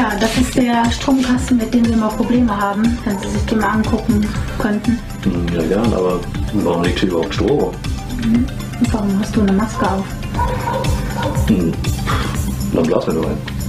Ja, 0.00 0.16
das 0.18 0.34
ist 0.38 0.54
der 0.56 0.90
Stromkasten, 0.90 1.58
mit 1.58 1.74
dem 1.74 1.84
wir 1.84 1.92
immer 1.92 2.08
Probleme 2.08 2.58
haben, 2.58 2.96
wenn 3.04 3.18
Sie 3.18 3.28
sich 3.28 3.42
den 3.44 3.58
mal 3.58 3.68
angucken 3.68 4.26
könnten. 4.58 4.98
Hm, 5.24 5.46
Ja, 5.54 5.62
gern, 5.62 5.92
aber 5.92 6.20
warum 6.54 6.82
liegt 6.84 7.00
hier 7.00 7.10
überhaupt 7.10 7.34
Strom? 7.34 7.58
Und 7.58 8.92
warum 8.94 9.20
hast 9.20 9.36
du 9.36 9.42
eine 9.42 9.52
Maske 9.52 9.84
auf? 9.92 10.06
Hm. 11.48 11.70
Dann 12.72 12.82
blasen 12.84 13.14
wir 13.14 13.20
doch 13.20 13.28
ein. 13.28 13.59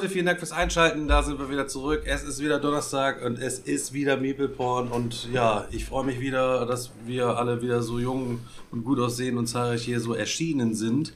Leute, 0.00 0.12
vielen 0.14 0.24
Dank 0.24 0.38
fürs 0.38 0.52
Einschalten. 0.52 1.08
Da 1.08 1.22
sind 1.22 1.38
wir 1.38 1.50
wieder 1.50 1.68
zurück. 1.68 2.04
Es 2.06 2.22
ist 2.22 2.40
wieder 2.40 2.58
Donnerstag 2.58 3.22
und 3.22 3.38
es 3.38 3.58
ist 3.58 3.92
wieder 3.92 4.16
Porn. 4.16 4.88
Und 4.88 5.30
ja, 5.30 5.66
ich 5.72 5.84
freue 5.84 6.06
mich 6.06 6.20
wieder, 6.20 6.64
dass 6.64 6.90
wir 7.04 7.36
alle 7.36 7.60
wieder 7.60 7.82
so 7.82 7.98
jung 7.98 8.40
und 8.70 8.82
gut 8.82 8.98
aussehen 8.98 9.36
und 9.36 9.46
zahlreich 9.46 9.82
hier 9.82 10.00
so 10.00 10.14
erschienen 10.14 10.74
sind. 10.74 11.12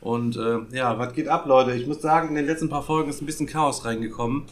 Und 0.00 0.36
äh, 0.36 0.58
ja, 0.70 0.96
was 1.00 1.14
geht 1.14 1.26
ab, 1.26 1.46
Leute? 1.46 1.74
Ich 1.74 1.88
muss 1.88 2.00
sagen, 2.00 2.28
in 2.28 2.34
den 2.36 2.46
letzten 2.46 2.68
paar 2.68 2.84
Folgen 2.84 3.10
ist 3.10 3.20
ein 3.20 3.26
bisschen 3.26 3.48
Chaos 3.48 3.84
reingekommen. 3.84 4.44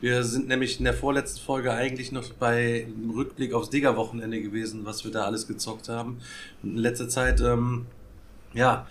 Wir 0.00 0.24
sind 0.24 0.48
nämlich 0.48 0.78
in 0.78 0.84
der 0.86 0.94
vorletzten 0.94 1.40
Folge 1.40 1.70
eigentlich 1.70 2.12
noch 2.12 2.32
bei 2.32 2.86
Rückblick 3.14 3.52
aufs 3.52 3.68
Digger-Wochenende 3.68 4.40
gewesen, 4.40 4.86
was 4.86 5.04
wir 5.04 5.12
da 5.12 5.26
alles 5.26 5.46
gezockt 5.46 5.90
haben. 5.90 6.16
Und 6.62 6.70
in 6.70 6.78
letzter 6.78 7.10
Zeit, 7.10 7.42
ähm, 7.42 7.84
ja, 8.54 8.86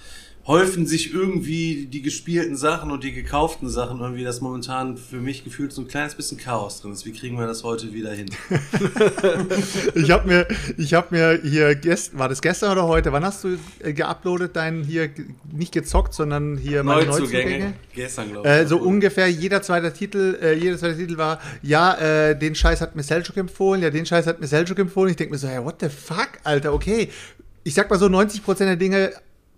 häufen 0.46 0.86
sich 0.86 1.14
irgendwie 1.14 1.86
die 1.86 2.02
gespielten 2.02 2.58
Sachen 2.58 2.92
und 2.92 3.04
die 3.04 3.14
gekauften 3.14 3.70
Sachen 3.70 4.02
irgendwie, 4.02 4.26
dass 4.26 4.42
momentan 4.42 4.98
für 4.98 5.22
mich 5.22 5.46
gefühlt 5.46 5.72
so 5.72 5.82
ein 5.82 5.88
kleines 5.88 6.16
bisschen 6.16 6.38
Chaos 6.38 6.82
drin 6.82 6.92
ist. 6.92 7.06
Wie 7.06 7.14
kriegen 7.14 7.38
wir 7.38 7.48
das 7.48 7.64
heute 7.64 7.94
wieder 7.94 8.12
hin? 8.12 8.28
Ich 9.96 10.12
habe 10.12 10.28
mir, 10.28 10.48
ich 10.78 10.94
habe 10.94 11.08
mir 11.12 11.40
hier 11.44 11.76
gest, 11.76 12.18
war 12.18 12.28
das 12.28 12.42
gestern 12.42 12.72
oder 12.72 12.88
heute? 12.88 13.12
Wann 13.12 13.24
hast 13.24 13.44
du 13.44 13.58
äh, 13.80 13.94
geuploadet 13.94 14.56
dein 14.56 14.84
hier 14.84 15.10
nicht 15.52 15.72
gezockt, 15.72 16.14
sondern 16.14 16.58
hier 16.58 16.84
meine 16.84 17.06
Neuzugänge? 17.06 17.74
Gestern, 17.94 18.32
glaube 18.32 18.48
ich. 18.48 18.54
Äh, 18.54 18.68
so 18.68 18.78
ungefähr 18.78 19.30
jeder 19.30 19.62
zweite 19.62 19.94
Titel, 19.94 20.38
äh, 20.42 20.54
jeder 20.54 20.78
zweite 20.78 20.98
Titel 20.98 21.18
war, 21.18 21.40
ja, 21.62 21.96
äh, 21.96 22.38
den 22.38 22.56
Scheiß 22.56 22.82
hat 22.82 22.96
mir 22.96 23.04
Seljuk 23.04 23.38
empfohlen, 23.38 23.82
ja, 23.82 23.90
den 23.90 24.06
Scheiß 24.06 24.28
hat 24.28 24.42
mir 24.42 24.48
Seljuk 24.48 24.80
empfohlen. 24.80 25.12
Ich 25.12 25.18
denke 25.18 25.34
mir 25.34 25.40
so, 25.40 25.48
hey, 25.48 25.64
what 25.64 25.76
the 25.80 25.90
fuck, 25.90 26.30
Alter, 26.44 26.74
okay. 26.74 27.10
Ich 27.64 27.74
sag 27.74 27.90
mal 27.90 28.00
so, 28.00 28.08
90% 28.08 28.58
der 28.60 28.76
Dinge 28.76 29.14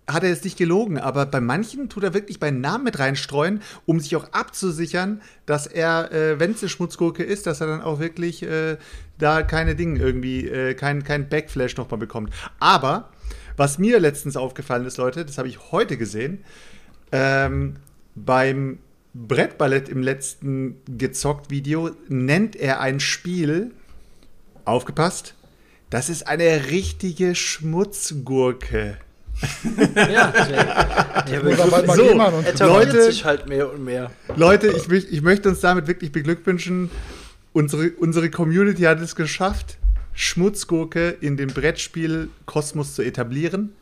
hat 0.08 0.22
er 0.22 0.28
jetzt 0.28 0.44
nicht 0.44 0.56
gelogen, 0.56 0.98
aber 0.98 1.26
bei 1.26 1.40
manchen 1.40 1.88
tut 1.88 2.04
er 2.04 2.14
wirklich 2.14 2.38
bei 2.38 2.50
Namen 2.50 2.84
mit 2.84 2.98
reinstreuen, 2.98 3.60
um 3.86 3.98
sich 3.98 4.14
auch 4.14 4.32
abzusichern, 4.32 5.20
dass 5.46 5.66
er, 5.66 6.12
äh, 6.12 6.38
wenn 6.38 6.52
es 6.52 6.62
eine 6.62 6.68
Schmutzgurke 6.68 7.24
ist, 7.24 7.46
dass 7.46 7.60
er 7.60 7.66
dann 7.66 7.82
auch 7.82 7.98
wirklich 7.98 8.42
äh, 8.44 8.76
da 9.18 9.42
keine 9.42 9.74
Dinge 9.74 9.98
irgendwie, 9.98 10.48
äh, 10.48 10.74
kein, 10.74 11.02
kein 11.02 11.28
Backflash 11.28 11.76
nochmal 11.76 11.98
bekommt. 11.98 12.32
Aber 12.60 13.10
was 13.56 13.78
mir 13.78 13.98
letztens 13.98 14.36
aufgefallen 14.36 14.86
ist, 14.86 14.96
Leute, 14.96 15.24
das 15.24 15.38
habe 15.38 15.48
ich 15.48 15.72
heute 15.72 15.96
gesehen, 15.96 16.44
ähm, 17.10 17.76
beim 18.14 18.78
Brettballett 19.14 19.88
im 19.88 20.02
letzten 20.02 20.76
gezockt 20.86 21.50
Video 21.50 21.90
nennt 22.08 22.54
er 22.54 22.80
ein 22.80 23.00
Spiel, 23.00 23.72
aufgepasst, 24.64 25.34
das 25.90 26.10
ist 26.10 26.26
eine 26.26 26.68
richtige 26.70 27.34
Schmutzgurke. 27.34 28.98
Ja, 29.96 30.32
der, 31.26 31.42
der 31.42 32.56
So, 32.56 32.66
Leute- 32.66 33.02
sich 33.02 33.24
halt 33.24 33.48
mehr 33.48 33.70
und 33.72 33.84
mehr. 33.84 34.10
Leute, 34.34 34.68
ich, 34.68 35.12
ich 35.12 35.22
möchte 35.22 35.48
uns 35.48 35.60
damit 35.60 35.86
wirklich 35.86 36.12
beglückwünschen. 36.12 36.90
Unsere, 37.52 37.90
unsere 37.98 38.30
Community 38.30 38.82
hat 38.82 39.00
es 39.00 39.14
geschafft, 39.16 39.78
Schmutzgurke 40.14 41.16
in 41.20 41.36
den 41.36 41.48
Brettspiel 41.48 42.28
Kosmos 42.44 42.94
zu 42.94 43.02
etablieren. 43.02 43.72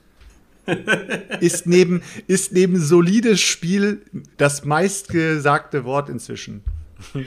ist, 1.41 1.67
neben, 1.67 2.03
ist 2.27 2.53
neben 2.53 2.81
solides 2.81 3.41
Spiel 3.41 4.01
das 4.39 4.65
meistgesagte 4.65 5.85
Wort 5.85 6.09
inzwischen. 6.09 6.63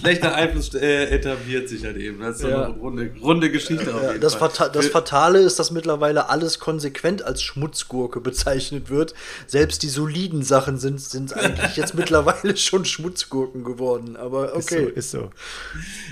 Schlechter 0.00 0.34
Einfluss 0.34 0.74
äh, 0.74 1.04
etabliert 1.10 1.68
sich 1.68 1.84
halt 1.84 1.96
eben. 1.96 2.20
Das 2.20 2.36
ist 2.36 2.42
so 2.42 2.48
Ja. 2.48 2.64
eine 2.66 2.74
runde, 2.74 3.10
runde 3.22 3.50
Geschichte 3.50 3.94
auf 3.94 4.02
Ja, 4.02 4.08
jeden 4.10 4.20
das, 4.20 4.34
Fall. 4.34 4.50
Fata 4.50 4.68
das 4.68 4.86
Fatale 4.88 5.40
ist, 5.40 5.58
dass 5.58 5.70
mittlerweile 5.70 6.28
alles 6.28 6.58
konsequent 6.58 7.22
als 7.22 7.42
Schmutzgurke 7.42 8.20
bezeichnet 8.20 8.90
wird. 8.90 9.14
Selbst 9.46 9.82
die 9.82 9.88
soliden 9.88 10.42
Sachen 10.42 10.78
sind, 10.78 11.00
sind 11.00 11.32
eigentlich 11.34 11.76
jetzt 11.76 11.94
mittlerweile 11.94 12.56
schon 12.56 12.84
Schmutzgurken 12.84 13.64
geworden. 13.64 14.16
Aber 14.16 14.54
Ist 14.54 14.72
okay. 14.72 14.84
so, 14.84 14.90
ist 14.90 15.10
so. 15.10 15.30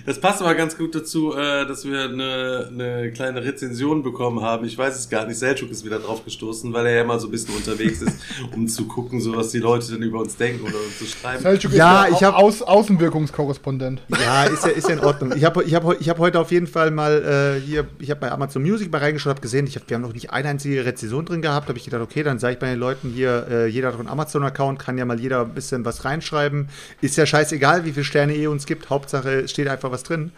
Das 0.04 0.20
passt 0.20 0.40
aber 0.42 0.54
ganz 0.54 0.76
gut 0.76 0.94
dazu, 0.94 1.34
äh, 1.34 1.66
dass 1.66 1.84
wir 1.84 2.02
eine, 2.04 2.68
eine 2.72 3.12
kleine 3.12 3.42
Rezension 3.44 4.02
bekommen 4.02 4.40
haben. 4.42 4.64
Ich 4.66 4.76
weiß 4.76 4.98
es 4.98 5.08
gar 5.08 5.26
nicht. 5.26 5.38
Selchuk 5.38 5.70
ist 5.70 5.84
wieder 5.84 5.98
drauf 5.98 6.24
gestoßen, 6.24 6.72
weil 6.72 6.86
er 6.86 6.94
ja 6.96 7.02
immer 7.02 7.18
so 7.18 7.28
ein 7.28 7.30
bisschen 7.30 7.54
unterwegs 7.54 8.02
ist, 8.02 8.18
um 8.54 8.68
zu 8.68 8.86
gucken, 8.86 9.20
so 9.20 9.36
was 9.36 9.50
die 9.50 9.58
Leute 9.58 9.92
denn 9.92 10.02
über 10.02 10.20
uns 10.20 10.36
denken 10.36 10.64
oder 10.64 10.76
uns 10.76 10.98
zu 10.98 11.05
schreiben. 11.06 11.42
Selçuk 11.44 11.72
Ja, 11.72 12.04
ist 12.04 12.12
ich 12.14 12.18
der 12.18 12.28
hab- 12.28 12.38
Aus 12.42 12.62
Außenwirkungskorrespondent. 12.62 14.02
Ja, 14.08 14.44
ist 14.44 14.64
ja, 14.64 14.70
ist 14.70 14.88
ja 14.88 14.94
in 14.94 15.00
Ordnung. 15.00 15.32
Ich 15.36 15.44
habe 15.44 15.62
ich 15.64 15.74
hab, 15.74 16.00
ich 16.00 16.08
hab 16.08 16.18
heute 16.18 16.38
auf 16.40 16.50
jeden 16.50 16.66
Fall 16.66 16.90
mal 16.90 17.56
äh, 17.58 17.60
hier, 17.66 17.86
ich 17.98 18.10
habe 18.10 18.20
bei 18.20 18.30
Amazon 18.30 18.62
Music 18.62 18.90
mal 18.92 18.98
reingeschaut, 18.98 19.30
habe 19.30 19.40
gesehen, 19.40 19.66
ich 19.66 19.76
hab, 19.76 19.88
wir 19.88 19.94
haben 19.94 20.02
noch 20.02 20.12
nicht 20.12 20.30
eine 20.30 20.48
einzige 20.48 20.84
Rezension 20.84 21.24
drin 21.24 21.42
gehabt. 21.42 21.68
habe 21.68 21.78
ich 21.78 21.84
gedacht, 21.84 22.02
okay, 22.02 22.22
dann 22.22 22.38
sage 22.38 22.54
ich 22.54 22.58
bei 22.58 22.68
den 22.68 22.78
Leuten 22.78 23.10
hier, 23.10 23.46
äh, 23.50 23.66
jeder 23.66 23.88
hat 23.88 23.98
einen 23.98 24.08
Amazon-Account, 24.08 24.78
kann 24.78 24.98
ja 24.98 25.04
mal 25.04 25.18
jeder 25.20 25.42
ein 25.42 25.54
bisschen 25.54 25.84
was 25.84 26.04
reinschreiben. 26.04 26.68
Ist 27.00 27.16
ja 27.16 27.26
scheißegal, 27.26 27.84
wie 27.84 27.92
viele 27.92 28.04
Sterne 28.04 28.34
ihr 28.34 28.50
uns 28.50 28.66
gibt. 28.66 28.90
Hauptsache, 28.90 29.40
es 29.40 29.50
steht 29.50 29.68
einfach 29.68 29.90
was 29.90 30.02
drin. 30.02 30.32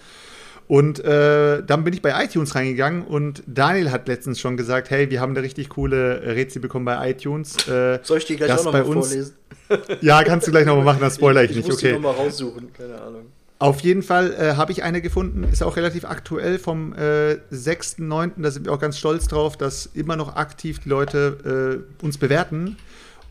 Und 0.69 1.03
äh, 1.03 1.63
dann 1.65 1.83
bin 1.83 1.95
ich 1.95 2.03
bei 2.03 2.23
iTunes 2.23 2.55
reingegangen 2.55 3.05
und 3.05 3.43
Daniel 3.47 3.91
hat 3.91 4.07
letztens 4.07 4.39
schon 4.39 4.59
gesagt, 4.59 4.91
hey, 4.91 5.11
wir 5.11 5.19
haben 5.21 5.31
eine 5.33 5.43
richtig 5.43 5.71
coole 5.71 6.21
Rezi 6.23 6.59
bekommen 6.59 6.85
bei 6.85 7.11
iTunes. 7.11 7.67
Äh, 7.67 8.01
Soll 8.03 8.19
ich 8.19 8.27
die 8.27 8.37
gleich 8.37 8.53
auch 8.53 8.65
noch 8.65 8.73
bei 8.73 8.83
uns- 8.83 9.09
vorlesen? 9.09 9.35
Ja, 10.03 10.23
kannst 10.25 10.47
du 10.47 10.51
gleich 10.51 10.67
nochmal 10.67 10.85
machen, 10.85 11.01
das 11.01 11.17
spoiler 11.17 11.43
ich, 11.45 11.51
ich 11.51 11.57
nicht, 11.59 11.67
muss 11.69 11.77
okay. 11.79 11.89
die 11.89 11.93
noch 11.95 12.01
mal 12.01 12.11
raussuchen, 12.13 12.73
keine 12.73 13.01
Ahnung. 13.01 13.27
Auf 13.59 13.81
jeden 13.81 14.03
Fall 14.03 14.33
äh, 14.35 14.55
habe 14.57 14.71
ich 14.73 14.83
eine 14.83 15.03
gefunden, 15.03 15.45
ist 15.45 15.63
auch 15.63 15.77
relativ 15.77 16.05
aktuell 16.05 16.59
vom 16.59 16.93
äh, 16.93 17.39
6.9. 17.53 18.33
Da 18.37 18.51
sind 18.51 18.67
wir 18.67 18.73
auch 18.73 18.79
ganz 18.79 18.99
stolz 18.99 19.27
drauf, 19.27 19.57
dass 19.57 19.87
immer 19.87 20.17
noch 20.17 20.37
aktiv 20.37 20.79
die 20.79 20.89
Leute 20.89 21.83
äh, 22.01 22.05
uns 22.05 22.19
bewerten. 22.19 22.77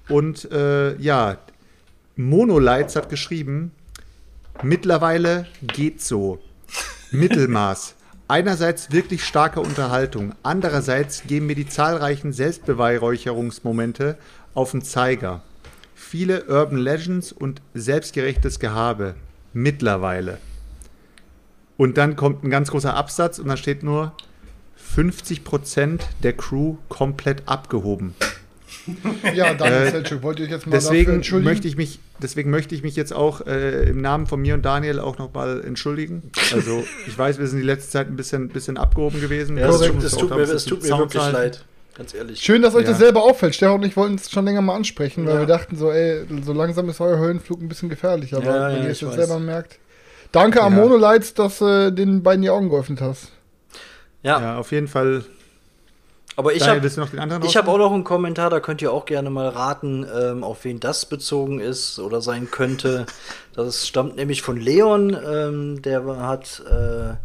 Und 0.09 0.51
äh, 0.51 0.95
ja, 0.97 1.37
Monolights 2.17 2.95
hat 2.95 3.09
geschrieben, 3.09 3.71
mittlerweile 4.63 5.45
geht 5.61 6.01
so. 6.01 6.39
Mittelmaß. 7.11 7.95
Einerseits 8.27 8.91
wirklich 8.91 9.23
starke 9.23 9.61
Unterhaltung, 9.61 10.33
andererseits 10.43 11.23
geben 11.23 11.45
mir 11.45 11.55
die 11.55 11.67
zahlreichen 11.67 12.33
Selbstbeweihräucherungsmomente 12.33 14.17
auf 14.53 14.71
den 14.71 14.81
Zeiger. 14.81 15.41
Viele 15.95 16.45
Urban 16.45 16.77
Legends 16.77 17.31
und 17.31 17.61
selbstgerechtes 17.73 18.59
Gehabe. 18.59 19.15
Mittlerweile. 19.53 20.39
Und 21.77 21.97
dann 21.97 22.15
kommt 22.15 22.43
ein 22.43 22.49
ganz 22.49 22.71
großer 22.71 22.93
Absatz 22.93 23.39
und 23.39 23.47
da 23.47 23.55
steht 23.55 23.83
nur 23.83 24.13
50% 24.95 25.99
der 26.23 26.33
Crew 26.33 26.77
komplett 26.89 27.43
abgehoben. 27.47 28.13
Ja, 29.33 29.53
danke, 29.53 29.75
Äh, 29.75 29.91
Selçuk. 29.91 30.21
Wollte 30.23 30.43
ich 30.43 30.49
jetzt 30.49 30.65
mal 30.67 30.71
Deswegen 30.73 31.21
möchte 31.43 31.67
ich 31.67 31.77
mich, 31.77 31.99
deswegen 32.21 32.49
möchte 32.49 32.73
ich 32.75 32.83
mich 32.83 32.95
jetzt 32.95 33.13
auch 33.13 33.45
äh, 33.45 33.89
im 33.89 34.01
Namen 34.01 34.27
von 34.27 34.39
mir 34.41 34.53
und 34.53 34.63
Daniel 34.63 34.99
auch 34.99 35.17
nochmal 35.17 35.61
entschuldigen. 35.65 36.31
Also 36.53 36.83
ich 37.07 37.17
weiß, 37.17 37.39
wir 37.39 37.47
sind 37.47 37.59
die 37.59 37.65
letzte 37.65 37.91
Zeit 37.91 38.07
ein 38.07 38.15
bisschen, 38.15 38.49
bisschen 38.49 38.77
abgehoben 38.77 39.21
gewesen. 39.21 39.57
Ja, 39.57 39.67
Wir 39.67 39.69
es, 40.03 40.11
tut, 40.15 40.29
mir, 40.29 40.37
es 40.41 40.65
tut 40.65 40.83
mir 40.83 40.97
wirklich 40.97 41.21
halten. 41.23 41.35
leid. 41.37 41.65
Ganz 41.95 42.13
ehrlich. 42.13 42.39
Schön, 42.41 42.61
dass 42.61 42.75
euch 42.75 42.83
Ja. 42.83 42.89
das 42.91 42.99
selber 42.99 43.23
auffällt. 43.23 43.55
Stefan 43.55 43.75
und 43.79 43.85
ich 43.85 43.97
wollten 43.97 44.15
es 44.15 44.29
schon 44.29 44.45
länger 44.45 44.61
mal 44.61 44.75
ansprechen, 44.75 45.25
weil 45.25 45.33
Ja. 45.35 45.39
wir 45.41 45.47
dachten 45.47 45.75
so, 45.75 45.91
ey, 45.91 46.25
so 46.43 46.53
langsam 46.53 46.87
ist 46.89 47.01
euer 47.01 47.17
Höhenflug 47.17 47.59
ein 47.61 47.67
bisschen 47.69 47.89
gefährlich. 47.89 48.35
Aber 48.35 48.45
Ja, 48.45 48.67
wenn 48.69 48.77
ja, 48.77 48.83
ihr 48.83 48.89
es 48.91 49.01
jetzt 49.01 49.09
weiß. 49.09 49.15
selber 49.27 49.39
merkt. 49.39 49.79
Danke 50.31 50.61
an 50.61 50.73
Ja. 50.75 50.79
Monolights, 50.83 51.33
dass 51.33 51.59
äh, 51.61 51.91
den 51.91 52.21
beiden 52.21 52.43
die 52.43 52.49
Augen 52.51 52.69
geöffnet 52.69 53.01
hast. 53.01 53.31
Ja, 54.23 54.39
Ja, 54.39 54.57
auf 54.57 54.71
jeden 54.71 54.87
Fall. 54.87 55.23
Aber 56.37 56.53
ich 57.47 57.57
habe 57.57 57.67
raushauen? 57.67 57.81
auch 57.81 57.89
noch 57.89 57.93
einen 57.93 58.03
Kommentar, 58.03 58.51
da 58.51 58.59
könnt 58.59 58.83
ihr 58.83 58.93
auch 58.93 59.05
gerne 59.05 59.31
mal 59.31 59.49
raten, 59.49 60.05
ähm, 60.15 60.43
auf 60.43 60.63
wen 60.65 60.79
das 60.79 61.07
bezogen 61.07 61.59
ist 61.59 61.97
oder 61.99 62.21
sein 62.21 62.49
könnte. 62.51 63.05
Das 63.57 63.87
stammt 63.87 64.17
nämlich 64.17 64.43
von 64.43 64.55
Leon, 64.55 65.17
ähm, 65.27 65.81
der 65.81 66.05
hat 66.19 66.61
äh, 66.69 67.15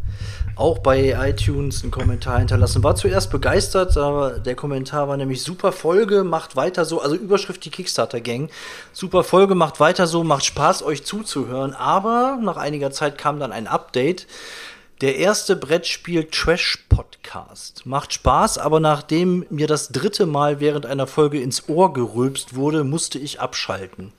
auch 0.55 0.79
bei 0.79 1.15
iTunes 1.29 1.83
einen 1.83 1.91
Kommentar 1.91 2.39
hinterlassen. 2.39 2.83
War 2.83 2.95
zuerst 2.95 3.29
begeistert, 3.29 3.95
aber 3.97 4.39
der 4.39 4.55
Kommentar 4.55 5.07
war 5.07 5.15
nämlich 5.15 5.43
super 5.43 5.71
Folge, 5.71 6.23
macht 6.23 6.55
weiter 6.55 6.85
so, 6.85 7.01
also 7.01 7.15
Überschrift 7.15 7.63
die 7.65 7.69
Kickstarter 7.69 8.19
Gang. 8.19 8.49
Super 8.93 9.23
Folge, 9.23 9.53
macht 9.53 9.79
weiter 9.79 10.07
so, 10.07 10.23
macht 10.23 10.43
Spaß 10.43 10.81
euch 10.81 11.03
zuzuhören, 11.03 11.75
aber 11.75 12.39
nach 12.41 12.57
einiger 12.57 12.89
Zeit 12.89 13.19
kam 13.19 13.39
dann 13.39 13.51
ein 13.51 13.67
Update. 13.67 14.25
Der 15.03 15.17
erste 15.17 15.57
Brettspiel 15.57 16.29
Trash 16.31 16.85
Podcast. 16.87 17.85
Macht 17.85 18.13
Spaß, 18.13 18.57
aber 18.57 18.79
nachdem 18.79 19.45
mir 19.49 19.67
das 19.67 19.89
dritte 19.89 20.25
Mal 20.25 20.61
während 20.61 20.85
einer 20.85 21.07
Folge 21.07 21.41
ins 21.41 21.67
Ohr 21.67 21.91
gerülpst 21.91 22.55
wurde, 22.55 22.85
musste 22.85 23.19
ich 23.19 23.41
abschalten. 23.41 24.13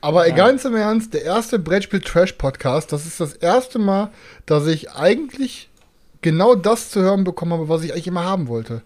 Aber 0.00 0.30
ganz 0.30 0.64
im 0.64 0.76
Ernst, 0.76 1.14
der 1.14 1.24
erste 1.24 1.58
Brettspiel-Trash-Podcast, 1.58 2.92
das 2.92 3.06
ist 3.06 3.18
das 3.18 3.32
erste 3.32 3.80
Mal, 3.80 4.12
dass 4.46 4.68
ich 4.68 4.92
eigentlich 4.92 5.68
genau 6.22 6.54
das 6.54 6.90
zu 6.90 7.00
hören 7.00 7.24
bekommen 7.24 7.54
habe, 7.54 7.68
was 7.68 7.82
ich 7.82 7.92
eigentlich 7.92 8.06
immer 8.06 8.22
haben 8.22 8.46
wollte. 8.46 8.82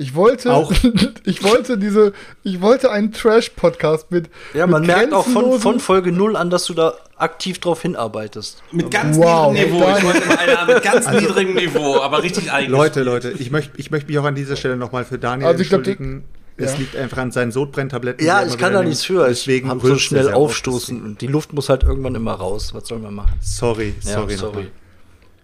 Ich 0.00 0.14
wollte, 0.14 0.52
Auch? 0.54 0.72
ich 1.24 1.42
wollte 1.42 1.76
diese, 1.76 2.12
ich 2.44 2.60
wollte 2.60 2.92
einen 2.92 3.10
Trash-Podcast 3.12 4.12
mit. 4.12 4.30
Ja, 4.54 4.68
man 4.68 4.82
mit 4.82 4.86
merkt 4.96 5.12
auch 5.12 5.26
von, 5.26 5.58
von 5.60 5.80
Folge 5.80 6.12
0 6.12 6.36
an, 6.36 6.50
dass 6.50 6.66
du 6.66 6.74
da 6.74 6.94
aktiv 7.16 7.58
drauf 7.58 7.82
hinarbeitest. 7.82 8.62
Mit 8.70 8.92
ganz 8.92 9.16
Wow. 9.18 9.52
niedrigem 9.52 9.74
Niveau. 9.74 9.96
Ich 9.98 10.04
wollte 10.04 10.26
mal 10.28 10.38
einer 10.38 10.72
mit 10.72 10.82
ganz 10.84 11.10
niedrigem 11.10 11.54
Niveau, 11.56 12.00
aber 12.00 12.22
richtig 12.22 12.52
eigentlich. 12.52 12.68
Leute, 12.70 13.02
Leute, 13.02 13.32
ich 13.32 13.50
möchte 13.50 13.72
ich 13.76 13.90
möchte 13.90 14.06
mich 14.08 14.18
auch 14.20 14.24
an 14.24 14.36
dieser 14.36 14.54
Stelle 14.54 14.76
nochmal 14.76 15.04
für 15.04 15.18
Daniel 15.18 15.48
Also 15.48 15.62
ich 15.62 15.68
glaub, 15.68 15.80
entschuldigen. 15.84 16.22
es 16.56 16.74
ja. 16.74 16.78
liegt 16.78 16.94
einfach 16.94 17.18
an 17.18 17.32
seinen 17.32 17.50
Sodbrenntabletten. 17.50 18.24
Ja, 18.24 18.44
die 18.44 18.50
ich 18.50 18.56
kann 18.58 18.72
da 18.72 18.84
nichts 18.84 19.04
für. 19.04 19.22
Ich 19.28 19.38
Deswegen 19.40 19.68
hab 19.68 19.82
so 19.82 19.98
schnell 19.98 20.32
aufstoßen. 20.32 21.02
Und 21.02 21.20
die 21.22 21.26
Luft 21.26 21.52
muss 21.52 21.68
halt 21.68 21.82
irgendwann 21.82 22.14
immer 22.14 22.34
raus. 22.34 22.72
Was 22.72 22.86
soll 22.86 23.00
man 23.00 23.14
machen? 23.14 23.32
Sorry, 23.40 23.94
Ja, 24.04 24.12
sorry. 24.12 24.36
sorry. 24.36 24.70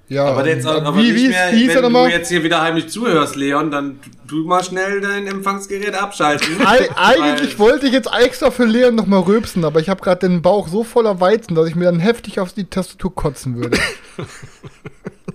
Ja, 0.09 0.27
Aber 0.27 0.47
jetzt 0.47 0.65
ähm, 0.67 0.71
aber 0.71 0.97
wie, 0.99 1.12
nicht 1.12 1.15
wie, 1.17 1.29
mehr, 1.29 1.53
wie 1.53 1.69
er 1.69 1.83
wenn 1.83 1.93
du 1.93 2.06
jetzt 2.06 2.29
hier 2.29 2.43
wieder 2.45 2.61
heimlich 2.61 2.89
zuhörst, 2.89 3.37
Leon, 3.37 3.71
dann 3.71 3.99
tu 4.29 4.45
mal 4.45 4.62
schnell 4.62 5.01
dein 5.01 5.27
Empfangsgerät 5.27 5.95
abschalten. 5.95 6.47
Ei- 6.67 6.91
Eigentlich 6.95 7.59
wollte 7.59 7.87
ich 7.87 7.93
jetzt 7.95 8.11
extra 8.12 8.51
für 8.51 8.65
Leon 8.67 8.95
nochmal 8.95 9.21
rülpsen, 9.21 9.65
aber 9.65 9.81
ich 9.81 9.89
habe 9.89 10.03
gerade 10.03 10.29
den 10.29 10.43
Bauch 10.43 10.69
so 10.69 10.85
voller 10.85 11.21
Weizen, 11.21 11.55
dass 11.55 11.67
ich 11.69 11.75
mir 11.75 11.87
dann 11.87 12.01
heftig 12.01 12.39
auf 12.39 12.53
die 12.53 12.65
Tastatur 12.65 13.15
kotzen 13.15 13.56
würde. 13.56 13.79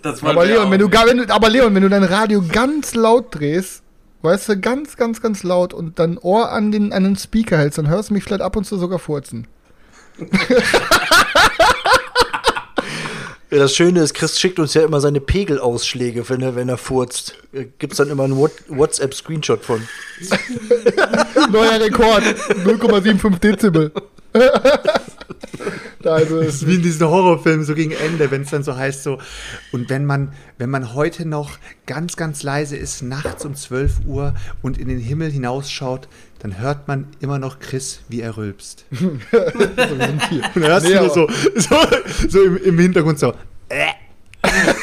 Das 0.02 0.24
aber, 0.24 0.44
er 0.46 0.48
Leon, 0.54 0.68
auch 0.68 0.72
wenn 0.72 0.80
du, 0.80 0.90
wenn 0.90 1.18
du, 1.18 1.34
aber 1.34 1.50
Leon, 1.50 1.76
wenn 1.76 1.82
du 1.84 1.90
dein 1.90 2.06
Radio 2.06 2.42
ganz 2.50 2.96
laut 2.96 3.36
drehst, 3.38 3.84
weißt 4.22 4.48
du, 4.48 4.58
ganz, 4.58 4.96
ganz, 4.96 5.22
ganz 5.22 5.44
laut 5.44 5.74
und 5.74 6.00
dein 6.00 6.18
Ohr 6.18 6.52
an 6.54 6.72
den, 6.72 6.94
an 6.94 7.04
den 7.04 7.18
Speaker 7.18 7.58
hältst, 7.58 7.80
dann 7.80 7.90
hörst 7.90 8.10
du 8.10 8.14
mich 8.14 8.24
vielleicht 8.24 8.42
ab 8.42 8.56
und 8.56 8.64
zu 8.64 8.78
sogar 8.78 9.00
furzen. 9.00 9.48
Ja, 13.52 13.58
das 13.58 13.74
Schöne 13.76 14.02
ist, 14.02 14.14
Chris 14.14 14.40
schickt 14.40 14.60
uns 14.60 14.76
ja 14.76 14.84
immer 14.84 15.02
seine 15.02 15.20
Pegelausschläge, 15.20 16.30
wenn 16.30 16.42
er, 16.42 16.56
wenn 16.56 16.70
er 16.70 16.78
furzt. 16.78 17.34
Äh, 17.52 17.66
Gibt's 17.80 17.98
dann 17.98 18.10
immer 18.10 18.24
einen 18.26 18.38
What- 18.38 18.64
WhatsApp-Screenshot 18.68 19.64
von. 19.66 19.82
Neuer 21.52 21.80
Rekord, 21.80 22.24
0,75 22.64 23.40
Dezibel. 23.40 23.92
also, 26.04 26.42
Das 26.44 26.56
ist 26.56 26.68
wie 26.68 26.76
in 26.76 26.84
diesen 26.84 27.08
Horrorfilmen, 27.08 27.66
so 27.66 27.74
gegen 27.74 27.92
Ende, 27.92 28.30
wenn 28.30 28.44
es 28.44 28.52
dann 28.52 28.62
so 28.64 28.76
heißt, 28.76 29.02
so, 29.02 29.18
und 29.72 29.90
wenn 29.90 30.06
man, 30.06 30.34
wenn 30.60 30.70
man 30.70 30.94
heute 30.94 31.28
noch 31.28 31.58
ganz, 31.88 32.16
ganz 32.18 32.44
leise 32.44 32.78
ist, 32.78 33.02
nachts 33.02 33.46
um 33.46 33.56
12 33.56 34.02
Uhr 34.06 34.36
und 34.62 34.78
in 34.78 34.88
den 34.90 35.00
Himmel 35.00 35.32
hinausschaut, 35.32 36.08
dann 36.40 36.60
hört 36.60 36.88
man 36.88 37.08
immer 37.20 37.38
noch 37.38 37.60
Chris, 37.60 38.02
wie 38.08 38.22
er 38.22 38.38
rülpst. 38.38 38.86
Und 38.92 39.22
dann 39.32 40.22
hörst 40.56 40.88
Nee, 40.88 40.94
du 40.94 41.00
nur 41.02 41.10
so, 41.10 41.30
so, 41.56 41.76
so 42.28 42.44
im, 42.44 42.58
im 42.58 42.80
Hintergrund 42.80 43.20
so, 43.20 43.34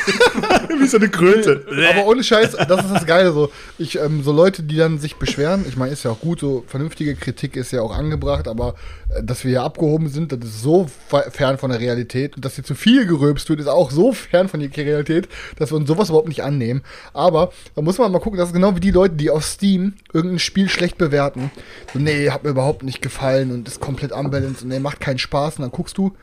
wie 0.81 0.87
so 0.87 0.97
eine 0.99 1.09
Kröte. 1.09 1.65
Aber 1.91 2.07
ohne 2.07 2.23
Scheiß, 2.23 2.53
das 2.53 2.85
ist 2.85 2.93
das 2.95 3.07
Geile 3.07 3.33
so. 3.33 3.51
Ich, 3.79 3.99
ähm, 3.99 4.23
so 4.23 4.33
Leute, 4.33 4.63
die 4.63 4.77
dann 4.77 4.99
sich 4.99 5.17
beschweren, 5.17 5.65
ich 5.69 5.77
meine, 5.77 5.93
ist 5.93 6.05
ja 6.05 6.11
auch 6.11 6.21
gut, 6.21 6.41
so 6.41 6.65
vernünftige 6.67 7.15
Kritik 7.17 7.57
ist 7.57 7.73
ja 7.73 7.83
auch 7.83 7.97
angebracht, 7.97 8.49
aber 8.49 8.75
äh, 9.09 9.23
dass 9.23 9.45
wir 9.45 9.51
hier 9.51 9.63
abgehoben 9.63 10.09
sind, 10.09 10.33
das 10.33 10.41
ist 10.45 10.63
so 10.63 10.87
fe- 11.09 11.31
fern 11.31 11.59
von 11.59 11.71
der 11.71 11.81
Realität. 11.81 12.37
Und 12.37 12.45
dass 12.45 12.55
hier 12.57 12.65
zu 12.65 12.75
viel 12.75 13.07
gerülpst 13.07 13.49
wird, 13.49 13.61
ist 13.61 13.67
auch 13.69 13.91
so 13.91 14.13
fern 14.13 14.49
von 14.49 14.61
der 14.61 14.75
Realität, 14.77 15.29
dass 15.59 15.71
wir 15.73 15.77
uns 15.77 15.89
sowas 15.89 16.09
überhaupt 16.09 16.29
nicht 16.29 16.43
annehmen. 16.43 16.83
Aber 17.13 17.51
da 17.75 17.83
muss 17.83 17.99
man 17.99 18.13
mal 18.13 18.19
gucken, 18.21 18.39
das 18.39 18.49
ist 18.49 18.55
genau 18.55 18.77
wie 18.77 18.81
die 18.81 18.91
Leute, 18.91 19.15
die 19.15 19.31
auf 19.31 19.45
Steam 19.45 19.95
irgendein 20.13 20.39
Spiel 20.39 20.69
schlecht 20.69 20.99
bewerten. 20.99 21.51
So, 21.93 21.99
nee, 21.99 22.31
hat 22.31 22.45
mir 22.45 22.51
überhaupt 22.51 22.83
nicht 22.83 23.03
gefallen 23.03 23.51
und 23.53 23.67
ist 23.69 23.81
komplett 23.81 24.13
unbalanced 24.13 24.63
und 24.63 24.69
nee, 24.69 24.79
macht 24.79 25.01
keinen 25.01 25.19
Spaß. 25.19 25.57
Und 25.57 25.63
dann 25.63 25.71
guckst 25.73 25.97
du, 25.99 26.15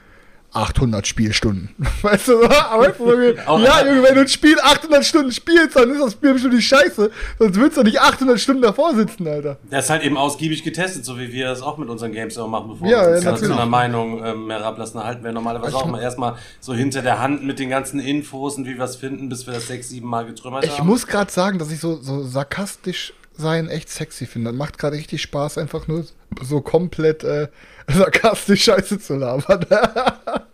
800 0.54 1.08
Spielstunden. 1.08 1.70
Weißt 2.02 2.28
du, 2.28 2.44
aber 2.50 2.94
Auch- 3.48 3.60
ja, 3.60 3.86
Junge, 3.86 4.04
wenn 4.04 4.16
du 4.16 4.22
ein 4.22 4.28
Spiel 4.28 4.58
800 4.62 5.04
Stunden 5.06 5.32
spielst, 5.32 5.76
dann 5.76 5.90
ist 5.92 6.00
das 6.02 6.14
Spiel 6.14 6.34
bestimmt 6.34 6.54
nicht 6.54 6.68
scheiße. 6.68 7.10
Sonst 7.40 7.60
willst 7.60 7.78
du 7.78 7.84
nicht 7.84 8.00
800 8.00 8.40
Stunden 8.40 8.62
davor 8.62 8.94
sitzen, 8.96 9.28
Alter. 9.28 9.58
Das 9.70 9.86
ist 9.86 9.90
halt 9.90 10.04
eben 10.04 10.18
ausgiebig 10.18 10.64
getestet, 10.64 11.06
so 11.06 11.18
wie 11.18 11.32
wir 11.32 11.48
das 11.48 11.62
auch 11.62 11.78
mit 11.78 11.90
unseren 11.90 12.12
Games 12.12 12.38
immer 12.38 12.48
machen, 12.48 12.70
bevor 12.70 12.88
Ja, 12.88 13.02
wir 13.02 13.10
ja, 13.10 13.16
uns 13.16 13.24
da 13.26 13.36
zu 13.36 13.52
einer 13.52 13.66
Meinung 13.66 14.24
ähm, 14.24 14.50
herablassen. 14.50 15.04
Halten 15.04 15.24
wir 15.24 15.32
normalerweise 15.32 15.72
Ich- 15.72 15.76
auch 15.76 15.86
mal 15.88 16.02
erstmal 16.02 16.36
so 16.60 16.74
hinter 16.74 17.02
der 17.02 17.20
Hand 17.20 17.44
mit 17.44 17.60
den 17.60 17.70
ganzen 17.70 18.00
Infos 18.00 18.56
und 18.58 18.66
wie 18.66 18.78
wir 18.78 18.84
es 18.86 18.96
finden, 18.96 19.30
bis 19.30 19.48
wir 19.48 19.54
das 19.54 19.68
sechs, 19.68 19.90
sieben 19.90 20.08
Mal 20.08 20.26
getrümmert 20.26 20.66
Ich 20.66 20.78
haben. 20.78 20.88
muss 20.88 21.08
gerade 21.08 21.32
sagen, 21.32 21.58
dass 21.60 21.72
ich 21.72 21.80
so, 21.80 21.96
so 22.02 22.24
sarkastisch 22.24 23.14
sein 23.36 23.70
echt 23.70 23.90
sexy 23.90 24.26
finde. 24.26 24.52
Das 24.52 24.58
macht 24.58 24.78
gerade 24.78 24.96
richtig 24.96 25.22
Spaß, 25.22 25.58
einfach 25.58 25.88
nur 25.88 26.06
so 26.42 26.62
komplett 26.62 27.24
äh, 27.24 27.48
sarkastisch 27.88 28.64
Scheiße 28.66 29.00
zu 29.00 29.16
labern. 29.16 29.66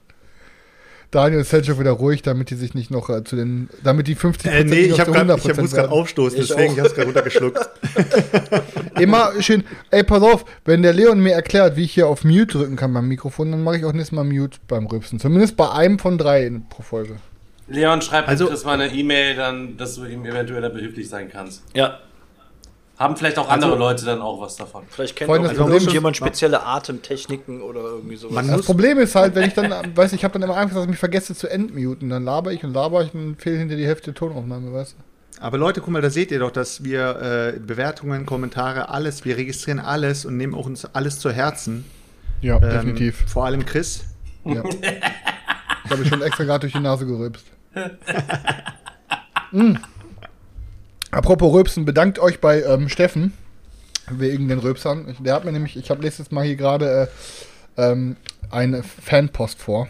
Daniel 1.12 1.42
ist 1.42 1.52
halt 1.52 1.66
schon 1.66 1.80
wieder 1.80 1.90
ruhig, 1.92 2.22
damit 2.22 2.52
die 2.52 2.56
sich 2.56 2.76
nicht 2.76 2.92
noch 2.92 3.10
äh, 3.10 3.24
zu 3.24 3.36
den, 3.36 3.68
damit 3.84 4.08
die 4.08 4.14
50 4.14 4.52
Äh, 4.52 4.64
nee, 4.64 4.76
nicht 4.84 4.92
ich, 4.92 5.00
hab 5.00 5.08
grad, 5.08 5.16
100 5.30 5.44
ich 5.44 5.58
muss 5.58 5.72
gerade 5.72 5.90
aufstoßen, 5.90 6.40
Ich 6.40 6.48
deswegen 6.50 6.74
ich 6.74 6.78
habe 6.80 6.88
es 6.88 6.94
gerade 6.94 7.08
runtergeschluckt. 7.08 7.68
Immer 9.00 9.32
schön, 9.42 9.64
ey, 9.90 10.04
pass 10.04 10.22
auf, 10.22 10.46
wenn 10.66 10.84
der 10.84 10.94
Leon 10.94 11.20
mir 11.20 11.34
erklärt, 11.34 11.76
wie 11.78 11.84
ich 11.86 11.94
hier 11.94 12.08
auf 12.08 12.24
Mute 12.24 12.60
drücken 12.60 12.76
kann 12.76 12.94
beim 12.94 13.08
Mikrofon, 13.08 13.50
dann 13.52 13.64
mache 13.64 13.78
ich 13.78 13.86
auch 13.86 13.94
nächstes 13.94 14.12
Mal 14.12 14.24
Mute 14.24 14.60
beim 14.68 14.86
Rübsen. 14.86 15.20
Zumindest 15.20 15.58
bei 15.58 15.72
einem 15.72 15.98
von 15.98 16.20
drei 16.20 16.46
in- 16.46 16.70
pro 16.70 16.84
Folge. 16.84 17.16
Leon, 17.68 18.04
schreib 18.04 18.28
Also- 18.28 18.46
also, 18.46 18.54
Chris 18.54 18.66
mal 18.66 18.80
eine 18.80 18.94
E-Mail, 18.94 19.36
dann, 19.36 19.78
dass 19.78 19.96
du 19.96 20.06
ihm 20.06 20.26
eventuell 20.26 20.62
da 20.62 20.70
behilflich 20.70 21.10
sein 21.10 21.28
kannst. 21.32 21.64
Ja, 21.74 22.00
Haben 23.00 23.16
vielleicht 23.16 23.40
auch 23.40 23.50
andere 23.50 23.78
Leute 23.78 24.06
dann 24.06 24.22
auch 24.22 24.42
was 24.42 24.58
davon. 24.58 24.84
vielleicht 24.90 25.16
kennt 25.16 25.30
Freunde, 25.30 25.50
auch 25.50 25.54
das 25.54 25.68
irgendjemand 25.70 26.18
spezielle 26.18 26.64
Atemtechniken 26.64 27.62
oder 27.62 27.80
irgendwie 27.80 28.18
sowas. 28.18 28.36
Man 28.36 28.48
Das 28.48 28.58
muss, 28.58 28.66
Problem 28.66 29.00
ist 29.00 29.16
halt, 29.16 29.34
wenn 29.36 29.48
ich 29.48 29.54
dann, 29.54 29.72
weiß 29.96 30.12
ich 30.14 30.24
habe 30.26 30.34
dann 30.34 30.44
immer 30.44 30.58
Angst, 30.58 30.76
dass 30.76 30.84
ich 30.84 30.90
mich 30.90 31.00
vergesse 31.00 31.34
zu 31.34 31.48
entmuten. 31.48 32.10
Dann 32.10 32.26
laber 32.26 32.52
ich 32.52 32.64
und 32.64 32.74
laber 32.74 33.04
ich 33.04 33.14
und 33.14 33.42
fehl 33.42 33.58
hinter 33.58 33.78
die 33.78 33.88
Hälfte 33.88 34.12
der 34.12 34.16
Tonaufnahme, 34.16 34.74
weißt 34.74 34.96
du? 35.00 35.04
aber 35.42 35.58
Leute, 35.58 35.82
guck 35.82 35.90
mal, 35.90 36.02
da 36.02 36.10
seht 36.10 36.32
ihr 36.32 36.40
doch, 36.40 36.52
dass 36.52 36.84
wir 36.84 37.54
äh, 37.56 37.60
Bewertungen, 37.60 38.26
Kommentare, 38.26 38.90
alles, 38.90 39.26
wir 39.26 39.38
registrieren 39.38 39.80
alles 39.80 40.26
und 40.26 40.38
nehmen 40.38 40.54
auch 40.54 40.66
uns 40.66 40.86
alles 40.86 41.20
zu 41.20 41.32
Herzen. 41.32 41.86
Ja, 42.42 42.58
Ähm, 42.58 42.70
definitiv. 42.70 43.24
Vor 43.28 43.46
allem 43.46 43.66
Chris. 43.66 44.04
Ja. 44.44 44.64
Ich 45.86 45.92
habe 45.92 46.06
schon 46.06 46.22
extra 46.22 46.44
gerade 46.44 46.60
durch 46.60 46.74
die 46.74 46.80
Nase 46.82 47.04
gerülpst. 47.06 47.46
mm. 49.52 49.76
Apropos 51.12 51.54
Rülpsen, 51.54 51.86
bedankt 51.86 52.20
euch 52.20 52.40
bei 52.40 52.62
ähm, 52.62 52.90
Steffen 52.90 53.34
wegen 54.12 54.48
den 54.48 54.60
Rülpsern. 54.60 55.08
Ich, 55.10 55.22
der 55.22 55.34
hat 55.34 55.46
mir 55.46 55.52
nämlich, 55.52 55.76
ich 55.78 55.90
habe 55.90 56.02
letztes 56.04 56.32
Mal 56.32 56.46
hier 56.46 56.56
gerade 56.56 57.10
äh, 57.78 57.92
ähm, 57.92 58.16
eine 58.52 58.84
Fanpost 58.84 59.60
vor. 59.60 59.88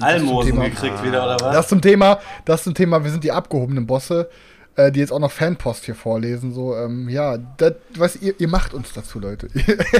Almosen 0.00 0.52
Thema- 0.52 0.64
gekriegt 0.68 1.02
wieder, 1.02 1.24
oder 1.24 1.40
was? 1.40 1.54
Das 1.54 1.68
zum 1.68 1.80
Thema, 1.80 2.20
das 2.44 2.64
zum 2.64 2.74
Thema, 2.74 3.02
wir 3.02 3.10
sind 3.10 3.24
die 3.24 3.32
abgehobenen 3.32 3.86
Bosse, 3.86 4.28
äh, 4.76 4.92
die 4.92 5.00
jetzt 5.00 5.12
auch 5.12 5.18
noch 5.18 5.30
Fanpost 5.32 5.86
hier 5.86 5.94
vorlesen. 5.94 6.52
So, 6.52 6.76
ähm, 6.76 7.08
ja, 7.08 7.38
das, 7.38 7.74
was 7.96 8.16
ihr, 8.16 8.34
ihr 8.38 8.48
macht 8.48 8.74
uns 8.74 8.92
dazu, 8.92 9.18
Leute. 9.18 9.48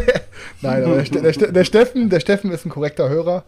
Nein, 0.60 0.84
aber 0.84 1.02
der, 1.02 1.32
der, 1.32 1.52
der 1.52 1.64
Steffen, 1.64 2.10
der 2.10 2.20
Steffen 2.20 2.52
ist 2.52 2.66
ein 2.66 2.70
korrekter 2.70 3.08
Hörer, 3.08 3.44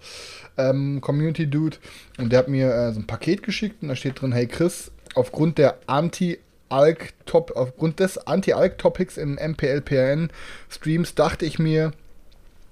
ähm, 0.57 1.02
Community 1.02 1.47
Dude, 1.47 1.76
und 2.19 2.33
der 2.33 2.38
hat 2.40 2.49
mir 2.49 2.73
äh, 2.73 2.92
so 2.92 3.00
ein 3.00 3.07
Paket 3.07 3.42
geschickt 3.42 3.83
und 3.83 3.88
da 3.88 3.97
steht 3.97 4.21
drin, 4.21 4.33
hey 4.33 4.47
Chris, 4.47 4.90
aufgrund 5.14 5.59
der 5.59 5.76
Anti 5.87 6.38
Alk 6.73 7.11
Top, 7.26 7.52
aufgrund 7.55 8.00
des 8.00 8.19
Anti-Alk-Topics 8.19 9.17
im 9.17 9.35
MPL-PRN-Streams 9.37 11.14
dachte 11.14 11.45
ich 11.47 11.59
mir, 11.59 11.93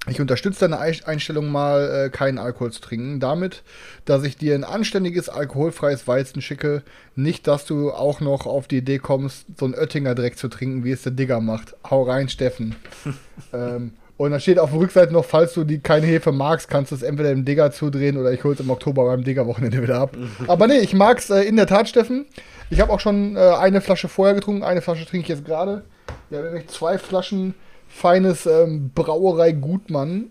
ich 0.08 0.20
unterstütze 0.20 0.60
deine 0.60 0.80
Ei- 0.80 1.04
Einstellung 1.04 1.50
mal, 1.52 2.06
äh, 2.06 2.10
keinen 2.10 2.38
Alkohol 2.38 2.72
zu 2.72 2.80
trinken. 2.80 3.20
Damit, 3.20 3.62
dass 4.06 4.24
ich 4.24 4.36
dir 4.38 4.54
ein 4.54 4.64
anständiges, 4.64 5.28
alkoholfreies 5.28 6.08
Weizen 6.08 6.40
schicke. 6.40 6.82
Nicht, 7.16 7.46
dass 7.46 7.66
du 7.66 7.90
auch 7.92 8.20
noch 8.20 8.46
auf 8.46 8.66
die 8.66 8.78
Idee 8.78 8.98
kommst, 8.98 9.44
so 9.58 9.66
ein 9.66 9.74
Oettinger 9.74 10.14
direkt 10.14 10.38
zu 10.38 10.48
trinken, 10.48 10.84
wie 10.84 10.92
es 10.92 11.02
der 11.02 11.12
Digger 11.12 11.40
macht. 11.40 11.76
Hau 11.88 12.02
rein, 12.04 12.30
Steffen. 12.30 12.76
ähm, 13.52 13.92
und 14.16 14.30
dann 14.32 14.40
steht 14.40 14.58
auf 14.58 14.70
der 14.70 14.80
Rückseite 14.80 15.12
noch, 15.12 15.24
falls 15.24 15.52
du 15.54 15.64
die 15.64 15.80
keine 15.80 16.06
Hefe 16.06 16.32
magst, 16.32 16.68
kannst 16.68 16.92
du 16.92 16.94
es 16.96 17.02
entweder 17.02 17.30
im 17.30 17.44
Digger 17.44 17.70
zudrehen 17.70 18.16
oder 18.16 18.32
ich 18.32 18.42
hole 18.44 18.54
es 18.54 18.60
im 18.60 18.70
Oktober 18.70 19.04
beim 19.04 19.24
Digger-Wochenende 19.24 19.82
wieder 19.82 19.98
ab. 19.98 20.16
Aber 20.46 20.66
nee, 20.66 20.78
ich 20.78 20.94
mag's 20.94 21.28
äh, 21.30 21.42
in 21.42 21.56
der 21.56 21.66
Tat, 21.66 21.88
Steffen. 21.88 22.26
Ich 22.70 22.80
habe 22.80 22.92
auch 22.92 23.00
schon 23.00 23.36
äh, 23.36 23.40
eine 23.40 23.80
Flasche 23.80 24.08
vorher 24.08 24.34
getrunken, 24.34 24.62
eine 24.62 24.80
Flasche 24.80 25.04
trinke 25.04 25.24
ich 25.24 25.28
jetzt 25.28 25.44
gerade. 25.44 25.82
Wir 26.28 26.38
haben 26.38 26.46
nämlich 26.46 26.68
zwei 26.68 26.98
Flaschen 26.98 27.54
feines 27.88 28.46
ähm, 28.46 28.90
Brauerei 28.94 29.52
Gutmann. 29.52 30.30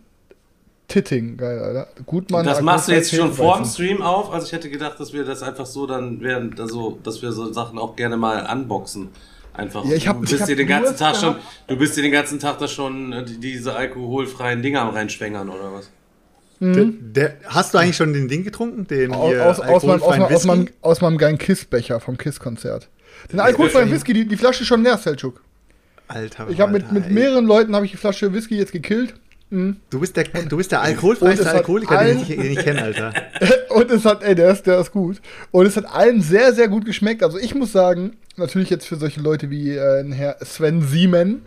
Titting, 0.88 1.38
geil, 1.38 1.60
Alter. 1.60 1.88
Gutmann. 2.08 2.46
das 2.46 2.62
machst 2.62 2.88
du 2.88 2.94
jetzt 2.94 3.14
schon 3.14 3.32
vor 3.32 3.58
dem. 3.58 3.66
Stream 3.66 4.02
auf? 4.02 4.32
Also 4.32 4.48
ich 4.48 4.54
hätte 4.54 4.70
gedacht, 4.72 5.00
dass 5.00 5.14
wir 5.14 5.24
das 5.24 5.44
einfach 5.44 5.68
so 5.68 5.86
dann 5.86 6.20
während, 6.22 6.60
also, 6.60 6.98
dass 7.04 7.22
wir 7.22 7.32
so 7.32 7.52
Sachen 7.54 7.78
auch 7.78 7.96
gerne 7.96 8.18
mal 8.18 8.48
unboxen. 8.52 9.10
Einfach. 9.54 9.84
Ja, 9.86 9.94
ich 9.96 10.08
hab- 10.08 10.16
du 10.22 10.30
bist 10.30 10.48
dir 10.48 10.56
den 10.56 10.68
ganzen 10.68 10.96
Tag 10.96 11.16
schon, 11.18 11.34
gehabt- 11.34 11.46
du 11.68 11.76
bist 11.78 11.98
dir 11.98 12.02
den 12.02 12.12
ganzen 12.14 12.40
Tag 12.40 12.58
da 12.60 12.68
schon 12.68 13.12
äh, 13.14 13.24
die- 13.26 13.40
diese 13.40 13.76
alkoholfreien 13.76 14.62
Dinger 14.64 14.82
am 14.82 14.90
reinschwängern 14.92 15.50
oder 15.50 15.74
was? 15.74 15.92
Der, 16.62 16.86
der, 17.02 17.34
hast 17.46 17.74
du 17.74 17.78
eigentlich 17.78 17.96
schon 17.96 18.12
den 18.14 18.28
Ding 18.28 18.44
getrunken? 18.44 18.86
Den 18.88 19.14
Aus, 19.14 19.30
hier 19.32 19.46
aus, 19.46 19.60
aus, 19.62 19.84
meinem, 19.84 20.02
aus, 20.02 20.18
meinem, 20.18 20.24
aus, 20.34 20.44
meinem, 20.46 20.60
Whisky? 20.64 20.74
aus 20.82 21.02
meinem 21.02 21.18
geilen 21.18 21.38
Kissbecher 21.38 22.00
vom 22.02 22.18
Kiss-Konzert. 22.18 22.90
Den 23.32 23.40
alkoholfreien 23.40 23.90
Whisky, 23.92 24.14
die, 24.14 24.28
die 24.28 24.36
Flasche 24.38 24.62
ist 24.64 24.68
schon 24.68 24.84
leer, 24.84 24.98
Selchuk. 24.98 25.42
Alter, 26.08 26.48
Ich 26.50 26.60
habe 26.60 26.72
mit, 26.72 26.92
mit 26.92 27.12
mehreren 27.12 27.46
Leuten 27.46 27.76
habe 27.76 27.86
ich 27.86 27.92
die 27.92 27.98
Flasche 27.98 28.34
Whisky 28.34 28.58
jetzt 28.58 28.72
gekillt. 28.72 29.14
Du 29.52 30.00
bist 30.00 30.16
der, 30.16 30.26
du 30.26 30.58
bist 30.58 30.72
der 30.72 30.82
alkoholfreiste 30.82 31.50
Alkoholiker, 31.50 31.98
den 31.98 32.08
allen- 32.08 32.22
ich, 32.22 32.28
den 32.28 32.52
ich 32.52 32.60
kenne, 32.60 32.84
Alter. 32.84 33.14
Und 33.70 33.90
es 33.90 34.06
hat, 34.06 34.22
ey, 34.24 34.36
der 34.36 34.52
ist, 34.52 34.68
der 34.68 34.80
ist 34.80 34.92
gut. 34.92 35.22
Und 35.50 35.66
es 35.66 35.76
hat 35.76 35.86
allen 35.92 36.22
sehr, 36.22 36.54
sehr 36.54 36.68
gut 36.68 36.86
geschmeckt. 36.86 37.24
Also 37.24 37.40
ich 37.40 37.56
muss 37.56 37.72
sagen, 37.72 38.18
natürlich 38.38 38.70
jetzt 38.70 38.86
für 38.86 38.96
solche 38.98 39.22
Leute 39.22 39.50
wie 39.50 39.72
äh, 39.72 40.06
Herr 40.14 40.38
Sven 40.46 40.84
Siemen 40.84 41.42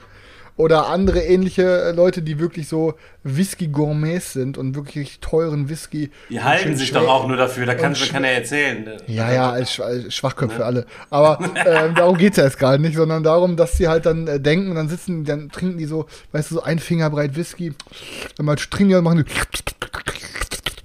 oder 0.56 0.88
andere 0.88 1.21
ähnliche 1.21 1.62
äh, 1.62 1.92
Leute, 1.92 2.23
die 2.23 2.38
wirklich 2.38 2.68
so 2.68 2.94
Whisky-Gourmets 3.25 4.32
sind 4.32 4.59
und 4.59 4.75
wirklich 4.75 5.21
teuren 5.21 5.68
Whisky. 5.68 6.11
Die 6.30 6.42
halten 6.42 6.76
sich 6.76 6.92
doch 6.92 7.09
auch 7.09 7.26
nur 7.26 7.37
dafür, 7.37 7.66
da 7.66 7.75
kann, 7.75 7.94
kann 7.94 8.25
er 8.25 8.32
erzählen. 8.32 8.88
Ja, 9.06 9.32
ja, 9.32 9.50
als, 9.50 9.71
Sch- 9.73 9.82
als 9.82 10.14
Schwachköpfe 10.14 10.64
alle. 10.64 10.87
Aber 11.11 11.38
ähm, 11.66 11.94
darum 11.94 12.16
geht's 12.18 12.37
ja 12.37 12.44
jetzt 12.44 12.59
gerade 12.59 12.80
nicht, 12.82 12.97
sondern 12.97 13.23
darum, 13.23 13.56
dass 13.56 13.76
sie 13.76 13.88
halt 13.88 14.06
dann 14.06 14.26
äh, 14.28 14.40
denken 14.40 14.75
dann 14.75 14.88
sitzen, 14.88 15.25
dann 15.25 15.49
trinken 15.50 15.78
die 15.78 15.87
so, 15.87 16.06
weißt 16.32 16.50
du, 16.50 16.56
so 16.56 16.62
ein 16.62 16.78
Finger 16.78 17.11
breit 17.11 17.35
Whisky. 17.37 17.73
Dann 18.37 18.47
mal 18.47 18.56
trinken 18.56 18.88
die 18.90 18.94
und 18.97 19.04
machen 19.04 19.25
die. 19.25 19.32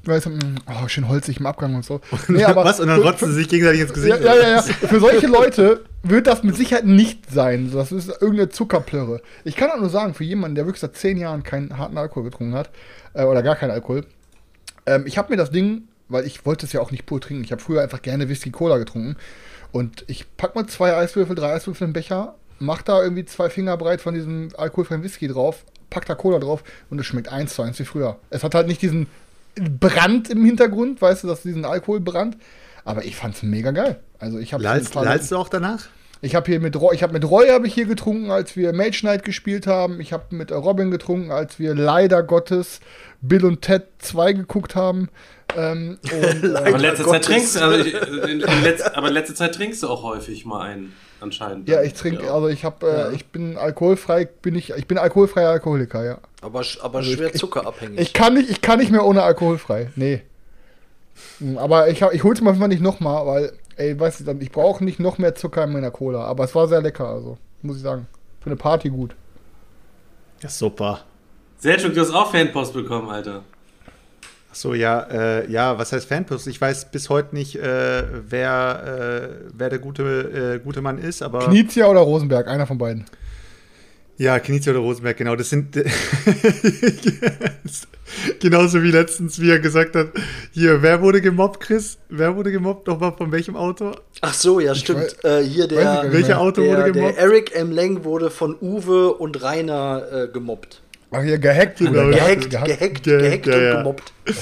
Weißt 0.07 0.25
du, 0.25 0.29
mm, 0.29 0.55
oh, 0.67 0.87
schön 0.87 1.07
holzig 1.07 1.39
im 1.39 1.45
Abgang 1.45 1.75
und 1.75 1.85
so. 1.85 2.01
Nee, 2.27 2.43
aber 2.43 2.63
Was? 2.63 2.79
Und 2.79 2.87
dann 2.87 3.01
rotzen 3.01 3.29
sie 3.29 3.39
sich 3.39 3.49
gegenseitig 3.49 3.81
ins 3.81 3.93
Gesicht. 3.93 4.19
ja, 4.21 4.35
ja, 4.35 4.49
ja. 4.49 4.61
Für 4.61 4.99
solche 4.99 5.27
Leute 5.37 5.83
wird 6.03 6.27
das 6.27 6.43
mit 6.43 6.55
Sicherheit 6.55 6.85
nicht 6.85 7.31
sein. 7.31 7.71
Das 7.73 7.91
ist 7.91 8.09
irgendeine 8.09 8.49
Zuckerplörre. 8.49 9.21
Ich 9.43 9.55
kann 9.55 9.69
auch 9.69 9.79
nur 9.79 9.89
sagen, 9.89 10.13
für 10.13 10.23
jemanden, 10.23 10.55
der 10.55 10.65
wirklich 10.65 10.81
seit 10.81 10.95
zehn 10.95 11.17
Jahren 11.17 11.43
keinen 11.43 11.77
harten 11.77 11.97
Alkohol 11.97 12.23
getrunken 12.23 12.55
hat, 12.55 12.69
äh, 13.13 13.23
oder 13.23 13.43
gar 13.43 13.55
keinen 13.55 13.71
Alkohol, 13.71 14.05
ähm, 14.85 15.03
ich 15.05 15.17
habe 15.17 15.31
mir 15.31 15.37
das 15.37 15.51
Ding, 15.51 15.87
weil 16.09 16.25
ich 16.25 16.45
wollte 16.45 16.65
es 16.65 16.73
ja 16.73 16.81
auch 16.81 16.91
nicht 16.91 17.05
pur 17.05 17.19
trinken, 17.19 17.43
ich 17.43 17.51
habe 17.51 17.61
früher 17.61 17.81
einfach 17.81 18.01
gerne 18.01 18.29
Whisky 18.29 18.51
Cola 18.51 18.77
getrunken. 18.77 19.17
Und 19.71 20.05
ich 20.07 20.25
pack 20.37 20.55
mal 20.55 20.65
zwei 20.67 20.95
Eiswürfel, 20.95 21.35
drei 21.35 21.53
Eiswürfel 21.53 21.87
im 21.87 21.93
Becher, 21.93 22.35
mach 22.59 22.81
da 22.81 23.03
irgendwie 23.03 23.25
zwei 23.25 23.49
Finger 23.49 23.75
breit 23.77 24.01
von 24.01 24.13
diesem 24.13 24.49
alkoholfreien 24.57 25.03
Whisky 25.03 25.27
drauf, 25.27 25.65
pack 25.89 26.05
da 26.05 26.15
Cola 26.15 26.39
drauf 26.39 26.63
und 26.89 26.99
es 26.99 27.05
schmeckt 27.05 27.29
eins 27.29 27.55
zu 27.55 27.61
eins 27.61 27.77
wie 27.79 27.85
früher. 27.85 28.17
Es 28.29 28.43
hat 28.43 28.55
halt 28.55 28.67
nicht 28.67 28.81
diesen 28.81 29.07
Brand 29.61 30.29
im 30.29 30.45
Hintergrund, 30.45 31.01
weißt 31.01 31.23
du, 31.23 31.27
dass 31.27 31.41
diesen 31.41 31.65
Alkoholbrand. 31.65 32.37
Aber 32.85 33.03
ich 33.05 33.15
fand's 33.15 33.43
mega 33.43 33.71
geil. 33.71 33.99
Also 34.19 34.39
ich 34.39 34.53
habe 34.53 34.63
lalst 34.63 34.95
du 34.95 35.37
auch 35.37 35.49
danach? 35.49 35.87
ich 36.21 36.35
habe 36.35 36.49
hier 36.49 36.59
mit 36.59 36.75
Roy, 36.79 36.95
ich 36.95 37.03
habe 37.03 37.13
mit 37.13 37.29
Roy 37.29 37.49
habe 37.49 37.67
ich 37.67 37.73
hier 37.73 37.85
getrunken, 37.85 38.31
als 38.31 38.55
wir 38.55 38.73
Mage 38.73 38.99
Knight 39.01 39.23
gespielt 39.23 39.67
haben. 39.67 39.99
Ich 40.01 40.13
habe 40.13 40.35
mit 40.35 40.51
äh, 40.51 40.55
Robin 40.55 40.91
getrunken, 40.91 41.31
als 41.31 41.59
wir 41.59 41.75
leider 41.75 42.23
Gottes 42.23 42.79
Bill 43.21 43.45
und 43.45 43.61
Ted 43.61 43.83
2 43.99 44.33
geguckt 44.33 44.75
haben. 44.75 45.09
Ähm, 45.55 45.99
und, 46.03 46.43
äh, 46.43 46.55
Aber 46.55 46.71
Gottes. 46.71 47.05
Zeit 47.05 47.25
trinkst 47.25 47.55
du, 47.55 47.59
also 47.59 47.85
ich, 47.85 47.93
in, 47.93 48.41
in 48.41 48.63
letz, 48.63 48.81
aber 48.81 49.07
in 49.09 49.13
letzter 49.13 49.35
Zeit 49.35 49.55
trinkst 49.55 49.83
du 49.83 49.87
auch 49.87 50.03
häufig 50.03 50.45
mal 50.45 50.61
einen, 50.61 50.93
anscheinend. 51.19 51.67
ja, 51.69 51.81
ich 51.81 51.93
trinke, 51.93 52.31
also 52.31 52.47
ich 52.47 52.63
habe, 52.65 53.09
äh, 53.11 53.15
ich 53.15 53.27
bin 53.27 53.57
alkoholfrei, 53.57 54.25
bin 54.25 54.55
ich, 54.55 54.71
ich 54.71 54.87
bin 54.87 54.97
alkoholfreier 54.97 55.49
Alkoholiker, 55.49 56.03
ja. 56.03 56.17
Aber, 56.41 56.63
aber 56.81 56.97
Also 56.99 57.09
ich- 57.11 57.17
schwer 57.17 57.33
ich- 57.33 57.39
zuckerabhängig. 57.39 57.99
Ich 57.99 58.13
kann 58.13 58.33
nicht, 58.35 58.49
ich 58.49 58.61
kann 58.61 58.79
nicht 58.79 58.91
mehr 58.91 59.05
ohne 59.05 59.23
alkoholfrei. 59.23 59.89
Nee. 59.95 60.21
Mm, 61.39 61.57
Aber 61.57 61.89
ich, 61.89 62.03
hab- 62.03 62.13
ich 62.13 62.23
hol's 62.23 62.41
mir 62.41 62.49
einfach 62.51 62.67
nicht 62.67 62.81
nochmal, 62.81 63.25
weil, 63.25 63.53
ey, 63.75 63.99
weißt 63.99 64.19
du, 64.19 64.23
dann- 64.25 64.41
ich 64.41 64.51
brauche 64.51 64.83
nicht 64.83 64.99
noch 64.99 65.17
mehr 65.17 65.33
Zucker 65.35 65.63
in 65.63 65.73
meiner 65.73 65.91
Cola. 65.91 66.23
Aber 66.25 66.43
es 66.43 66.53
war 66.53 66.67
sehr 66.67 66.81
lecker, 66.81 67.07
also, 67.07 67.37
muss 67.63 67.77
ich 67.77 67.81
sagen. 67.83 68.07
Für 68.41 68.47
eine 68.51 68.55
Party 68.55 68.89
gut. 68.89 69.15
Ja, 70.41 70.49
super. 70.49 71.01
Selchuk, 71.57 71.93
du 71.95 72.01
hast 72.01 72.11
auch 72.11 72.31
Fanpost 72.31 72.73
bekommen, 72.73 73.09
Alter. 73.09 73.41
So, 74.57 74.73
ja, 74.73 75.01
äh, 75.11 75.51
ja, 75.51 75.77
was 75.77 75.91
heißt 75.91 76.07
Fanpost? 76.07 76.47
Ich 76.47 76.59
weiß 76.59 76.89
bis 76.89 77.09
heute 77.09 77.35
nicht, 77.35 77.57
äh, 77.57 78.03
wer, 78.27 79.29
äh, 79.29 79.49
wer 79.53 79.69
der 79.69 79.77
gute, 79.77 80.55
äh, 80.55 80.59
gute 80.63 80.81
Mann 80.81 80.97
ist, 80.97 81.21
aber. 81.21 81.45
Knizia 81.45 81.85
oder 81.85 81.99
Rosenberg, 81.99 82.47
einer 82.47 82.65
von 82.65 82.79
beiden. 82.79 83.05
Ja, 84.17 84.39
Knizia 84.39 84.73
oder 84.73 84.81
Rosenberg, 84.81 85.15
genau. 85.15 85.35
Das 85.35 85.51
sind 85.51 85.75
genauso 88.39 88.81
wie 88.81 88.89
letztens, 88.89 89.39
wie 89.39 89.51
er 89.51 89.59
gesagt 89.59 89.95
hat, 89.95 90.07
hier, 90.53 90.81
wer 90.81 91.03
wurde 91.03 91.21
gemobbt, 91.21 91.59
Chris? 91.59 91.99
Wer 92.09 92.35
wurde 92.35 92.51
gemobbt? 92.51 92.87
Nochmal 92.87 93.13
von 93.15 93.31
welchem 93.31 93.55
Auto? 93.55 93.91
Ach 94.21 94.33
so, 94.33 94.59
ja, 94.59 94.73
stimmt. 94.73 95.23
Äh, 95.23 95.43
hier 95.43 95.67
der, 95.67 96.11
Welcher 96.11 96.29
mehr. 96.29 96.41
Auto 96.41 96.61
der, 96.61 96.71
wurde 96.71 96.83
der 96.83 96.91
gemobbt? 96.93 97.17
Eric 97.19 97.55
M. 97.55 97.71
Leng 97.71 98.03
wurde 98.03 98.31
von 98.31 98.55
Uwe 98.59 99.13
und 99.13 99.39
Rainer 99.43 100.01
äh, 100.11 100.27
gemobbt. 100.29 100.81
Ach, 101.09 101.23
hier 101.23 101.37
gehackt. 101.39 101.77
Bruder, 101.79 102.09
Gehackt, 102.09 102.49
gehackt. 102.49 102.67
gehackt, 102.67 103.03
Ge- 103.03 103.17
gehackt 103.21 103.45
ja, 103.47 103.55
und 103.55 103.63
ja. 103.63 103.77
gemobbt. 103.77 104.13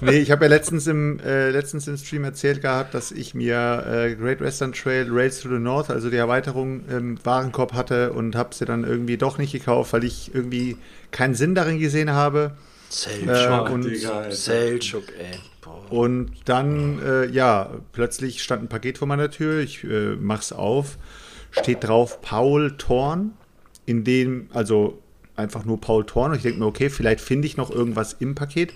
Nee, 0.00 0.18
ich 0.18 0.30
habe 0.30 0.44
ja 0.44 0.48
letztens 0.50 0.86
im, 0.86 1.18
äh, 1.20 1.48
letztens 1.48 1.88
im 1.88 1.96
Stream 1.96 2.24
erzählt 2.24 2.60
gehabt, 2.60 2.92
dass 2.92 3.10
ich 3.10 3.34
mir 3.34 3.84
äh, 3.90 4.14
Great 4.14 4.40
Western 4.40 4.72
Trail 4.74 5.06
Rails 5.10 5.40
to 5.40 5.48
the 5.48 5.58
North, 5.58 5.88
also 5.88 6.10
die 6.10 6.16
Erweiterung 6.18 6.86
im 6.90 7.24
Warenkorb 7.24 7.72
hatte 7.72 8.12
und 8.12 8.36
habe 8.36 8.54
sie 8.54 8.66
dann 8.66 8.84
irgendwie 8.84 9.16
doch 9.16 9.38
nicht 9.38 9.52
gekauft, 9.52 9.94
weil 9.94 10.04
ich 10.04 10.34
irgendwie 10.34 10.76
keinen 11.10 11.34
Sinn 11.34 11.54
darin 11.54 11.78
gesehen 11.78 12.10
habe. 12.10 12.52
Selchuk, 12.90 13.28
Äh, 13.70 13.72
und-. 13.72 14.32
Selchuk, 14.34 15.04
ey. 15.18 15.38
Boah. 15.62 15.90
Und 15.90 16.32
dann, 16.44 17.00
äh, 17.02 17.26
ja, 17.30 17.70
plötzlich 17.92 18.42
stand 18.42 18.64
ein 18.64 18.68
Paket 18.68 18.98
vor 18.98 19.08
meiner 19.08 19.30
Tür, 19.30 19.60
ich 19.60 19.84
äh, 19.84 20.16
mach's 20.20 20.52
auf, 20.52 20.98
steht 21.50 21.84
drauf 21.84 22.20
Paul 22.20 22.76
Thorn, 22.76 23.30
in 23.86 24.04
dem, 24.04 24.48
also 24.52 24.98
einfach 25.36 25.64
nur 25.64 25.80
Paul 25.80 26.04
Thorn. 26.04 26.30
Und 26.32 26.36
ich 26.36 26.42
denke 26.42 26.58
mir, 26.60 26.66
okay, 26.66 26.90
vielleicht 26.90 27.20
finde 27.20 27.46
ich 27.46 27.56
noch 27.56 27.70
irgendwas 27.70 28.14
im 28.14 28.34
Paket, 28.34 28.72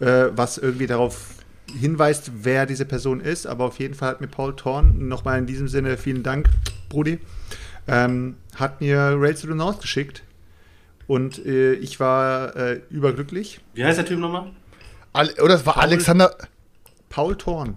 äh, 0.00 0.26
was 0.32 0.58
irgendwie 0.58 0.86
darauf 0.86 1.30
hinweist, 1.78 2.30
wer 2.42 2.66
diese 2.66 2.84
Person 2.84 3.20
ist. 3.20 3.46
Aber 3.46 3.64
auf 3.64 3.78
jeden 3.78 3.94
Fall 3.94 4.10
hat 4.10 4.20
mir 4.20 4.28
Paul 4.28 4.54
Thorn, 4.56 5.08
nochmal 5.08 5.38
in 5.38 5.46
diesem 5.46 5.68
Sinne 5.68 5.96
vielen 5.98 6.22
Dank, 6.22 6.48
Brudi, 6.88 7.18
ähm, 7.86 8.36
hat 8.56 8.80
mir 8.80 9.14
Rails 9.18 9.40
to 9.42 9.48
the 9.48 9.54
North 9.54 9.80
geschickt. 9.80 10.22
Und 11.06 11.44
äh, 11.44 11.72
ich 11.74 12.00
war 12.00 12.54
äh, 12.56 12.80
überglücklich. 12.90 13.60
Wie 13.74 13.84
heißt 13.84 13.98
der 13.98 14.04
Typ 14.06 14.18
nochmal? 14.18 14.50
Ale- 15.14 15.42
Oder 15.42 15.54
es 15.54 15.64
war 15.64 15.78
Alexander. 15.78 16.36
Paul 17.08 17.36
Thorn. 17.36 17.76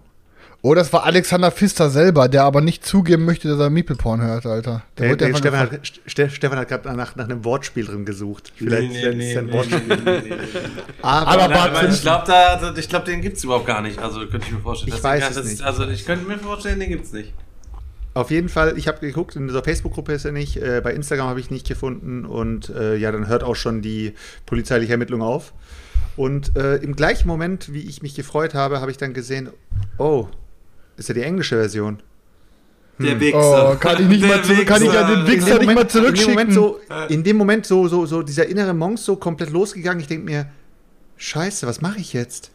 Oder 0.64 0.82
es 0.82 0.94
war 0.94 1.06
Alexander 1.06 1.50
Pfister 1.50 1.90
selber, 1.90 2.30
der 2.30 2.44
aber 2.44 2.62
nicht 2.62 2.86
zugeben 2.86 3.26
möchte, 3.26 3.48
dass 3.48 3.60
er 3.60 3.72
Meeple 3.72 3.96
Porn 3.96 4.22
hört, 4.22 4.46
Alter. 4.46 4.84
Der 5.00 5.16
der 5.16 5.28
einfach 5.28 5.40
Stefan, 5.40 5.60
hat, 5.72 5.80
Ste- 6.06 6.30
Stefan 6.30 6.60
hat 6.60 6.68
gerade 6.68 6.96
nach, 6.96 7.16
nach 7.16 7.24
einem 7.26 7.44
Wortspiel 7.44 7.86
drin 7.86 8.06
gesucht. 8.06 8.54
Vielleicht 8.56 8.92
Nee, 8.92 9.10
nee, 9.16 9.26
ist 9.26 9.32
es 9.32 9.38
ein 9.38 9.46
nee, 9.48 9.54
Wortspiel. 9.54 9.82
nee, 9.88 9.96
nee, 9.96 10.12
nee, 10.22 10.30
nee. 10.30 10.36
Aber, 11.02 11.44
Aber 11.56 11.90
ich 11.90 12.02
glaube, 12.02 12.26
da, 12.28 12.74
ich 12.78 12.88
glaub, 12.90 13.06
den 13.06 13.22
gibt's 13.22 13.44
überhaupt 13.44 13.66
gar 13.66 13.82
nicht. 13.82 13.98
Also 13.98 14.20
könnte 14.28 14.46
ich 14.48 14.52
mir 14.52 14.60
vorstellen. 14.60 14.90
Ich 14.90 14.96
Das- 14.96 15.04
weiß 15.04 15.30
es 15.32 15.36
das, 15.36 15.46
nicht. 15.48 15.62
Also 15.64 15.88
ich 15.88 16.06
könnte 16.06 16.28
mir 16.28 16.38
vorstellen, 16.38 16.80
den 16.80 16.90
gibt's 16.90 17.12
nicht. 17.12 17.34
auf 18.14 18.30
jeden 18.30 18.50
Fall, 18.50 18.78
ich 18.78 18.88
habe 18.88 19.00
geguckt, 19.00 19.36
in 19.36 19.48
dieser 19.48 19.64
Facebook-Gruppe 19.64 20.14
ist 20.14 20.26
er 20.26 20.32
nicht, 20.32 20.58
äh, 20.58 20.80
bei 20.84 20.94
Instagram 20.94 21.28
habe 21.28 21.40
ich 21.40 21.50
nicht 21.50 21.68
gefunden 21.68 22.24
und 22.24 22.70
äh, 22.70 22.98
ja, 22.98 23.12
dann 23.12 23.28
hört 23.28 23.44
auch 23.44 23.56
schon 23.56 23.82
die 23.82 24.14
polizeiliche 24.46 24.92
Ermittlung 24.92 25.24
auf. 25.24 25.54
Und 26.18 26.56
äh, 26.56 26.76
im 26.76 26.96
gleichen 26.96 27.28
Moment, 27.28 27.74
wie 27.74 27.80
ich 27.82 28.04
mich 28.04 28.14
gefreut 28.14 28.54
habe, 28.54 28.80
habe 28.80 28.92
ich 28.92 28.98
dann 28.98 29.14
gesehen, 29.14 29.50
oh, 29.98 30.28
ist 31.02 31.10
ja 31.10 31.16
die 31.16 31.24
englische 31.24 31.58
Version. 31.58 32.02
Der 33.00 33.16
Oh, 33.36 33.76
kann 33.80 34.00
ich 34.02 34.08
nicht 34.08 34.28
mal 34.28 34.44
zurück- 34.44 34.68
kann 34.68 34.82
ich 34.84 34.94
ja 34.94 35.04
den 35.10 35.26
Wichser 35.28 35.58
nicht 35.58 35.66
mal 35.66 35.72
in 35.72 35.78
dem 35.78 35.90
zurückschicken. 35.90 36.34
Moment 36.34 36.54
so, 36.54 36.80
in 37.10 37.24
dem 37.24 37.36
Moment 37.38 37.66
so, 37.66 37.88
so, 37.88 38.06
so 38.06 38.22
dieser 38.22 38.46
innere 38.46 38.74
Monk 38.74 39.00
so 39.00 39.16
komplett 39.16 39.50
losgegangen. 39.50 40.00
Ich 40.02 40.08
denke 40.08 40.26
mir, 40.26 40.46
Scheiße, 41.18 41.66
was 41.68 41.82
mache 41.82 42.00
ich 42.00 42.14
jetzt? 42.14 42.52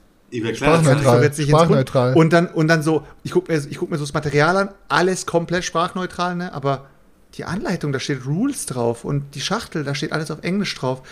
Sprachneutral. 0.54 1.32
Sprachneutral. 1.32 2.14
Und 2.14 2.32
dann, 2.32 2.46
und 2.48 2.68
dann 2.68 2.82
so, 2.82 3.04
ich 3.24 3.30
gucke 3.32 3.52
mir, 3.52 3.58
ich 3.68 3.78
guck 3.78 3.90
mir 3.90 3.96
so 3.96 4.04
das 4.04 4.12
Material 4.14 4.56
an, 4.56 4.68
alles 4.88 5.26
komplett 5.26 5.64
sprachneutral, 5.64 6.34
ne? 6.36 6.52
Aber 6.52 6.86
die 7.34 7.44
Anleitung, 7.44 7.92
da 7.92 8.00
steht 8.00 8.26
Rules 8.26 8.66
drauf 8.66 9.04
und 9.04 9.34
die 9.34 9.40
Schachtel, 9.40 9.84
da 9.84 9.94
steht 9.94 10.12
alles 10.12 10.30
auf 10.30 10.42
Englisch 10.42 10.74
drauf. 10.74 11.02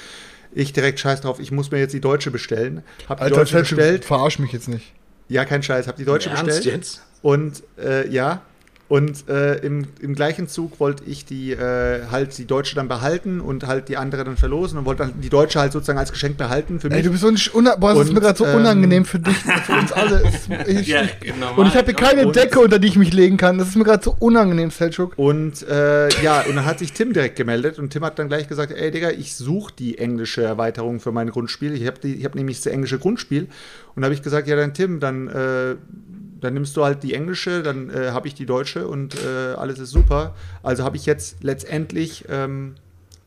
Ich 0.52 0.72
direkt 0.72 1.00
scheiß 1.00 1.20
drauf, 1.22 1.40
ich 1.40 1.50
muss 1.52 1.70
mir 1.70 1.78
jetzt 1.78 1.92
die 1.94 2.00
deutsche 2.00 2.30
bestellen. 2.30 2.82
Hab 3.08 3.18
die 3.18 3.24
Alter, 3.24 3.36
deutsche 3.36 3.58
bestellt. 3.58 4.04
verarsch 4.04 4.38
mich 4.38 4.52
jetzt 4.52 4.68
nicht. 4.68 4.92
Ja, 5.28 5.44
kein 5.44 5.62
Scheiß, 5.62 5.88
hab 5.88 5.96
die 5.96 6.04
deutsche 6.04 6.30
Ernst 6.30 6.44
bestellt. 6.46 6.76
jetzt? 6.76 7.02
Und 7.24 7.62
äh, 7.82 8.06
ja, 8.10 8.42
und 8.86 9.30
äh, 9.30 9.54
im, 9.66 9.86
im 10.00 10.14
gleichen 10.14 10.46
Zug 10.46 10.78
wollte 10.78 11.04
ich 11.04 11.24
die 11.24 11.52
äh, 11.52 12.02
halt 12.12 12.36
die 12.36 12.44
deutsche 12.44 12.74
dann 12.76 12.86
behalten 12.86 13.40
und 13.40 13.66
halt 13.66 13.88
die 13.88 13.96
andere 13.96 14.24
dann 14.24 14.36
verlosen 14.36 14.78
und 14.78 14.84
wollte 14.84 15.04
dann 15.04 15.22
die 15.22 15.30
deutsche 15.30 15.58
halt 15.58 15.72
sozusagen 15.72 15.98
als 15.98 16.12
Geschenk 16.12 16.36
behalten 16.36 16.80
für 16.80 16.90
mich. 16.90 16.98
Ey, 16.98 17.02
du 17.02 17.08
bist 17.10 17.22
so 17.22 17.28
ein 17.28 17.36
Sch- 17.36 17.54
una 17.54 17.76
Boah, 17.76 17.94
das 17.94 18.02
ist 18.02 18.08
Und, 18.10 18.14
mir 18.16 18.20
gerade 18.20 18.36
so 18.38 18.44
ähm, 18.44 18.56
unangenehm 18.56 19.06
für 19.06 19.18
dich, 19.18 19.34
für 19.38 19.72
uns 19.72 19.90
alle. 20.00 20.22
Ich, 20.68 20.86
Ja, 20.86 21.00
normal. 21.40 21.60
und 21.60 21.66
ich 21.68 21.76
habe 21.76 21.86
hier 21.86 21.94
keine 21.94 22.26
Und- 22.26 22.36
Decke, 22.36 22.60
unter 22.60 22.78
die 22.78 22.88
ich 22.88 22.96
mich 22.98 23.14
legen 23.14 23.38
kann. 23.38 23.56
Das 23.56 23.68
ist 23.68 23.76
mir 23.76 23.84
gerade 23.84 24.04
so 24.04 24.14
unangenehm, 24.20 24.70
Selchuk. 24.70 25.14
Und 25.16 25.66
äh, 25.66 26.10
ja, 26.22 26.42
und 26.42 26.54
dann 26.54 26.66
hat 26.66 26.78
sich 26.78 26.92
Tim 26.92 27.14
direkt 27.14 27.36
gemeldet 27.36 27.78
und 27.78 27.88
Tim 27.88 28.04
hat 28.04 28.18
dann 28.18 28.28
gleich 28.28 28.48
gesagt, 28.48 28.70
ey 28.70 28.90
Digga, 28.90 29.10
ich 29.12 29.34
suche 29.34 29.72
die 29.78 29.96
englische 29.96 30.42
Erweiterung 30.42 31.00
für 31.00 31.10
mein 31.10 31.30
Grundspiel. 31.30 31.72
Ich 31.72 31.86
habe 31.86 31.98
hab 32.22 32.34
nämlich 32.34 32.58
das 32.58 32.66
englische 32.70 32.98
Grundspiel. 32.98 33.48
Und 33.96 34.02
da 34.02 34.06
habe 34.06 34.14
ich 34.14 34.22
gesagt, 34.22 34.46
ja 34.46 34.56
dann 34.56 34.74
Tim, 34.74 35.00
dann, 35.00 35.28
äh, 35.28 35.76
dann 36.44 36.54
nimmst 36.54 36.76
du 36.76 36.84
halt 36.84 37.02
die 37.02 37.14
englische, 37.14 37.62
dann 37.62 37.90
äh, 37.90 38.10
habe 38.10 38.28
ich 38.28 38.34
die 38.34 38.46
deutsche 38.46 38.86
und 38.86 39.14
äh, 39.14 39.54
alles 39.54 39.78
ist 39.78 39.90
super. 39.90 40.34
Also 40.62 40.84
habe 40.84 40.96
ich 40.96 41.06
jetzt 41.06 41.42
letztendlich 41.42 42.24
ähm, 42.28 42.76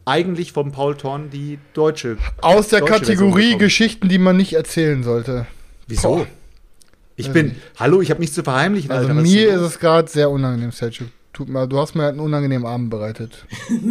eigentlich 0.06 0.54
vom 0.54 0.72
Paul 0.72 0.96
Thorn 0.96 1.30
die 1.30 1.60
deutsche. 1.74 2.18
Aus 2.42 2.70
der 2.70 2.80
deutsche 2.80 2.94
Kategorie. 2.94 3.58
Geschichten, 3.58 4.08
die 4.08 4.18
man 4.18 4.38
nicht 4.38 4.54
erzählen 4.54 5.04
sollte. 5.04 5.48
Wieso? 5.88 6.18
Boah. 6.18 6.28
Ich 7.20 7.32
bin, 7.32 7.56
hallo, 7.78 8.02
ich 8.02 8.12
habe 8.12 8.20
nichts 8.20 8.36
zu 8.36 8.44
verheimlichen. 8.44 8.92
Also 8.92 9.08
Alter, 9.08 9.20
was 9.20 9.24
mir 9.28 9.50
ist 9.50 9.62
es 9.62 9.80
gerade 9.80 10.08
sehr 10.08 10.30
unangenehm, 10.30 10.72
Selchuk. 10.72 11.08
Tut 11.38 11.50
mir, 11.50 11.68
du 11.68 11.78
hast 11.78 11.94
mir 11.94 12.08
einen 12.08 12.20
unangenehmen 12.20 12.66
Abend 12.66 12.90
bereitet. 12.90 13.46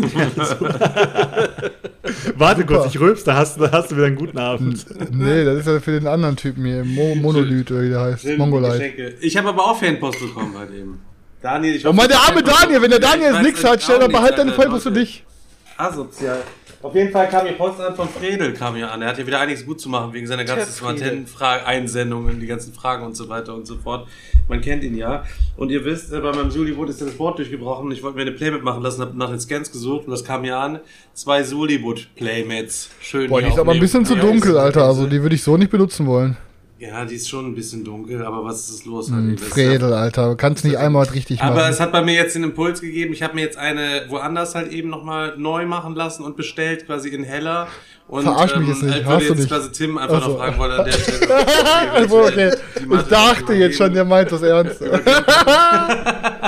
Warte 2.34 2.62
Super. 2.62 2.74
kurz, 2.74 2.86
ich 2.92 2.98
rülpst, 2.98 3.24
da 3.24 3.36
hast, 3.36 3.60
da 3.60 3.70
hast 3.70 3.92
du 3.92 3.96
wieder 3.96 4.06
einen 4.06 4.16
guten 4.16 4.36
Abend. 4.36 4.84
Nee, 5.12 5.44
das 5.44 5.58
ist 5.58 5.68
ja 5.68 5.78
für 5.78 5.92
den 5.92 6.08
anderen 6.08 6.34
Typen 6.34 6.64
hier. 6.64 6.84
Mo 6.84 7.14
Monolith, 7.14 7.70
oder 7.70 7.82
wie 7.82 7.88
der 7.90 8.00
heißt. 8.00 8.26
Mongolite. 8.36 8.72
Geschenke. 8.72 9.14
Ich 9.20 9.36
habe 9.36 9.50
aber 9.50 9.62
auch 9.64 9.78
Fanpost 9.78 10.18
bekommen 10.18 10.54
bei 10.54 10.64
dem. 10.64 10.98
Daniel, 11.40 11.76
ich 11.76 11.84
Oh 11.84 11.90
hoffe, 11.90 11.98
Mann, 11.98 12.08
der 12.08 12.16
du 12.16 12.22
arme 12.24 12.42
Daniel, 12.42 12.82
wenn 12.82 12.90
der 12.90 12.98
Daniel 12.98 13.34
jetzt 13.34 13.42
nichts 13.44 13.62
das 13.62 13.70
hat, 13.70 13.80
stell 13.80 14.00
doch 14.00 14.08
behalt 14.08 14.36
deine 14.36 14.52
Fanpost 14.52 14.82
für 14.82 14.90
dich. 14.90 15.22
Asozial. 15.76 16.42
Auf 16.82 16.94
jeden 16.94 17.10
Fall 17.10 17.28
kam 17.28 17.46
hier 17.46 17.56
Post 17.56 17.80
an 17.80 17.96
von 17.96 18.08
Fredel, 18.08 18.52
kam 18.52 18.76
hier 18.76 18.90
an. 18.90 19.02
Er 19.02 19.08
hat 19.08 19.16
hier 19.16 19.26
wieder 19.26 19.40
einiges 19.40 19.64
gut 19.64 19.80
zu 19.80 19.88
machen, 19.88 20.12
wegen 20.12 20.26
seiner 20.26 20.44
ganzen 20.44 20.84
Antennen-Einsendungen, 20.84 22.38
die 22.38 22.46
ganzen 22.46 22.72
Fragen 22.72 23.04
und 23.04 23.16
so 23.16 23.28
weiter 23.28 23.54
und 23.54 23.66
so 23.66 23.76
fort. 23.76 24.06
Man 24.48 24.60
kennt 24.60 24.84
ihn 24.84 24.96
ja. 24.96 25.24
Und 25.56 25.70
ihr 25.70 25.84
wisst, 25.84 26.12
äh, 26.12 26.20
bei 26.20 26.32
meinem 26.32 26.50
Sullywood 26.50 26.88
ist 26.90 27.00
ja 27.00 27.06
das 27.06 27.16
Board 27.16 27.38
durchgebrochen. 27.38 27.90
Ich 27.90 28.02
wollte 28.02 28.16
mir 28.16 28.22
eine 28.22 28.32
Playmate 28.32 28.62
machen 28.62 28.82
lassen, 28.82 29.00
habe 29.00 29.16
nach 29.16 29.30
den 29.30 29.40
Scans 29.40 29.72
gesucht 29.72 30.06
und 30.06 30.12
das 30.12 30.24
kam 30.24 30.44
hier 30.44 30.58
an. 30.58 30.80
Zwei 31.14 31.42
Sullywood 31.42 32.08
Playmates. 32.14 32.90
Schön. 33.00 33.28
Boah, 33.28 33.40
die 33.40 33.48
ist 33.48 33.58
aber 33.58 33.72
ein 33.72 33.80
bisschen 33.80 34.04
zu 34.04 34.14
dunkel, 34.14 34.56
Alter. 34.58 34.84
Also 34.84 35.06
die 35.06 35.20
würde 35.22 35.34
ich 35.34 35.42
so 35.42 35.56
nicht 35.56 35.70
benutzen 35.70 36.06
wollen. 36.06 36.36
Ja, 36.78 37.06
die 37.06 37.14
ist 37.14 37.28
schon 37.30 37.46
ein 37.46 37.54
bisschen 37.54 37.84
dunkel, 37.84 38.22
aber 38.22 38.44
was 38.44 38.68
ist 38.68 38.84
los? 38.84 39.08
Hm, 39.08 39.28
Halt? 39.28 39.40
Fredel, 39.40 39.94
Alter. 39.94 40.28
Du 40.30 40.36
kannst 40.36 40.62
nicht 40.62 40.76
einmal 40.76 41.06
was 41.06 41.14
richtig 41.14 41.40
Aber 41.40 41.56
machen. 41.56 41.70
es 41.70 41.80
hat 41.80 41.90
bei 41.90 42.02
mir 42.02 42.12
jetzt 42.14 42.34
den 42.34 42.44
Impuls 42.44 42.82
gegeben. 42.82 43.14
Ich 43.14 43.22
habe 43.22 43.34
mir 43.34 43.40
jetzt 43.40 43.56
eine 43.56 44.04
woanders 44.10 44.54
halt 44.54 44.70
eben 44.70 44.90
nochmal 44.90 45.38
neu 45.38 45.64
machen 45.64 45.94
lassen 45.94 46.22
und 46.22 46.36
bestellt, 46.36 46.84
quasi 46.84 47.08
in 47.08 47.24
heller. 47.24 47.68
Und 48.08 48.24
Verarsch 48.24 48.54
mich 48.56 48.68
jetzt 48.68 48.82
nicht, 48.82 48.98
ich 48.98 49.04
hast 49.06 49.22
du 49.22 49.28
jetzt 49.30 49.38
nicht. 49.38 49.48
quasi 49.48 49.72
Tim 49.72 49.96
einfach 49.98 50.18
Ach 50.20 50.24
so. 50.26 50.30
noch 50.32 50.36
fragen 50.38 50.58
wollen 50.58 50.72
an 50.72 50.84
der 50.84 50.92
Stelle. 50.92 51.28
Also, 51.94 52.18
okay. 52.20 52.52
Ich 52.78 53.02
dachte 53.08 53.54
jetzt 53.54 53.78
schon, 53.78 53.94
der 53.94 54.04
meint 54.04 54.30
das 54.30 54.42
ernst. 54.42 54.80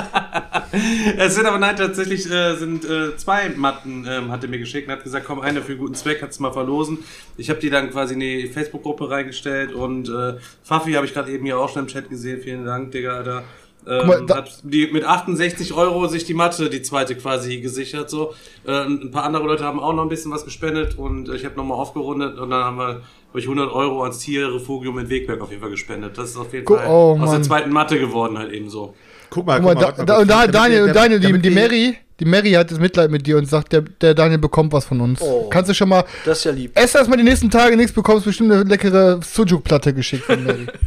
Es 1.17 1.35
sind 1.35 1.45
aber 1.45 1.57
nein, 1.57 1.75
tatsächlich 1.75 2.29
äh, 2.29 2.55
sind 2.55 2.85
äh, 2.85 3.15
zwei 3.17 3.49
Matten, 3.49 4.05
ähm, 4.07 4.31
hat 4.31 4.43
er 4.43 4.49
mir 4.49 4.59
geschickt 4.59 4.87
und 4.87 4.93
hat 4.93 5.03
gesagt, 5.03 5.25
komm, 5.25 5.41
eine 5.41 5.61
für 5.61 5.71
einen 5.71 5.79
guten 5.79 5.95
Zweck, 5.95 6.19
kannst 6.19 6.39
du 6.39 6.43
mal 6.43 6.51
verlosen. 6.51 6.99
Ich 7.37 7.49
habe 7.49 7.59
die 7.59 7.69
dann 7.69 7.89
quasi 7.91 8.13
in 8.13 8.19
die 8.19 8.47
Facebook-Gruppe 8.47 9.09
reingestellt 9.09 9.73
und 9.73 10.09
äh, 10.09 10.35
Fafi 10.63 10.93
habe 10.93 11.05
ich 11.05 11.13
gerade 11.13 11.31
eben 11.31 11.45
hier 11.45 11.59
auch 11.59 11.69
schon 11.69 11.83
im 11.83 11.87
Chat 11.87 12.09
gesehen, 12.09 12.41
vielen 12.41 12.65
Dank, 12.65 12.91
Digga, 12.91 13.17
Alter. 13.17 13.43
Ähm, 13.87 14.07
mal, 14.07 14.27
hat 14.29 14.59
die 14.63 14.87
mit 14.87 15.05
68 15.05 15.73
Euro 15.73 16.07
sich 16.07 16.25
die 16.25 16.33
Matte, 16.33 16.69
die 16.69 16.81
zweite 16.81 17.15
quasi 17.15 17.61
gesichert. 17.61 18.09
So, 18.09 18.33
äh, 18.67 18.83
ein 18.83 19.09
paar 19.11 19.23
andere 19.23 19.45
Leute 19.45 19.63
haben 19.63 19.79
auch 19.79 19.93
noch 19.93 20.03
ein 20.03 20.09
bisschen 20.09 20.31
was 20.31 20.43
gespendet 20.43 20.97
und 20.97 21.29
äh, 21.29 21.35
ich 21.35 21.45
habe 21.45 21.55
nochmal 21.55 21.77
aufgerundet 21.77 22.37
und 22.37 22.49
dann 22.49 22.63
haben 22.63 22.77
wir 22.77 23.01
hab 23.29 23.35
ich 23.35 23.45
100 23.45 23.71
Euro 23.71 24.03
ans 24.03 24.19
Tierrefugium 24.19 24.99
in 24.99 25.09
Wegberg 25.09 25.39
auf 25.41 25.49
jeden 25.49 25.61
Fall 25.61 25.71
gespendet. 25.71 26.17
Das 26.17 26.31
ist 26.31 26.37
auf 26.37 26.51
jeden 26.53 26.67
Fall 26.67 26.87
oh, 26.87 27.17
aus 27.21 27.31
der 27.31 27.41
zweiten 27.41 27.71
Matte 27.71 27.99
geworden 27.99 28.37
halt 28.37 28.51
eben 28.51 28.69
so. 28.69 28.95
Guck 29.29 29.45
mal, 29.45 29.57
Guck 29.57 29.65
mal, 29.65 29.75
da, 29.75 29.81
warte 29.81 30.05
da, 30.05 30.17
und 30.19 30.27
da, 30.27 30.47
Daniel, 30.47 30.83
und 30.83 30.95
Daniel, 30.95 31.19
die, 31.19 31.39
die 31.39 31.49
Mary, 31.51 31.97
die 32.19 32.25
Mary 32.25 32.51
hat 32.51 32.71
das 32.71 32.79
Mitleid 32.79 33.11
mit 33.11 33.25
dir 33.27 33.37
und 33.37 33.45
sagt, 33.47 33.71
der, 33.73 33.81
der 33.81 34.13
Daniel 34.13 34.39
bekommt 34.39 34.73
was 34.73 34.85
von 34.85 34.99
uns. 35.01 35.21
Oh. 35.21 35.47
Kannst 35.49 35.69
du 35.69 35.73
schon 35.73 35.89
mal, 35.89 36.03
Das 36.25 36.39
ist 36.39 36.43
ja 36.45 36.51
lieb. 36.51 36.71
ess 36.77 36.95
erstmal 36.95 37.17
die 37.17 37.23
nächsten 37.23 37.49
Tage 37.49 37.77
nichts, 37.77 37.91
bekommst 37.93 38.25
bestimmt 38.25 38.51
eine 38.51 38.63
leckere 38.63 39.19
Sujuk-Platte 39.21 39.93
geschickt 39.93 40.23
von 40.25 40.43
Mary. 40.43 40.65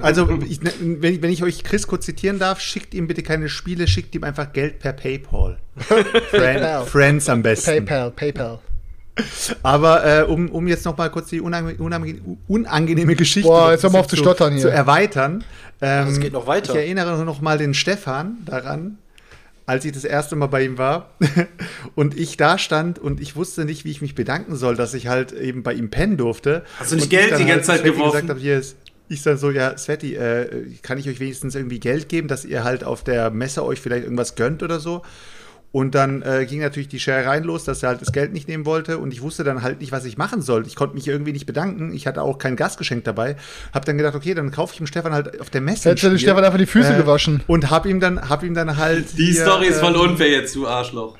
Also, 0.00 0.26
ich, 0.48 0.60
wenn, 0.80 1.12
ich- 1.12 1.20
wenn 1.20 1.30
ich 1.30 1.42
euch 1.42 1.62
Chris 1.62 1.86
kurz 1.86 2.06
zitieren 2.06 2.38
darf, 2.38 2.60
schickt 2.60 2.94
ihm 2.94 3.06
bitte 3.06 3.22
keine 3.22 3.50
Spiele, 3.50 3.86
schickt 3.86 4.14
ihm 4.14 4.24
einfach 4.24 4.54
Geld 4.54 4.78
per 4.78 4.94
PayPal. 4.94 5.58
Friend, 6.30 6.88
Friends 6.88 7.28
am 7.28 7.42
besten. 7.42 7.84
Paypal, 7.84 8.10
Paypal. 8.12 8.58
Aber 9.62 10.04
äh, 10.04 10.22
um, 10.24 10.50
um 10.50 10.68
jetzt 10.68 10.84
noch 10.84 10.96
mal 10.96 11.10
kurz 11.10 11.30
die 11.30 11.40
unange 11.40 11.74
unange 11.76 12.16
unangenehme 12.48 13.14
Geschichte 13.14 13.48
Boah, 13.48 13.72
jetzt 13.72 13.84
auf 13.84 14.06
zu 14.06 14.16
stottern 14.16 14.52
hier. 14.52 14.62
zu 14.62 14.68
erweitern. 14.68 15.44
Ähm, 15.80 16.08
Es 16.08 16.20
geht 16.20 16.32
noch 16.32 16.46
weiter. 16.46 16.72
Ich 16.72 16.78
erinnere 16.78 17.24
noch 17.24 17.40
mal 17.40 17.58
den 17.58 17.74
Stefan 17.74 18.38
daran, 18.44 18.98
als 19.64 19.84
ich 19.84 19.92
das 19.92 20.04
erste 20.04 20.36
Mal 20.36 20.46
bei 20.46 20.64
ihm 20.64 20.78
war 20.78 21.10
und 21.94 22.16
ich 22.16 22.36
da 22.36 22.58
stand 22.58 22.98
und 22.98 23.20
ich 23.20 23.36
wusste 23.36 23.64
nicht, 23.64 23.84
wie 23.84 23.90
ich 23.90 24.02
mich 24.02 24.14
bedanken 24.14 24.56
soll, 24.56 24.76
dass 24.76 24.94
ich 24.94 25.06
halt 25.06 25.32
eben 25.32 25.62
bei 25.62 25.72
ihm 25.72 25.90
pennen 25.90 26.16
durfte. 26.16 26.62
Hast 26.78 26.92
du 26.92 26.96
nicht 26.96 27.10
Geld 27.10 27.38
die 27.38 27.46
ganze 27.46 27.66
Zeit 27.66 27.80
Sveti 27.80 27.92
geworfen? 27.92 28.12
gesagt 28.12 28.30
habe, 28.30 28.40
hier 28.40 28.58
ist 28.58 28.76
ich 29.08 29.22
dann 29.22 29.38
so, 29.38 29.50
ja, 29.50 29.76
Sveti, 29.78 30.16
äh, 30.16 30.72
kann 30.82 30.98
ich 30.98 31.08
euch 31.08 31.20
wenigstens 31.20 31.54
irgendwie 31.54 31.78
Geld 31.78 32.08
geben, 32.08 32.28
dass 32.28 32.44
ihr 32.44 32.64
halt 32.64 32.82
auf 32.84 33.04
der 33.04 33.30
Messe 33.30 33.64
euch 33.64 33.80
vielleicht 33.80 34.04
irgendwas 34.04 34.34
gönnt 34.34 34.62
oder 34.62 34.80
so? 34.80 35.02
Und 35.72 35.94
dann 35.94 36.22
äh, 36.22 36.46
ging 36.46 36.60
natürlich 36.60 36.88
die 36.88 36.98
Scherereien 36.98 37.44
los, 37.44 37.64
dass 37.64 37.82
er 37.82 37.90
halt 37.90 38.00
das 38.00 38.12
Geld 38.12 38.32
nicht 38.32 38.48
nehmen 38.48 38.64
wollte. 38.64 38.98
Und 38.98 39.12
ich 39.12 39.20
wusste 39.20 39.44
dann 39.44 39.62
halt 39.62 39.80
nicht, 39.80 39.92
was 39.92 40.04
ich 40.06 40.16
machen 40.16 40.40
sollte. 40.40 40.68
Ich 40.68 40.76
konnte 40.76 40.94
mich 40.94 41.06
irgendwie 41.06 41.32
nicht 41.32 41.44
bedanken. 41.44 41.92
Ich 41.92 42.06
hatte 42.06 42.22
auch 42.22 42.38
kein 42.38 42.56
Gastgeschenk 42.56 43.04
dabei. 43.04 43.36
Hab 43.74 43.84
dann 43.84 43.98
gedacht, 43.98 44.14
okay, 44.14 44.32
dann 44.34 44.50
kaufe 44.50 44.72
ich 44.72 44.78
dem 44.78 44.86
Stefan 44.86 45.12
halt 45.12 45.40
auf 45.40 45.50
der 45.50 45.60
Messe. 45.60 45.90
Hättest 45.90 46.04
du 46.04 46.08
dem 46.08 46.18
Spiel. 46.18 46.28
Stefan 46.28 46.44
einfach 46.44 46.58
die 46.58 46.66
Füße 46.66 46.96
gewaschen. 46.96 47.42
Und 47.46 47.70
hab 47.70 47.84
ihm 47.84 48.00
dann, 48.00 48.28
hab 48.28 48.42
ihm 48.42 48.54
dann 48.54 48.76
halt. 48.76 49.18
Die 49.18 49.32
hier, 49.32 49.42
Story 49.42 49.66
ist 49.66 49.80
voll 49.80 49.94
äh, 49.94 49.98
unfair 49.98 50.30
jetzt, 50.30 50.54
du 50.54 50.66
Arschloch. 50.66 51.16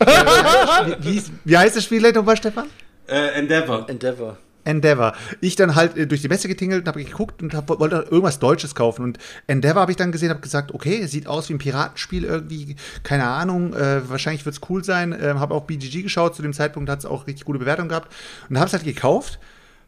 Wie, 0.00 1.16
wie, 1.16 1.22
wie 1.44 1.58
heißt 1.58 1.76
das 1.76 1.82
Spiel 1.82 2.00
nochmal, 2.12 2.36
Stefan? 2.36 2.66
Äh, 3.08 3.38
Endeavor. 3.38 3.88
Endeavor. 3.88 4.38
Endeavor. 4.68 5.14
Ich 5.40 5.56
dann 5.56 5.74
halt 5.74 5.96
äh, 5.96 6.06
durch 6.06 6.20
die 6.22 6.28
Messe 6.28 6.46
getingelt 6.48 6.82
und 6.82 6.88
habe 6.88 7.02
geguckt 7.02 7.42
und 7.42 7.54
hab, 7.54 7.68
wollte 7.68 7.96
irgendwas 8.10 8.38
Deutsches 8.38 8.74
kaufen. 8.74 9.02
Und 9.02 9.18
Endeavor 9.46 9.82
habe 9.82 9.92
ich 9.92 9.96
dann 9.96 10.12
gesehen, 10.12 10.30
habe 10.30 10.40
gesagt, 10.40 10.72
okay, 10.74 11.06
sieht 11.06 11.26
aus 11.26 11.48
wie 11.48 11.54
ein 11.54 11.58
Piratenspiel 11.58 12.24
irgendwie, 12.24 12.76
keine 13.02 13.24
Ahnung, 13.26 13.72
äh, 13.74 14.08
wahrscheinlich 14.08 14.44
wird 14.44 14.54
es 14.56 14.60
cool 14.68 14.84
sein. 14.84 15.16
Ähm, 15.20 15.40
habe 15.40 15.54
auch 15.54 15.64
BGG 15.64 16.02
geschaut, 16.02 16.36
zu 16.36 16.42
dem 16.42 16.52
Zeitpunkt 16.52 16.90
hat 16.90 16.98
es 17.00 17.06
auch 17.06 17.26
richtig 17.26 17.44
gute 17.46 17.58
Bewertung 17.58 17.88
gehabt. 17.88 18.12
Und 18.48 18.58
habe 18.58 18.66
es 18.66 18.72
halt 18.72 18.84
gekauft, 18.84 19.38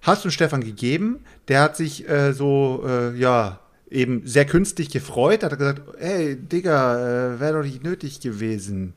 hast 0.03 0.25
du 0.25 0.31
Stefan 0.31 0.63
gegeben, 0.63 1.21
der 1.49 1.61
hat 1.61 1.77
sich 1.77 2.09
äh, 2.09 2.33
so, 2.33 2.85
äh, 2.89 3.15
ja, 3.19 3.59
eben 3.91 4.23
sehr 4.25 4.45
künstlich 4.45 4.89
gefreut, 4.91 5.43
hat 5.43 5.59
gesagt, 5.59 5.83
hey, 5.99 6.37
Digga, 6.37 7.35
äh, 7.35 7.41
wäre 7.41 7.55
doch 7.59 7.65
nicht 7.65 7.83
nötig 7.83 8.21
gewesen. 8.21 8.95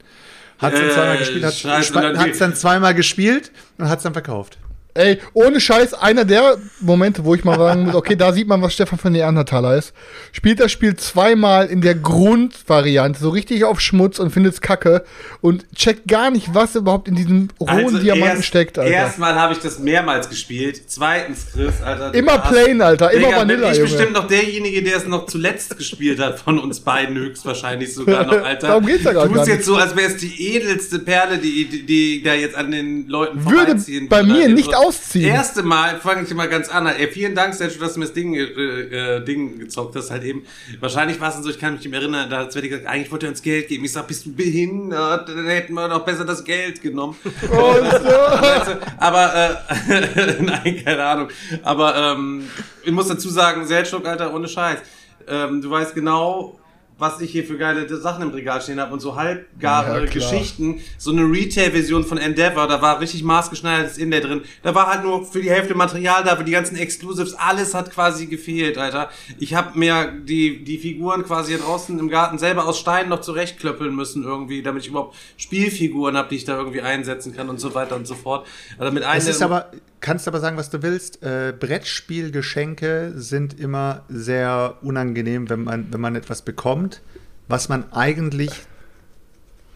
Hat 0.59 0.71
es 0.73 0.79
dann 0.79 0.89
Äh, 0.89 0.93
zweimal 0.93 1.17
gespielt, 1.17 1.43
hat 1.45 1.53
scheiße, 1.55 1.93
und 1.95 2.01
dann- 2.03 2.29
es 2.29 2.37
dann 2.37 2.55
zweimal 2.55 2.93
gespielt 2.93 3.51
und 3.79 3.89
hat 3.89 3.97
es 3.99 4.03
dann 4.03 4.13
verkauft. 4.13 4.59
Ey, 4.95 5.19
ohne 5.33 5.59
Scheiß, 5.59 5.93
einer 5.95 6.23
der 6.23 6.57
Momente, 6.79 7.25
wo 7.25 7.33
ich 7.33 7.43
mal 7.43 7.57
sagen 7.57 7.85
muss, 7.85 7.95
okay, 7.95 8.15
da 8.15 8.31
sieht 8.31 8.47
man, 8.47 8.61
was 8.61 8.73
Stefan 8.73 8.99
ein 9.03 9.13
Neandertaler 9.13 9.75
ist. 9.75 9.91
Spielt 10.31 10.59
das 10.59 10.71
Spiel 10.71 10.95
zweimal 10.95 11.65
in 11.67 11.81
der 11.81 11.95
Grundvariante, 11.95 13.19
so 13.19 13.29
richtig 13.29 13.63
auf 13.63 13.79
Schmutz 13.81 14.19
und 14.19 14.29
findet's 14.31 14.61
kacke 14.61 15.03
und 15.41 15.65
checkt 15.75 16.07
gar 16.07 16.29
nicht, 16.31 16.53
was 16.53 16.75
überhaupt 16.75 17.07
in 17.07 17.15
diesem 17.15 17.47
rohen 17.59 17.99
Diamanten 18.01 18.11
Also 18.23 18.35
erst- 18.35 18.45
steckt, 18.45 18.77
Alter. 18.79 18.91
Erstmal 18.91 19.35
habe 19.35 19.53
ich 19.53 19.59
das 19.59 19.79
mehrmals 19.79 20.29
gespielt. 20.29 20.81
Zweitens, 20.87 21.47
Chris, 21.53 21.81
Alter. 21.83 22.11
du 22.11 22.17
Immer 22.19 22.37
plain, 22.39 22.81
Alter, 22.81 23.11
immer 23.11 23.27
Digga, 23.27 23.37
Vanilla, 23.39 23.61
bin 23.61 23.71
ich 23.71 23.77
Junge. 23.79 23.89
bestimmt 23.91 24.13
noch 24.13 24.27
derjenige, 24.27 24.83
der 24.83 24.97
es 24.97 25.07
noch 25.07 25.25
zuletzt 25.25 25.77
gespielt 25.77 26.19
hat, 26.19 26.39
von 26.39 26.59
uns 26.59 26.79
beiden 26.81 27.15
höchstwahrscheinlich 27.17 27.93
sogar 27.93 28.25
noch, 28.25 28.33
Alter. 28.45 28.67
Darum 28.67 28.85
geht's 28.85 29.03
ja 29.03 29.13
gar 29.13 29.27
Du 29.27 29.33
tust 29.33 29.47
nicht. 29.47 29.55
jetzt 29.55 29.65
so, 29.65 29.75
als 29.75 29.95
wäre 29.95 30.11
es 30.11 30.17
die 30.17 30.53
edelste 30.55 30.99
Perle, 30.99 31.37
die, 31.39 31.65
die, 31.65 31.85
die 31.85 32.23
da 32.23 32.33
jetzt 32.33 32.55
an 32.55 32.71
den 32.71 33.07
Leuten 33.07 33.43
Würde 33.49 33.75
bei 34.09 34.23
mir 34.23 34.47
nicht 34.49 34.75
ausziehen. 34.83 35.33
Erste 35.33 35.63
Mal, 35.63 35.99
fange 35.99 36.23
ich 36.23 36.33
mal 36.33 36.49
ganz 36.49 36.69
an. 36.69 36.87
Ey, 36.87 37.07
vielen 37.07 37.35
Dank, 37.35 37.53
Sergio, 37.53 37.79
dass 37.79 37.93
du 37.93 37.99
mir 37.99 38.05
das 38.05 38.13
Ding, 38.13 38.33
äh, 38.35 38.41
äh, 38.41 39.25
Ding 39.25 39.59
gezockt 39.59 39.95
hast, 39.95 40.11
halt 40.11 40.23
eben. 40.23 40.45
Wahrscheinlich 40.79 41.19
war 41.19 41.29
es 41.29 41.43
so, 41.43 41.49
ich 41.49 41.59
kann 41.59 41.73
mich 41.73 41.81
nicht 41.81 41.91
mehr 41.91 42.01
erinnern, 42.01 42.29
da 42.29 42.39
hat 42.39 42.51
Sveti 42.51 42.69
gesagt, 42.69 42.87
eigentlich 42.87 43.11
wollte 43.11 43.27
er 43.27 43.29
uns 43.29 43.41
Geld 43.41 43.67
geben. 43.67 43.85
Ich 43.85 43.93
sag, 43.93 44.07
bist 44.07 44.25
du 44.25 44.33
behindert? 44.33 45.29
Dann 45.29 45.45
hätten 45.47 45.73
wir 45.73 45.87
doch 45.87 46.05
besser 46.05 46.25
das 46.25 46.43
Geld 46.43 46.81
genommen. 46.81 47.15
Weißt 47.23 48.67
du, 48.67 48.79
aber, 48.97 49.33
äh, 49.35 50.35
nein, 50.41 50.83
keine 50.83 51.03
Ahnung. 51.03 51.27
Aber 51.63 51.95
ähm, 51.95 52.47
ich 52.83 52.91
muss 52.91 53.07
dazu 53.07 53.29
sagen, 53.29 53.65
Seltschuk, 53.65 54.05
Alter, 54.05 54.33
ohne 54.33 54.47
Scheiß. 54.47 54.79
Ähm, 55.27 55.61
du 55.61 55.69
weißt 55.69 55.95
genau, 55.95 56.59
was 56.97 57.19
ich 57.21 57.31
hier 57.31 57.43
für 57.43 57.57
geile 57.57 57.87
Sachen 57.97 58.21
im 58.23 58.29
Regal 58.29 58.61
stehen 58.61 58.79
habe 58.79 58.93
und 58.93 58.99
so 58.99 59.15
halbgare 59.15 60.05
Ja. 60.05 60.11
Geschichten. 60.11 60.81
So 60.97 61.11
eine 61.11 61.23
Retail-Version 61.23 62.03
von 62.03 62.17
Endeavor, 62.17 62.67
da 62.67 62.81
war 62.81 62.99
richtig 62.99 63.23
maßgeschneidertes 63.23 63.97
Inlay 63.97 64.21
drin. 64.21 64.41
Da 64.61 64.75
war 64.75 64.87
halt 64.87 65.03
nur 65.03 65.25
für 65.25 65.41
die 65.41 65.49
Hälfte 65.49 65.75
Material 65.75 66.23
da, 66.23 66.35
für 66.35 66.43
die 66.43 66.51
ganzen 66.51 66.75
Exclusives, 66.77 67.33
alles 67.33 67.73
hat 67.73 67.91
quasi 67.91 68.27
gefehlt, 68.27 68.77
Alter. 68.77 69.09
Ich 69.39 69.53
habe 69.53 69.77
mir 69.77 70.11
die, 70.23 70.63
die 70.63 70.77
Figuren 70.77 71.23
quasi 71.23 71.53
hier 71.53 71.61
draußen 71.61 71.97
im 71.97 72.09
Garten 72.09 72.37
selber 72.37 72.65
aus 72.67 72.79
Stein 72.79 73.09
noch 73.09 73.21
zurechtklöppeln 73.21 73.93
müssen 73.95 74.23
irgendwie, 74.23 74.61
damit 74.61 74.83
ich 74.83 74.89
überhaupt 74.89 75.15
Spielfiguren 75.37 76.15
habe, 76.17 76.29
die 76.29 76.35
ich 76.35 76.45
da 76.45 76.57
irgendwie 76.57 76.81
einsetzen 76.81 77.35
kann 77.35 77.49
und 77.49 77.59
so 77.59 77.73
weiter 77.75 77.95
und 77.95 78.07
so 78.07 78.15
fort. 78.15 78.45
Also 78.77 78.91
mit 78.91 79.03
Es 79.03 79.09
einem 79.09 79.27
ist 79.27 79.41
aber, 79.41 79.71
kannst 80.03 80.27
aber 80.27 80.39
sagen, 80.39 80.57
was 80.57 80.69
du 80.69 80.83
willst. 80.83 81.23
Äh, 81.23 81.53
Brettspielgeschenke 81.59 83.13
sind 83.15 83.59
immer 83.59 84.03
sehr 84.09 84.75
unangenehm, 84.81 85.49
wenn 85.49 85.63
man, 85.63 85.91
wenn 85.91 86.01
man 86.01 86.15
etwas 86.15 86.41
bekommt, 86.43 87.01
was 87.47 87.69
man 87.69 87.91
eigentlich 87.91 88.51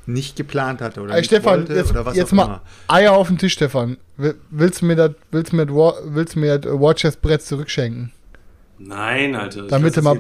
nicht 0.06 0.36
geplant 0.36 0.82
hatte 0.82 1.02
oder 1.02 1.14
Ey, 1.14 1.20
nicht 1.22 1.28
Stefan, 1.28 1.60
wollte 1.62 1.74
jetzt, 1.74 1.92
oder 1.92 2.06
was 2.06 2.16
jetzt 2.16 2.28
auch 2.30 2.36
mal 2.36 2.46
immer. 2.46 2.62
Eier 2.88 3.14
auf 3.14 3.28
den 3.28 3.38
Tisch, 3.38 3.54
Stefan. 3.54 3.98
Will- 4.18 4.36
Willst 4.52 4.82
du 4.82 4.86
mir 4.86 4.96
das, 4.96 5.12
willst 5.32 5.52
du 5.52 5.56
mir 5.58 5.66
das, 5.66 5.76
willst 6.06 6.36
du 6.36 6.40
mir 6.40 6.58
das 6.60 6.72
Watchers 6.80 7.18
Brett 7.18 7.42
zurückschenken? 7.42 8.12
Nein, 8.80 9.36
Alter. 9.36 9.64
ich 9.64 9.68
Damit 9.70 9.96
du 9.98 10.02
das 10.02 10.04
mal-. 10.04 10.20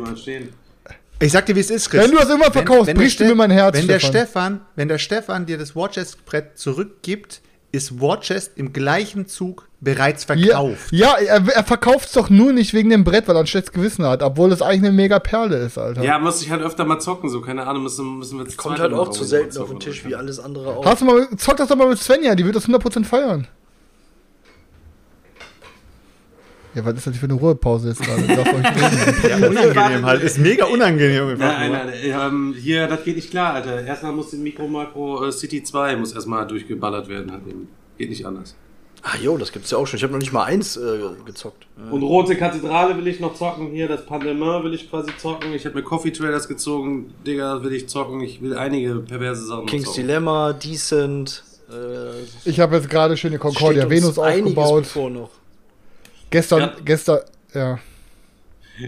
Ich 1.20 1.32
sag 1.32 1.46
dir, 1.46 1.56
wie 1.56 1.62
es 1.62 1.70
ist, 1.70 1.90
Chris. 1.90 2.04
Wenn 2.04 2.12
du 2.12 2.18
das 2.18 2.30
immer 2.30 2.52
verkaufst, 2.52 2.88
der 2.88 2.94
brichst 2.96 3.20
du 3.20 3.26
mir 3.26 3.36
mein 3.36 3.50
Herz, 3.52 3.76
Wenn 3.78 3.88
der 3.88 4.00
Stefan. 4.00 4.12
Stefan, 4.24 4.62
wenn 4.76 4.88
der 4.88 4.98
Stefan 5.00 5.46
dir 5.46 5.58
das 5.58 5.76
Watches-Brett 5.76 6.58
zurückgibt, 6.58 7.42
ist 7.72 8.00
Warchest 8.02 8.52
im 8.58 8.72
gleichen 8.74 9.26
Zug 9.28 9.67
bereits 9.80 10.26
Ja, 10.28 10.36
verkauft. 10.36 10.92
ja 10.92 11.14
er, 11.18 11.48
er 11.48 11.64
verkauft 11.64 12.08
es 12.08 12.12
doch 12.14 12.30
nur 12.30 12.52
nicht 12.52 12.74
wegen 12.74 12.90
dem 12.90 13.04
Brett, 13.04 13.28
weil 13.28 13.36
er 13.36 13.42
ein 13.42 13.48
schlechtes 13.48 13.74
Gewissen 13.74 14.06
hat, 14.06 14.24
obwohl 14.24 14.52
es 14.52 14.62
eigentlich 14.62 14.84
eine 14.84 14.92
mega 14.92 15.20
Perle 15.20 15.58
ist, 15.58 15.78
Alter. 15.78 16.04
Ja, 16.04 16.18
muss 16.20 16.42
ich 16.42 16.50
halt 16.50 16.62
öfter 16.62 16.84
mal 16.86 17.00
zocken, 17.00 17.30
so, 17.30 17.42
keine 17.42 17.68
Ahnung, 17.68 17.84
müssen, 17.84 18.18
müssen 18.18 18.38
wir 18.40 18.46
jetzt 18.46 18.58
Kommt 18.58 18.80
halt 18.80 18.94
auch 18.94 19.10
zu 19.12 19.24
selten 19.24 19.58
auf 19.60 19.70
den 19.70 19.80
Tisch 19.80 20.04
wie 20.06 20.16
alles 20.16 20.40
andere 20.40 20.76
auch. 20.78 20.86
Hast 20.86 21.02
du 21.02 21.06
mal, 21.06 21.28
zock 21.38 21.58
das 21.58 21.68
doch 21.70 21.76
mal 21.76 21.90
mit 21.90 22.00
Svenja, 22.00 22.34
die 22.36 22.46
wird 22.46 22.56
das 22.56 22.68
100% 22.68 23.06
feiern. 23.06 23.48
Ja, 26.74 26.86
was 26.86 26.94
ist 26.96 27.08
das 27.08 27.18
für 27.18 27.26
eine 27.26 27.34
Ruhepause 27.34 27.90
jetzt 27.90 28.02
gerade? 28.04 28.22
Darf 28.28 28.48
euch 28.54 28.66
reden? 28.66 29.40
Ja, 29.42 29.48
unangenehm 29.50 30.06
halt. 30.06 30.22
Ist 30.22 30.38
mega 30.38 30.66
unangenehm. 30.66 31.38
Nein, 31.38 31.72
nein, 31.72 31.88
nein, 31.88 31.94
ähm, 32.04 32.56
hier, 32.56 32.88
das 32.88 33.04
geht 33.04 33.16
nicht 33.16 33.32
klar, 33.32 33.56
Alter. 33.56 33.84
Erstmal 33.84 34.12
muss 34.12 34.30
die 34.30 34.38
Micro 34.38 34.68
Macro 34.68 35.26
äh, 35.26 35.32
City 35.32 35.64
2 35.64 35.96
muss 35.96 36.12
erstmal 36.14 36.46
durchgeballert 36.46 37.10
werden. 37.10 37.32
Halt 37.32 37.48
eben. 37.48 37.68
Geht 37.98 38.10
nicht 38.10 38.26
anders. 38.28 38.56
Ah 39.10 39.16
jo, 39.22 39.38
das 39.38 39.54
gibt's 39.54 39.72
ja 39.72 39.78
auch 39.78 39.86
schon. 39.88 39.98
Ich 39.98 40.04
habe 40.04 40.12
noch 40.12 40.20
nicht 40.20 40.34
mal 40.34 40.44
eins 40.44 40.76
äh, 40.76 41.00
gezockt. 41.26 41.66
Und 41.92 42.04
Rote 42.04 42.36
Kathedrale 42.36 42.98
will 42.98 43.08
ich 43.08 43.22
noch 43.22 43.36
zocken. 43.36 43.68
Hier, 43.72 43.88
das 43.88 44.06
Pandemin 44.06 44.64
will 44.64 44.74
ich 44.74 44.90
quasi 44.90 45.12
zocken. 45.18 45.54
Ich 45.54 45.66
habe 45.66 45.76
mir 45.76 45.84
Coffee 45.84 46.12
Traders 46.12 46.48
gezogen. 46.50 47.14
Digga, 47.26 47.64
will 47.64 47.72
ich 47.74 47.88
zocken. 47.88 48.20
Ich 48.20 48.42
will 48.42 48.58
einige 48.58 48.96
perverse 48.96 49.46
Sachen 49.46 49.66
King's 49.68 49.86
zocken. 49.86 50.02
Dilemma, 50.02 50.52
Decent. 50.52 51.44
Äh, 51.70 52.50
Ich 52.50 52.60
habe 52.60 52.76
jetzt 52.76 52.90
gerade 52.90 53.16
schön 53.16 53.32
die 53.32 53.38
Concordia 53.38 53.90
Venus 53.90 54.18
aufgebaut. 54.20 54.84
bevor 54.84 55.10
noch. 55.10 55.30
Gestern, 56.30 56.60
Ja. 56.60 56.74
gestern, 56.84 57.20
ja. 57.54 57.80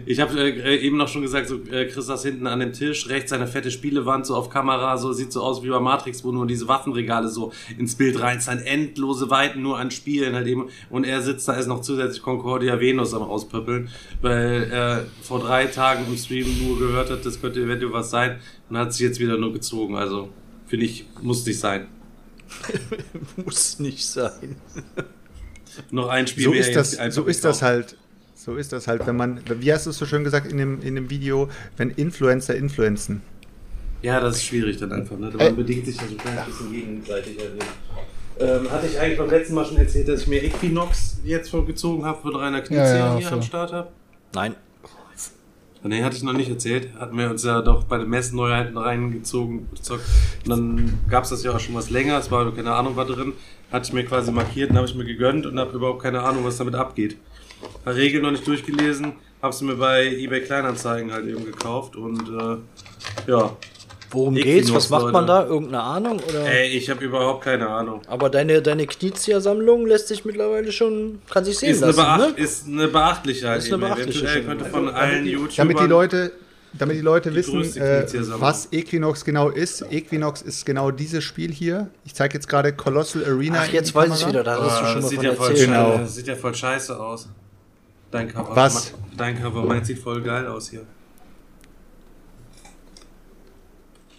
Ich 0.06 0.20
habe 0.20 0.40
äh, 0.40 0.78
eben 0.78 0.98
noch 0.98 1.08
schon 1.08 1.22
gesagt, 1.22 1.48
so 1.48 1.56
äh, 1.72 1.88
Chris 1.88 2.06
saß 2.06 2.24
hinten 2.24 2.46
an 2.48 2.60
dem 2.60 2.74
Tisch, 2.74 3.10
rechts 3.10 3.32
seine 3.32 3.48
fette 3.48 3.72
Spielewand 3.72 4.26
so 4.26 4.36
auf 4.36 4.50
Kamera, 4.50 4.98
so 4.98 5.14
sieht 5.14 5.32
so 5.32 5.42
aus 5.42 5.64
wie 5.64 5.70
bei 5.70 5.80
Matrix, 5.80 6.24
wo 6.24 6.32
nur 6.32 6.46
diese 6.46 6.68
Waffenregale 6.68 7.28
so 7.28 7.52
ins 7.78 7.96
Bild 7.96 8.22
rein 8.22 8.40
sind, 8.40 8.60
endlose 8.60 9.30
Weiten 9.30 9.62
nur 9.62 9.80
an 9.80 9.90
Spielen 9.90 10.36
halt 10.36 10.48
eben 10.48 10.70
und 10.90 11.06
er 11.06 11.22
sitzt 11.22 11.48
da 11.48 11.54
ist 11.54 11.68
noch 11.68 11.82
zusätzlich 11.82 12.22
Concordia 12.22 12.80
Venus 12.80 13.14
am 13.14 13.24
rauspöppeln, 13.24 13.90
weil 14.22 14.70
er 14.72 15.06
vor 15.24 15.40
drei 15.40 15.66
Tagen 15.66 16.06
im 16.08 16.18
Stream 16.18 16.48
nur 16.68 16.78
gehört 16.78 17.10
hat, 17.10 17.26
das 17.26 17.42
könnte 17.42 17.60
eventuell 17.62 17.92
was 17.92 18.12
sein 18.12 18.40
und 18.70 18.78
hat 18.78 18.94
sich 18.94 19.02
jetzt 19.02 19.20
wieder 19.20 19.38
nur 19.38 19.54
gezogen, 19.54 19.96
also 19.96 20.30
finde 20.68 20.86
ich, 20.86 21.06
muss 21.22 21.46
nicht 21.46 21.60
sein. 21.60 21.88
Muss 23.46 23.78
nicht 23.78 24.04
sein. 24.04 24.56
Noch 25.92 26.08
ein 26.10 26.26
Spiel 26.26 26.46
So 26.46 26.50
mehr 26.50 26.60
ist 26.62 26.76
das, 26.76 26.98
so 27.14 27.26
ist 27.26 27.46
das 27.46 27.62
halt. 27.62 27.96
So 28.40 28.56
ist 28.56 28.72
das 28.72 28.88
halt, 28.88 29.06
wenn 29.06 29.18
man, 29.18 29.42
wie 29.60 29.74
hast 29.74 29.86
du 29.86 29.90
es 29.90 29.98
so 29.98 30.06
schön 30.06 30.24
gesagt 30.24 30.50
in 30.50 30.58
dem, 30.58 30.82
in 30.82 30.96
dem 30.96 31.10
Video, 31.10 31.50
wenn 31.76 31.90
Influencer 31.90 32.56
influenzen. 32.56 33.22
Ja, 34.02 34.22
das 34.22 34.38
ist 34.38 34.46
schwierig 34.46 34.78
dann 34.78 34.94
einfach. 34.94 35.18
Ne? 35.18 35.30
Äh. 35.38 35.44
Man 35.44 35.58
bedingt 35.58 35.86
sich 35.86 35.98
ja 35.98 36.04
so 36.08 36.14
ein 36.14 36.18
kleines 36.18 36.46
bisschen 36.46 36.72
gegenseitig. 36.72 37.38
halt 37.38 38.62
Ähm, 38.62 38.72
hatte 38.72 38.88
ich 38.88 38.98
eigentlich 38.98 39.18
beim 39.18 39.30
letzten 39.30 39.56
Mal 39.56 39.66
schon 39.66 39.76
erzählt, 39.76 40.08
dass 40.08 40.22
ich 40.22 40.28
mir 40.28 40.42
Equinox 40.42 41.20
jetzt 41.26 41.50
vorgezogen 41.50 42.06
habe 42.06 42.22
für 42.22 42.34
Rainer 42.34 42.62
Knizia 42.62 42.86
Ja, 42.86 42.96
ja, 42.98 43.18
hier 43.18 43.28
so. 43.28 43.36
am 43.36 43.42
Start 43.42 43.74
habe? 43.74 43.90
Nein. 44.34 44.56
Nee, 45.84 46.02
hatte 46.04 46.16
ich 46.16 46.24
noch 46.24 46.32
nicht 46.32 46.50
erzählt. 46.50 46.90
Hatten 46.98 47.18
wir 47.18 47.30
uns 47.30 47.44
ja 47.44 47.62
doch 47.62 47.84
bei 47.84 47.98
den 47.98 48.10
Messenneuheiten 48.10 48.78
reingezogen. 48.78 49.68
gezockt. 49.76 50.04
Und 50.46 50.50
dann 50.50 51.00
gab 51.10 51.26
es 51.26 51.32
das 51.32 51.44
ja 51.44 51.52
auch 51.52 51.60
schon 51.60 51.76
was 51.76 51.90
länger. 51.90 52.18
Es 52.18 52.32
war 52.32 52.50
keine 52.56 52.72
Ahnung 52.74 52.96
was 52.96 53.08
drin. 53.08 53.34
Hatte 53.70 53.88
ich 53.88 53.94
mir 53.94 54.06
quasi 54.06 54.32
markiert 54.32 54.70
und 54.70 54.78
habe 54.78 54.88
ich 54.88 54.96
mir 54.96 55.04
gegönnt 55.04 55.46
und 55.46 55.60
habe 55.60 55.76
überhaupt 55.76 56.02
keine 56.02 56.22
Ahnung, 56.22 56.46
was 56.46 56.56
damit 56.56 56.76
abgeht. 56.76 57.18
Habe 57.86 57.96
Regeln 57.96 58.24
noch 58.24 58.32
nicht 58.32 58.46
durchgelesen. 58.48 59.14
Habe 59.42 59.54
sie 59.54 59.66
mir 59.66 59.76
bei 59.76 60.06
eBay 60.06 60.42
Kleinanzeigen 60.42 61.12
halt 61.12 61.26
eben 61.28 61.46
gekauft 61.46 61.96
und 61.96 62.22
äh, 62.28 63.32
ja. 63.32 63.56
Worum 64.12 64.36
Equinox, 64.36 64.56
geht's? 64.56 64.74
Was 64.74 64.90
macht 64.90 65.14
man 65.14 65.28
Leute. 65.28 65.44
da? 65.46 65.46
Irgendeine 65.46 65.84
Ahnung? 65.84 66.20
Oder? 66.28 66.46
Ey, 66.46 66.70
ich 66.70 66.90
habe 66.90 67.06
überhaupt 67.06 67.44
keine 67.44 67.70
Ahnung. 67.70 68.02
Aber 68.08 68.30
deine, 68.30 68.62
deine 68.62 68.88
Knizia-Sammlung 68.88 69.86
lässt 69.86 70.08
sich 70.08 70.26
mittlerweile 70.26 70.72
schon, 70.72 71.20
kann 71.30 71.46
sich 71.46 71.60
sehen 71.60 71.70
Ist 71.70 71.84
eine, 71.84 71.92
lassen, 71.92 72.18
beacht, 72.18 72.38
ne? 72.38 72.44
ist 72.44 72.68
eine 72.68 72.88
beachtliche 72.88 73.48
halt 73.48 73.64
Ist 73.64 73.72
eine 73.72 73.86
beachtliche 73.86 74.20
Eventuell 74.26 74.44
könnte 74.46 74.66
von 74.66 74.90
allen 74.90 75.26
YouTubern... 75.28 75.56
Damit 75.58 75.80
die 75.80 75.88
Leute, 75.88 76.32
damit 76.74 76.98
die 76.98 77.02
Leute 77.02 77.30
Die 77.30 77.36
wissen, 77.36 77.62
äh, 77.78 78.08
was 78.40 78.70
Equinox 78.72 79.24
genau 79.24 79.50
ist. 79.50 79.86
Equinox 79.92 80.42
ist 80.42 80.66
genau 80.66 80.90
dieses 80.90 81.24
Spiel 81.24 81.52
hier. 81.52 81.90
Ich 82.04 82.16
zeige 82.16 82.34
jetzt 82.34 82.50
gerade 82.50 82.74
Colossal 82.74 83.24
Arena. 83.26 83.60
Ach, 83.62 83.72
jetzt 83.72 83.94
weiß 83.94 84.22
ich 84.22 84.28
wieder, 84.28 84.44
da 84.44 84.60
hast 84.60 84.82
du 84.82 84.86
Ah, 84.86 84.88
schon 84.88 84.96
das 84.96 85.04
mal 85.04 85.10
sieht 85.10 85.18
von 85.20 85.26
ja, 85.26 85.34
voll. 85.36 85.54
Genau. 85.54 86.06
sieht 86.06 86.28
ja 86.28 86.36
voll 86.36 86.56
scheiße 86.56 87.00
aus. 87.00 87.30
Dein 88.12 88.28
Cover. 88.28 88.56
Was? 88.56 88.94
Dein 89.18 89.40
Cover, 89.40 89.66
meins 89.66 89.88
sieht 89.88 90.00
voll 90.00 90.22
geil 90.22 90.48
aus 90.48 90.70
hier. 90.70 90.86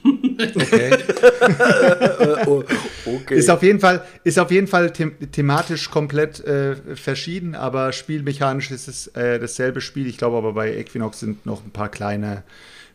Okay. 0.05 0.97
Oh, 2.47 2.65
okay. 3.07 3.37
Ist 3.37 3.51
auf 3.51 3.63
jeden 3.63 3.81
Fall, 3.81 4.03
ist 4.25 4.39
auf 4.39 4.51
jeden 4.51 4.67
Fall 4.67 4.93
them 4.93 5.13
thematisch 5.33 5.91
komplett 5.91 6.41
äh, 6.45 6.97
verschieden, 6.97 7.55
aber 7.55 7.93
spielmechanisch 7.93 8.71
ist 8.71 8.89
es 8.89 9.09
äh, 9.09 9.39
dasselbe 9.39 9.81
Spiel. 9.81 10.07
Ich 10.07 10.17
glaube 10.17 10.39
aber 10.39 10.55
bei 10.55 10.75
Equinox 10.75 11.21
sind 11.21 11.45
noch 11.45 11.65
ein 11.65 11.71
paar 11.71 11.91
kleine 11.91 12.43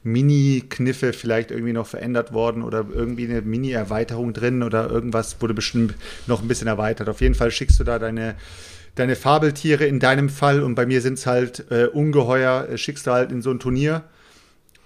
Mini-Kniffe 0.04 1.14
vielleicht 1.14 1.52
irgendwie 1.52 1.74
noch 1.74 1.88
verändert 1.88 2.34
worden 2.34 2.64
oder 2.64 2.86
irgendwie 2.92 3.26
eine 3.26 3.42
Mini-Erweiterung 3.42 4.34
drin 4.34 4.64
oder 4.64 4.90
irgendwas 4.90 5.42
wurde 5.42 5.54
bestimmt 5.54 5.96
noch 6.28 6.42
ein 6.42 6.48
bisschen 6.48 6.68
erweitert. 6.68 7.10
Auf 7.10 7.22
jeden 7.22 7.36
Fall 7.36 7.52
schickst 7.52 7.80
du 7.80 7.84
da 7.84 7.98
deine, 7.98 8.36
deine 8.96 9.16
Fabeltiere 9.16 9.86
in 9.86 10.00
deinem 10.00 10.30
Fall 10.30 10.64
und 10.64 10.76
bei 10.76 10.86
mir 10.86 11.02
sind 11.02 11.16
es 11.16 11.26
halt 11.26 11.70
äh, 11.70 11.86
Ungeheuer, 11.86 12.68
äh, 12.70 12.78
schickst 12.78 13.08
du 13.08 13.12
halt 13.12 13.32
in 13.32 13.42
so 13.42 13.52
ein 13.52 13.60
Turnier 13.60 14.04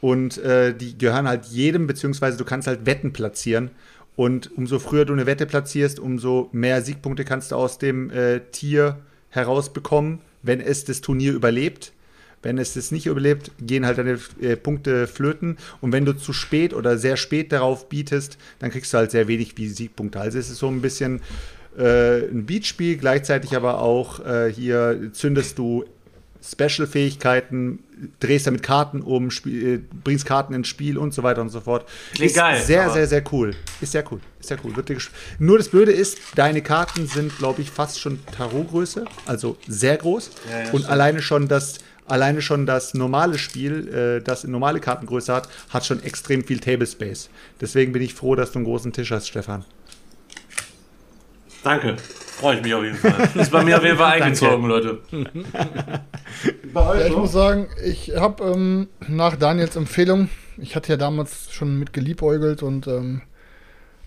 und 0.02 0.38
äh, 0.40 0.74
die 0.74 0.98
gehören 0.98 1.28
halt 1.28 1.46
jedem, 1.46 1.88
beziehungsweise 1.88 2.38
du 2.38 2.46
kannst 2.46 2.68
halt 2.68 2.86
Wetten 2.86 3.14
platzieren. 3.14 3.72
Und 4.16 4.52
umso 4.58 4.80
früher 4.80 5.06
du 5.06 5.14
eine 5.14 5.26
Wette 5.26 5.46
platzierst, 5.46 6.00
umso 6.00 6.50
mehr 6.52 6.82
Siegpunkte 6.82 7.24
kannst 7.24 7.52
du 7.52 7.56
aus 7.56 7.78
dem 7.78 8.10
äh, 8.10 8.42
Tier 8.52 8.98
herausbekommen, 9.30 10.20
wenn 10.44 10.60
es 10.60 10.84
das 10.84 11.02
Turnier 11.02 11.34
überlebt. 11.34 11.94
Wenn 12.42 12.58
es 12.58 12.74
das 12.74 12.92
nicht 12.92 13.06
überlebt, 13.06 13.52
gehen 13.62 13.86
halt 13.86 13.98
deine 13.98 14.18
äh, 14.42 14.56
Punkte 14.56 15.08
flöten. 15.08 15.58
Und 15.82 15.92
wenn 15.92 16.06
du 16.06 16.14
zu 16.14 16.32
spät 16.34 16.74
oder 16.74 16.98
sehr 16.98 17.18
spät 17.18 17.52
darauf 17.52 17.90
bietest, 17.90 18.38
dann 18.60 18.72
kriegst 18.72 18.94
du 18.94 18.98
halt 18.98 19.12
sehr 19.12 19.28
wenig 19.28 19.58
wie 19.58 19.68
Siegpunkte. 19.68 20.20
Also 20.20 20.40
es 20.40 20.50
ist 20.50 20.60
so 20.60 20.68
ein 20.68 20.82
bisschen 20.82 21.22
ein 21.78 22.46
Beatspiel, 22.46 22.98
gleichzeitig 22.98 23.56
aber 23.56 23.82
auch 23.82 24.26
äh, 24.26 24.52
hier 24.52 25.12
zündest 25.14 25.58
du 25.58 25.86
Special-Fähigkeiten, 26.42 27.80
drehst 28.20 28.48
damit 28.48 28.64
Karten 28.64 29.02
um, 29.02 29.30
spiel, 29.30 29.76
äh, 29.76 29.80
bringst 30.04 30.26
Karten 30.26 30.54
ins 30.54 30.68
Spiel 30.68 30.98
und 30.98 31.14
so 31.14 31.24
weiter 31.24 31.42
und 31.42 31.50
so 31.50 31.60
fort. 31.60 31.86
Klingt 32.14 32.32
ist 32.32 32.38
geil, 32.38 32.62
Sehr, 32.62 32.90
sehr, 32.90 33.08
sehr 33.08 33.24
cool. 33.32 33.56
Ist 33.82 33.92
sehr 33.92 34.06
cool. 34.12 34.20
Ist 34.40 34.48
sehr 34.48 34.58
cool. 34.64 34.74
Nur 35.40 35.58
das 35.58 35.70
Blöde 35.70 35.92
ist, 35.92 36.18
deine 36.36 36.62
Karten 36.62 37.08
sind, 37.08 37.38
glaube 37.38 37.62
ich, 37.62 37.70
fast 37.70 38.00
schon 38.00 38.20
Tarotgröße, 38.38 39.06
also 39.26 39.58
sehr 39.68 39.98
groß. 39.98 40.32
Ja, 40.50 40.52
ja, 40.52 40.60
und 40.60 40.68
stimmt. 40.68 40.90
alleine 40.90 41.22
schon 41.22 41.48
das. 41.48 41.76
Alleine 42.06 42.42
schon 42.42 42.66
das 42.66 42.96
normale 42.96 43.38
Spiel, 43.38 43.88
äh, 43.88 44.24
das 44.24 44.44
normale 44.44 44.80
Kartengröße 44.80 45.32
hat, 45.32 45.48
hat 45.70 45.86
schon 45.86 46.02
extrem 46.02 46.44
viel 46.44 46.60
Table 46.60 46.88
Space. 46.88 47.30
Deswegen 47.62 47.92
bin 47.92 48.02
ich 48.02 48.16
froh, 48.16 48.34
dass 48.34 48.52
du 48.52 48.58
einen 48.58 48.66
großen 48.66 48.92
Tisch 48.92 49.12
hast, 49.12 49.28
Stefan. 49.28 49.64
Danke. 51.64 51.98
Freue 51.98 52.56
ich 52.58 52.64
mich 52.64 52.74
auf 52.74 52.84
jeden 52.84 52.96
Fall. 52.96 53.30
Ist 53.36 53.52
bei 53.52 53.64
mir 53.64 53.78
auf 53.78 53.84
jeden 53.84 53.98
Fall 53.98 54.12
eingezogen, 54.22 54.66
Leute. 54.68 55.00
Ja, 56.74 56.96
ich 57.08 57.16
muss 57.16 57.32
sagen, 57.32 57.68
ich 57.84 58.16
habe 58.16 58.44
ähm, 58.44 58.88
nach 59.08 59.36
Daniels 59.36 59.76
Empfehlung, 59.76 60.30
ich 60.58 60.76
hatte 60.76 60.90
ja 60.90 60.98
damals 60.98 61.52
schon 61.52 61.78
mit 61.80 61.92
geliebäugelt 61.92 62.64
und 62.64 62.88
ähm, 62.88 63.22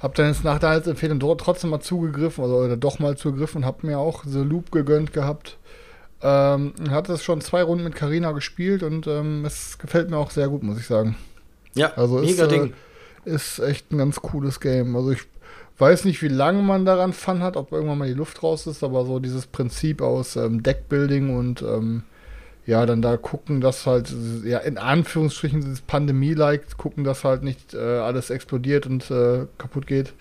habe 0.01 0.15
dann 0.17 0.29
jetzt 0.29 0.45
nach 0.45 0.59
Daniels 0.59 0.87
Empfehlung 0.87 1.19
dort 1.19 1.41
trotzdem 1.41 1.71
mal 1.71 1.81
zugegriffen 1.81 2.45
oder, 2.45 2.65
oder 2.65 2.77
doch 2.77 2.99
mal 3.01 3.17
zugegriffen 3.17 3.59
und 3.63 3.67
habe 3.67 3.87
mir 3.87 3.99
auch 3.99 4.23
The 4.25 4.39
Loop 4.39 4.71
gegönnt 4.71 5.13
gehabt. 5.13 5.59
Ähm, 6.23 6.73
hatte 6.91 7.13
das 7.13 7.25
schon 7.25 7.41
zwei 7.41 7.63
Runden 7.65 7.85
mit 7.85 7.97
Karina 7.97 8.31
gespielt 8.33 8.83
und 8.85 9.07
ähm, 9.09 9.45
es 9.45 9.77
gefällt 9.79 10.09
mir 10.09 10.17
auch 10.17 10.31
sehr 10.31 10.49
gut, 10.49 10.63
muss 10.63 10.79
ich 10.79 10.87
sagen. 10.87 11.17
ja, 11.75 11.93
Also 11.97 12.21
ist, 12.21 12.31
mega 12.31 12.45
äh, 12.45 12.49
Ding. 12.49 12.73
ist 13.25 13.59
echt 13.59 13.91
ein 13.93 13.99
ganz 13.99 14.17
cooles 14.23 14.61
Game. 14.61 14.95
Also 14.97 15.11
ich 15.11 15.23
weiß 15.79 16.05
nicht, 16.05 16.23
wie 16.23 16.29
lange 16.29 16.63
man 16.63 16.85
daran 16.85 17.13
Fun 17.13 17.43
hat, 17.43 17.57
ob 17.57 17.73
irgendwann 17.73 17.99
mal 17.99 18.09
die 18.09 18.15
Luft 18.15 18.43
raus 18.43 18.67
ist, 18.67 18.83
aber 18.85 19.05
so 19.05 19.19
dieses 19.19 19.47
Prinzip 19.47 20.01
aus 20.03 20.37
ähm, 20.37 20.63
Deckbuilding 20.63 21.37
und 21.37 21.63
ähm, 21.63 22.03
ja, 22.65 22.87
dann 22.87 23.03
da 23.03 23.17
gucken, 23.17 23.61
dass 23.61 23.87
halt, 23.87 24.15
ja, 24.45 24.59
in 24.59 24.79
Anführungsstrichen 24.79 25.63
dieses 25.63 25.81
Pandemie-like, 25.81 26.77
gucken, 26.77 27.03
dass 27.03 27.25
halt 27.25 27.43
nicht 27.43 27.75
äh, 27.75 27.79
alles 27.79 28.31
explodiert 28.31 28.87
und 28.87 29.11
äh, 29.11 29.47
kaputt 29.59 29.87
geht. 29.89 30.13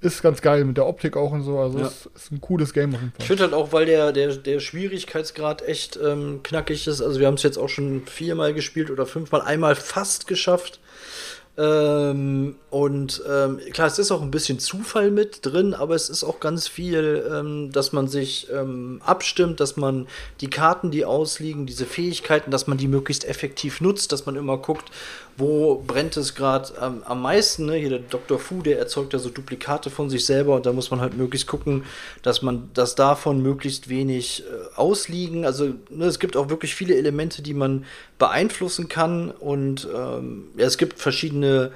Ist 0.00 0.22
ganz 0.22 0.42
geil 0.42 0.64
mit 0.64 0.76
der 0.76 0.86
Optik 0.86 1.16
auch 1.16 1.32
und 1.32 1.42
so. 1.42 1.58
Also 1.58 1.78
Ja. 1.80 1.86
es 1.86 2.08
ist 2.14 2.32
ein 2.32 2.40
cooles 2.40 2.72
Game 2.72 2.94
auf 2.94 3.00
jeden 3.00 3.12
Ich 3.18 3.26
Fall. 3.26 3.36
finde 3.36 3.42
halt 3.44 3.52
auch, 3.54 3.72
weil 3.72 3.86
der, 3.86 4.12
der, 4.12 4.34
der 4.36 4.60
Schwierigkeitsgrad 4.60 5.62
echt 5.66 5.98
ähm, 6.04 6.40
knackig 6.42 6.86
ist. 6.86 7.00
Also 7.00 7.18
wir 7.20 7.26
haben 7.28 7.34
es 7.34 7.42
jetzt 7.42 7.58
auch 7.58 7.68
schon 7.68 8.02
viermal 8.06 8.54
gespielt 8.54 8.90
oder 8.90 9.06
fünfmal, 9.06 9.42
einmal 9.42 9.74
fast 9.76 10.26
geschafft. 10.26 10.80
Ähm, 11.58 12.54
und 12.70 13.20
ähm, 13.28 13.58
klar, 13.72 13.88
es 13.88 13.98
ist 13.98 14.12
auch 14.12 14.22
ein 14.22 14.30
bisschen 14.30 14.60
Zufall 14.60 15.10
mit 15.10 15.44
drin, 15.44 15.74
aber 15.74 15.96
es 15.96 16.08
ist 16.08 16.22
auch 16.22 16.38
ganz 16.38 16.68
viel, 16.68 17.28
ähm, 17.32 17.72
dass 17.72 17.92
man 17.92 18.06
sich 18.06 18.46
ähm, 18.52 19.02
abstimmt, 19.04 19.58
dass 19.58 19.76
man 19.76 20.06
die 20.40 20.50
Karten, 20.50 20.92
die 20.92 21.04
ausliegen, 21.04 21.66
diese 21.66 21.84
Fähigkeiten, 21.84 22.52
dass 22.52 22.68
man 22.68 22.78
die 22.78 22.86
möglichst 22.86 23.24
effektiv 23.24 23.80
nutzt, 23.80 24.12
dass 24.12 24.24
man 24.24 24.36
immer 24.36 24.56
guckt, 24.56 24.92
wo 25.38 25.76
brennt 25.86 26.16
es 26.16 26.34
gerade 26.34 26.76
am, 26.80 27.02
am 27.04 27.22
meisten. 27.22 27.66
Ne? 27.66 27.76
Hier 27.76 27.90
der 27.90 27.98
Dr. 28.00 28.40
Fu, 28.40 28.60
der 28.60 28.78
erzeugt 28.80 29.12
ja 29.12 29.20
so 29.20 29.30
Duplikate 29.30 29.88
von 29.88 30.10
sich 30.10 30.26
selber 30.26 30.56
und 30.56 30.66
da 30.66 30.72
muss 30.72 30.90
man 30.90 31.00
halt 31.00 31.16
möglichst 31.16 31.46
gucken, 31.46 31.84
dass 32.22 32.42
man, 32.42 32.70
dass 32.74 32.96
davon 32.96 33.40
möglichst 33.40 33.88
wenig 33.88 34.42
äh, 34.42 34.76
ausliegen. 34.76 35.44
Also 35.44 35.74
ne, 35.90 36.06
es 36.06 36.18
gibt 36.18 36.36
auch 36.36 36.50
wirklich 36.50 36.74
viele 36.74 36.96
Elemente, 36.96 37.40
die 37.40 37.54
man 37.54 37.84
beeinflussen 38.18 38.88
kann 38.88 39.30
und 39.30 39.86
ähm, 39.94 40.48
ja, 40.56 40.66
es 40.66 40.76
gibt 40.76 40.98
verschiedene 40.98 41.70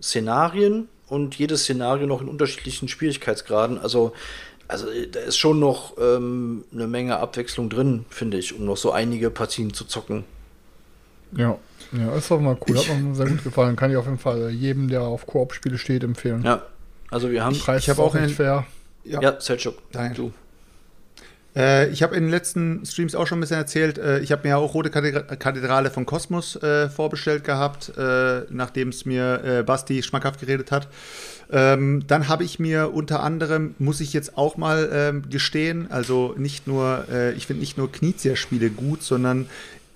Szenarien 0.00 0.88
und 1.08 1.34
jedes 1.34 1.64
Szenario 1.64 2.06
noch 2.06 2.22
in 2.22 2.28
unterschiedlichen 2.28 2.86
Schwierigkeitsgraden. 2.86 3.78
Also, 3.78 4.12
also 4.68 4.86
da 5.10 5.20
ist 5.20 5.38
schon 5.38 5.58
noch 5.58 5.96
ähm, 5.98 6.64
eine 6.72 6.86
Menge 6.86 7.18
Abwechslung 7.18 7.68
drin, 7.68 8.04
finde 8.10 8.38
ich, 8.38 8.54
um 8.54 8.64
noch 8.64 8.76
so 8.76 8.92
einige 8.92 9.30
Partien 9.30 9.74
zu 9.74 9.86
zocken. 9.86 10.22
Ja, 11.36 11.58
ja, 11.92 12.14
ist 12.16 12.30
doch 12.30 12.40
mal 12.40 12.56
cool. 12.68 12.76
Hat 12.76 13.00
mir 13.00 13.14
sehr 13.14 13.26
gut 13.26 13.44
gefallen. 13.44 13.76
Kann 13.76 13.90
ich 13.90 13.96
auf 13.96 14.06
jeden 14.06 14.18
Fall 14.18 14.50
jedem, 14.50 14.88
der 14.88 15.02
auf 15.02 15.26
Koop-Spiele 15.26 15.78
steht, 15.78 16.04
empfehlen. 16.04 16.42
Ja, 16.42 16.62
also 17.10 17.30
wir 17.30 17.44
haben. 17.44 17.58
Preis 17.58 17.82
ich 17.82 17.90
hab 17.90 17.96
ist 17.96 18.02
auch 18.02 18.14
nicht 18.14 18.34
fair. 18.36 18.66
Ja. 19.04 19.22
Ja, 19.22 19.40
Selchuk. 19.40 19.78
Danke. 19.92 20.14
Du. 20.14 20.32
Äh, 21.56 21.88
ich 21.88 22.02
habe 22.02 22.14
in 22.14 22.24
den 22.24 22.30
letzten 22.30 22.84
Streams 22.84 23.14
auch 23.14 23.26
schon 23.26 23.38
ein 23.38 23.40
bisschen 23.40 23.56
erzählt, 23.56 23.96
äh, 23.96 24.20
ich 24.20 24.32
habe 24.32 24.42
mir 24.42 24.50
ja 24.50 24.56
auch 24.58 24.74
Rote 24.74 24.90
Kathedra- 24.90 25.34
Kathedrale 25.36 25.90
von 25.90 26.04
Kosmos 26.04 26.56
äh, 26.56 26.90
vorbestellt 26.90 27.42
gehabt, 27.44 27.92
nachdem 28.50 28.90
es 28.90 29.04
mir 29.06 29.62
Basti 29.66 30.02
schmackhaft 30.02 30.40
geredet 30.40 30.70
hat. 30.70 30.88
Ähm, 31.50 32.04
dann 32.06 32.28
habe 32.28 32.44
ich 32.44 32.58
mir 32.58 32.92
unter 32.92 33.22
anderem, 33.22 33.74
muss 33.78 34.00
ich 34.00 34.12
jetzt 34.12 34.36
auch 34.36 34.58
mal 34.58 34.90
ähm, 34.92 35.30
gestehen, 35.30 35.90
also 35.90 36.34
nicht 36.36 36.66
nur, 36.66 37.06
ich 37.36 37.46
finde 37.46 37.60
nicht 37.60 37.78
nur 37.78 37.90
Knizia-Spiele 37.90 38.68
gut, 38.68 39.02
sondern 39.02 39.48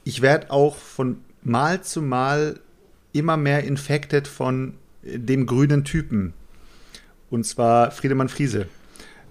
ich 0.05 0.23
werde 0.23 0.51
auch 0.51 0.77
von 0.77 1.19
Mal 1.43 1.83
zu 1.83 2.03
Mal 2.03 2.61
immer 3.13 3.37
mehr 3.37 3.65
infected 3.65 4.29
von 4.29 4.75
dem 5.03 5.47
grünen 5.47 5.85
Typen. 5.85 6.33
Und 7.31 7.45
zwar 7.47 7.91
Friedemann 7.91 8.29
Friese. 8.29 8.67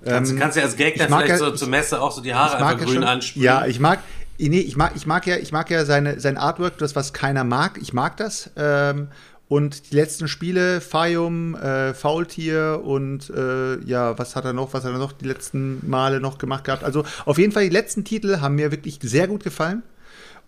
Kannst, 0.03 0.31
Ähm, 0.31 0.39
kannst 0.39 0.57
du 0.57 0.61
als 0.61 0.75
Gegner 0.75 1.03
ich 1.05 1.09
mag 1.09 1.23
vielleicht 1.25 1.41
ja- 1.41 1.49
so 1.49 1.55
zur 1.55 1.67
Messe 1.67 2.01
auch 2.01 2.11
so 2.11 2.21
die 2.21 2.33
Haare 2.33 2.57
einfach 2.57 2.79
ja 2.79 2.85
grün 2.85 2.93
schon, 2.95 3.03
ansprühen? 3.03 3.43
Ja, 3.45 3.65
ich 3.67 3.79
mag, 3.79 3.99
nee, 4.39 4.59
ich 4.59 4.75
mag, 4.75 4.93
ich 4.95 5.05
mag 5.05 5.27
ja, 5.27 5.37
ich 5.37 5.51
mag 5.51 5.69
ja 5.69 5.85
seine, 5.85 6.19
sein 6.19 6.37
Artwork, 6.37 6.77
das, 6.79 6.95
was 6.95 7.13
keiner 7.13 7.43
mag. 7.43 7.77
Ich 7.81 7.93
mag 7.93 8.17
das. 8.17 8.49
Ähm, 8.55 9.09
und 9.47 9.91
die 9.91 9.95
letzten 9.95 10.27
Spiele, 10.27 10.81
Fayum, 10.81 11.55
äh, 11.55 11.93
Faultier 11.93 12.81
und 12.83 13.29
äh, 13.29 13.79
ja, 13.85 14.17
was 14.17 14.35
hat 14.35 14.45
er 14.45 14.53
noch, 14.53 14.73
was 14.73 14.83
hat 14.85 14.93
er 14.93 14.97
noch 14.97 15.11
die 15.11 15.25
letzten 15.25 15.87
Male 15.87 16.19
noch 16.19 16.37
gemacht 16.37 16.63
gehabt? 16.63 16.83
Also 16.83 17.03
auf 17.25 17.37
jeden 17.37 17.51
Fall, 17.51 17.63
die 17.63 17.69
letzten 17.69 18.03
Titel 18.03 18.39
haben 18.39 18.55
mir 18.55 18.71
wirklich 18.71 18.97
sehr 19.03 19.27
gut 19.27 19.43
gefallen. 19.43 19.83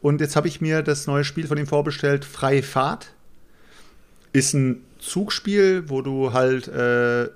Und 0.04 0.20
jetzt 0.20 0.36
habe 0.36 0.50
ich 0.50 0.60
mir 0.60 0.82
das 0.82 1.08
neue 1.08 1.24
Spiel 1.24 1.48
von 1.48 1.58
ihm 1.58 1.66
vorbestellt, 1.66 2.26
Freie 2.26 2.62
Fahrt. 2.62 3.14
Ist 4.34 4.54
ein 4.54 4.82
Zugspiel, 5.00 5.86
wo 5.88 6.02
du 6.02 6.34
halt 6.34 6.68
äh, 6.68 7.30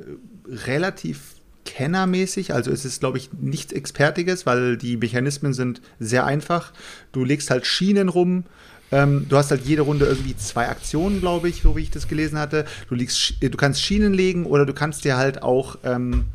relativ 0.47 1.36
kennermäßig, 1.63 2.53
also 2.53 2.69
es 2.69 2.84
ist, 2.84 2.99
glaube 2.99 3.19
ich, 3.19 3.30
nichts 3.32 3.71
Expertiges, 3.71 4.45
weil 4.45 4.75
die 4.75 4.97
Mechanismen 4.97 5.53
sind 5.53 5.82
sehr 5.99 6.25
einfach. 6.25 6.73
Du 7.13 7.23
legst 7.23 7.49
halt 7.49 7.65
Schienen 7.65 8.10
rum. 8.10 8.43
Ähm, 8.91 9.27
du 9.30 9.38
hast 9.38 9.49
halt 9.49 9.63
jede 9.63 9.84
Runde 9.84 10.06
irgendwie 10.06 10.36
zwei 10.36 10.67
Aktionen, 10.67 11.21
glaube 11.21 11.47
ich, 11.47 11.62
so 11.62 11.77
wie 11.77 11.84
ich 11.84 11.91
das 11.91 12.10
gelesen 12.10 12.38
hatte. 12.38 12.65
Du, 12.89 12.95
legst, 12.95 13.36
äh, 13.39 13.49
du 13.49 13.58
kannst 13.58 13.82
Schienen 13.82 14.13
legen 14.13 14.45
oder 14.45 14.65
du 14.65 14.73
kannst 14.73 15.06
dir 15.06 15.15
halt 15.15 15.41
auch 15.41 15.77
ähm, 15.86 16.25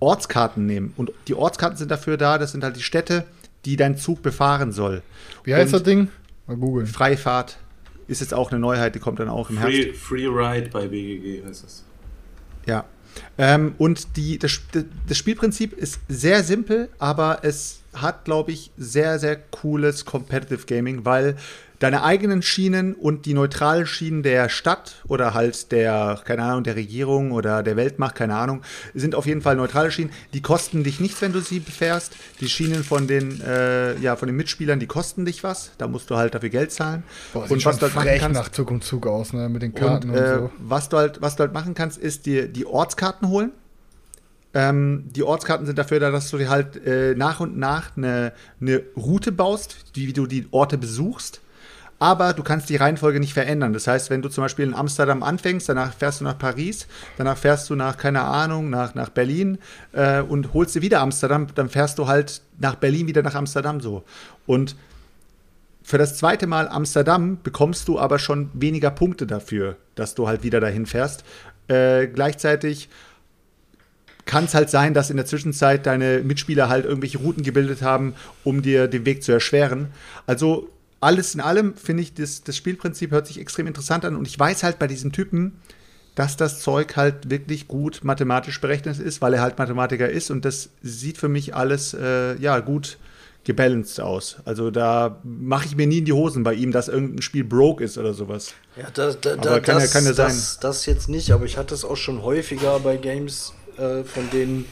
Ortskarten 0.00 0.66
nehmen. 0.66 0.92
Und 0.96 1.12
die 1.28 1.34
Ortskarten 1.34 1.78
sind 1.78 1.92
dafür 1.92 2.16
da, 2.16 2.36
das 2.36 2.50
sind 2.50 2.64
halt 2.64 2.76
die 2.76 2.82
Städte, 2.82 3.26
die 3.64 3.76
dein 3.76 3.96
Zug 3.96 4.22
befahren 4.22 4.72
soll. 4.72 5.02
Wie 5.44 5.54
heißt 5.54 5.66
Und 5.66 5.72
das 5.72 5.82
Ding? 5.82 6.08
Mal 6.46 6.56
googeln. 6.56 6.86
Freifahrt 6.86 7.58
ist 8.08 8.20
jetzt 8.20 8.34
auch 8.34 8.50
eine 8.50 8.58
Neuheit, 8.58 8.94
die 8.94 8.98
kommt 8.98 9.20
dann 9.20 9.28
auch 9.28 9.50
im 9.50 9.58
Herbst. 9.58 9.76
Free, 9.76 9.92
Free 9.92 10.26
Ride 10.26 10.70
bei 10.70 10.88
BGG 10.88 11.44
heißt 11.46 11.64
das. 11.64 11.84
Ja. 12.66 12.84
Ähm, 13.38 13.74
und 13.78 14.16
die, 14.16 14.38
das, 14.38 14.60
das 15.06 15.16
Spielprinzip 15.16 15.72
ist 15.72 16.00
sehr 16.08 16.42
simpel, 16.42 16.88
aber 16.98 17.40
es 17.42 17.80
hat, 17.92 18.24
glaube 18.24 18.52
ich, 18.52 18.70
sehr, 18.76 19.18
sehr 19.18 19.36
cooles 19.36 20.04
Competitive 20.04 20.66
Gaming, 20.66 21.04
weil 21.04 21.36
deine 21.80 22.04
eigenen 22.04 22.42
Schienen 22.42 22.94
und 22.94 23.26
die 23.26 23.34
neutralen 23.34 23.86
Schienen 23.86 24.22
der 24.22 24.48
Stadt 24.48 25.02
oder 25.08 25.34
halt 25.34 25.72
der, 25.72 26.20
keine 26.24 26.42
Ahnung, 26.44 26.62
der 26.62 26.76
Regierung 26.76 27.32
oder 27.32 27.62
der 27.62 27.76
Weltmacht, 27.76 28.14
keine 28.14 28.36
Ahnung, 28.36 28.62
sind 28.94 29.14
auf 29.14 29.26
jeden 29.26 29.40
Fall 29.40 29.56
neutrale 29.56 29.90
Schienen. 29.90 30.12
Die 30.34 30.42
kosten 30.42 30.84
dich 30.84 31.00
nichts, 31.00 31.20
wenn 31.22 31.32
du 31.32 31.40
sie 31.40 31.60
fährst. 31.60 32.12
Die 32.40 32.48
Schienen 32.48 32.84
von 32.84 33.08
den, 33.08 33.40
äh, 33.40 33.98
ja, 33.98 34.14
von 34.16 34.28
den 34.28 34.36
Mitspielern, 34.36 34.78
die 34.78 34.86
kosten 34.86 35.24
dich 35.24 35.42
was. 35.42 35.72
Da 35.78 35.88
musst 35.88 36.10
du 36.10 36.16
halt 36.16 36.34
dafür 36.34 36.50
Geld 36.50 36.70
zahlen. 36.70 37.02
Boah, 37.32 37.50
und 37.50 37.64
was 37.64 37.78
du 37.78 37.82
halt 37.82 37.94
machen 37.94 38.10
kannst, 38.18 38.40
nach 38.40 38.48
Zug 38.50 38.70
um 38.70 38.82
Zug 38.82 39.06
aus, 39.06 39.32
ne? 39.32 39.48
Mit 39.48 39.62
den 39.62 39.74
Karten 39.74 40.10
und, 40.10 40.16
und, 40.16 40.22
äh, 40.22 40.34
so. 40.36 40.50
was, 40.58 40.90
du 40.90 40.98
halt, 40.98 41.22
was 41.22 41.36
du 41.36 41.40
halt 41.40 41.54
machen 41.54 41.74
kannst, 41.74 41.96
ist 41.96 42.26
dir 42.26 42.46
die 42.46 42.66
Ortskarten 42.66 43.28
holen. 43.28 43.52
Ähm, 44.52 45.04
die 45.14 45.22
Ortskarten 45.22 45.64
sind 45.64 45.78
dafür 45.78 45.98
da, 45.98 46.10
dass 46.10 46.30
du 46.30 46.36
dir 46.36 46.50
halt 46.50 46.84
äh, 46.84 47.14
nach 47.14 47.40
und 47.40 47.56
nach 47.56 47.96
eine, 47.96 48.32
eine 48.60 48.82
Route 48.96 49.32
baust, 49.32 49.76
wie 49.94 50.12
du 50.12 50.26
die 50.26 50.46
Orte 50.50 50.76
besuchst. 50.76 51.40
Aber 52.00 52.32
du 52.32 52.42
kannst 52.42 52.70
die 52.70 52.76
Reihenfolge 52.76 53.20
nicht 53.20 53.34
verändern. 53.34 53.74
Das 53.74 53.86
heißt, 53.86 54.08
wenn 54.08 54.22
du 54.22 54.30
zum 54.30 54.42
Beispiel 54.42 54.64
in 54.64 54.74
Amsterdam 54.74 55.22
anfängst, 55.22 55.68
danach 55.68 55.92
fährst 55.92 56.20
du 56.20 56.24
nach 56.24 56.38
Paris, 56.38 56.86
danach 57.18 57.36
fährst 57.36 57.68
du 57.68 57.76
nach, 57.76 57.98
keine 57.98 58.22
Ahnung, 58.22 58.70
nach, 58.70 58.94
nach 58.94 59.10
Berlin 59.10 59.58
äh, 59.92 60.22
und 60.22 60.54
holst 60.54 60.74
dir 60.74 60.80
wieder 60.80 61.00
Amsterdam, 61.02 61.48
dann 61.54 61.68
fährst 61.68 61.98
du 61.98 62.08
halt 62.08 62.40
nach 62.58 62.76
Berlin 62.76 63.06
wieder 63.06 63.22
nach 63.22 63.34
Amsterdam 63.34 63.82
so. 63.82 64.02
Und 64.46 64.76
für 65.82 65.98
das 65.98 66.16
zweite 66.16 66.46
Mal 66.46 66.68
Amsterdam 66.68 67.38
bekommst 67.42 67.86
du 67.86 67.98
aber 67.98 68.18
schon 68.18 68.48
weniger 68.54 68.90
Punkte 68.90 69.26
dafür, 69.26 69.76
dass 69.94 70.14
du 70.14 70.26
halt 70.26 70.42
wieder 70.42 70.60
dahin 70.60 70.86
fährst. 70.86 71.22
Äh, 71.68 72.06
gleichzeitig 72.06 72.88
kann 74.24 74.44
es 74.44 74.54
halt 74.54 74.70
sein, 74.70 74.94
dass 74.94 75.10
in 75.10 75.16
der 75.18 75.26
Zwischenzeit 75.26 75.84
deine 75.84 76.20
Mitspieler 76.20 76.70
halt 76.70 76.86
irgendwelche 76.86 77.18
Routen 77.18 77.42
gebildet 77.42 77.82
haben, 77.82 78.14
um 78.42 78.62
dir 78.62 78.88
den 78.88 79.04
Weg 79.04 79.22
zu 79.22 79.32
erschweren. 79.32 79.88
Also 80.26 80.70
alles 81.00 81.34
in 81.34 81.40
allem 81.40 81.74
finde 81.76 82.02
ich, 82.02 82.14
das, 82.14 82.42
das 82.44 82.56
Spielprinzip 82.56 83.10
hört 83.10 83.26
sich 83.26 83.40
extrem 83.40 83.66
interessant 83.66 84.04
an 84.04 84.16
und 84.16 84.26
ich 84.28 84.38
weiß 84.38 84.62
halt 84.62 84.78
bei 84.78 84.86
diesem 84.86 85.12
Typen, 85.12 85.60
dass 86.14 86.36
das 86.36 86.60
Zeug 86.60 86.96
halt 86.96 87.30
wirklich 87.30 87.68
gut 87.68 88.00
mathematisch 88.02 88.60
berechnet 88.60 88.98
ist, 88.98 89.22
weil 89.22 89.34
er 89.34 89.40
halt 89.40 89.58
Mathematiker 89.58 90.08
ist 90.08 90.30
und 90.30 90.44
das 90.44 90.70
sieht 90.82 91.16
für 91.18 91.28
mich 91.28 91.54
alles 91.54 91.94
äh, 91.94 92.36
ja 92.40 92.58
gut 92.60 92.98
gebalanced 93.44 94.00
aus. 94.00 94.36
Also 94.44 94.70
da 94.70 95.18
mache 95.24 95.66
ich 95.66 95.76
mir 95.76 95.86
nie 95.86 95.98
in 95.98 96.04
die 96.04 96.12
Hosen 96.12 96.42
bei 96.42 96.52
ihm, 96.54 96.72
dass 96.72 96.88
irgendein 96.88 97.22
Spiel 97.22 97.44
broke 97.44 97.82
ist 97.82 97.96
oder 97.96 98.12
sowas. 98.12 98.52
Ja, 98.76 98.88
da, 98.92 99.12
da, 99.12 99.32
Aber 99.34 99.60
kann 99.60 99.76
ja- 99.76 99.82
das, 99.82 99.92
kann 99.92 100.04
ja 100.04 100.12
sein. 100.12 100.28
Das, 100.28 100.58
das 100.60 100.84
jetzt 100.86 101.08
nicht, 101.08 101.30
aber 101.30 101.46
ich 101.46 101.56
hatte 101.56 101.74
es 101.74 101.84
auch 101.84 101.96
schon 101.96 102.22
häufiger 102.22 102.78
bei 102.80 102.96
Games, 102.98 103.54
äh, 103.78 104.04
von 104.04 104.28
denen, 104.30 104.66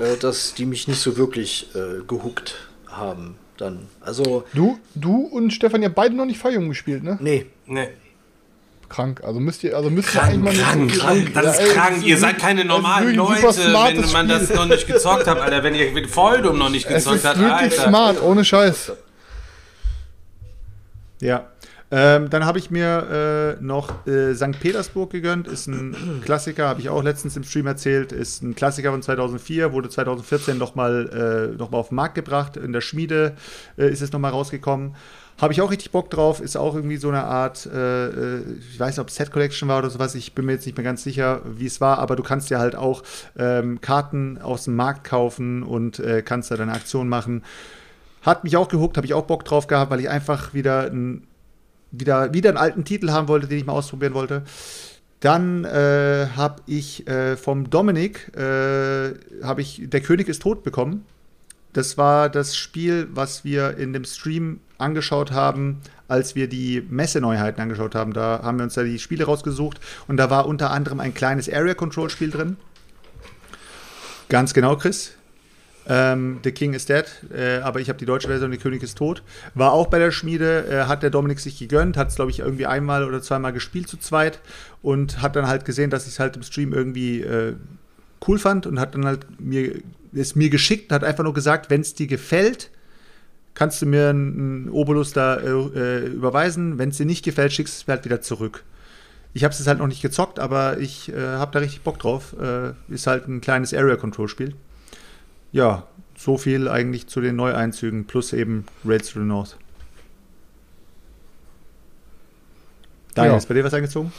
äh, 0.00 0.16
dass 0.16 0.54
die 0.54 0.64
mich 0.64 0.88
nicht 0.88 1.00
so 1.00 1.18
wirklich 1.18 1.68
äh, 1.74 2.02
gehuckt 2.06 2.54
haben. 2.86 3.36
Dann. 3.60 3.86
Also, 4.00 4.44
Du, 4.54 4.78
du 4.94 5.16
und 5.26 5.52
Stefan, 5.52 5.82
ihr 5.82 5.86
habt 5.88 5.94
beide 5.96 6.14
noch 6.14 6.24
nicht 6.24 6.38
Fallung 6.38 6.68
gespielt, 6.68 7.02
ne? 7.04 7.18
nee. 7.20 7.46
Nee. 7.66 7.88
Krank. 8.88 9.22
Also 9.22 9.38
müsst 9.38 9.62
ihr, 9.62 9.76
also 9.76 9.88
müsst 9.88 10.08
Krank, 10.08 10.32
ihr 10.32 10.38
eigentlich 10.40 10.60
krank, 10.60 10.80
mal 10.90 10.96
krank, 10.98 11.34
das 11.34 11.44
ist 11.46 11.60
Ja, 11.60 11.66
ey, 11.68 11.72
krank. 11.74 11.94
das 11.96 12.04
Ihr 12.04 12.14
ist 12.16 12.20
seid 12.22 12.38
keine 12.38 12.60
wirklich- 12.64 12.68
normalen 12.76 13.16
das 13.16 13.28
ist 13.28 13.42
wirklich 13.58 13.72
Leute, 13.72 14.02
wenn 14.02 14.12
man 14.12 14.28
das 14.28 14.42
Spiel. 14.44 14.56
noch 14.56 14.66
nicht 14.66 14.86
gezockt 14.88 15.26
hat, 15.28 15.38
Alter. 15.38 15.62
Wenn 15.62 15.74
ihr 15.76 15.92
mit 15.92 16.16
Voldum 16.16 16.58
noch 16.58 16.70
nicht 16.70 16.86
Es 16.86 16.94
gezockt 17.04 17.16
ist 17.18 17.24
habt, 17.26 17.38
wirklich 17.38 17.78
Alter. 17.78 17.88
smart, 17.88 18.22
ohne 18.22 18.44
Scheiß. 18.44 18.92
Ja. 21.20 21.46
Ähm, 21.92 22.30
dann 22.30 22.44
habe 22.44 22.58
ich 22.58 22.70
mir 22.70 23.56
äh, 23.58 23.62
noch 23.62 24.06
äh, 24.06 24.34
St. 24.34 24.60
Petersburg 24.60 25.10
gegönnt. 25.10 25.48
Ist 25.48 25.66
ein 25.66 26.20
Klassiker, 26.24 26.68
habe 26.68 26.80
ich 26.80 26.88
auch 26.88 27.02
letztens 27.02 27.36
im 27.36 27.42
Stream 27.42 27.66
erzählt. 27.66 28.12
Ist 28.12 28.42
ein 28.42 28.54
Klassiker 28.54 28.92
von 28.92 29.02
2004, 29.02 29.72
wurde 29.72 29.88
2014 29.88 30.56
nochmal 30.56 31.50
äh, 31.52 31.56
noch 31.58 31.70
mal 31.70 31.78
auf 31.78 31.88
den 31.88 31.96
Markt 31.96 32.14
gebracht. 32.14 32.56
In 32.56 32.72
der 32.72 32.80
Schmiede 32.80 33.34
äh, 33.76 33.90
ist 33.90 34.02
es 34.02 34.12
nochmal 34.12 34.30
rausgekommen. 34.30 34.94
Habe 35.40 35.52
ich 35.52 35.62
auch 35.62 35.70
richtig 35.70 35.90
Bock 35.90 36.10
drauf. 36.10 36.40
Ist 36.40 36.56
auch 36.56 36.76
irgendwie 36.76 36.98
so 36.98 37.08
eine 37.08 37.24
Art, 37.24 37.66
äh, 37.66 38.06
äh, 38.06 38.42
ich 38.70 38.78
weiß 38.78 38.96
nicht, 38.96 39.00
ob 39.00 39.08
es 39.08 39.16
Set 39.16 39.32
Collection 39.32 39.68
war 39.68 39.78
oder 39.78 39.90
sowas. 39.90 40.14
Ich 40.14 40.34
bin 40.34 40.46
mir 40.46 40.52
jetzt 40.52 40.66
nicht 40.66 40.76
mehr 40.76 40.84
ganz 40.84 41.02
sicher, 41.02 41.40
wie 41.44 41.66
es 41.66 41.80
war. 41.80 41.98
Aber 41.98 42.14
du 42.14 42.22
kannst 42.22 42.50
ja 42.50 42.60
halt 42.60 42.76
auch 42.76 43.02
ähm, 43.36 43.80
Karten 43.80 44.38
aus 44.38 44.64
dem 44.64 44.76
Markt 44.76 45.02
kaufen 45.02 45.64
und 45.64 45.98
äh, 45.98 46.22
kannst 46.22 46.52
da 46.52 46.56
deine 46.56 46.72
Aktion 46.72 47.08
machen. 47.08 47.42
Hat 48.22 48.44
mich 48.44 48.56
auch 48.56 48.68
gehuckt, 48.68 48.98
habe 48.98 49.06
ich 49.06 49.14
auch 49.14 49.24
Bock 49.24 49.44
drauf 49.44 49.66
gehabt, 49.66 49.90
weil 49.90 50.00
ich 50.00 50.10
einfach 50.10 50.52
wieder, 50.52 50.90
ein, 50.90 51.26
wieder, 51.90 52.32
wieder 52.32 52.50
einen 52.50 52.58
alten 52.58 52.84
Titel 52.84 53.10
haben 53.10 53.28
wollte, 53.28 53.48
den 53.48 53.58
ich 53.58 53.66
mal 53.66 53.72
ausprobieren 53.72 54.14
wollte. 54.14 54.42
Dann 55.20 55.64
äh, 55.64 56.28
habe 56.34 56.62
ich 56.66 57.06
äh, 57.06 57.36
vom 57.36 57.68
Dominik 57.68 58.34
äh, 58.36 59.12
habe 59.42 59.60
ich 59.60 59.82
Der 59.84 60.00
König 60.00 60.28
ist 60.28 60.42
tot 60.42 60.62
bekommen. 60.62 61.04
das 61.74 61.98
war 61.98 62.30
das 62.30 62.56
Spiel, 62.56 63.08
was 63.12 63.44
wir 63.44 63.76
in 63.76 63.92
dem 63.92 64.04
Stream 64.04 64.60
angeschaut 64.78 65.30
haben, 65.30 65.80
als 66.08 66.34
wir 66.34 66.48
die 66.48 66.82
Messeneuheiten 66.88 67.62
angeschaut 67.62 67.94
haben. 67.94 68.14
Da 68.14 68.40
haben 68.42 68.58
wir 68.58 68.64
uns 68.64 68.74
da 68.74 68.82
die 68.82 68.98
Spiele 68.98 69.24
rausgesucht 69.24 69.78
und 70.08 70.16
da 70.16 70.30
war 70.30 70.46
unter 70.46 70.70
anderem 70.70 71.00
ein 71.00 71.12
kleines 71.12 71.52
Area 71.52 71.74
Control 71.74 72.08
Spiel 72.08 72.30
drin. 72.30 72.56
Ganz 74.30 74.54
genau, 74.54 74.76
Chris. 74.76 75.12
Ähm, 75.88 76.40
The 76.44 76.52
King 76.52 76.74
is 76.74 76.86
Dead, 76.86 77.04
äh, 77.34 77.58
aber 77.58 77.80
ich 77.80 77.88
habe 77.88 77.98
die 77.98 78.06
deutsche 78.06 78.28
Version, 78.28 78.50
Der 78.50 78.60
König 78.60 78.82
ist 78.82 78.98
tot. 78.98 79.22
War 79.54 79.72
auch 79.72 79.86
bei 79.86 79.98
der 79.98 80.10
Schmiede, 80.10 80.66
äh, 80.70 80.84
hat 80.84 81.02
der 81.02 81.10
Dominik 81.10 81.40
sich 81.40 81.58
gegönnt, 81.58 81.96
hat 81.96 82.08
es, 82.08 82.16
glaube 82.16 82.30
ich, 82.30 82.40
irgendwie 82.40 82.66
einmal 82.66 83.04
oder 83.04 83.22
zweimal 83.22 83.52
gespielt 83.52 83.88
zu 83.88 83.96
zweit 83.96 84.40
und 84.82 85.22
hat 85.22 85.36
dann 85.36 85.48
halt 85.48 85.64
gesehen, 85.64 85.90
dass 85.90 86.06
ich 86.06 86.12
es 86.12 86.20
halt 86.20 86.36
im 86.36 86.42
Stream 86.42 86.72
irgendwie 86.72 87.22
äh, 87.22 87.54
cool 88.26 88.38
fand 88.38 88.66
und 88.66 88.78
hat 88.78 88.94
dann 88.94 89.06
halt 89.06 89.40
mir, 89.40 89.80
es 90.14 90.36
mir 90.36 90.50
geschickt 90.50 90.90
und 90.90 90.94
hat 90.94 91.04
einfach 91.04 91.24
nur 91.24 91.34
gesagt, 91.34 91.70
wenn 91.70 91.80
es 91.80 91.94
dir 91.94 92.06
gefällt, 92.06 92.70
kannst 93.54 93.82
du 93.82 93.86
mir 93.86 94.10
einen 94.10 94.68
Obolus 94.70 95.12
da 95.12 95.36
äh, 95.36 95.48
äh, 95.48 96.06
überweisen. 96.06 96.78
Wenn 96.78 96.90
es 96.90 96.98
dir 96.98 97.06
nicht 97.06 97.24
gefällt, 97.24 97.52
schickst 97.52 97.74
du 97.74 97.80
es 97.80 97.86
mir 97.86 97.94
halt 97.94 98.04
wieder 98.04 98.20
zurück. 98.20 98.64
Ich 99.32 99.44
habe 99.44 99.54
es 99.54 99.66
halt 99.66 99.78
noch 99.78 99.86
nicht 99.86 100.02
gezockt, 100.02 100.38
aber 100.38 100.78
ich 100.78 101.12
äh, 101.12 101.16
habe 101.16 101.52
da 101.52 101.60
richtig 101.60 101.82
Bock 101.82 101.98
drauf. 101.98 102.34
Ist 102.88 103.06
halt 103.06 103.28
ein 103.28 103.40
kleines 103.40 103.72
Area-Control-Spiel. 103.72 104.54
Ja, 105.52 105.86
so 106.16 106.36
viel 106.38 106.68
eigentlich 106.68 107.06
zu 107.06 107.20
den 107.20 107.36
Neueinzügen, 107.36 108.06
plus 108.06 108.32
eben 108.32 108.66
Raids 108.84 109.12
to 109.12 109.20
the 109.20 109.24
North. 109.26 109.56
Daniel, 113.14 113.32
Ja. 113.32 113.38
ist 113.38 113.48
bei 113.48 113.54
dir 113.54 113.64
was 113.64 113.74
eingezogen? 113.74 114.12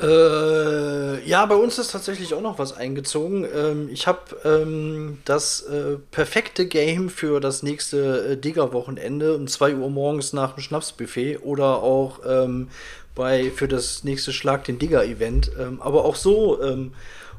Äh, 0.00 1.28
ja, 1.28 1.44
bei 1.46 1.56
uns 1.56 1.76
ist 1.78 1.90
tatsächlich 1.90 2.32
auch 2.32 2.40
noch 2.40 2.60
was 2.60 2.72
eingezogen. 2.76 3.44
Ähm, 3.52 3.88
ich 3.92 4.06
habe 4.06 4.20
ähm, 4.44 5.18
das 5.24 5.62
äh, 5.62 5.96
perfekte 6.12 6.66
Game 6.66 7.08
für 7.10 7.40
das 7.40 7.64
nächste 7.64 8.32
äh, 8.32 8.36
Digger-Wochenende 8.36 9.34
um 9.34 9.48
2 9.48 9.74
Uhr 9.74 9.90
morgens 9.90 10.32
nach 10.32 10.54
dem 10.54 10.62
Schnapsbuffet 10.62 11.38
oder 11.42 11.82
auch 11.82 12.20
ähm, 12.24 12.68
bei, 13.16 13.50
für 13.50 13.66
das 13.66 14.04
nächste 14.04 14.32
Schlag 14.32 14.62
den 14.64 14.78
Digger-Event. 14.78 15.50
Ähm, 15.58 15.82
aber 15.82 16.04
auch 16.04 16.14
so, 16.14 16.62
ähm, 16.62 16.92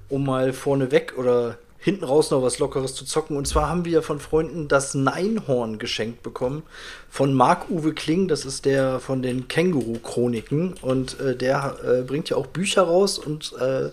um 0.10 0.26
mal 0.26 0.52
vorneweg 0.52 1.14
oder 1.18 1.58
hinten 1.82 2.04
raus 2.04 2.30
noch 2.30 2.42
was 2.44 2.60
Lockeres 2.60 2.94
zu 2.94 3.06
zocken. 3.06 3.38
Und 3.38 3.48
zwar 3.48 3.70
haben 3.70 3.86
wir 3.86 4.02
von 4.02 4.20
Freunden 4.20 4.68
das 4.68 4.94
Neinhorn 4.96 5.80
geschenkt 5.80 6.24
bekommen 6.24 6.64
von 7.10 7.34
Marc-Uwe 7.34 7.94
Kling. 7.94 8.28
Das 8.28 8.44
ist 8.46 8.66
der 8.66 9.00
von 9.00 9.22
den 9.22 9.48
Känguru-Chroniken. 9.48 10.76
Und 10.82 11.20
äh, 11.20 11.36
der 11.36 11.78
äh, 11.84 12.02
bringt 12.04 12.30
ja 12.30 12.38
auch 12.38 12.48
Bücher 12.48 12.84
raus. 12.84 13.18
Und 13.18 13.54
äh, 13.60 13.92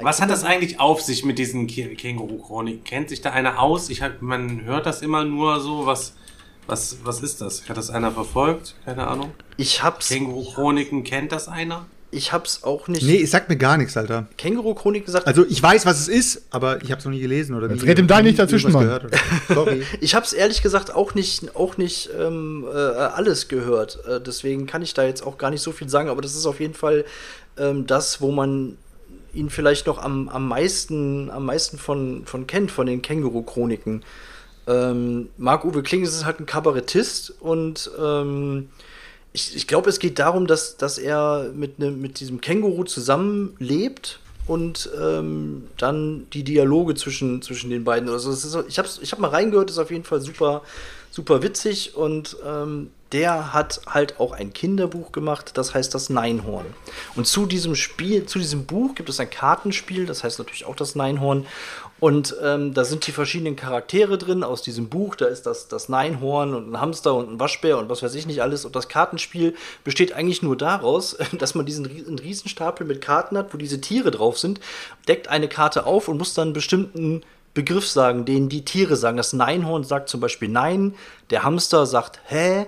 Was 0.00 0.20
hat 0.22 0.30
das 0.30 0.44
eigentlich 0.44 0.78
auf 0.78 1.00
sich 1.00 1.24
mit 1.24 1.38
diesen 1.38 1.66
Kä- 1.68 1.96
Känguru-Chroniken? 1.96 2.84
Kennt 2.84 3.08
sich 3.08 3.20
da 3.20 3.30
einer 3.32 3.60
aus? 3.60 3.90
Ich 3.90 4.00
hab, 4.02 4.22
man 4.22 4.64
hört 4.64 4.86
das 4.86 5.02
immer 5.02 5.24
nur 5.24 5.60
so. 5.60 5.86
Was, 5.86 6.14
was, 6.68 6.98
was 7.02 7.20
ist 7.20 7.40
das? 7.40 7.68
Hat 7.68 7.76
das 7.76 7.90
einer 7.90 8.12
verfolgt? 8.12 8.76
Keine 8.84 9.06
Ahnung. 9.08 9.32
Ich 9.56 9.82
hab's, 9.82 10.08
Känguru-Chroniken, 10.08 11.02
kennt 11.04 11.32
das 11.32 11.48
einer? 11.48 11.86
Ich 12.14 12.32
hab's 12.32 12.62
auch 12.62 12.88
nicht. 12.88 13.02
Nee, 13.02 13.22
es 13.22 13.30
sagt 13.30 13.48
mir 13.48 13.56
gar 13.56 13.76
nichts, 13.76 13.96
Alter. 13.96 14.26
Känguru-Chronik 14.38 15.04
gesagt. 15.04 15.26
Also 15.26 15.44
ich 15.46 15.62
weiß, 15.62 15.84
was 15.86 16.00
es 16.00 16.08
ist, 16.08 16.42
aber 16.50 16.82
ich 16.82 16.90
habe 16.90 17.00
es 17.00 17.04
noch 17.04 17.12
nie 17.12 17.20
gelesen 17.20 17.54
oder 17.54 17.68
Jetzt 17.68 17.84
red 17.84 17.98
ihm 17.98 18.06
da 18.06 18.22
nicht 18.22 18.38
dazwischen, 18.38 18.72
Mann. 18.72 19.00
Sorry. 19.48 19.82
Ich 20.00 20.14
habe 20.14 20.24
es 20.24 20.32
ehrlich 20.32 20.62
gesagt 20.62 20.94
auch 20.94 21.14
nicht, 21.14 21.56
auch 21.56 21.76
nicht 21.76 22.10
ähm, 22.18 22.64
äh, 22.72 22.76
alles 22.76 23.48
gehört. 23.48 23.98
Äh, 24.06 24.20
deswegen 24.20 24.66
kann 24.66 24.82
ich 24.82 24.94
da 24.94 25.04
jetzt 25.04 25.26
auch 25.26 25.38
gar 25.38 25.50
nicht 25.50 25.62
so 25.62 25.72
viel 25.72 25.88
sagen. 25.88 26.08
Aber 26.08 26.22
das 26.22 26.34
ist 26.34 26.46
auf 26.46 26.60
jeden 26.60 26.74
Fall 26.74 27.04
ähm, 27.58 27.86
das, 27.86 28.20
wo 28.20 28.30
man 28.30 28.76
ihn 29.34 29.50
vielleicht 29.50 29.86
noch 29.86 29.98
am, 29.98 30.28
am 30.28 30.48
meisten, 30.48 31.30
am 31.30 31.46
meisten 31.46 31.78
von, 31.78 32.22
von 32.24 32.46
kennt, 32.46 32.70
von 32.70 32.86
den 32.86 33.02
Känguru-Chroniken. 33.02 34.04
Ähm, 34.66 35.28
Marc-Uwe 35.36 35.82
Kling 35.82 36.04
ist 36.04 36.24
halt 36.24 36.40
ein 36.40 36.46
Kabarettist 36.46 37.34
und 37.40 37.90
ähm, 38.00 38.68
ich, 39.34 39.56
ich 39.56 39.66
glaube, 39.66 39.90
es 39.90 39.98
geht 39.98 40.18
darum, 40.20 40.46
dass, 40.46 40.76
dass 40.76 40.96
er 40.96 41.50
mit, 41.54 41.80
ne, 41.80 41.90
mit 41.90 42.20
diesem 42.20 42.40
Känguru 42.40 42.84
zusammenlebt 42.84 44.20
und 44.46 44.88
ähm, 44.98 45.64
dann 45.76 46.26
die 46.32 46.44
Dialoge 46.44 46.94
zwischen, 46.94 47.42
zwischen 47.42 47.68
den 47.68 47.82
beiden. 47.82 48.08
Also 48.08 48.30
ist, 48.30 48.44
ich 48.68 48.78
habe 48.78 48.88
ich 49.00 49.12
hab 49.12 49.18
mal 49.18 49.28
reingehört, 49.28 49.70
ist 49.70 49.78
auf 49.78 49.90
jeden 49.90 50.04
Fall 50.04 50.20
super, 50.20 50.62
super 51.10 51.42
witzig 51.42 51.96
und 51.96 52.36
ähm, 52.46 52.90
der 53.10 53.52
hat 53.52 53.80
halt 53.86 54.20
auch 54.20 54.32
ein 54.32 54.52
Kinderbuch 54.52 55.12
gemacht, 55.12 55.52
das 55.54 55.74
heißt 55.74 55.94
das 55.94 56.10
Neinhorn. 56.10 56.66
Und 57.14 57.26
zu 57.26 57.46
diesem 57.46 57.74
Spiel, 57.74 58.26
zu 58.26 58.38
diesem 58.38 58.66
Buch 58.66 58.94
gibt 58.94 59.08
es 59.08 59.18
ein 59.20 59.30
Kartenspiel, 59.30 60.06
das 60.06 60.22
heißt 60.24 60.38
natürlich 60.38 60.64
auch 60.64 60.76
das 60.76 60.94
Neinhorn. 60.94 61.46
Und 62.04 62.36
ähm, 62.42 62.74
da 62.74 62.84
sind 62.84 63.06
die 63.06 63.12
verschiedenen 63.12 63.56
Charaktere 63.56 64.18
drin 64.18 64.44
aus 64.44 64.60
diesem 64.60 64.90
Buch. 64.90 65.14
Da 65.14 65.24
ist 65.24 65.46
das, 65.46 65.68
das 65.68 65.88
Neinhorn 65.88 66.52
und 66.52 66.70
ein 66.70 66.78
Hamster 66.78 67.14
und 67.14 67.30
ein 67.30 67.40
Waschbär 67.40 67.78
und 67.78 67.88
was 67.88 68.02
weiß 68.02 68.14
ich 68.14 68.26
nicht 68.26 68.42
alles. 68.42 68.66
Und 68.66 68.76
das 68.76 68.90
Kartenspiel 68.90 69.54
besteht 69.84 70.12
eigentlich 70.12 70.42
nur 70.42 70.54
daraus, 70.54 71.16
dass 71.38 71.54
man 71.54 71.64
diesen 71.64 71.86
einen 71.86 72.18
Riesenstapel 72.18 72.86
mit 72.86 73.00
Karten 73.00 73.38
hat, 73.38 73.54
wo 73.54 73.56
diese 73.56 73.80
Tiere 73.80 74.10
drauf 74.10 74.38
sind, 74.38 74.60
deckt 75.08 75.28
eine 75.28 75.48
Karte 75.48 75.86
auf 75.86 76.08
und 76.08 76.18
muss 76.18 76.34
dann 76.34 76.48
einen 76.48 76.52
bestimmten 76.52 77.22
Begriff 77.54 77.88
sagen, 77.88 78.26
den 78.26 78.50
die 78.50 78.66
Tiere 78.66 78.96
sagen. 78.96 79.16
Das 79.16 79.32
Neinhorn 79.32 79.84
sagt 79.84 80.10
zum 80.10 80.20
Beispiel 80.20 80.50
Nein, 80.50 80.94
der 81.30 81.42
Hamster 81.42 81.86
sagt 81.86 82.20
Hä, 82.26 82.66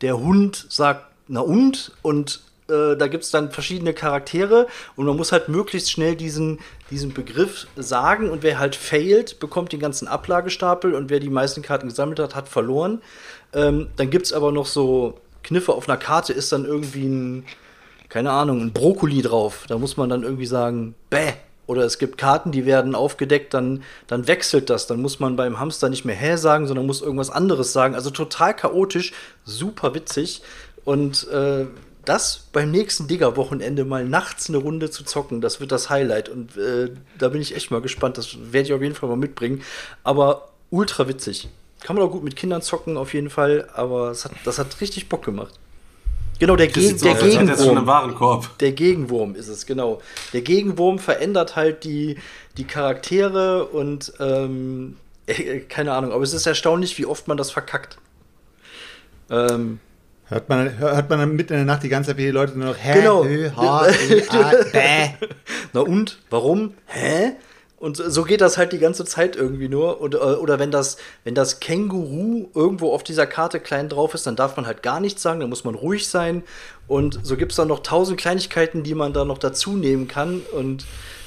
der 0.00 0.18
Hund 0.18 0.64
sagt 0.70 1.12
Na 1.26 1.40
und 1.40 1.92
und 2.00 2.40
äh, 2.68 2.96
da 2.96 3.06
gibt 3.06 3.24
es 3.24 3.30
dann 3.30 3.50
verschiedene 3.50 3.94
Charaktere 3.94 4.66
und 4.96 5.06
man 5.06 5.16
muss 5.16 5.32
halt 5.32 5.48
möglichst 5.48 5.90
schnell 5.90 6.16
diesen, 6.16 6.60
diesen 6.90 7.14
Begriff 7.14 7.66
sagen 7.76 8.30
und 8.30 8.42
wer 8.42 8.58
halt 8.58 8.76
failt, 8.76 9.40
bekommt 9.40 9.72
den 9.72 9.80
ganzen 9.80 10.08
Ablagestapel 10.08 10.94
und 10.94 11.10
wer 11.10 11.20
die 11.20 11.30
meisten 11.30 11.62
Karten 11.62 11.88
gesammelt 11.88 12.18
hat, 12.18 12.34
hat 12.34 12.48
verloren. 12.48 13.00
Ähm, 13.52 13.88
dann 13.96 14.10
gibt 14.10 14.26
es 14.26 14.32
aber 14.32 14.52
noch 14.52 14.66
so 14.66 15.18
Kniffe 15.42 15.72
auf 15.72 15.88
einer 15.88 15.98
Karte, 15.98 16.32
ist 16.32 16.52
dann 16.52 16.64
irgendwie 16.64 17.06
ein, 17.06 17.46
keine 18.08 18.30
Ahnung, 18.30 18.60
ein 18.60 18.72
Brokkoli 18.72 19.22
drauf. 19.22 19.64
Da 19.68 19.78
muss 19.78 19.96
man 19.96 20.08
dann 20.10 20.22
irgendwie 20.22 20.46
sagen, 20.46 20.94
bäh. 21.10 21.32
Oder 21.66 21.82
es 21.82 21.98
gibt 21.98 22.16
Karten, 22.16 22.50
die 22.50 22.64
werden 22.64 22.94
aufgedeckt, 22.94 23.52
dann, 23.52 23.82
dann 24.06 24.26
wechselt 24.26 24.70
das. 24.70 24.86
Dann 24.86 25.02
muss 25.02 25.20
man 25.20 25.36
beim 25.36 25.60
Hamster 25.60 25.90
nicht 25.90 26.06
mehr 26.06 26.16
hä 26.16 26.36
sagen, 26.36 26.66
sondern 26.66 26.86
muss 26.86 27.02
irgendwas 27.02 27.28
anderes 27.28 27.74
sagen. 27.74 27.94
Also 27.94 28.08
total 28.08 28.56
chaotisch, 28.56 29.12
super 29.44 29.94
witzig. 29.94 30.40
Und 30.86 31.28
äh, 31.28 31.66
das 32.08 32.48
beim 32.52 32.70
nächsten 32.70 33.06
Digger-Wochenende 33.08 33.84
mal 33.84 34.04
nachts 34.04 34.48
eine 34.48 34.58
Runde 34.58 34.90
zu 34.90 35.04
zocken, 35.04 35.40
das 35.40 35.60
wird 35.60 35.72
das 35.72 35.90
Highlight. 35.90 36.28
Und 36.28 36.56
äh, 36.56 36.90
da 37.18 37.28
bin 37.28 37.40
ich 37.40 37.54
echt 37.54 37.70
mal 37.70 37.80
gespannt. 37.80 38.18
Das 38.18 38.36
werde 38.52 38.68
ich 38.68 38.72
auf 38.72 38.82
jeden 38.82 38.94
Fall 38.94 39.08
mal 39.08 39.16
mitbringen. 39.16 39.62
Aber 40.04 40.48
ultra 40.70 41.08
witzig. 41.08 41.48
Kann 41.80 41.96
man 41.96 42.04
auch 42.04 42.10
gut 42.10 42.24
mit 42.24 42.34
Kindern 42.34 42.62
zocken, 42.62 42.96
auf 42.96 43.14
jeden 43.14 43.30
Fall. 43.30 43.68
Aber 43.74 44.10
es 44.10 44.24
hat, 44.24 44.32
das 44.44 44.58
hat 44.58 44.80
richtig 44.80 45.08
Bock 45.08 45.24
gemacht. 45.24 45.54
Genau, 46.38 46.54
der, 46.54 46.68
Ge 46.68 46.96
so 46.96 47.04
der 47.04 47.16
er 47.16 47.22
Gegenwurm. 47.22 47.76
Der 48.60 48.72
Gegenwurm 48.72 49.34
ist 49.34 49.48
es, 49.48 49.66
genau. 49.66 50.00
Der 50.32 50.42
Gegenwurm 50.42 50.98
verändert 50.98 51.56
halt 51.56 51.84
die, 51.84 52.16
die 52.56 52.64
Charaktere 52.64 53.64
und 53.66 54.12
ähm, 54.20 54.96
äh, 55.26 55.60
keine 55.68 55.92
Ahnung, 55.92 56.12
aber 56.12 56.22
es 56.22 56.32
ist 56.32 56.46
erstaunlich, 56.46 56.96
wie 56.98 57.06
oft 57.06 57.28
man 57.28 57.36
das 57.36 57.50
verkackt. 57.50 57.98
Ähm, 59.30 59.80
Hört 60.28 60.48
man, 60.48 60.78
hört 60.78 61.08
man 61.08 61.18
dann 61.18 61.36
mitten 61.36 61.54
in 61.54 61.60
der 61.60 61.64
Nacht 61.64 61.82
die 61.82 61.88
ganze 61.88 62.10
Zeit, 62.10 62.18
die 62.18 62.30
Leute 62.30 62.58
nur 62.58 62.68
noch 62.68 62.76
hä, 62.78 62.94
Genau. 63.00 63.24
hö, 63.24 63.50
ha, 63.56 63.86
ü, 63.88 64.22
a, 64.28 64.52
bäh. 64.72 65.10
na 65.72 65.80
und? 65.80 66.18
Warum? 66.28 66.74
Hä? 66.86 67.32
Und 67.78 67.96
so 67.96 68.24
geht 68.24 68.40
das 68.40 68.58
halt 68.58 68.72
die 68.72 68.78
ganze 68.78 69.04
Zeit 69.04 69.36
irgendwie 69.36 69.68
nur. 69.68 70.00
Und, 70.00 70.14
äh, 70.14 70.18
oder 70.18 70.58
wenn 70.58 70.70
das, 70.72 70.96
wenn 71.24 71.34
das 71.34 71.60
Känguru 71.60 72.48
irgendwo 72.54 72.92
auf 72.92 73.04
dieser 73.04 73.26
Karte 73.26 73.60
klein 73.60 73.88
drauf 73.88 74.14
ist, 74.14 74.26
dann 74.26 74.34
darf 74.36 74.56
man 74.56 74.66
halt 74.66 74.82
gar 74.82 74.98
nichts 75.00 75.22
sagen, 75.22 75.40
dann 75.40 75.48
muss 75.48 75.64
man 75.64 75.76
ruhig 75.76 76.08
sein. 76.08 76.42
Und 76.88 77.20
so 77.22 77.36
gibt 77.36 77.52
es 77.52 77.56
dann 77.56 77.68
noch 77.68 77.80
tausend 77.84 78.18
Kleinigkeiten, 78.20 78.82
die 78.82 78.94
man 78.94 79.12
da 79.12 79.24
noch 79.24 79.38
dazu 79.38 79.76
nehmen 79.76 80.08
kann. 80.08 80.42
Und 80.52 80.86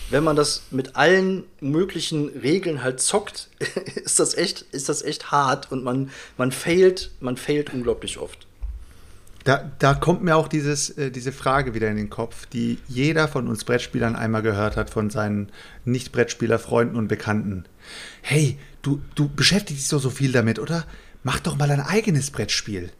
wenn 0.09 0.25
man 0.25 0.35
das 0.35 0.63
mit 0.71 0.97
allen 0.97 1.45
möglichen 1.61 2.27
Regeln 2.43 2.83
halt 2.83 2.99
zockt, 2.99 3.47
ist 4.03 4.19
das 4.19 4.35
echt, 4.35 4.65
ist 4.73 4.89
das 4.89 5.01
echt 5.01 5.31
hart 5.31 5.71
und 5.71 5.83
man, 5.85 6.11
man 6.37 6.51
failt, 6.51 7.11
man 7.21 7.37
failt 7.37 7.73
unglaublich 7.73 8.19
oft. 8.19 8.45
Da, 9.43 9.71
da 9.79 9.95
kommt 9.95 10.23
mir 10.23 10.35
auch 10.35 10.47
dieses, 10.47 10.91
äh, 10.91 11.09
diese 11.09 11.31
Frage 11.31 11.73
wieder 11.73 11.89
in 11.89 11.97
den 11.97 12.09
Kopf, 12.09 12.45
die 12.45 12.77
jeder 12.87 13.27
von 13.27 13.47
uns 13.47 13.63
Brettspielern 13.63 14.15
einmal 14.15 14.43
gehört 14.43 14.77
hat 14.77 14.89
von 14.89 15.09
seinen 15.09 15.51
Nicht-Brettspieler-Freunden 15.85 16.95
und 16.95 17.07
Bekannten. 17.07 17.65
Hey, 18.21 18.57
du, 18.81 19.01
du 19.15 19.29
beschäftigst 19.29 19.81
dich 19.83 19.87
so, 19.87 19.97
so 19.97 20.09
viel 20.09 20.31
damit, 20.31 20.59
oder? 20.59 20.85
Mach 21.23 21.39
doch 21.39 21.57
mal 21.57 21.71
ein 21.71 21.81
eigenes 21.81 22.29
Brettspiel. 22.29 22.91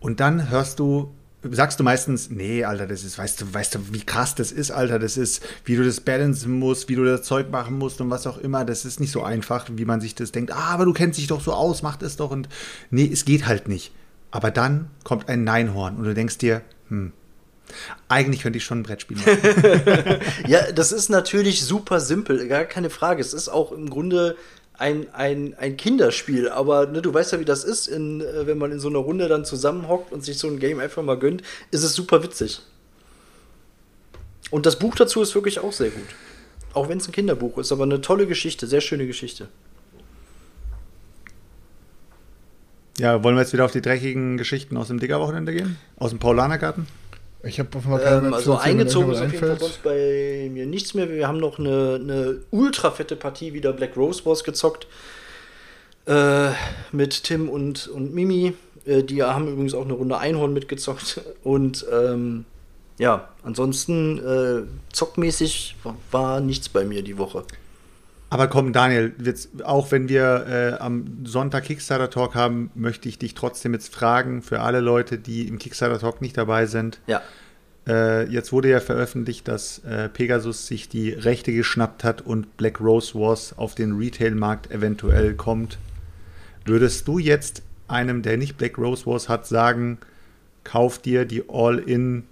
Und 0.00 0.20
dann 0.20 0.50
hörst 0.50 0.78
du, 0.78 1.14
sagst 1.42 1.80
du 1.80 1.84
meistens, 1.84 2.30
nee, 2.30 2.64
Alter, 2.64 2.86
das 2.86 3.02
ist, 3.02 3.16
weißt 3.16 3.40
du, 3.40 3.54
weißt 3.54 3.74
du, 3.74 3.78
wie 3.92 4.04
krass 4.04 4.34
das 4.34 4.52
ist, 4.52 4.70
Alter, 4.70 4.98
das 4.98 5.16
ist, 5.16 5.42
wie 5.64 5.76
du 5.76 5.84
das 5.84 6.00
balancen 6.00 6.52
musst, 6.52 6.90
wie 6.90 6.94
du 6.94 7.04
das 7.04 7.22
Zeug 7.22 7.50
machen 7.50 7.78
musst 7.78 8.02
und 8.02 8.10
was 8.10 8.26
auch 8.26 8.38
immer, 8.38 8.66
das 8.66 8.84
ist 8.84 9.00
nicht 9.00 9.12
so 9.12 9.22
einfach, 9.22 9.66
wie 9.72 9.84
man 9.86 10.02
sich 10.02 10.14
das 10.14 10.32
denkt, 10.32 10.52
ah, 10.52 10.70
aber 10.70 10.84
du 10.84 10.92
kennst 10.92 11.18
dich 11.18 11.26
doch 11.26 11.40
so 11.40 11.54
aus, 11.54 11.82
mach 11.82 11.96
das 11.96 12.16
doch 12.16 12.30
und 12.30 12.48
nee, 12.90 13.08
es 13.10 13.24
geht 13.24 13.46
halt 13.46 13.68
nicht. 13.68 13.92
Aber 14.30 14.50
dann 14.50 14.90
kommt 15.04 15.28
ein 15.28 15.44
Neinhorn 15.44 15.96
und 15.96 16.04
du 16.04 16.14
denkst 16.14 16.38
dir, 16.38 16.62
hm, 16.88 17.12
eigentlich 18.08 18.42
könnte 18.42 18.58
ich 18.58 18.64
schon 18.64 18.80
ein 18.80 18.82
Brettspiel 18.82 19.16
machen. 19.16 20.20
Ja, 20.46 20.72
das 20.72 20.92
ist 20.92 21.08
natürlich 21.08 21.64
super 21.64 22.00
simpel, 22.00 22.48
gar 22.48 22.64
keine 22.64 22.90
Frage. 22.90 23.20
Es 23.20 23.32
ist 23.32 23.48
auch 23.48 23.72
im 23.72 23.90
Grunde 23.90 24.36
ein, 24.74 25.12
ein, 25.12 25.54
ein 25.58 25.76
Kinderspiel, 25.76 26.48
aber 26.48 26.86
ne, 26.86 27.02
du 27.02 27.12
weißt 27.12 27.32
ja, 27.32 27.40
wie 27.40 27.44
das 27.44 27.64
ist, 27.64 27.86
in, 27.86 28.22
äh, 28.22 28.46
wenn 28.46 28.58
man 28.58 28.72
in 28.72 28.80
so 28.80 28.88
einer 28.88 28.98
Runde 28.98 29.28
dann 29.28 29.44
zusammenhockt 29.44 30.12
und 30.12 30.24
sich 30.24 30.38
so 30.38 30.48
ein 30.48 30.58
Game 30.58 30.80
einfach 30.80 31.02
mal 31.02 31.18
gönnt, 31.18 31.42
ist 31.70 31.82
es 31.82 31.94
super 31.94 32.22
witzig. 32.22 32.62
Und 34.50 34.66
das 34.66 34.78
Buch 34.78 34.96
dazu 34.96 35.22
ist 35.22 35.34
wirklich 35.34 35.60
auch 35.60 35.72
sehr 35.72 35.90
gut. 35.90 36.08
Auch 36.72 36.88
wenn 36.88 36.98
es 36.98 37.08
ein 37.08 37.12
Kinderbuch 37.12 37.58
ist, 37.58 37.72
aber 37.72 37.82
eine 37.84 38.00
tolle 38.00 38.26
Geschichte, 38.26 38.66
sehr 38.66 38.80
schöne 38.80 39.06
Geschichte. 39.06 39.48
Ja, 43.00 43.24
wollen 43.24 43.34
wir 43.34 43.40
jetzt 43.40 43.54
wieder 43.54 43.64
auf 43.64 43.72
die 43.72 43.80
dreckigen 43.80 44.36
Geschichten 44.36 44.76
aus 44.76 44.88
dem 44.88 45.00
Digger-Wochenende 45.00 45.54
gehen? 45.54 45.78
Aus 45.96 46.10
dem 46.10 46.18
Paulanergarten? 46.18 46.86
Ich 47.42 47.58
habe 47.58 47.70
offenbar 47.74 48.00
keine 48.00 48.26
Ähm, 48.26 48.34
also 48.34 48.58
eingezogen 48.58 49.12
ist 49.12 49.22
auf 49.22 49.32
jeden 49.32 49.38
Fall 49.38 49.58
sonst 49.58 49.82
bei 49.82 50.50
mir 50.52 50.66
nichts 50.66 50.92
mehr. 50.92 51.08
Wir 51.08 51.26
haben 51.26 51.38
noch 51.38 51.58
eine, 51.58 51.98
eine 51.98 52.40
ultra 52.50 52.90
fette 52.90 53.16
Partie 53.16 53.54
wieder 53.54 53.72
Black 53.72 53.96
Rose 53.96 54.26
Wars 54.26 54.44
gezockt. 54.44 54.86
Äh, 56.04 56.50
mit 56.92 57.24
Tim 57.24 57.48
und, 57.48 57.88
und 57.88 58.14
Mimi. 58.14 58.52
Äh, 58.84 59.02
die 59.02 59.22
haben 59.22 59.48
übrigens 59.48 59.72
auch 59.72 59.86
eine 59.86 59.94
Runde 59.94 60.18
Einhorn 60.18 60.52
mitgezockt. 60.52 61.22
Und 61.42 61.86
ähm, 61.90 62.44
ja, 62.98 63.30
ansonsten 63.42 64.18
äh, 64.18 64.92
zockmäßig 64.92 65.76
war, 65.84 65.96
war 66.10 66.40
nichts 66.42 66.68
bei 66.68 66.84
mir 66.84 67.02
die 67.02 67.16
Woche. 67.16 67.44
Aber 68.32 68.46
komm, 68.46 68.72
Daniel, 68.72 69.12
jetzt, 69.22 69.64
auch 69.64 69.90
wenn 69.90 70.08
wir 70.08 70.46
äh, 70.48 70.80
am 70.80 71.24
Sonntag 71.24 71.64
Kickstarter 71.64 72.10
Talk 72.10 72.36
haben, 72.36 72.70
möchte 72.76 73.08
ich 73.08 73.18
dich 73.18 73.34
trotzdem 73.34 73.74
jetzt 73.74 73.92
fragen, 73.92 74.40
für 74.40 74.60
alle 74.60 74.78
Leute, 74.78 75.18
die 75.18 75.48
im 75.48 75.58
Kickstarter 75.58 75.98
Talk 75.98 76.22
nicht 76.22 76.38
dabei 76.38 76.66
sind. 76.66 77.00
Ja. 77.08 77.22
Äh, 77.88 78.30
jetzt 78.30 78.52
wurde 78.52 78.70
ja 78.70 78.78
veröffentlicht, 78.78 79.48
dass 79.48 79.80
äh, 79.80 80.08
Pegasus 80.08 80.68
sich 80.68 80.88
die 80.88 81.10
Rechte 81.10 81.52
geschnappt 81.52 82.04
hat 82.04 82.22
und 82.22 82.56
Black 82.56 82.80
Rose 82.80 83.18
Wars 83.18 83.52
auf 83.58 83.74
den 83.74 83.96
Retail-Markt 83.96 84.70
eventuell 84.70 85.34
kommt. 85.34 85.78
Würdest 86.64 87.08
du 87.08 87.18
jetzt 87.18 87.62
einem, 87.88 88.22
der 88.22 88.36
nicht 88.36 88.56
Black 88.56 88.78
Rose 88.78 89.06
Wars 89.06 89.28
hat, 89.28 89.48
sagen, 89.48 89.98
kauf 90.62 91.00
dir 91.00 91.24
die 91.24 91.42
All-In 91.48 92.24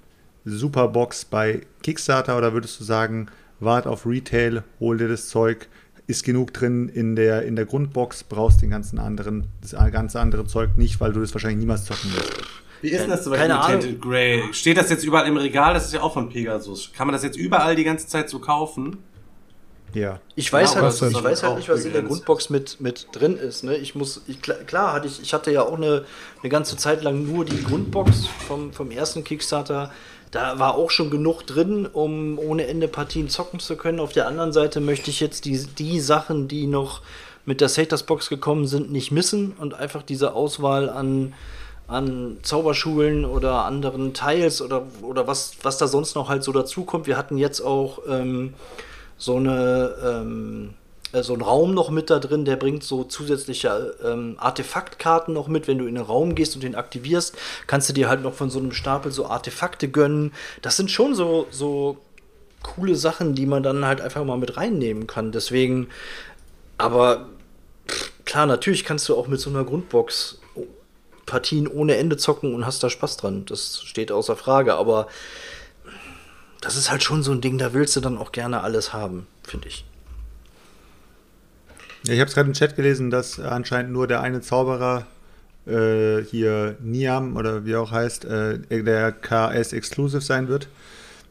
Superbox 0.45 1.25
bei 1.25 1.63
Kickstarter 1.83 2.39
oder 2.39 2.53
würdest 2.53 2.79
du 2.79 2.85
sagen, 2.85 3.27
wart 3.59 3.89
auf 3.89 4.07
Retail, 4.07 4.63
hol 4.79 4.99
dir 4.99 5.09
das 5.09 5.29
Zeug, 5.29 5.67
ist 6.09 6.25
genug 6.25 6.55
drin 6.55 6.89
in 6.89 7.15
der, 7.15 7.43
in 7.45 7.55
der 7.55 7.67
Grundbox, 7.67 8.25
brauchst 8.25 8.63
den 8.63 8.71
ganzen 8.71 8.99
anderen, 8.99 9.45
das 9.61 9.73
ganze 9.93 10.19
andere 10.19 10.47
Zeug 10.47 10.77
nicht, 10.77 11.01
weil 11.01 11.13
du 11.13 11.21
das 11.21 11.35
wahrscheinlich 11.35 11.61
niemals 11.61 11.85
zocken 11.85 12.13
wirst. 12.17 12.33
Wie 12.81 12.89
ist 12.89 13.03
denn 13.03 13.11
das 13.11 13.25
zum 13.25 13.35
Keine 13.35 13.55
Beispiel 13.55 13.75
mit 13.77 13.81
Ahnung. 13.81 13.81
Tainted 13.81 14.03
Grey? 14.03 14.43
Steht 14.53 14.77
das 14.79 14.89
jetzt 14.89 15.05
überall 15.05 15.27
im 15.27 15.37
Regal? 15.37 15.75
Das 15.75 15.85
ist 15.87 15.93
ja 15.93 16.01
auch 16.01 16.15
von 16.15 16.31
Pegasus. 16.31 16.93
Kann 16.97 17.07
man 17.07 17.13
das 17.13 17.23
jetzt 17.25 17.37
überall 17.37 17.77
die 17.77 17.85
ganze 17.85 18.07
Zeit 18.07 18.31
so 18.31 18.39
kaufen? 18.39 18.97
Ja. 19.95 20.21
Ich 20.37 20.53
weiß 20.53 20.75
Ja, 20.75 20.83
halt, 20.83 20.95
ich 20.95 21.03
weiß 21.25 21.45
auch 21.45 21.49
halt 21.49 21.59
nicht, 21.59 21.69
was 21.69 21.85
in 21.85 21.93
der. 21.93 22.03
Grundbox 22.03 22.51
mit, 22.51 22.81
mit 22.81 23.09
drin 23.13 23.37
ist. 23.37 23.65
Ne? 23.65 23.77
Ich 23.77 23.95
muss, 23.95 24.23
ich, 24.27 24.43
klar, 24.43 24.59
klar 24.59 24.93
hatte 24.93 25.07
ich, 25.07 25.21
ich 25.23 25.33
hatte 25.35 25.51
ja 25.51 25.63
auch 25.63 25.77
eine, 25.77 26.05
eine 26.43 26.51
ganze 26.51 26.77
Zeit 26.77 27.03
lang 27.03 27.27
nur 27.27 27.45
die 27.45 27.63
Grundbox 27.63 28.27
vom, 28.47 28.73
vom 28.73 28.91
ersten 28.91 29.25
Kickstarter. 29.25 29.93
Da 30.31 30.59
war 30.59 30.75
auch 30.75 30.91
schon 30.91 31.11
genug 31.11 31.47
drin, 31.47 31.87
um 31.87 32.39
ohne 32.39 32.67
Ende 32.67 32.87
Partien 32.87 33.29
zocken 33.31 33.61
zu 33.61 33.77
können. 33.77 33.99
Auf 33.99 34.13
der 34.13 34.27
anderen 34.27 34.53
Seite 34.53 34.81
möchte 34.81 35.11
ich 35.11 35.21
jetzt 35.21 35.47
die, 35.47 35.59
die 35.79 36.01
Sachen, 36.01 36.49
die 36.49 36.67
noch 36.67 37.01
mit 37.47 37.63
der 37.63 37.71
Saters 37.71 38.03
Box 38.03 38.29
gekommen 38.29 38.67
sind, 38.67 38.93
nicht 38.93 39.11
missen 39.11 39.53
und 39.59 39.73
einfach 39.73 40.03
diese 40.03 40.35
Auswahl 40.35 40.91
an, 40.91 41.33
an 41.87 42.37
Zauberschulen 42.43 43.25
oder 43.25 43.65
anderen 43.65 44.13
Teils 44.13 44.61
oder, 44.61 44.87
oder 45.01 45.27
was, 45.27 45.53
was 45.63 45.79
da 45.79 45.89
sonst 45.89 46.15
noch 46.15 46.29
halt 46.29 46.45
so 46.45 46.53
dazukommt. 46.53 47.07
Wir 47.07 47.17
hatten 47.17 47.39
jetzt 47.39 47.63
auch 47.63 48.01
ähm, 48.07 48.53
so 49.19 49.37
eine 49.37 49.95
ähm, 50.03 50.75
äh, 51.13 51.23
so 51.23 51.33
einen 51.33 51.43
Raum 51.43 51.75
noch 51.75 51.91
mit 51.91 52.11
da 52.11 52.19
drin, 52.19 52.45
der 52.45 52.57
bringt 52.57 52.85
so 52.85 53.05
zusätzliche 53.05 53.97
ähm, 54.05 54.37
Artefaktkarten 54.39 55.35
noch 55.35 55.49
mit. 55.49 55.69
Wenn 55.69 55.79
du 55.79 55.87
in 55.87 55.95
den 55.95 56.05
Raum 56.05 56.35
gehst 56.35 56.55
und 56.55 56.63
den 56.63 56.75
aktivierst, 56.75 57.37
kannst 57.67 57.89
du 57.89 57.93
dir 57.93 58.09
halt 58.09 58.23
noch 58.23 58.35
von 58.35 58.51
so 58.51 58.59
einem 58.59 58.73
Stapel 58.73 59.13
so 59.13 59.27
Artefakte 59.27 59.89
gönnen. 59.89 60.33
Das 60.63 60.77
sind 60.77 60.91
schon 60.91 61.15
so, 61.15 61.47
so 61.51 61.99
coole 62.63 62.97
Sachen, 62.97 63.35
die 63.35 63.47
man 63.47 63.63
dann 63.63 63.85
halt 63.85 64.01
einfach 64.01 64.25
mal 64.25 64.39
mit 64.39 64.57
reinnehmen 64.57 65.07
kann. 65.07 65.33
Deswegen, 65.33 65.89
aber 66.77 67.29
klar, 68.25 68.47
natürlich 68.47 68.85
kannst 68.85 69.09
du 69.09 69.17
auch 69.17 69.29
mit 69.29 69.41
so 69.41 69.51
einer 69.51 69.65
Grundbox 69.65 70.39
Partien 71.25 71.69
ohne 71.69 71.97
Ende 71.97 72.17
zocken 72.17 72.55
und 72.55 72.65
hast 72.65 72.83
da 72.83 72.89
Spaß 72.89 73.19
dran. 73.19 73.45
Das 73.45 73.83
steht 73.83 74.11
außer 74.11 74.35
Frage, 74.35 74.75
aber 74.75 75.09
das 76.61 76.77
ist 76.77 76.91
halt 76.91 77.03
schon 77.03 77.23
so 77.23 77.33
ein 77.33 77.41
Ding, 77.41 77.59
da 77.59 77.73
willst 77.73 77.95
du 77.97 78.01
dann 78.01 78.19
auch 78.19 78.33
gerne 78.33 78.63
alles 78.63 78.93
haben, 78.93 79.27
finde 79.43 79.69
ich. 79.69 79.85
Ja, 82.05 82.15
ich 82.15 82.21
habe 82.21 82.29
es 82.29 82.35
gerade 82.35 82.49
im 82.49 82.55
Chat 82.55 82.77
gelesen, 82.77 83.11
dass 83.11 83.39
anscheinend 83.41 83.93
nur 83.93 84.07
der 84.07 84.21
eine 84.21 84.41
Zauberer 84.41 85.07
äh, 85.67 86.23
hier 86.25 86.77
Niam 86.81 87.37
oder 87.37 87.65
wie 87.65 87.77
auch 87.77 87.91
heißt, 87.91 88.25
äh, 88.25 88.83
der 88.83 89.13
KS 89.13 89.73
Exclusive 89.73 90.23
sein 90.23 90.49
wird. 90.49 90.69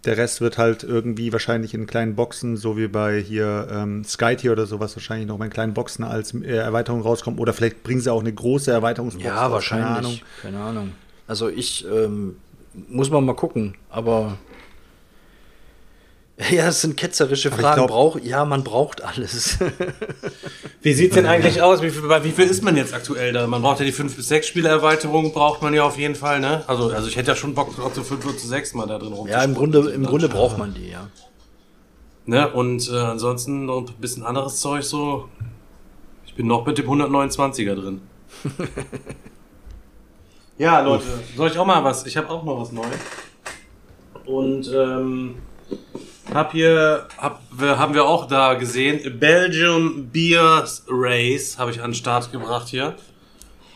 Der 0.06 0.16
Rest 0.16 0.40
wird 0.40 0.58
halt 0.58 0.84
irgendwie 0.84 1.34
wahrscheinlich 1.34 1.74
in 1.74 1.88
kleinen 1.88 2.16
Boxen, 2.16 2.56
so 2.56 2.78
wie 2.78 2.88
bei 2.88 3.20
hier 3.20 3.68
ähm, 3.72 4.04
Skytier 4.04 4.52
oder 4.52 4.66
sowas, 4.66 4.96
wahrscheinlich 4.96 5.28
noch 5.28 5.38
mal 5.38 5.46
in 5.46 5.52
kleinen 5.52 5.74
Boxen 5.74 6.04
als 6.04 6.34
äh, 6.34 6.56
Erweiterung 6.56 7.02
rauskommen. 7.02 7.40
Oder 7.40 7.52
vielleicht 7.52 7.84
bringen 7.84 8.00
sie 8.00 8.12
auch 8.12 8.22
eine 8.22 8.32
große 8.32 8.72
Erweiterungsbox 8.72 9.26
Ja, 9.26 9.46
raus, 9.46 9.52
wahrscheinlich. 9.52 9.88
Keine 9.88 9.98
Ahnung. 9.98 10.20
Keine 10.42 10.60
Ahnung. 10.60 10.92
Also 11.28 11.50
ich 11.50 11.86
ähm, 11.92 12.38
muss 12.88 13.10
man 13.10 13.26
mal 13.26 13.36
gucken, 13.36 13.76
aber 13.90 14.38
ja, 16.52 16.68
es 16.68 16.82
sind 16.82 16.96
ketzerische 16.96 17.52
Aber 17.52 17.62
Fragen. 17.62 17.76
glaub- 17.78 17.90
Brauch, 17.90 18.20
ja, 18.22 18.46
man 18.46 18.64
braucht 18.64 19.04
alles. 19.04 19.58
Wie 20.84 20.94
sieht's 20.94 21.16
denn 21.16 21.26
eigentlich 21.26 21.62
aus? 21.64 21.82
Wie 21.82 21.90
viel, 21.90 22.08
bei 22.08 22.24
wie 22.24 22.32
viel 22.32 22.46
ist 22.46 22.64
man 22.64 22.78
jetzt 22.78 22.94
aktuell 22.94 23.34
da? 23.34 23.48
Man 23.48 23.62
braucht 23.64 23.80
ja 23.80 23.86
die 23.86 23.92
5 23.92 24.16
bis 24.16 24.28
6 24.28 24.46
Spielerweiterung, 24.48 25.34
braucht 25.34 25.64
man 25.64 25.74
ja 25.74 25.84
auf 25.84 25.98
jeden 25.98 26.14
Fall, 26.16 26.40
ne? 26.40 26.64
Also, 26.68 26.92
also 26.92 27.08
ich 27.08 27.16
hätte 27.16 27.30
ja 27.32 27.36
schon 27.36 27.56
Bock, 27.56 27.76
drauf, 27.76 27.94
zu 27.94 28.04
5 28.04 28.24
oder 28.24 28.38
zu 28.38 28.48
6 28.48 28.76
mal 28.76 28.86
da 28.86 29.00
drin 29.00 29.14
rum. 29.14 29.28
ja, 29.28 29.44
im 29.44 29.56
Grunde, 29.56 29.90
im 29.90 30.06
Grunde 30.06 30.30
braucht 30.30 30.58
man 30.60 30.74
die, 30.76 30.90
ja. 30.92 31.08
Ne? 32.28 32.48
Und 32.52 32.88
äh, 32.90 32.98
ansonsten 32.98 33.66
noch 33.66 33.80
ein 33.88 33.96
bisschen 34.00 34.24
anderes 34.24 34.58
Zeug 34.60 34.84
so. 34.84 35.30
Ich 36.26 36.36
bin 36.36 36.46
noch 36.46 36.66
mit 36.68 36.78
dem 36.78 36.86
129er 36.88 37.74
drin. 37.74 38.02
ja, 40.58 40.82
Leute, 40.82 41.06
soll 41.36 41.50
ich 41.50 41.58
auch 41.58 41.66
mal 41.66 41.84
was? 41.84 42.06
Ich 42.06 42.16
habe 42.18 42.30
auch 42.30 42.44
mal 42.44 42.58
was 42.60 42.72
Neues. 42.72 43.00
Und 44.26 44.72
ähm, 44.76 45.36
hab 46.34 46.52
hier, 46.52 47.08
hab, 47.18 47.42
wir, 47.52 47.78
haben 47.80 47.94
wir 47.94 48.06
auch 48.06 48.28
da 48.28 48.54
gesehen, 48.56 49.20
Belgium 49.20 50.10
Beer 50.10 50.66
Race 50.88 51.58
habe 51.58 51.72
ich 51.72 51.82
an 51.82 51.92
den 51.92 51.96
Start 51.96 52.32
gebracht 52.32 52.68
hier. 52.68 52.96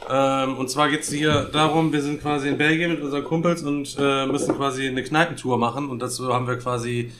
Ähm, 0.09 0.57
und 0.57 0.69
zwar 0.69 0.89
geht's 0.89 1.11
hier 1.11 1.49
darum, 1.51 1.93
wir 1.93 2.01
sind 2.01 2.21
quasi 2.21 2.49
in 2.49 2.57
Belgien 2.57 2.91
mit 2.91 3.01
unseren 3.01 3.23
Kumpels 3.23 3.63
und 3.63 3.95
äh, 3.99 4.25
müssen 4.25 4.55
quasi 4.55 4.87
eine 4.87 5.03
Kneipentour 5.03 5.57
machen. 5.57 5.89
Und 5.89 6.01
dazu 6.01 6.33
haben 6.33 6.47
wir 6.47 6.57
quasi 6.57 7.11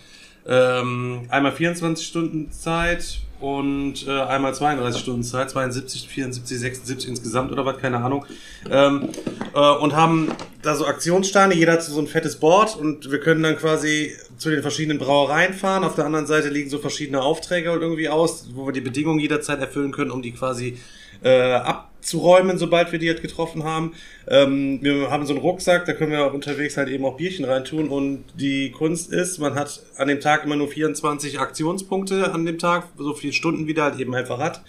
ähm, 0.48 1.28
einmal 1.30 1.52
24 1.52 2.06
Stunden 2.06 2.52
Zeit 2.52 3.20
und 3.42 4.08
äh, 4.08 4.22
einmal 4.22 4.54
32 4.54 5.02
Stunden 5.02 5.24
Zeit, 5.24 5.50
72, 5.50 6.08
74, 6.08 6.60
76 6.60 7.10
insgesamt 7.10 7.52
oder 7.52 7.66
was, 7.66 7.78
keine 7.78 7.98
Ahnung. 7.98 8.26
Ähm, 8.70 9.10
äh, 9.54 9.60
und 9.60 9.96
haben 9.96 10.32
da 10.62 10.76
so 10.76 10.86
Aktionssteine, 10.86 11.56
jeder 11.56 11.74
hat 11.74 11.84
so 11.84 12.00
ein 12.00 12.08
fettes 12.08 12.38
Board 12.38 12.78
und 12.78 13.12
wir 13.12 13.20
können 13.20 13.42
dann 13.42 13.58
quasi 13.58 14.16
zu 14.38 14.50
den 14.50 14.62
verschiedenen 14.62 15.00
Brauereien 15.00 15.54
fahren. 15.54 15.84
Auf 15.84 15.96
der 15.96 16.06
anderen 16.06 16.28
Seite 16.28 16.50
liegen 16.50 16.70
so 16.70 16.78
verschiedene 16.78 17.22
Aufträge 17.22 17.70
irgendwie 17.70 18.10
aus, 18.10 18.48
wo 18.54 18.68
wir 18.68 18.74
die 18.74 18.82
Bedingungen 18.82 19.20
jederzeit 19.20 19.60
erfüllen 19.60 19.92
können, 19.92 20.12
um 20.12 20.22
die 20.22 20.32
quasi 20.32 20.78
äh, 21.24 21.54
abzuräumen, 21.54 22.58
sobald 22.58 22.92
wir 22.92 23.00
die 23.00 23.10
halt 23.10 23.22
getroffen 23.22 23.64
haben. 23.64 23.94
Ähm, 24.28 24.80
wir 24.82 25.12
haben 25.12 25.26
so 25.26 25.34
einen 25.34 25.42
Rucksack, 25.42 25.86
da 25.86 25.94
können 25.94 26.12
wir 26.12 26.26
auch 26.26 26.34
unterwegs 26.34 26.78
halt 26.78 26.90
eben 26.90 27.06
auch 27.06 27.18
Bierchen 27.18 27.46
reintun 27.46 27.90
und 27.90 28.26
die 28.36 28.72
Kunst 28.72 29.12
ist, 29.12 29.40
man 29.40 29.56
hat 29.56 29.82
an 29.98 30.08
dem 30.08 30.20
Tag 30.20 30.46
immer 30.46 30.56
nur 30.56 30.68
24 30.68 31.40
Aktionspunkte 31.40 32.34
an 32.34 32.46
dem 32.46 32.58
Tag, 32.58 32.88
so 32.98 33.14
viele 33.14 33.34
Stunden 33.34 33.68
wie 33.68 33.74
der 33.74 33.86
halt 33.86 34.00
eben 34.00 34.16
einfach 34.16 34.40
hat. 34.40 34.64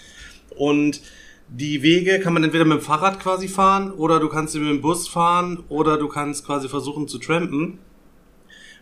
Und 0.57 1.01
die 1.49 1.83
Wege 1.83 2.21
kann 2.21 2.33
man 2.33 2.45
entweder 2.45 2.65
mit 2.65 2.79
dem 2.79 2.83
Fahrrad 2.83 3.21
quasi 3.21 3.49
fahren 3.49 3.91
oder 3.91 4.21
du 4.21 4.29
kannst 4.29 4.55
mit 4.55 4.69
dem 4.69 4.81
Bus 4.81 5.09
fahren 5.09 5.63
oder 5.69 5.99
du 5.99 6.09
kannst 6.09 6.47
quasi 6.47 6.69
versuchen 6.69 7.09
zu 7.09 7.19
trampen. 7.19 7.79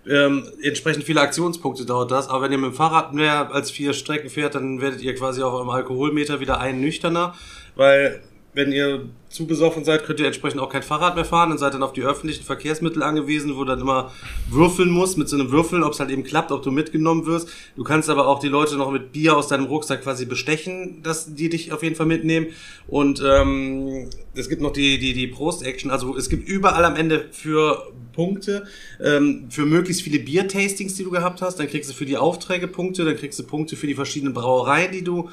Ähm, 0.08 0.48
entsprechend 0.62 1.04
viele 1.04 1.20
Aktionspunkte 1.20 1.84
dauert 1.84 2.10
das, 2.10 2.28
aber 2.28 2.42
wenn 2.42 2.52
ihr 2.52 2.58
mit 2.58 2.70
dem 2.70 2.74
Fahrrad 2.74 3.12
mehr 3.12 3.52
als 3.52 3.70
vier 3.70 3.92
Strecken 3.92 4.30
fährt, 4.30 4.54
dann 4.54 4.80
werdet 4.80 5.02
ihr 5.02 5.14
quasi 5.14 5.42
auf 5.42 5.52
eurem 5.52 5.68
Alkoholmeter 5.68 6.40
wieder 6.40 6.58
ein 6.58 6.80
nüchterner, 6.80 7.34
weil 7.76 8.22
wenn 8.52 8.72
ihr 8.72 9.08
zu 9.28 9.46
besoffen 9.46 9.84
seid, 9.84 10.04
könnt 10.04 10.18
ihr 10.18 10.26
entsprechend 10.26 10.60
auch 10.60 10.70
kein 10.70 10.82
Fahrrad 10.82 11.14
mehr 11.14 11.24
fahren 11.24 11.52
und 11.52 11.58
seid 11.58 11.72
dann 11.72 11.84
auf 11.84 11.92
die 11.92 12.02
öffentlichen 12.02 12.42
Verkehrsmittel 12.42 13.00
angewiesen, 13.04 13.56
wo 13.56 13.62
dann 13.62 13.80
immer 13.80 14.10
würfeln 14.48 14.90
musst 14.90 15.18
mit 15.18 15.28
so 15.28 15.36
einem 15.36 15.52
Würfel, 15.52 15.84
ob 15.84 15.92
es 15.92 16.00
halt 16.00 16.10
eben 16.10 16.24
klappt, 16.24 16.50
ob 16.50 16.62
du 16.62 16.72
mitgenommen 16.72 17.26
wirst. 17.26 17.48
Du 17.76 17.84
kannst 17.84 18.10
aber 18.10 18.26
auch 18.26 18.40
die 18.40 18.48
Leute 18.48 18.76
noch 18.76 18.90
mit 18.90 19.12
Bier 19.12 19.36
aus 19.36 19.46
deinem 19.46 19.66
Rucksack 19.66 20.02
quasi 20.02 20.26
bestechen, 20.26 21.00
dass 21.04 21.32
die 21.32 21.48
dich 21.48 21.72
auf 21.72 21.84
jeden 21.84 21.94
Fall 21.94 22.06
mitnehmen. 22.06 22.48
Und 22.88 23.22
ähm, 23.24 24.10
es 24.34 24.48
gibt 24.48 24.62
noch 24.62 24.72
die, 24.72 24.98
die, 24.98 25.12
die 25.12 25.28
Prost-Action. 25.28 25.92
Also 25.92 26.16
es 26.16 26.28
gibt 26.28 26.48
überall 26.48 26.84
am 26.84 26.96
Ende 26.96 27.26
für 27.30 27.92
Punkte, 28.12 28.64
ähm, 29.00 29.46
für 29.48 29.64
möglichst 29.64 30.02
viele 30.02 30.18
Bier-Tastings, 30.18 30.94
die 30.94 31.04
du 31.04 31.10
gehabt 31.10 31.40
hast. 31.40 31.60
Dann 31.60 31.68
kriegst 31.68 31.88
du 31.88 31.94
für 31.94 32.04
die 32.04 32.16
Aufträge 32.16 32.66
Punkte, 32.66 33.04
dann 33.04 33.16
kriegst 33.16 33.38
du 33.38 33.44
Punkte 33.44 33.76
für 33.76 33.86
die 33.86 33.94
verschiedenen 33.94 34.34
Brauereien, 34.34 34.90
die 34.90 35.04
du 35.04 35.30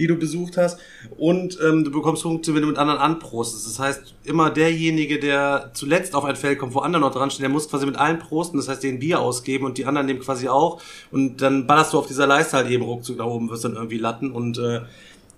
die 0.00 0.06
du 0.06 0.16
besucht 0.16 0.56
hast. 0.56 0.80
Und 1.18 1.58
ähm, 1.62 1.84
du 1.84 1.90
bekommst 1.90 2.22
Punkte, 2.22 2.54
wenn 2.54 2.62
du 2.62 2.68
mit 2.68 2.78
anderen 2.78 2.98
anprostest. 2.98 3.66
Das 3.66 3.78
heißt, 3.78 4.14
immer 4.24 4.50
derjenige, 4.50 5.20
der 5.20 5.70
zuletzt 5.74 6.14
auf 6.14 6.24
ein 6.24 6.36
Feld 6.36 6.58
kommt, 6.58 6.74
wo 6.74 6.78
andere 6.80 7.02
noch 7.02 7.12
dran 7.12 7.30
stehen, 7.30 7.42
der 7.42 7.50
muss 7.50 7.68
quasi 7.68 7.86
mit 7.86 7.96
allen 7.96 8.18
prosten, 8.18 8.56
das 8.56 8.68
heißt, 8.68 8.82
den 8.82 8.98
Bier 8.98 9.20
ausgeben 9.20 9.66
und 9.66 9.76
die 9.76 9.84
anderen 9.84 10.06
nehmen 10.06 10.20
quasi 10.20 10.48
auch. 10.48 10.80
Und 11.10 11.42
dann 11.42 11.66
ballerst 11.66 11.92
du 11.92 11.98
auf 11.98 12.06
dieser 12.06 12.26
Leiste 12.26 12.56
halt 12.56 12.70
eben 12.70 12.82
ruckzuck 12.82 13.18
da 13.18 13.24
oben, 13.24 13.50
wirst 13.50 13.64
dann 13.64 13.74
irgendwie 13.74 13.98
latten 13.98 14.32
und 14.32 14.58
äh, 14.58 14.80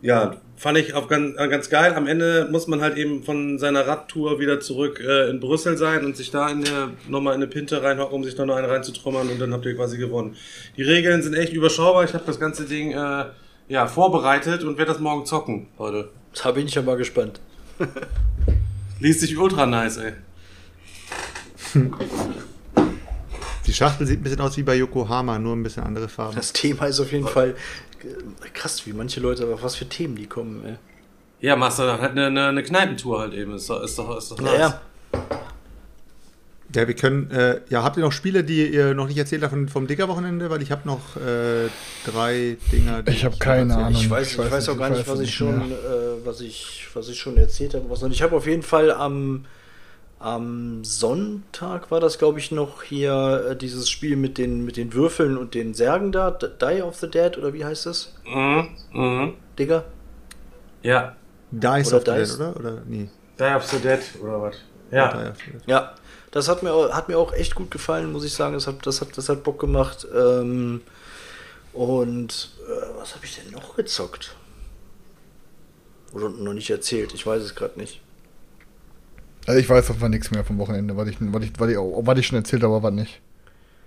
ja, 0.01 0.37
fand 0.57 0.79
ich 0.79 0.95
auch 0.95 1.09
ganz, 1.09 1.39
äh, 1.39 1.49
ganz 1.49 1.71
geil. 1.71 1.95
Am 1.95 2.09
Ende 2.09 2.49
muss 2.51 2.67
man 2.67 2.81
halt 2.81 2.97
eben 2.97 3.23
von 3.23 3.59
seiner 3.59 3.87
Radtour 3.87 4.41
wieder 4.41 4.61
zurück 4.61 5.01
äh, 5.01 5.31
in 5.31 5.39
Brüssel 5.39 5.77
sein 5.77 6.05
und 6.05 6.17
sich 6.17 6.31
da 6.31 6.53
nochmal 7.09 7.35
in 7.35 7.43
eine 7.43 7.47
Pinte 7.47 7.83
reinhocken, 7.83 8.15
um 8.15 8.25
sich 8.25 8.35
da 8.35 8.45
noch 8.45 8.57
einen 8.57 8.69
reinzutrommern 8.69 9.29
und 9.29 9.41
dann 9.41 9.53
habt 9.53 9.65
ihr 9.65 9.77
quasi 9.77 9.99
gewonnen. 9.99 10.37
Die 10.77 10.83
Regeln 10.83 11.23
sind 11.23 11.35
echt 11.35 11.53
überschaubar. 11.53 12.05
Ich 12.05 12.15
habe 12.15 12.25
das 12.27 12.41
ganze 12.41 12.65
Ding 12.65 12.91
äh, 12.93 13.25
ja, 13.69 13.87
vorbereitet 13.87 14.65
und 14.65 14.79
werde 14.79 14.93
das 14.93 15.01
morgen 15.01 15.25
zocken, 15.27 15.69
Leute. 15.79 16.11
Da 16.43 16.53
bin 16.53 16.67
ich 16.67 16.75
ja 16.75 16.83
mal 16.83 16.97
gespannt. 16.97 17.41
Liest 19.01 19.21
sich 19.21 19.37
ultra 19.37 19.67
nice, 19.67 19.99
ey. 19.99 20.13
Die 23.67 23.73
Schachtel 23.73 24.07
sieht 24.07 24.21
ein 24.21 24.23
bisschen 24.23 24.41
aus 24.41 24.57
wie 24.57 24.63
bei 24.63 24.75
Yokohama, 24.75 25.39
nur 25.39 25.55
ein 25.55 25.63
bisschen 25.63 25.85
andere 25.85 26.09
Farben. 26.09 26.35
Das 26.35 26.53
Thema 26.53 26.87
ist 26.87 27.01
auf 27.01 27.13
jeden 27.13 27.27
Fall 27.29 27.55
äh, 28.03 28.49
krass, 28.53 28.87
wie 28.87 28.93
manche 28.93 29.21
Leute, 29.21 29.45
aber 29.45 29.63
was 29.63 29.77
für 29.77 29.89
Themen 29.89 30.17
die 30.17 30.27
kommen, 30.27 30.65
ey. 30.65 30.77
Ja, 31.41 31.57
machst 31.57 31.79
du 31.79 31.83
halt 31.85 32.01
eine, 32.13 32.27
eine, 32.27 32.49
eine 32.49 32.63
Kneipentour 32.63 33.21
halt 33.21 33.35
eben. 33.35 33.55
Ist 33.55 33.69
doch, 33.69 33.83
ist 33.83 33.99
doch, 33.99 34.17
ist 34.17 34.31
doch 34.31 34.39
nice. 34.39 34.53
Naja, 34.53 34.81
Ja, 35.13 35.21
wir 36.75 36.95
können, 36.95 37.31
äh, 37.31 37.61
ja, 37.69 37.83
habt 37.83 37.97
ihr 37.97 38.03
noch 38.03 38.13
Spiele, 38.13 38.45
die 38.45 38.67
ihr 38.67 38.95
noch 38.95 39.07
nicht 39.09 39.19
erzählt 39.19 39.43
habt 39.43 39.53
von, 39.53 39.69
vom 39.69 39.87
Digger-Wochenende? 39.87 40.51
Weil 40.51 40.63
ich 40.63 40.71
habe 40.71 40.83
noch 40.87 41.17
äh, 41.17 41.69
drei 42.05 42.57
Dinger. 42.71 43.03
die 43.03 43.13
Ich 43.13 43.25
habe 43.25 43.37
keine 43.39 43.77
Ahnung. 43.77 43.93
ich 43.93 44.09
weiß, 44.09 44.33
ich 44.33 44.39
weiß, 44.39 44.69
auch 44.69 44.79
gar 44.79 44.91
nicht, 44.91 45.07
was 45.07 45.21
ich 45.21 45.35
schon, 45.35 45.73
äh, 45.73 45.75
was 46.25 46.41
ich, 46.41 46.89
was 46.95 47.09
ich 47.09 47.19
schon 47.19 47.37
erzählt 47.37 47.75
habe. 47.75 47.89
Was. 47.89 48.03
Ich 48.03 48.23
habe 48.23 48.37
auf 48.37 48.47
jeden 48.47 48.63
Fall 48.63 48.91
am, 48.91 49.45
am 50.19 50.85
Sonntag 50.85 51.91
war 51.91 52.01
das, 52.01 52.19
glaube 52.19 52.39
ich, 52.39 52.53
noch 52.53 52.83
hier 52.83 53.49
äh, 53.51 53.57
dieses 53.57 53.91
Spiel 53.91 54.17
mit 54.17 54.39
den, 54.39 54.65
mit 54.65 54.77
den 54.77 54.95
Würfeln 54.95 55.37
und 55.37 55.55
den 55.55 55.75
Särgen 55.75 56.13
da, 56.13 56.31
Die 56.31 56.83
of 56.83 56.97
the 56.97 57.11
Dead 57.11 57.37
oder 57.37 57.53
wie 57.53 57.65
heißt 57.65 57.87
es? 57.87 58.15
Mhm, 58.25 58.69
mhm. 58.93 59.35
Digga? 59.59 59.85
Ja. 60.83 61.17
Dice 61.51 61.89
Oder 61.89 61.97
of 61.97 62.05
the 62.05 62.11
Dead, 62.13 62.35
oder? 62.37 62.57
Oder? 62.57 62.83
Nee. 62.87 63.09
Die 63.39 63.57
of 63.57 63.65
the 63.65 63.79
Dead 63.79 64.01
oder 64.23 64.43
was? 64.43 64.57
Ja. 64.91 65.09
Dice 65.09 65.31
of 65.31 65.37
the 65.37 65.53
Dead. 65.53 65.63
Ja, 65.67 65.95
das 66.33 66.49
hat 66.49 66.63
mir, 66.65 66.73
auch- 66.73 66.93
hat 66.93 67.09
mir 67.09 67.19
auch 67.19 67.33
echt 67.33 67.55
gut 67.55 67.71
gefallen, 67.71 68.11
muss 68.11 68.25
ich 68.25 68.35
sagen. 68.35 68.55
Das 68.55 68.67
hat, 68.67 68.85
das 68.85 69.01
hat, 69.01 69.17
das 69.17 69.29
hat 69.29 69.45
Bock 69.45 69.61
gemacht. 69.61 70.07
Ähm, 70.15 70.81
und 71.73 72.51
äh, 72.67 72.99
was 72.99 73.15
habe 73.15 73.25
ich 73.25 73.37
denn 73.37 73.53
noch 73.53 73.77
gezockt? 73.77 74.35
Oder 76.13 76.29
noch 76.29 76.53
nicht 76.53 76.69
erzählt, 76.69 77.15
ich 77.15 77.27
weiß 77.27 77.43
es 77.43 77.55
gerade 77.55 77.79
nicht. 77.79 78.01
Also 79.47 79.59
ich 79.59 79.69
weiß 79.69 79.91
auf 79.91 79.97
jeden 79.97 80.11
nichts 80.11 80.31
mehr 80.31 80.45
vom 80.45 80.59
Wochenende, 80.59 80.97
was 80.97 81.09
ich, 81.09 81.17
was 81.21 81.43
ich, 81.43 81.53
was 81.59 81.69
ich, 81.71 81.77
was 81.79 82.19
ich 82.19 82.27
schon 82.27 82.39
erzählt 82.39 82.63
habe, 82.63 82.75
aber 82.75 82.89
was 82.89 82.95
nicht. 82.95 83.21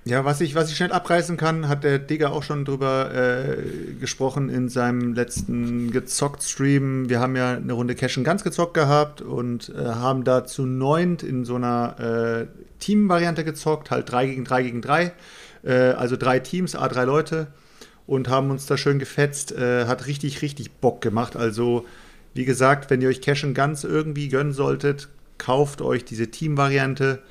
Ja, 0.08 0.24
was 0.24 0.40
ich, 0.40 0.54
was 0.54 0.70
ich 0.70 0.78
schnell 0.78 0.92
abreißen 0.92 1.36
kann, 1.36 1.68
hat 1.68 1.84
der 1.84 1.98
Digger 1.98 2.32
auch 2.32 2.44
schon 2.44 2.64
drüber 2.64 3.12
äh, 3.12 3.58
gesprochen 4.00 4.50
in 4.50 4.70
seinem 4.70 5.16
letzten 5.16 5.90
Gezockt-Stream. 5.90 7.10
Wir 7.10 7.20
haben 7.20 7.36
ja 7.36 7.54
eine 7.54 7.74
Runde 7.74 7.96
Cash 7.96 8.22
ganz 8.24 8.44
gezockt 8.44 8.76
gehabt 8.76 9.22
und 9.22 9.70
äh, 9.70 9.84
haben 9.84 10.24
da 10.24 10.46
zu 10.46 10.68
neunt 10.68 11.24
in 11.24 11.44
so 11.44 11.56
einer 11.56 12.00
äh, 12.00 12.46
Team-Variante 12.80 13.44
gezockt, 13.44 13.90
halt 13.90 14.12
3 14.12 14.28
gegen 14.28 14.44
3 14.44 14.64
gegen 14.64 14.82
3. 14.84 15.12
Äh, 15.64 15.74
also 15.74 16.16
drei 16.16 16.40
Teams, 16.40 16.76
A 16.76 16.88
drei 16.88 17.06
Leute 17.06 17.48
und 18.08 18.30
haben 18.30 18.52
uns 18.52 18.68
da 18.68 18.78
schön 18.78 19.00
gefetzt. 19.00 19.52
Äh, 19.52 19.86
hat 19.86 20.06
richtig, 20.08 20.42
richtig 20.42 20.72
Bock 20.74 21.02
gemacht. 21.02 21.36
Also, 21.36 21.86
wie 22.34 22.46
gesagt, 22.46 22.90
wenn 22.90 23.02
ihr 23.02 23.10
euch 23.10 23.22
Cash 23.22 23.46
ganz 23.54 23.84
irgendwie 23.84 24.30
gönnen 24.30 24.54
solltet, 24.54 25.10
kauft 25.38 25.82
euch 25.82 26.06
diese 26.06 26.30
Team-Variante. 26.30 27.24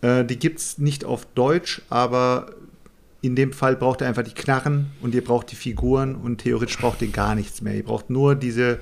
Äh, 0.00 0.24
die 0.24 0.38
gibt 0.38 0.58
es 0.60 0.78
nicht 0.78 1.04
auf 1.04 1.26
Deutsch, 1.34 1.82
aber 1.90 2.50
in 3.20 3.34
dem 3.34 3.52
Fall 3.52 3.76
braucht 3.76 4.00
ihr 4.00 4.06
einfach 4.06 4.22
die 4.22 4.34
Knarren 4.34 4.90
und 5.00 5.14
ihr 5.14 5.24
braucht 5.24 5.50
die 5.50 5.56
Figuren 5.56 6.14
und 6.14 6.38
theoretisch 6.38 6.78
braucht 6.78 7.02
ihr 7.02 7.08
gar 7.08 7.34
nichts 7.34 7.62
mehr. 7.62 7.74
Ihr 7.74 7.84
braucht 7.84 8.10
nur 8.10 8.36
diese, 8.36 8.78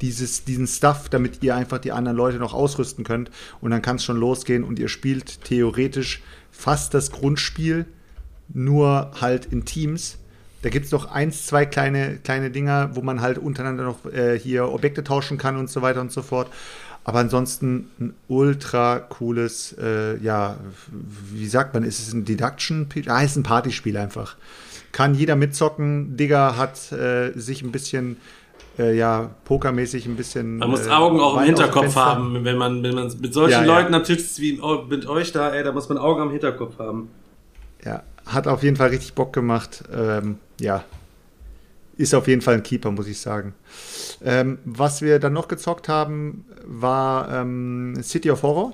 dieses, 0.00 0.44
diesen 0.44 0.66
Stuff, 0.66 1.08
damit 1.08 1.42
ihr 1.42 1.56
einfach 1.56 1.78
die 1.78 1.92
anderen 1.92 2.16
Leute 2.16 2.38
noch 2.38 2.54
ausrüsten 2.54 3.04
könnt 3.04 3.30
und 3.60 3.72
dann 3.72 3.82
kann 3.82 3.96
es 3.96 4.04
schon 4.04 4.16
losgehen 4.16 4.62
und 4.62 4.78
ihr 4.78 4.88
spielt 4.88 5.44
theoretisch 5.44 6.22
fast 6.52 6.94
das 6.94 7.10
Grundspiel, 7.10 7.86
nur 8.48 9.10
halt 9.20 9.46
in 9.46 9.64
Teams. 9.64 10.18
Da 10.62 10.68
gibt 10.68 10.86
es 10.86 10.92
noch 10.92 11.10
eins, 11.10 11.46
zwei 11.46 11.64
kleine, 11.64 12.18
kleine 12.18 12.50
Dinger, 12.50 12.94
wo 12.94 13.00
man 13.00 13.20
halt 13.20 13.38
untereinander 13.38 13.84
noch 13.84 14.04
äh, 14.12 14.38
hier 14.38 14.68
Objekte 14.68 15.02
tauschen 15.02 15.38
kann 15.38 15.56
und 15.56 15.70
so 15.70 15.82
weiter 15.82 16.00
und 16.00 16.12
so 16.12 16.22
fort. 16.22 16.48
Aber 17.04 17.18
ansonsten 17.20 17.90
ein 17.98 18.14
ultra 18.28 18.98
cooles, 18.98 19.74
äh, 19.80 20.18
ja, 20.18 20.56
wie 21.32 21.46
sagt 21.46 21.74
man, 21.74 21.82
ist 21.82 21.98
es 21.98 22.12
ein 22.12 22.24
Deduction? 22.24 22.86
Ah, 23.06 23.22
ist 23.22 23.36
ein 23.36 23.42
Partyspiel 23.42 23.96
einfach. 23.96 24.36
Kann 24.92 25.14
jeder 25.14 25.36
mitzocken. 25.36 26.16
Digger 26.16 26.56
hat 26.56 26.92
äh, 26.92 27.32
sich 27.34 27.62
ein 27.62 27.72
bisschen, 27.72 28.18
äh, 28.78 28.96
ja, 28.96 29.30
pokermäßig 29.44 30.06
ein 30.06 30.16
bisschen. 30.16 30.58
Man 30.58 30.70
muss 30.70 30.86
äh, 30.86 30.90
Augen 30.90 31.20
auch 31.20 31.38
im 31.38 31.44
Hinterkopf 31.44 31.96
haben, 31.96 32.44
wenn 32.44 32.58
man, 32.58 32.82
wenn 32.82 32.94
man 32.94 33.12
mit 33.20 33.32
solchen 33.32 33.52
Ja, 33.52 33.64
ja. 33.64 33.80
Leuten 33.80 33.94
am 33.94 34.04
Tisch 34.04 34.18
sitzt 34.18 34.40
wie 34.40 34.60
mit 34.88 35.06
euch 35.06 35.32
da, 35.32 35.54
ey, 35.54 35.64
da 35.64 35.72
muss 35.72 35.88
man 35.88 35.96
Augen 35.96 36.20
am 36.20 36.30
Hinterkopf 36.30 36.78
haben. 36.78 37.08
Ja, 37.84 38.02
hat 38.26 38.46
auf 38.46 38.62
jeden 38.62 38.76
Fall 38.76 38.88
richtig 38.88 39.14
Bock 39.14 39.32
gemacht. 39.32 39.84
Ähm, 39.92 40.38
ja, 40.60 40.84
ist 42.00 42.14
auf 42.14 42.26
jeden 42.26 42.40
Fall 42.40 42.54
ein 42.54 42.62
Keeper, 42.62 42.90
muss 42.90 43.06
ich 43.06 43.20
sagen. 43.20 43.54
Ähm, 44.24 44.58
was 44.64 45.02
wir 45.02 45.18
dann 45.18 45.34
noch 45.34 45.48
gezockt 45.48 45.88
haben, 45.88 46.46
war 46.64 47.30
ähm, 47.32 47.94
City 48.02 48.30
of 48.30 48.42
Horror. 48.42 48.72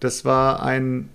Das 0.00 0.24
war 0.24 0.62
ein 0.62 1.08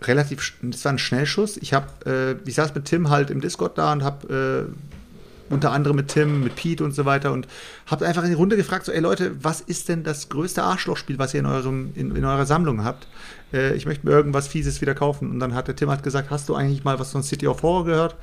relativ, 0.00 0.54
das 0.62 0.84
war 0.84 0.92
ein 0.92 0.98
Schnellschuss. 0.98 1.58
Ich 1.58 1.74
habe, 1.74 2.40
äh, 2.44 2.48
ich 2.48 2.54
saß 2.54 2.74
mit 2.74 2.86
Tim 2.86 3.10
halt 3.10 3.30
im 3.30 3.40
Discord 3.40 3.76
da 3.76 3.92
und 3.92 4.02
habe 4.02 4.68
äh, 4.70 5.52
unter 5.52 5.72
anderem 5.72 5.96
mit 5.96 6.08
Tim, 6.08 6.42
mit 6.42 6.56
Pete 6.56 6.82
und 6.82 6.92
so 6.92 7.04
weiter 7.04 7.32
und 7.32 7.46
habe 7.86 8.06
einfach 8.06 8.22
in 8.24 8.30
die 8.30 8.34
Runde 8.34 8.56
gefragt, 8.56 8.86
so, 8.86 8.92
ey 8.92 9.00
Leute, 9.00 9.32
was 9.42 9.60
ist 9.60 9.88
denn 9.88 10.02
das 10.02 10.28
größte 10.28 10.62
Arschlochspiel, 10.62 11.18
was 11.18 11.34
ihr 11.34 11.40
in, 11.40 11.46
eurem, 11.46 11.92
in, 11.94 12.16
in 12.16 12.24
eurer 12.24 12.46
Sammlung 12.46 12.82
habt? 12.82 13.06
Äh, 13.52 13.74
ich 13.74 13.84
möchte 13.84 14.06
mir 14.06 14.12
irgendwas 14.12 14.48
Fieses 14.48 14.80
wieder 14.80 14.94
kaufen. 14.94 15.30
Und 15.30 15.38
dann 15.40 15.54
hat 15.54 15.68
der 15.68 15.76
Tim 15.76 15.90
hat 15.90 16.02
gesagt, 16.02 16.30
hast 16.30 16.48
du 16.48 16.54
eigentlich 16.54 16.84
mal 16.84 16.98
was 16.98 17.12
von 17.12 17.22
City 17.22 17.46
of 17.46 17.62
Horror 17.62 17.84
gehört? 17.84 18.16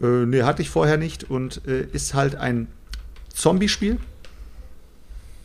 Äh, 0.00 0.26
nee, 0.26 0.42
hatte 0.42 0.62
ich 0.62 0.70
vorher 0.70 0.96
nicht 0.96 1.30
und 1.30 1.62
äh, 1.66 1.86
ist 1.92 2.14
halt 2.14 2.36
ein 2.36 2.68
Zombie-Spiel. 3.32 3.98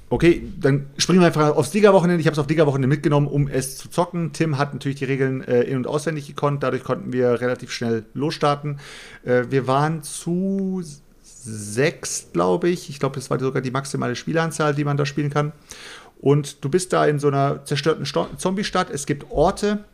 Okay, 0.10 0.43
dann 0.60 0.88
springen 0.97 1.22
wir 1.22 1.28
einfach 1.28 1.56
aufs 1.56 1.74
Liga-Wochenende. 1.74 2.20
Ich 2.20 2.28
habe 2.28 2.34
es 2.34 2.39
auf 2.39 2.49
Liga-Wochenende 2.49 2.89
mitgenommen, 2.89 3.28
um 3.28 3.47
es 3.47 3.78
zu 3.78 3.89
zocken. 3.89 4.34
Tim 4.34 4.58
hat 4.58 4.74
natürlich 4.74 4.97
die 4.97 5.06
Regeln 5.06 5.41
äh, 5.41 5.62
in- 5.62 5.78
und 5.78 5.88
auswendig 5.88 6.28
gekonnt. 6.28 6.64
Dadurch 6.64 6.84
konnten 6.84 7.14
wir 7.14 7.39
relativ 7.39 7.72
schnell 7.72 8.04
losstarten. 8.14 8.80
Äh, 9.24 9.43
wir 9.49 9.68
waren 9.68 10.04
zu 10.04 10.84
sechs, 11.24 12.28
glaube 12.34 12.68
ich. 12.68 12.89
Ich 12.89 12.99
glaube, 12.99 13.16
das 13.16 13.30
war 13.30 13.39
sogar 13.39 13.62
die 13.62 13.72
maximale 13.72 14.18
Spielanzahl, 14.18 14.76
die 14.76 14.84
man 14.84 14.97
da 14.97 15.06
spielen 15.06 15.30
kann. 15.30 15.54
Und 16.20 16.64
du 16.64 16.70
bist 16.70 16.91
da 16.91 17.06
in 17.06 17.18
so 17.18 17.30
einer 17.30 17.64
zerstörten 17.64 18.06
Sto 18.06 18.28
Zombie-Stadt. 18.36 18.89
Es 18.89 19.06
gibt 19.06 19.32
Orte, 19.32 19.86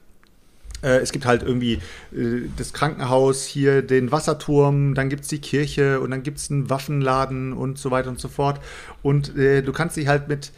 es 0.82 1.12
gibt 1.12 1.26
halt 1.26 1.44
irgendwie 1.44 1.80
äh, 2.16 2.48
das 2.58 2.74
Krankenhaus, 2.74 3.46
hier 3.46 3.82
den 3.82 4.12
Wasserturm, 4.12 4.94
dann 4.94 5.10
gibt 5.10 5.24
es 5.24 5.30
die 5.30 5.40
Kirche 5.40 6.00
und 6.00 6.12
dann 6.12 6.24
gibt 6.24 6.38
es 6.38 6.52
einen 6.52 6.70
Waffenladen 6.70 7.54
und 7.54 7.78
so 7.78 7.92
weiter 7.92 8.10
und 8.10 8.20
so 8.20 8.28
fort. 8.28 8.60
Und 9.02 9.36
äh, 9.38 9.62
du 9.62 9.72
kannst 9.74 9.98
dich 9.98 10.08
halt 10.08 10.28
mit 10.28 10.52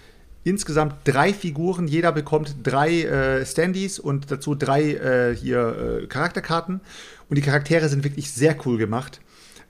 insgesamt 0.44 0.96
drei 1.04 1.34
Figuren, 1.34 1.88
jeder 1.88 2.12
bekommt 2.12 2.56
drei 2.64 3.04
äh, 3.04 3.46
Standys 3.46 4.00
und 4.00 4.32
dazu 4.32 4.56
drei 4.56 4.94
äh, 4.94 5.36
hier 5.36 6.02
äh, 6.04 6.08
Charakterkarten. 6.08 6.82
Und 7.30 7.38
die 7.38 7.42
Charaktere 7.42 7.90
sind 7.90 8.04
wirklich 8.04 8.32
sehr 8.32 8.56
cool 8.66 8.78
gemacht. 8.78 9.20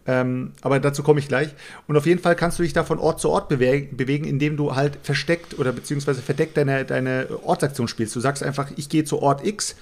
Ähm, 0.07 0.53
aber 0.61 0.79
dazu 0.79 1.03
komme 1.03 1.19
ich 1.19 1.27
gleich. 1.27 1.49
Und 1.87 1.97
auf 1.97 2.05
jeden 2.05 2.21
Fall 2.21 2.35
kannst 2.35 2.57
du 2.57 2.63
dich 2.63 2.73
da 2.73 2.83
von 2.83 2.99
Ort 2.99 3.19
zu 3.19 3.29
Ort 3.29 3.49
bewegen, 3.49 3.95
bewegen 3.97 4.25
indem 4.25 4.57
du 4.57 4.75
halt 4.75 4.97
versteckt 5.03 5.59
oder 5.59 5.71
beziehungsweise 5.71 6.21
verdeckt 6.21 6.57
deine, 6.57 6.85
deine 6.85 7.27
Ortsaktion 7.43 7.87
spielst. 7.87 8.15
Du 8.15 8.19
sagst 8.19 8.41
einfach, 8.41 8.71
ich 8.75 8.89
gehe 8.89 9.03
zu 9.03 9.21
Ort 9.21 9.45
X, 9.45 9.75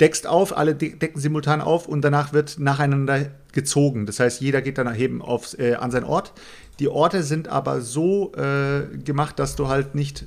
deckst 0.00 0.26
auf, 0.26 0.56
alle 0.56 0.74
de 0.74 0.96
decken 0.96 1.20
simultan 1.20 1.60
auf 1.60 1.86
und 1.86 2.02
danach 2.02 2.32
wird 2.32 2.58
nacheinander 2.58 3.30
gezogen. 3.52 4.06
Das 4.06 4.20
heißt, 4.20 4.40
jeder 4.40 4.62
geht 4.62 4.78
dann 4.78 4.94
eben 4.94 5.22
aufs, 5.22 5.54
äh, 5.54 5.74
an 5.74 5.90
seinen 5.90 6.04
Ort. 6.04 6.32
Die 6.78 6.88
Orte 6.88 7.22
sind 7.22 7.48
aber 7.48 7.80
so 7.82 8.32
äh, 8.34 8.96
gemacht, 9.04 9.38
dass 9.38 9.56
du 9.56 9.68
halt 9.68 9.94
nicht 9.94 10.26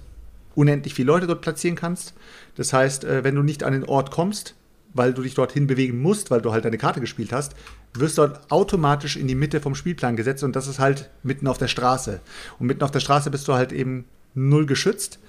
unendlich 0.56 0.94
viele 0.94 1.08
Leute 1.08 1.28
dort 1.28 1.42
platzieren 1.42 1.76
kannst. 1.76 2.14
Das 2.56 2.74
heißt, 2.74 3.04
äh, 3.06 3.24
wenn 3.24 3.36
du 3.36 3.42
nicht 3.42 3.64
an 3.64 3.74
den 3.74 3.86
Ort 3.86 4.12
kommst, 4.12 4.56
weil 4.94 5.14
du 5.14 5.24
dich 5.24 5.34
dorthin 5.34 5.66
bewegen 5.66 6.00
musst, 6.02 6.30
weil 6.30 6.42
du 6.42 6.52
halt 6.52 6.66
deine 6.66 6.78
Karte 6.78 7.02
gespielt 7.02 7.34
hast, 7.34 7.56
wirst 7.96 8.20
dort 8.20 8.52
automatisch 8.52 9.18
in 9.18 9.28
die 9.28 9.36
Mitte 9.36 9.60
vom 9.60 9.74
Spielplan 9.74 10.16
gesetzt 10.16 10.44
und 10.44 10.56
das 10.56 10.68
ist 10.68 10.80
halt 10.80 11.10
mitten 11.24 11.48
auf 11.48 11.58
der 11.58 11.68
Straße. 11.68 12.20
Und 12.60 12.68
mitten 12.68 12.84
auf 12.84 12.92
der 12.92 13.00
Straße 13.00 13.32
bist 13.32 13.48
du 13.48 13.54
halt 13.54 13.72
eben 13.72 14.06
null 14.36 14.68
geschützt. 14.68 15.20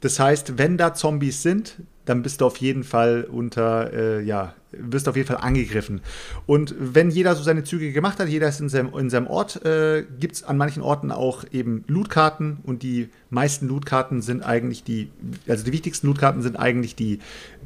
Das 0.00 0.20
heißt, 0.20 0.58
wenn 0.58 0.76
da 0.76 0.94
Zombies 0.94 1.42
sind, 1.42 1.78
dann 2.04 2.22
bist 2.22 2.40
du 2.40 2.46
auf 2.46 2.58
jeden 2.58 2.84
Fall 2.84 3.24
unter, 3.24 3.92
äh, 3.92 4.22
ja, 4.22 4.54
wirst 4.70 5.08
auf 5.08 5.16
jeden 5.16 5.26
Fall 5.26 5.38
angegriffen. 5.38 6.00
Und 6.46 6.74
wenn 6.78 7.10
jeder 7.10 7.34
so 7.34 7.42
seine 7.42 7.64
Züge 7.64 7.92
gemacht 7.92 8.20
hat, 8.20 8.28
jeder 8.28 8.48
ist 8.48 8.60
in 8.60 8.68
seinem, 8.68 8.94
in 8.96 9.10
seinem 9.10 9.26
Ort, 9.26 9.64
äh, 9.64 10.04
gibt 10.20 10.36
es 10.36 10.42
an 10.44 10.56
manchen 10.56 10.82
Orten 10.82 11.10
auch 11.10 11.44
eben 11.50 11.84
Lootkarten 11.88 12.58
und 12.62 12.82
die 12.82 13.08
meisten 13.30 13.66
Lootkarten 13.68 14.22
sind 14.22 14.42
eigentlich 14.42 14.84
die, 14.84 15.10
also 15.48 15.64
die 15.64 15.72
wichtigsten 15.72 16.06
Lootkarten 16.06 16.42
sind 16.42 16.56
eigentlich 16.56 16.94
die, 16.94 17.18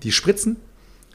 die 0.02 0.12
Spritzen. 0.12 0.56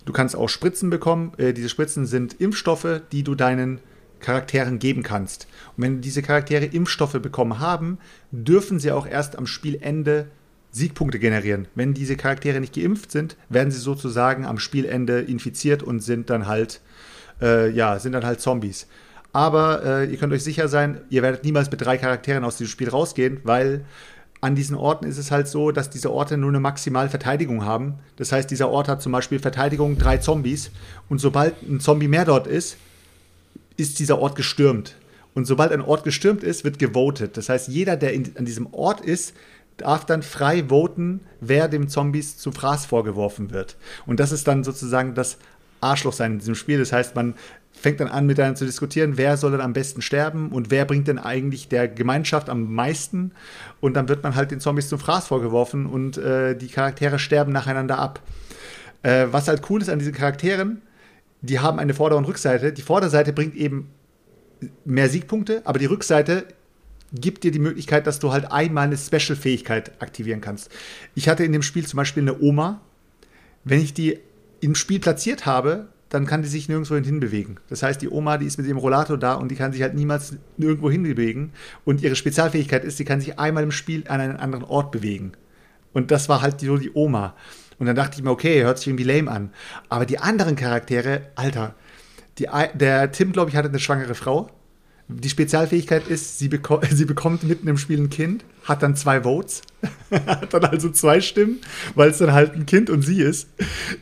Du 0.05 0.13
kannst 0.13 0.35
auch 0.35 0.49
Spritzen 0.49 0.91
bekommen. 0.91 1.31
Äh, 1.37 1.53
diese 1.53 1.69
Spritzen 1.69 2.05
sind 2.05 2.39
Impfstoffe, 2.39 3.01
die 3.11 3.23
du 3.23 3.33
deinen 3.33 3.79
Charakteren 4.19 4.79
geben 4.79 5.01
kannst. 5.01 5.47
Und 5.75 5.83
wenn 5.83 6.01
diese 6.01 6.21
Charaktere 6.21 6.65
Impfstoffe 6.65 7.19
bekommen 7.21 7.59
haben, 7.59 7.97
dürfen 8.31 8.79
sie 8.79 8.91
auch 8.91 9.07
erst 9.07 9.37
am 9.37 9.47
Spielende 9.47 10.27
Siegpunkte 10.75 11.19
generieren. 11.19 11.69
Wenn 11.73 11.93
diese 11.93 12.17
Charaktere 12.17 12.59
nicht 12.59 12.75
geimpft 12.75 13.09
sind, 13.09 13.37
werden 13.47 13.71
sie 13.71 13.79
sozusagen 13.79 14.45
am 14.45 14.59
Spielende 14.59 15.21
infiziert 15.21 15.81
und 15.81 16.01
sind 16.01 16.29
dann 16.29 16.47
halt, 16.47 16.81
äh, 17.41 17.69
ja, 17.69 17.97
sind 17.97 18.11
dann 18.11 18.25
halt 18.25 18.41
Zombies. 18.41 18.87
Aber 19.31 19.83
äh, 19.85 20.11
ihr 20.11 20.17
könnt 20.17 20.33
euch 20.33 20.43
sicher 20.43 20.67
sein, 20.67 20.99
ihr 21.09 21.21
werdet 21.21 21.45
niemals 21.45 21.71
mit 21.71 21.79
drei 21.79 21.97
Charakteren 21.97 22.43
aus 22.43 22.57
diesem 22.57 22.71
Spiel 22.71 22.89
rausgehen, 22.89 23.39
weil 23.43 23.85
an 24.41 24.55
diesen 24.55 24.75
Orten 24.75 25.05
ist 25.05 25.17
es 25.17 25.31
halt 25.31 25.47
so, 25.47 25.71
dass 25.71 25.89
diese 25.89 26.11
Orte 26.11 26.35
nur 26.35 26.49
eine 26.49 26.59
maximale 26.59 27.09
Verteidigung 27.09 27.63
haben. 27.63 27.95
Das 28.17 28.33
heißt, 28.33 28.51
dieser 28.51 28.69
Ort 28.69 28.89
hat 28.89 29.01
zum 29.01 29.13
Beispiel 29.13 29.39
Verteidigung 29.39 29.97
drei 29.97 30.17
Zombies 30.17 30.71
und 31.07 31.19
sobald 31.19 31.53
ein 31.63 31.79
Zombie 31.79 32.09
mehr 32.09 32.25
dort 32.25 32.47
ist, 32.47 32.75
ist 33.77 33.99
dieser 33.99 34.19
Ort 34.19 34.35
gestürmt. 34.35 34.95
Und 35.33 35.45
sobald 35.45 35.71
ein 35.71 35.81
Ort 35.81 36.03
gestürmt 36.03 36.43
ist, 36.43 36.63
wird 36.65 36.79
gewotet. 36.79 37.37
Das 37.37 37.47
heißt, 37.47 37.69
jeder, 37.69 37.95
der 37.95 38.13
in, 38.13 38.33
an 38.37 38.45
diesem 38.45 38.73
Ort 38.73 39.01
ist, 39.01 39.33
darf 39.77 40.05
dann 40.05 40.23
frei 40.23 40.65
voten, 40.69 41.21
wer 41.41 41.67
dem 41.67 41.87
Zombies 41.87 42.37
zu 42.37 42.51
Fraß 42.51 42.85
vorgeworfen 42.85 43.51
wird. 43.51 43.77
Und 44.05 44.19
das 44.19 44.31
ist 44.31 44.47
dann 44.47 44.63
sozusagen 44.63 45.15
das 45.15 45.37
Arschloch 45.81 46.13
sein 46.13 46.33
in 46.33 46.39
diesem 46.39 46.55
Spiel. 46.55 46.79
Das 46.79 46.91
heißt, 46.91 47.15
man 47.15 47.35
fängt 47.73 47.99
dann 47.99 48.07
an, 48.07 48.25
miteinander 48.25 48.55
zu 48.55 48.65
diskutieren, 48.65 49.17
wer 49.17 49.37
soll 49.37 49.51
denn 49.51 49.61
am 49.61 49.73
besten 49.73 50.01
sterben 50.01 50.49
und 50.49 50.71
wer 50.71 50.85
bringt 50.85 51.07
denn 51.07 51.19
eigentlich 51.19 51.67
der 51.67 51.87
Gemeinschaft 51.87 52.49
am 52.49 52.73
meisten. 52.73 53.31
Und 53.81 53.95
dann 53.95 54.07
wird 54.07 54.23
man 54.23 54.35
halt 54.35 54.51
den 54.51 54.59
Zombies 54.59 54.89
zum 54.89 54.99
Fraß 54.99 55.27
vorgeworfen 55.27 55.85
und 55.85 56.17
äh, 56.17 56.55
die 56.55 56.67
Charaktere 56.67 57.19
sterben 57.19 57.51
nacheinander 57.51 57.99
ab. 57.99 58.21
Äh, 59.03 59.27
was 59.31 59.47
halt 59.47 59.69
cool 59.69 59.81
ist 59.81 59.89
an 59.89 59.99
diesen 59.99 60.13
Charakteren, 60.13 60.81
die 61.41 61.59
haben 61.59 61.79
eine 61.79 61.93
Vorder- 61.93 62.17
und 62.17 62.25
Rückseite. 62.25 62.71
Die 62.73 62.81
Vorderseite 62.81 63.33
bringt 63.33 63.55
eben 63.55 63.91
mehr 64.85 65.09
Siegpunkte, 65.09 65.61
aber 65.65 65.79
die 65.79 65.85
Rückseite 65.85 66.45
gibt 67.15 67.43
dir 67.43 67.51
die 67.51 67.59
Möglichkeit, 67.59 68.07
dass 68.07 68.19
du 68.19 68.31
halt 68.31 68.51
einmal 68.51 68.85
eine 68.85 68.97
Special-Fähigkeit 68.97 70.01
aktivieren 70.01 70.41
kannst. 70.41 70.69
Ich 71.15 71.29
hatte 71.29 71.43
in 71.43 71.51
dem 71.51 71.61
Spiel 71.61 71.85
zum 71.85 71.97
Beispiel 71.97 72.23
eine 72.23 72.39
Oma. 72.39 72.81
Wenn 73.63 73.81
ich 73.81 73.93
die 73.93 74.19
im 74.61 74.75
Spiel 74.75 74.99
platziert 74.99 75.45
habe, 75.45 75.87
dann 76.09 76.25
kann 76.25 76.41
die 76.41 76.47
sich 76.47 76.69
nirgendwo 76.69 76.95
hinbewegen. 76.95 77.59
Das 77.67 77.83
heißt, 77.83 78.01
die 78.01 78.09
Oma, 78.09 78.37
die 78.37 78.45
ist 78.45 78.57
mit 78.57 78.67
dem 78.67 78.77
Rollator 78.77 79.17
da 79.17 79.33
und 79.33 79.49
die 79.49 79.55
kann 79.55 79.73
sich 79.73 79.81
halt 79.81 79.95
niemals 79.95 80.37
nirgendwo 80.57 80.89
hinbewegen. 80.89 81.51
Und 81.83 82.01
ihre 82.01 82.15
Spezialfähigkeit 82.15 82.85
ist, 82.85 82.97
sie 82.97 83.05
kann 83.05 83.19
sich 83.19 83.39
einmal 83.39 83.63
im 83.63 83.71
Spiel 83.71 84.03
an 84.07 84.21
einen 84.21 84.37
anderen 84.37 84.63
Ort 84.63 84.91
bewegen. 84.91 85.33
Und 85.93 86.11
das 86.11 86.29
war 86.29 86.41
halt 86.41 86.61
so 86.61 86.77
die 86.77 86.91
Oma. 86.93 87.35
Und 87.79 87.87
dann 87.87 87.95
dachte 87.95 88.17
ich 88.17 88.23
mir, 88.23 88.31
okay, 88.31 88.63
hört 88.63 88.77
sich 88.77 88.87
irgendwie 88.87 89.03
lame 89.03 89.29
an. 89.29 89.51
Aber 89.89 90.05
die 90.05 90.19
anderen 90.19 90.55
Charaktere, 90.55 91.23
Alter, 91.35 91.75
die, 92.37 92.47
der 92.75 93.11
Tim, 93.11 93.31
glaube 93.31 93.49
ich, 93.49 93.55
hatte 93.55 93.69
eine 93.69 93.79
schwangere 93.79 94.15
Frau. 94.15 94.49
Die 95.07 95.29
Spezialfähigkeit 95.29 96.07
ist, 96.07 96.39
sie, 96.39 96.47
beko 96.47 96.81
sie 96.91 97.05
bekommt 97.05 97.43
mitten 97.43 97.67
im 97.67 97.77
Spiel 97.77 97.99
ein 97.99 98.09
Kind, 98.09 98.43
hat 98.63 98.81
dann 98.81 98.95
zwei 98.95 99.23
Votes, 99.23 99.61
hat 100.11 100.53
dann 100.53 100.65
also 100.65 100.89
zwei 100.89 101.21
Stimmen, 101.21 101.61
weil 101.93 102.09
es 102.09 102.17
dann 102.17 102.33
halt 102.33 102.55
ein 102.55 102.65
Kind 102.65 102.89
und 102.89 103.03
sie 103.03 103.21
ist. 103.21 103.49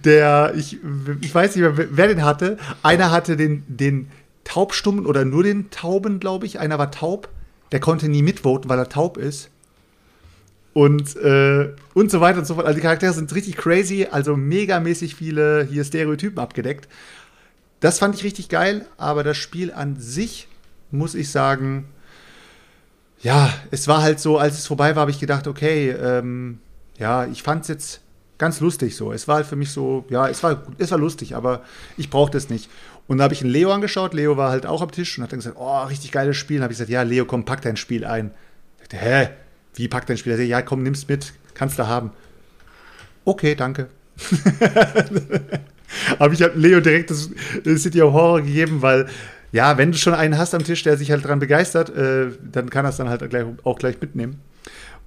Der, 0.06 0.54
ich, 0.56 0.80
ich 1.22 1.36
weiß 1.36 1.56
nicht 1.56 1.62
mehr, 1.62 1.88
wer 1.92 2.08
den 2.08 2.24
hatte. 2.24 2.58
Einer 2.84 3.12
hatte 3.12 3.36
den, 3.36 3.64
den 3.68 4.08
Taubstummen 4.46 5.06
oder 5.06 5.26
nur 5.26 5.44
den 5.44 5.70
Tauben, 5.72 6.20
glaube 6.20 6.46
ich. 6.46 6.60
Einer 6.60 6.80
war 6.80 6.92
taub, 6.92 7.28
der 7.74 7.82
konnte 7.82 8.08
nie 8.08 8.22
mitvoten, 8.22 8.70
weil 8.70 8.80
er 8.80 8.90
taub 8.90 9.18
ist. 9.18 9.50
Und, 10.72 11.16
äh, 11.18 11.70
und 11.94 12.12
so 12.12 12.22
weiter 12.22 12.40
und 12.40 12.46
so 12.46 12.56
fort. 12.56 12.66
Also 12.66 12.78
die 12.78 12.82
Charaktere 12.82 13.14
sind 13.14 13.34
richtig 13.36 13.58
crazy, 13.58 14.08
also 14.10 14.36
megamäßig 14.36 15.16
viele 15.16 15.68
hier 15.70 15.84
Stereotypen 15.84 16.40
abgedeckt. 16.40 16.88
Das 17.80 18.00
fand 18.00 18.16
ich 18.16 18.24
richtig 18.24 18.48
geil, 18.48 18.86
aber 18.98 19.24
das 19.24 19.38
Spiel 19.38 19.72
an 19.72 19.98
sich 20.00 20.48
muss 20.94 21.16
ich 21.16 21.30
sagen, 21.32 21.86
ja, 23.22 23.54
es 23.72 23.88
war 23.88 24.02
halt 24.02 24.20
so, 24.20 24.38
als 24.38 24.58
es 24.58 24.68
vorbei 24.68 24.96
war, 24.96 25.02
habe 25.02 25.12
ich 25.12 25.20
gedacht, 25.20 25.48
okay, 25.48 25.92
ähm, 25.92 26.60
ja, 26.98 27.26
ich 27.26 27.42
fand 27.44 27.64
es 27.64 27.68
jetzt 27.70 28.02
ganz 28.38 28.60
lustig 28.60 28.96
so. 28.96 29.12
Es 29.14 29.28
war 29.28 29.38
halt 29.38 29.46
für 29.46 29.56
mich 29.56 29.72
so, 29.72 30.06
ja, 30.10 30.28
es 30.28 30.44
war, 30.44 30.64
es 30.78 30.92
war 30.92 30.98
lustig, 30.98 31.36
aber 31.36 31.62
ich 31.98 32.10
brauchte 32.10 32.38
es 32.38 32.50
nicht. 32.50 32.70
Und 33.08 33.18
da 33.18 33.26
habe 33.26 33.34
ich 33.34 33.42
einen 33.42 33.52
Leo 33.52 33.72
angeschaut. 33.72 34.14
Leo 34.14 34.38
war 34.38 34.50
halt 34.52 34.66
auch 34.66 34.82
am 34.82 34.92
Tisch 34.92 35.18
und 35.18 35.24
hat 35.24 35.32
dann 35.32 35.40
gesagt, 35.40 35.58
oh, 35.60 35.84
richtig 35.84 36.12
geiles 36.12 36.38
Spiel. 36.38 36.58
Und 36.58 36.64
habe 36.64 36.74
ich 36.74 36.78
gesagt, 36.78 36.92
ja, 36.92 37.02
Leo, 37.02 37.26
komm, 37.26 37.46
pack 37.46 37.62
dein 37.62 37.78
Spiel 37.78 38.06
ein. 38.06 38.32
Ich 38.82 38.90
dachte, 38.90 39.06
hä? 39.06 39.30
Wie 39.76 39.88
pack 39.88 40.06
dein 40.06 40.18
Spiel? 40.18 40.34
Er 40.34 40.38
sagte, 40.38 40.50
ja, 40.50 40.62
komm, 40.62 40.84
nimm's 40.84 41.08
mit, 41.08 41.34
kannst 41.54 41.80
du 41.80 41.88
haben. 41.88 42.12
Okay, 43.26 43.56
danke. 43.56 43.88
habe 46.20 46.34
ich 46.34 46.42
halt 46.42 46.56
Leo 46.56 46.80
direkt 46.80 47.10
das 47.10 47.30
City 47.82 48.02
of 48.02 48.14
Horror 48.14 48.42
gegeben, 48.42 48.82
weil 48.82 49.08
ja, 49.54 49.78
wenn 49.78 49.92
du 49.92 49.98
schon 50.00 50.16
einen 50.16 50.38
hast 50.38 50.56
am 50.56 50.64
Tisch, 50.64 50.82
der 50.82 50.98
sich 50.98 51.12
halt 51.12 51.24
daran 51.24 51.38
begeistert, 51.40 51.96
äh, 51.96 52.32
dann 52.52 52.72
kann 52.72 52.86
er 52.86 52.90
es 52.90 52.98
dann 52.98 53.08
halt 53.08 53.30
gleich, 53.30 53.46
auch 53.64 53.78
gleich 53.78 54.02
mitnehmen. 54.02 54.42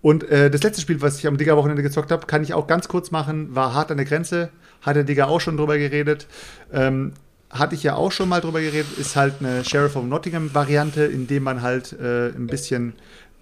Und 0.03 0.22
äh, 0.30 0.51
das 0.51 0.62
letzte 0.62 0.80
Spiel, 0.80 1.03
was 1.03 1.18
ich 1.18 1.26
am 1.26 1.36
Digger-Wochenende 1.36 1.82
gezockt 1.82 2.12
habe, 2.12 2.26
kann 2.26 2.44
ich 2.44 2.55
auch 2.55 2.68
ganz 2.68 2.86
kurz 2.86 3.11
machen, 3.11 3.57
war 3.57 3.74
hart 3.74 3.90
an 3.90 3.97
der 3.97 4.07
Grenze. 4.07 4.51
Hat 4.82 4.94
der 4.94 5.03
Digger 5.03 5.28
auch 5.28 5.40
schon 5.40 5.57
drüber 5.57 5.78
geredet. 5.78 6.28
Ähm, 6.72 7.12
hatte 7.51 7.74
ich 7.74 7.82
ja 7.82 7.97
auch 7.97 8.12
schon 8.12 8.28
mal 8.28 8.40
drüber 8.40 8.61
geredet, 8.61 8.99
ist 8.99 9.16
halt 9.16 9.34
eine 9.40 9.64
Sheriff 9.64 9.97
of 9.97 10.05
Nottingham-Variante, 10.05 11.05
in 11.05 11.26
dem 11.26 11.42
man 11.42 11.62
halt 11.62 11.92
äh, 12.01 12.28
ein 12.28 12.47
bisschen 12.47 12.92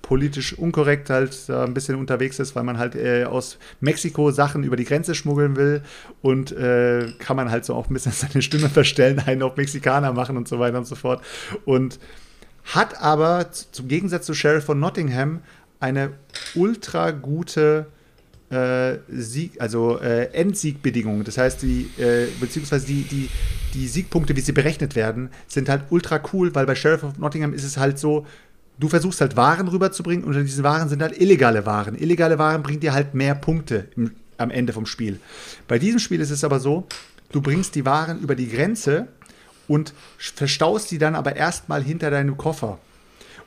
politisch 0.05 0.53
unkorrekt 0.53 1.09
halt 1.09 1.49
da 1.49 1.65
ein 1.65 1.73
bisschen 1.73 1.97
unterwegs 1.97 2.39
ist, 2.39 2.55
weil 2.55 2.63
man 2.63 2.79
halt 2.79 2.95
äh, 2.95 3.25
aus 3.25 3.59
Mexiko 3.81 4.31
Sachen 4.31 4.63
über 4.63 4.77
die 4.77 4.85
Grenze 4.85 5.15
schmuggeln 5.15 5.57
will 5.57 5.83
und 6.21 6.53
äh, 6.53 7.11
kann 7.19 7.37
man 7.37 7.51
halt 7.51 7.65
so 7.65 7.75
auch 7.75 7.89
ein 7.89 7.95
bisschen 7.95 8.13
seine 8.13 8.43
Stimme 8.43 8.69
verstellen, 8.69 9.19
einen 9.19 9.43
auf 9.43 9.57
Mexikaner 9.57 10.13
machen 10.13 10.37
und 10.37 10.47
so 10.47 10.59
weiter 10.59 10.77
und 10.77 10.87
so 10.87 10.95
fort. 10.95 11.25
Und 11.65 11.99
hat 12.65 13.01
aber 13.01 13.51
zum 13.51 13.89
Gegensatz 13.89 14.27
zu 14.27 14.35
Sheriff 14.35 14.65
von 14.65 14.79
Nottingham 14.79 15.41
eine 15.81 16.13
ultra 16.55 17.11
gute 17.11 17.87
äh, 18.51 18.99
Sieg, 19.09 19.59
also 19.59 19.99
äh, 20.01 20.27
Endsiegbedingungen. 20.35 21.25
Das 21.25 21.39
heißt, 21.39 21.63
die, 21.63 21.89
äh, 21.99 22.27
beziehungsweise 22.41 22.87
die, 22.87 23.05
die, 23.05 23.31
die 23.73 23.89
Siegpunkte, 23.89 24.37
wie 24.37 24.41
sie 24.41 24.53
berechnet 24.53 24.97
werden, 24.97 25.31
sind 25.47 25.71
halt 25.71 25.85
ultra 25.89 26.21
cool, 26.35 26.55
weil 26.55 26.67
bei 26.67 26.75
Sheriff 26.75 27.05
of 27.05 27.19
Nottingham 27.19 27.55
ist 27.55 27.65
es 27.65 27.79
halt 27.79 27.99
so, 27.99 28.27
du 28.79 28.89
versuchst 28.89 29.21
halt 29.21 29.37
Waren 29.37 29.69
rüberzubringen 29.69 30.25
und 30.25 30.35
diese 30.35 30.63
Waren 30.63 30.89
sind 30.89 31.03
halt 31.03 31.21
illegale 31.21 31.67
Waren. 31.67 31.97
Illegale 31.97 32.39
Waren 32.39 32.63
bringen 32.63 32.81
dir 32.81 32.93
halt 32.93 33.15
mehr 33.15 33.35
Punkte 33.35 33.89
im, 33.97 34.13
am 34.39 34.51
Ende 34.51 34.73
vom 34.73 34.87
Spiel. 34.87 35.21
Bei 35.69 35.79
diesem 35.79 35.99
Spiel 35.99 36.21
ist 36.21 36.31
es 36.31 36.45
aber 36.45 36.61
so, 36.61 36.87
du 37.33 37.41
bringst 37.41 37.75
die 37.75 37.85
Waren 37.85 38.21
über 38.21 38.35
die 38.35 38.49
Grenze 38.49 39.09
und 39.69 39.95
verstaust 40.17 40.91
die 40.91 40.99
dann 40.99 41.15
aber 41.15 41.37
erstmal 41.37 41.83
hinter 41.83 42.11
deinem 42.11 42.37
Koffer. 42.37 42.79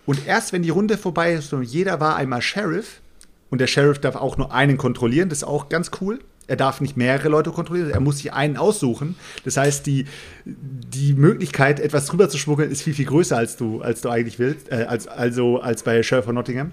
Und 0.05 0.25
erst 0.25 0.53
wenn 0.53 0.63
die 0.63 0.69
Runde 0.69 0.97
vorbei 0.97 1.33
ist 1.33 1.53
und 1.53 1.63
jeder 1.63 1.99
war 1.99 2.15
einmal 2.15 2.41
Sheriff, 2.41 3.01
und 3.49 3.61
der 3.61 3.67
Sheriff 3.67 3.99
darf 3.99 4.15
auch 4.15 4.37
nur 4.37 4.53
einen 4.53 4.77
kontrollieren, 4.77 5.29
das 5.29 5.39
ist 5.39 5.43
auch 5.43 5.69
ganz 5.69 5.91
cool, 6.01 6.19
er 6.47 6.55
darf 6.55 6.81
nicht 6.81 6.95
mehrere 6.95 7.29
Leute 7.29 7.51
kontrollieren, 7.51 7.91
er 7.91 7.99
muss 7.99 8.17
sich 8.17 8.33
einen 8.33 8.57
aussuchen. 8.57 9.15
Das 9.43 9.57
heißt, 9.57 9.85
die, 9.85 10.05
die 10.45 11.13
Möglichkeit, 11.13 11.79
etwas 11.79 12.11
rüber 12.13 12.29
zu 12.29 12.37
schmuggeln, 12.37 12.71
ist 12.71 12.81
viel, 12.81 12.93
viel 12.93 13.05
größer, 13.05 13.37
als 13.37 13.57
du, 13.57 13.81
als 13.81 14.01
du 14.01 14.09
eigentlich 14.09 14.39
willst, 14.39 14.71
äh, 14.71 14.85
als, 14.87 15.07
also 15.07 15.59
als 15.59 15.83
bei 15.83 16.01
Sheriff 16.03 16.25
von 16.25 16.35
Nottingham. 16.35 16.71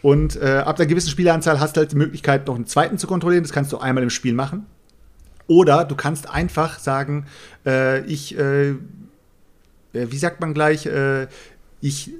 Und 0.00 0.36
äh, 0.36 0.62
ab 0.64 0.78
einer 0.78 0.86
gewissen 0.86 1.10
Spieleranzahl 1.10 1.60
hast 1.60 1.76
du 1.76 1.80
halt 1.80 1.92
die 1.92 1.96
Möglichkeit, 1.96 2.46
noch 2.46 2.54
einen 2.54 2.66
zweiten 2.66 2.98
zu 2.98 3.06
kontrollieren. 3.06 3.42
Das 3.42 3.52
kannst 3.52 3.72
du 3.72 3.78
einmal 3.78 4.02
im 4.02 4.10
Spiel 4.10 4.34
machen. 4.34 4.66
Oder 5.46 5.84
du 5.84 5.94
kannst 5.94 6.30
einfach 6.30 6.78
sagen, 6.78 7.26
äh, 7.66 8.04
ich, 8.04 8.38
äh, 8.38 8.70
äh 8.70 8.76
wie 9.92 10.16
sagt 10.18 10.40
man 10.40 10.54
gleich, 10.54 10.86
äh, 10.86 11.26
ich 11.80 12.12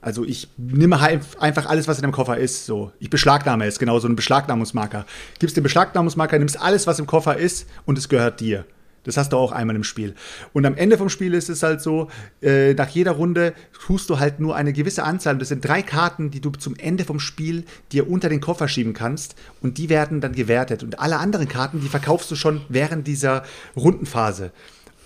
also 0.00 0.24
ich 0.24 0.48
nehme 0.56 1.00
halt 1.00 1.22
einfach 1.40 1.66
alles, 1.66 1.88
was 1.88 1.98
in 1.98 2.02
dem 2.02 2.12
Koffer 2.12 2.38
ist. 2.38 2.66
So, 2.66 2.92
ich 2.98 3.10
beschlagnahme 3.10 3.66
es, 3.66 3.78
genau 3.78 3.98
so 3.98 4.08
ein 4.08 4.16
Beschlagnahmungsmarker. 4.16 5.06
Gibst 5.38 5.56
den 5.56 5.62
Beschlagnahmungsmarker, 5.62 6.38
nimmst 6.38 6.60
alles, 6.60 6.86
was 6.86 6.98
im 6.98 7.06
Koffer 7.06 7.36
ist 7.36 7.66
und 7.84 7.98
es 7.98 8.08
gehört 8.08 8.40
dir. 8.40 8.64
Das 9.06 9.16
hast 9.16 9.32
du 9.32 9.36
auch 9.36 9.52
einmal 9.52 9.76
im 9.76 9.84
Spiel. 9.84 10.14
Und 10.52 10.66
am 10.66 10.74
Ende 10.74 10.98
vom 10.98 11.08
Spiel 11.08 11.32
ist 11.34 11.48
es 11.48 11.62
halt 11.62 11.80
so, 11.80 12.10
äh, 12.42 12.74
nach 12.74 12.88
jeder 12.88 13.12
Runde 13.12 13.54
tust 13.86 14.10
du 14.10 14.18
halt 14.18 14.40
nur 14.40 14.56
eine 14.56 14.72
gewisse 14.72 15.04
Anzahl. 15.04 15.38
Das 15.38 15.48
sind 15.48 15.64
drei 15.64 15.82
Karten, 15.82 16.32
die 16.32 16.40
du 16.40 16.50
zum 16.50 16.74
Ende 16.74 17.04
vom 17.04 17.20
Spiel 17.20 17.64
dir 17.92 18.10
unter 18.10 18.28
den 18.28 18.40
Koffer 18.40 18.66
schieben 18.66 18.94
kannst. 18.94 19.36
Und 19.60 19.78
die 19.78 19.88
werden 19.90 20.20
dann 20.20 20.32
gewertet. 20.32 20.82
Und 20.82 20.98
alle 20.98 21.18
anderen 21.18 21.48
Karten, 21.48 21.80
die 21.80 21.88
verkaufst 21.88 22.28
du 22.32 22.34
schon 22.34 22.62
während 22.68 23.06
dieser 23.06 23.44
Rundenphase. 23.76 24.50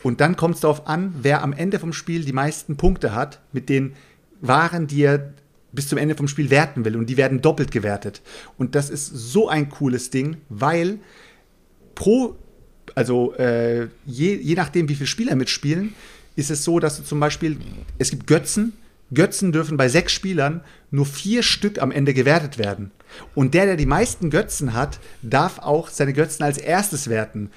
Und 0.02 0.22
dann 0.22 0.34
kommt 0.34 0.54
es 0.54 0.62
darauf 0.62 0.86
an, 0.86 1.14
wer 1.20 1.42
am 1.42 1.52
Ende 1.52 1.78
vom 1.78 1.92
Spiel 1.92 2.24
die 2.24 2.32
meisten 2.32 2.78
Punkte 2.78 3.14
hat 3.14 3.40
mit 3.52 3.68
den 3.68 3.92
Waren, 4.40 4.86
die 4.86 5.02
er 5.02 5.32
bis 5.72 5.88
zum 5.88 5.98
Ende 5.98 6.16
vom 6.16 6.28
Spiel 6.28 6.50
werten 6.50 6.84
will. 6.84 6.96
Und 6.96 7.06
die 7.06 7.16
werden 7.16 7.40
doppelt 7.40 7.70
gewertet. 7.70 8.22
Und 8.58 8.74
das 8.74 8.90
ist 8.90 9.06
so 9.06 9.48
ein 9.48 9.68
cooles 9.68 10.10
Ding, 10.10 10.38
weil 10.48 10.98
pro 11.94 12.36
also 12.94 13.34
äh, 13.34 13.88
je, 14.06 14.34
je 14.34 14.54
nachdem, 14.54 14.88
wie 14.88 14.94
viele 14.94 15.06
Spieler 15.06 15.36
mitspielen, 15.36 15.94
ist 16.36 16.50
es 16.50 16.64
so, 16.64 16.78
dass 16.78 16.96
du 16.96 17.02
zum 17.02 17.20
Beispiel, 17.20 17.58
es 17.98 18.10
gibt 18.10 18.26
Götzen, 18.26 18.72
Götzen 19.12 19.52
dürfen 19.52 19.76
bei 19.76 19.88
sechs 19.88 20.12
Spielern 20.12 20.62
nur 20.90 21.06
vier 21.06 21.42
Stück 21.42 21.82
am 21.82 21.90
Ende 21.90 22.14
gewertet 22.14 22.58
werden. 22.58 22.92
Und 23.34 23.54
der, 23.54 23.66
der 23.66 23.76
die 23.76 23.86
meisten 23.86 24.30
Götzen 24.30 24.72
hat, 24.72 25.00
darf 25.22 25.58
auch 25.58 25.88
seine 25.88 26.12
Götzen 26.12 26.44
als 26.44 26.58
erstes 26.58 27.08
werten. 27.08 27.50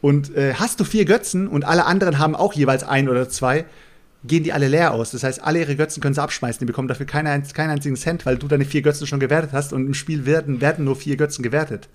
Und 0.00 0.34
äh, 0.36 0.54
hast 0.54 0.78
du 0.80 0.84
vier 0.84 1.04
Götzen 1.04 1.48
und 1.48 1.64
alle 1.64 1.84
anderen 1.84 2.18
haben 2.18 2.36
auch 2.36 2.54
jeweils 2.54 2.84
ein 2.84 3.08
oder 3.08 3.28
zwei, 3.28 3.64
gehen 4.24 4.44
die 4.44 4.52
alle 4.52 4.68
leer 4.68 4.92
aus. 4.92 5.10
Das 5.12 5.22
heißt, 5.22 5.42
alle 5.42 5.60
ihre 5.60 5.76
Götzen 5.76 6.02
können 6.02 6.14
sie 6.14 6.22
abschmeißen. 6.22 6.60
Die 6.60 6.66
bekommen 6.66 6.88
dafür 6.88 7.06
keinen, 7.06 7.42
keinen 7.52 7.70
einzigen 7.70 7.96
Cent, 7.96 8.26
weil 8.26 8.36
du 8.36 8.48
deine 8.48 8.64
vier 8.64 8.82
Götzen 8.82 9.06
schon 9.06 9.20
gewertet 9.20 9.50
hast 9.52 9.72
und 9.72 9.86
im 9.86 9.94
Spiel 9.94 10.26
werden, 10.26 10.60
werden 10.60 10.84
nur 10.84 10.96
vier 10.96 11.16
Götzen 11.16 11.42
gewertet. 11.42 11.88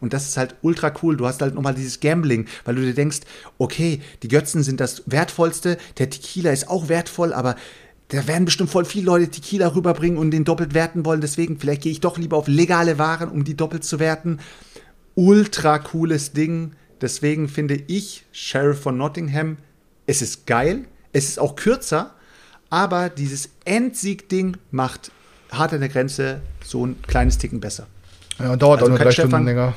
Und 0.00 0.12
das 0.12 0.28
ist 0.28 0.36
halt 0.36 0.56
ultra 0.62 0.92
cool. 1.02 1.16
Du 1.16 1.26
hast 1.26 1.40
halt 1.42 1.54
nochmal 1.54 1.74
dieses 1.74 2.00
Gambling, 2.00 2.46
weil 2.64 2.74
du 2.74 2.82
dir 2.82 2.94
denkst, 2.94 3.20
okay, 3.58 4.00
die 4.22 4.28
Götzen 4.28 4.62
sind 4.62 4.80
das 4.80 5.02
Wertvollste, 5.06 5.78
der 5.98 6.10
Tequila 6.10 6.50
ist 6.50 6.68
auch 6.68 6.88
wertvoll, 6.88 7.32
aber 7.32 7.56
da 8.08 8.26
werden 8.26 8.44
bestimmt 8.44 8.70
voll 8.70 8.84
viele 8.84 9.06
Leute 9.06 9.28
Tequila 9.28 9.74
rüberbringen 9.74 10.18
und 10.18 10.30
den 10.30 10.44
doppelt 10.44 10.74
werten 10.74 11.04
wollen. 11.04 11.20
Deswegen, 11.20 11.58
vielleicht 11.58 11.82
gehe 11.82 11.92
ich 11.92 12.00
doch 12.00 12.18
lieber 12.18 12.36
auf 12.36 12.48
legale 12.48 12.98
Waren, 12.98 13.30
um 13.30 13.44
die 13.44 13.56
doppelt 13.56 13.84
zu 13.84 13.98
werten. 13.98 14.38
Ultra 15.14 15.78
cooles 15.78 16.32
Ding. 16.32 16.72
Deswegen 17.00 17.48
finde 17.48 17.82
ich 17.86 18.24
Sheriff 18.30 18.80
von 18.80 18.96
Nottingham, 18.96 19.56
es 20.06 20.22
ist 20.22 20.46
geil, 20.46 20.84
es 21.14 21.28
ist 21.28 21.38
auch 21.38 21.56
kürzer, 21.56 22.10
aber 22.68 23.08
dieses 23.08 23.48
Endsieg-Ding 23.64 24.58
macht 24.70 25.10
hart 25.50 25.72
an 25.72 25.80
der 25.80 25.88
Grenze 25.88 26.40
so 26.62 26.84
ein 26.86 27.00
kleines 27.06 27.38
Ticken 27.38 27.60
besser. 27.60 27.86
Ja, 28.38 28.56
dauert 28.56 28.80
Also 28.82 28.86
auch 28.92 28.96
nur 28.96 28.98
drei 28.98 29.10
Stefan- 29.12 29.30
Stunden 29.30 29.46
länger. 29.46 29.74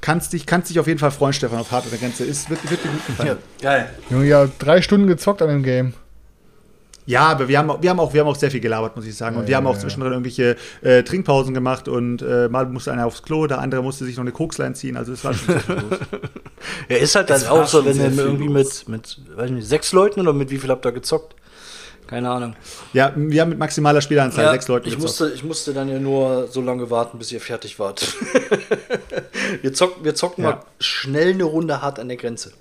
Kannst 0.00 0.32
dich, 0.32 0.46
kannst 0.46 0.70
dich 0.70 0.78
auf 0.78 0.86
jeden 0.86 1.00
Fall 1.00 1.10
freuen, 1.10 1.32
Stefan, 1.32 1.58
auf 1.58 1.72
hart 1.72 1.84
an 1.84 1.90
der 1.90 1.98
Grenze. 1.98 2.24
Ist, 2.24 2.48
wird, 2.48 2.70
wird 2.70 2.84
dir 2.84 2.88
gut 2.90 3.06
gefallen. 3.06 3.38
Geil. 3.60 3.90
Junge, 4.10 4.26
ja, 4.26 4.46
drei 4.58 4.80
Stunden 4.80 5.06
gezockt 5.08 5.42
an 5.42 5.48
dem 5.48 5.62
Game. 5.62 5.94
Ja, 7.06 7.28
aber 7.28 7.46
wir 7.46 7.58
haben, 7.58 7.70
auch- 7.70 7.80
wir, 7.80 7.90
haben 7.90 8.00
auch, 8.00 8.12
wir 8.12 8.20
haben 8.20 8.28
auch 8.28 8.34
sehr 8.36 8.50
viel 8.50 8.58
gelabert, 8.60 8.96
muss 8.96 9.06
ich 9.06 9.14
sagen. 9.16 9.36
Und 9.36 9.42
Ja, 9.44 9.48
wir 9.48 9.56
haben 9.58 9.66
auch 9.68 9.74
ja. 9.74 9.80
zwischendrin 9.80 10.12
irgendwelche 10.12 10.56
äh, 10.82 11.04
Trinkpausen 11.04 11.54
gemacht 11.54 11.86
und 11.88 12.20
äh, 12.20 12.48
mal 12.48 12.66
musste 12.66 12.92
einer 12.92 13.06
aufs 13.06 13.22
Klo, 13.22 13.46
der 13.46 13.60
andere 13.60 13.80
musste 13.82 14.04
sich 14.04 14.16
noch 14.16 14.22
eine 14.24 14.32
Kokslein 14.32 14.74
ziehen. 14.74 14.96
Also 14.96 15.12
es 15.12 15.24
war 15.24 15.32
schon 15.32 15.54
sehr 15.66 15.76
los. 15.76 15.84
Ja, 16.88 16.96
ist 16.96 17.14
halt 17.14 17.30
dann 17.30 17.36
Es 17.36 17.46
auch 17.48 17.66
so, 17.66 17.84
wenn 17.84 17.94
viel 17.94 18.18
irgendwie 18.18 18.48
los. 18.48 18.88
mit, 18.88 19.16
mit, 19.28 19.36
weiß 19.38 19.50
nicht, 19.52 19.68
sechs 19.68 19.92
Leuten 19.92 20.20
oder 20.20 20.32
mit 20.32 20.50
wie 20.50 20.58
viel 20.58 20.68
habt 20.70 20.84
ihr 20.84 20.90
gezockt? 20.92 21.36
Keine 22.08 22.30
Ahnung. 22.30 22.54
Ja, 22.92 23.12
wir 23.16 23.40
haben 23.40 23.48
mit 23.50 23.58
maximaler 23.58 24.00
Spielanzahl 24.00 24.44
Ja, 24.46 24.52
sechs 24.52 24.66
Leute 24.68 24.88
ich 24.88 24.94
gezockt. 24.96 25.20
musste, 25.20 25.32
ich 25.34 25.44
musste 25.44 25.74
dann 25.74 25.88
ja 25.88 25.98
nur 26.00 26.48
so 26.48 26.60
lange 26.60 26.88
warten, 26.90 27.18
bis 27.18 27.30
ihr 27.32 27.40
fertig 27.40 27.78
wart. 27.78 28.14
wir 29.62 29.72
zocken, 29.74 30.04
wir 30.04 30.14
zocken 30.16 30.42
Ja. 30.44 30.50
mal 30.50 30.60
schnell 30.80 31.34
eine 31.34 31.44
Runde 31.44 31.82
hart 31.82 31.98
an 32.00 32.08
der 32.08 32.16
Grenze. 32.16 32.52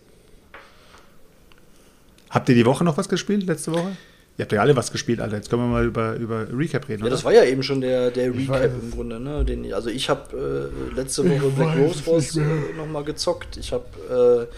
Habt 2.30 2.50
ihr 2.50 2.56
die 2.56 2.66
Woche 2.66 2.84
noch 2.84 2.98
was 2.98 3.08
gespielt, 3.10 3.44
letzte 3.46 3.72
Woche? 3.74 3.96
Ihr 4.38 4.44
habt 4.44 4.52
ja 4.52 4.60
alle 4.60 4.76
was 4.76 4.92
gespielt, 4.92 5.22
Alter. 5.22 5.38
Jetzt 5.38 5.50
können 5.50 5.62
wir 5.62 5.68
mal 5.68 5.86
über, 5.86 6.16
über 6.16 6.46
Recap 6.52 6.90
reden. 6.90 7.00
Ja, 7.00 7.06
oder? 7.06 7.12
das 7.16 7.24
war 7.24 7.32
ja 7.34 7.46
eben 7.46 7.64
schon 7.64 7.80
der, 7.80 8.12
der 8.12 8.34
Recap 8.34 8.66
im 8.82 8.92
Grunde. 8.92 9.18
Ne? 9.20 9.46
Den, 9.46 9.74
also 9.74 9.90
ich 9.90 10.10
habe 10.10 10.70
äh, 10.94 10.96
letzte 10.96 11.24
Woche 11.24 11.50
Black 11.52 11.70
weiß 11.70 11.78
Rose 11.78 12.08
Wars 12.08 12.36
äh, 12.36 12.74
nochmal 12.76 13.06
gezockt. 13.06 13.56
Ich 13.56 13.72
habe 13.72 14.50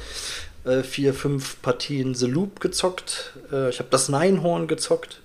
äh, 0.65 0.69
äh, 0.79 0.83
vier, 0.83 1.13
fünf 1.13 1.61
Partien 1.61 2.15
The 2.15 2.25
Loop 2.25 2.59
gezockt. 2.59 3.33
Äh, 3.51 3.69
ich 3.69 3.77
habe 3.77 3.89
das 3.91 4.09
Neinhorn 4.09 4.67
gezockt. 4.67 5.21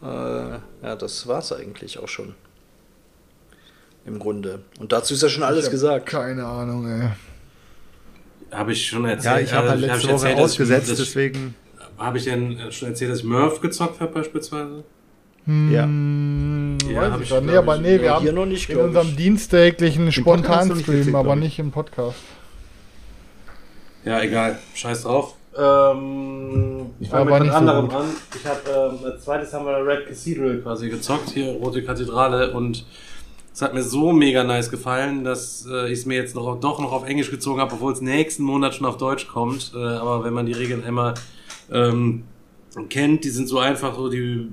Äh, 0.00 0.06
ja, 0.06 0.96
das 0.98 1.26
war's 1.26 1.52
eigentlich 1.52 1.98
auch 1.98 2.08
schon. 2.08 2.34
Im 4.06 4.18
Grunde. 4.18 4.60
Und 4.80 4.92
dazu 4.92 5.12
ist 5.12 5.22
ja 5.22 5.28
schon 5.28 5.42
alles 5.42 5.66
Ich 5.66 5.70
gesagt. 5.70 6.06
Keine 6.06 6.46
Ahnung, 6.46 6.88
ey. 6.88 7.10
Habe 8.50 8.72
ich 8.72 8.86
schon 8.86 9.04
erzählt. 9.04 9.36
ja, 9.36 9.40
ich 9.42 9.52
habe 9.52 9.68
halt 9.68 9.80
letzte 9.80 9.96
hab 9.96 10.02
Woche 10.04 10.12
erzählt, 10.12 10.38
ich- 10.38 10.44
ausgesetzt, 10.44 10.98
deswegen. 10.98 11.54
Habe 11.98 12.18
ich 12.18 12.24
denn 12.24 12.58
äh, 12.58 12.72
schon 12.72 12.88
erzählt, 12.88 13.10
dass 13.10 13.18
ich 13.18 13.24
Murph 13.24 13.60
gezockt 13.60 14.00
habe 14.00 14.12
beispielsweise? 14.12 14.84
Ja. 15.46 15.84
Hm, 15.84 16.76
Ja, 16.90 17.00
weiß 17.02 17.12
hab 17.12 17.20
ich 17.22 17.30
ich, 17.30 17.40
nicht, 17.40 17.48
glaub 17.48 17.58
aber 17.58 17.78
nee, 17.78 18.00
wir 18.00 18.14
haben 18.14 18.22
hier 18.22 18.32
noch 18.32 18.46
nicht, 18.46 18.68
in 18.68 18.76
unserem 18.78 19.08
ich. 19.08 19.16
dienstäglichen 19.16 20.12
Spontanstream, 20.12 21.14
aber 21.14 21.36
nicht 21.36 21.58
im 21.58 21.70
Podcast. 21.70 22.18
Ja, 24.04 24.20
egal. 24.22 24.58
Scheiß 24.74 25.02
drauf. 25.02 25.34
Ähm, 25.56 26.86
ich 27.00 27.08
fange 27.08 27.22
Aber 27.22 27.40
mit 27.40 27.48
nicht 27.48 27.54
was 27.54 27.62
so 27.64 27.96
an. 27.96 28.04
Ich 28.38 28.46
habe 28.46 28.60
ähm, 29.00 29.04
als 29.04 29.24
zweites 29.24 29.52
haben 29.52 29.64
wir 29.66 29.84
Red 29.86 30.06
Cathedral 30.06 30.58
quasi 30.58 30.88
gezockt, 30.88 31.30
hier 31.30 31.52
Rote 31.52 31.82
Kathedrale 31.82 32.52
und 32.52 32.84
es 33.52 33.60
hat 33.62 33.74
mir 33.74 33.82
so 33.82 34.12
mega 34.12 34.44
nice 34.44 34.70
gefallen, 34.70 35.24
dass 35.24 35.66
äh, 35.68 35.86
ich 35.86 36.00
es 36.00 36.06
mir 36.06 36.14
jetzt 36.14 36.36
noch, 36.36 36.60
doch 36.60 36.78
noch 36.78 36.92
auf 36.92 37.04
Englisch 37.08 37.30
gezogen 37.30 37.60
habe, 37.60 37.74
obwohl 37.74 37.92
es 37.92 38.00
nächsten 38.00 38.44
Monat 38.44 38.74
schon 38.76 38.86
auf 38.86 38.98
Deutsch 38.98 39.26
kommt. 39.26 39.72
Äh, 39.74 39.78
aber 39.78 40.22
wenn 40.22 40.32
man 40.32 40.46
die 40.46 40.52
Regeln 40.52 40.84
einmal 40.84 41.14
ähm, 41.70 42.24
kennt, 42.88 43.24
die 43.24 43.30
sind 43.30 43.48
so 43.48 43.58
einfach, 43.58 43.96
so 43.96 44.08
die, 44.08 44.48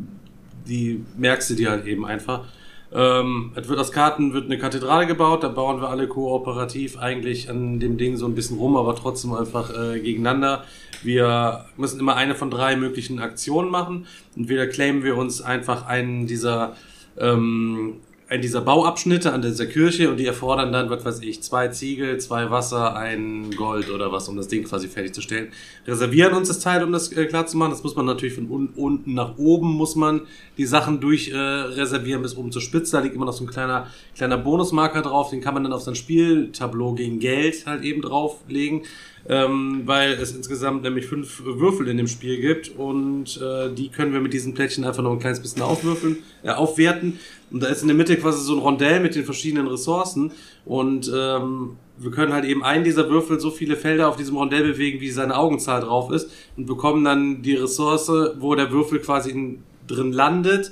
die 0.68 1.04
merkst 1.18 1.50
du 1.50 1.56
dir 1.56 1.72
halt 1.72 1.86
eben 1.86 2.06
einfach. 2.06 2.46
Ähm, 2.94 3.52
es 3.56 3.68
wird 3.68 3.80
aus 3.80 3.92
Karten 3.92 4.34
wird 4.34 4.46
eine 4.46 4.58
Kathedrale 4.58 5.06
gebaut, 5.06 5.44
da 5.44 5.50
bauen 5.50 5.82
wir 5.82 5.90
alle 5.90 6.08
kooperativ 6.08 6.98
eigentlich 6.98 7.50
an 7.50 7.80
dem 7.80 7.98
Ding 7.98 8.16
so 8.16 8.26
ein 8.26 8.36
bisschen 8.36 8.58
rum, 8.58 8.78
aber 8.78 8.96
trotzdem 8.96 9.34
einfach 9.34 9.70
äh, 9.70 10.00
gegeneinander. 10.00 10.64
Wir 11.04 11.66
müssen 11.78 12.00
immer 12.00 12.16
eine 12.16 12.36
von 12.36 12.50
drei 12.50 12.76
möglichen 12.78 13.20
Aktionen 13.20 13.70
machen. 13.70 14.08
Entweder 14.36 14.68
claimen 14.68 15.04
wir 15.04 15.18
uns 15.18 15.42
einfach 15.42 15.86
einen 15.86 16.26
dieser 16.26 16.76
ähm, 17.18 17.98
einen 18.28 18.42
dieser 18.42 18.62
Bauabschnitte 18.62 19.32
an 19.34 19.44
dieser 19.44 19.68
Kirche 19.68 20.10
und 20.10 20.18
die 20.18 20.26
erfordern 20.26 20.72
dann, 20.74 20.90
was 20.90 21.06
weiß 21.06 21.22
ich, 21.22 21.44
zwei 21.44 21.68
Ziegel, 21.68 22.18
zwei 22.18 22.50
Wasser, 22.50 22.96
ein 22.96 23.52
Gold 23.52 23.92
oder 23.92 24.12
was, 24.12 24.28
um 24.28 24.36
das 24.36 24.48
Ding 24.48 24.64
quasi 24.64 24.88
fertigzustellen. 24.88 25.50
Reservieren 25.86 26.34
uns 26.34 26.48
das 26.48 26.60
Teil, 26.60 26.84
um 26.84 26.92
das 26.92 27.12
äh, 27.12 27.26
klar 27.26 27.46
zu 27.46 27.56
machen. 27.58 27.70
Das 27.70 27.84
muss 27.84 27.96
man 27.96 28.08
natürlich 28.08 28.34
von 28.34 28.50
un 28.50 28.70
unten 28.76 29.14
nach 29.14 29.38
oben 29.38 29.72
muss 29.74 29.96
man 29.96 30.22
die 30.58 30.66
Sachen 30.66 31.00
durch 31.00 31.30
äh, 31.30 31.38
reservieren 31.38 32.24
bis 32.24 32.36
oben 32.36 32.52
zur 32.52 32.64
Spitze. 32.64 32.94
Da 32.94 33.04
liegt 33.04 33.16
immer 33.16 33.26
noch 33.26 33.34
so 33.34 33.44
ein 33.44 33.50
kleiner, 33.50 33.88
kleiner 34.16 34.40
Bonusmarker 34.40 35.04
drauf, 35.04 35.30
den 35.30 35.42
kann 35.42 35.54
man 35.54 35.64
dann 35.64 35.74
auf 35.74 35.84
sein 35.84 35.96
Spieltableau 35.96 36.94
gegen 36.94 37.20
Geld 37.20 37.68
halt 37.68 37.84
eben 37.84 38.02
drauflegen. 38.02 38.82
Ähm, 39.28 39.82
weil 39.86 40.12
es 40.14 40.36
insgesamt 40.36 40.84
nämlich 40.84 41.08
fünf 41.08 41.42
Würfel 41.44 41.88
in 41.88 41.98
dem 41.98 42.08
Spiel 42.08 42.40
gibt 42.40 42.70
und 42.78 43.42
äh, 43.42 43.74
die 43.74 43.90
können 43.90 44.14
wir 44.14 44.22
mit 44.22 44.34
diesen 44.34 44.54
Plättchen 44.54 44.84
einfach 44.84 45.02
noch 45.02 45.14
ein 45.14 45.20
kleines 45.20 45.40
bisschen 45.40 45.64
aufwürfeln, 45.64 46.18
äh, 46.44 46.52
aufwerten. 46.52 47.18
Und 47.50 47.64
da 47.64 47.68
ist 47.68 47.82
in 47.82 47.88
der 47.88 47.98
Mitte 47.98 48.18
quasi 48.18 48.44
so 48.44 48.54
ein 48.54 48.60
Rondell 48.60 49.00
mit 49.00 49.16
den 49.16 49.26
verschiedenen 49.26 49.68
Ressourcen 49.68 50.32
und 50.64 51.12
ähm, 51.12 51.78
wir 51.98 52.12
können 52.12 52.34
halt 52.34 52.46
eben 52.46 52.64
einen 52.64 52.84
dieser 52.84 53.10
Würfel 53.10 53.40
so 53.40 53.52
viele 53.52 53.78
Felder 53.78 54.10
auf 54.10 54.18
diesem 54.18 54.38
Rondell 54.38 54.64
bewegen, 54.64 55.00
wie 55.02 55.10
seine 55.10 55.38
Augenzahl 55.38 55.82
drauf 55.82 56.12
ist 56.12 56.30
und 56.58 56.66
bekommen 56.66 57.04
dann 57.04 57.42
die 57.42 57.56
Ressource, 57.56 58.12
wo 58.38 58.54
der 58.54 58.72
Würfel 58.72 59.00
quasi 59.00 59.32
in, 59.32 59.64
drin 59.88 60.12
landet. 60.12 60.72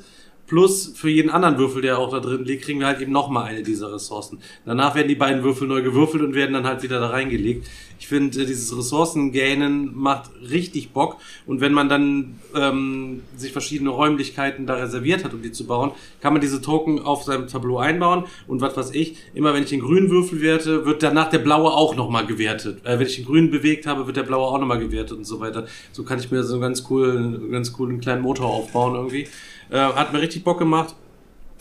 Plus 0.53 0.93
für 0.95 1.09
jeden 1.09 1.31
anderen 1.31 1.57
Würfel, 1.57 1.81
der 1.81 1.97
auch 1.97 2.11
da 2.11 2.19
drin 2.19 2.45
liegt, 2.45 2.65
kriegen 2.65 2.79
wir 2.79 2.85
halt 2.85 3.01
eben 3.01 3.11
nochmal 3.11 3.45
eine 3.45 3.63
dieser 3.63 3.91
Ressourcen. 3.91 4.37
Danach 4.67 4.93
werden 4.93 5.07
die 5.07 5.15
beiden 5.15 5.43
Würfel 5.43 5.67
neu 5.67 5.81
gewürfelt 5.81 6.21
und 6.21 6.35
werden 6.35 6.53
dann 6.53 6.67
halt 6.67 6.83
wieder 6.83 6.99
da 6.99 7.07
reingelegt. 7.07 7.65
Ich 7.97 8.07
finde, 8.07 8.39
äh, 8.39 8.45
dieses 8.45 8.77
Ressourcengähnen 8.77 9.95
macht 9.95 10.29
richtig 10.51 10.91
Bock. 10.91 11.17
Und 11.47 11.59
wenn 11.59 11.73
man 11.73 11.89
dann 11.89 12.35
ähm, 12.53 13.23
sich 13.35 13.51
verschiedene 13.51 13.89
Räumlichkeiten 13.89 14.67
da 14.67 14.75
reserviert 14.75 15.23
hat, 15.23 15.33
um 15.33 15.41
die 15.41 15.51
zu 15.51 15.65
bauen, 15.65 15.89
kann 16.21 16.33
man 16.33 16.41
diese 16.41 16.61
Token 16.61 16.99
auf 16.99 17.23
seinem 17.23 17.47
Tableau 17.47 17.79
einbauen. 17.79 18.25
Und 18.45 18.61
was 18.61 18.77
weiß 18.77 18.91
ich, 18.93 19.15
immer 19.33 19.55
wenn 19.55 19.63
ich 19.63 19.69
den 19.69 19.79
grünen 19.79 20.11
Würfel 20.11 20.39
werte, 20.43 20.85
wird 20.85 21.01
danach 21.01 21.31
der 21.31 21.39
blaue 21.39 21.71
auch 21.71 21.95
nochmal 21.95 22.27
gewertet. 22.27 22.85
Äh, 22.85 22.99
wenn 22.99 23.07
ich 23.07 23.15
den 23.15 23.25
grünen 23.25 23.49
bewegt 23.49 23.87
habe, 23.87 24.05
wird 24.05 24.17
der 24.17 24.23
blaue 24.23 24.45
auch 24.45 24.59
nochmal 24.59 24.77
gewertet 24.77 25.17
und 25.17 25.25
so 25.25 25.39
weiter. 25.39 25.65
So 25.93 26.03
kann 26.03 26.19
ich 26.19 26.29
mir 26.29 26.43
so 26.43 26.53
einen 26.53 26.61
ganz 26.61 26.83
coolen, 26.83 27.49
ganz 27.49 27.73
coolen 27.73 27.99
kleinen 27.99 28.21
Motor 28.21 28.45
aufbauen 28.45 28.93
irgendwie. 28.93 29.27
Äh, 29.69 29.77
hat 29.77 30.13
mir 30.13 30.21
richtig 30.21 30.43
Bock 30.43 30.59
gemacht. 30.59 30.95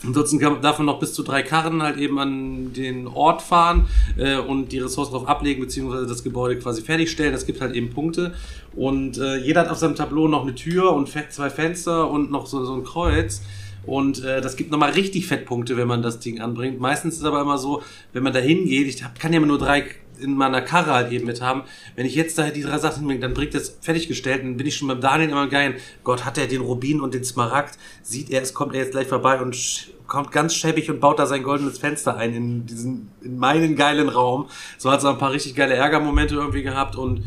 Ansonsten 0.05 0.39
kann, 0.39 0.61
darf 0.61 0.79
man 0.79 0.87
noch 0.87 0.99
bis 0.99 1.13
zu 1.13 1.23
drei 1.23 1.43
Karren 1.43 1.81
halt 1.81 1.97
eben 1.97 2.19
an 2.19 2.73
den 2.73 3.07
Ort 3.07 3.41
fahren 3.41 3.87
äh, 4.17 4.37
und 4.37 4.71
die 4.73 4.79
Ressourcen 4.79 5.13
drauf 5.13 5.27
ablegen, 5.27 5.61
beziehungsweise 5.61 6.07
das 6.07 6.23
Gebäude 6.23 6.59
quasi 6.59 6.81
fertigstellen. 6.81 7.31
Das 7.31 7.45
gibt 7.45 7.61
halt 7.61 7.73
eben 7.73 7.89
Punkte. 7.89 8.33
Und 8.75 9.17
äh, 9.17 9.37
jeder 9.37 9.61
hat 9.61 9.69
auf 9.69 9.77
seinem 9.77 9.95
Tableau 9.95 10.27
noch 10.27 10.41
eine 10.41 10.55
Tür 10.55 10.91
und 10.93 11.07
zwei 11.07 11.49
Fenster 11.49 12.09
und 12.09 12.31
noch 12.31 12.47
so, 12.47 12.65
so 12.65 12.73
ein 12.73 12.83
Kreuz. 12.83 13.41
Und 13.85 14.23
äh, 14.23 14.41
das 14.41 14.55
gibt 14.55 14.71
nochmal 14.71 14.91
richtig 14.91 15.27
Fettpunkte, 15.27 15.77
wenn 15.77 15.87
man 15.87 16.01
das 16.01 16.19
Ding 16.19 16.41
anbringt. 16.41 16.79
Meistens 16.79 17.15
ist 17.15 17.19
es 17.21 17.25
aber 17.25 17.41
immer 17.41 17.57
so, 17.57 17.81
wenn 18.13 18.23
man 18.23 18.33
da 18.33 18.39
hingeht, 18.39 18.87
ich 18.87 19.03
hab, 19.03 19.19
kann 19.19 19.33
ja 19.33 19.37
immer 19.37 19.47
nur 19.47 19.57
drei 19.57 19.85
in 20.23 20.35
meiner 20.35 20.61
Karre 20.61 20.93
halt 20.93 21.11
eben 21.11 21.25
mit 21.25 21.41
haben. 21.41 21.63
Wenn 21.95 22.05
ich 22.05 22.15
jetzt 22.15 22.37
da 22.37 22.49
die 22.49 22.61
drei 22.61 22.77
Sachen 22.79 22.99
hinbringe, 22.99 23.19
dann 23.19 23.33
bringt 23.33 23.53
das 23.53 23.77
fertiggestellt, 23.81 24.43
dann 24.43 24.57
bin 24.57 24.65
ich 24.65 24.75
schon 24.75 24.87
beim 24.87 25.01
Daniel 25.01 25.29
immer 25.29 25.47
geil. 25.47 25.75
Gott, 26.03 26.25
hat 26.25 26.37
er 26.37 26.47
den 26.47 26.61
Rubin 26.61 27.01
und 27.01 27.13
den 27.13 27.23
Smaragd? 27.23 27.77
Sieht 28.01 28.29
er, 28.29 28.41
es 28.41 28.53
kommt 28.53 28.73
er 28.73 28.81
jetzt 28.81 28.91
gleich 28.91 29.07
vorbei 29.07 29.41
und 29.41 29.91
kommt 30.07 30.31
ganz 30.31 30.53
schäbig 30.53 30.89
und 30.89 30.99
baut 30.99 31.19
da 31.19 31.25
sein 31.25 31.43
goldenes 31.43 31.77
Fenster 31.77 32.17
ein 32.17 32.33
in 32.33 32.65
diesen, 32.65 33.09
in 33.21 33.37
meinen 33.37 33.75
geilen 33.75 34.09
Raum. 34.09 34.47
So 34.77 34.91
hat 34.91 34.99
es 34.99 35.05
ein 35.05 35.17
paar 35.17 35.31
richtig 35.31 35.55
geile 35.55 35.75
Ärgermomente 35.75 36.35
irgendwie 36.35 36.63
gehabt 36.63 36.95
und 36.95 37.23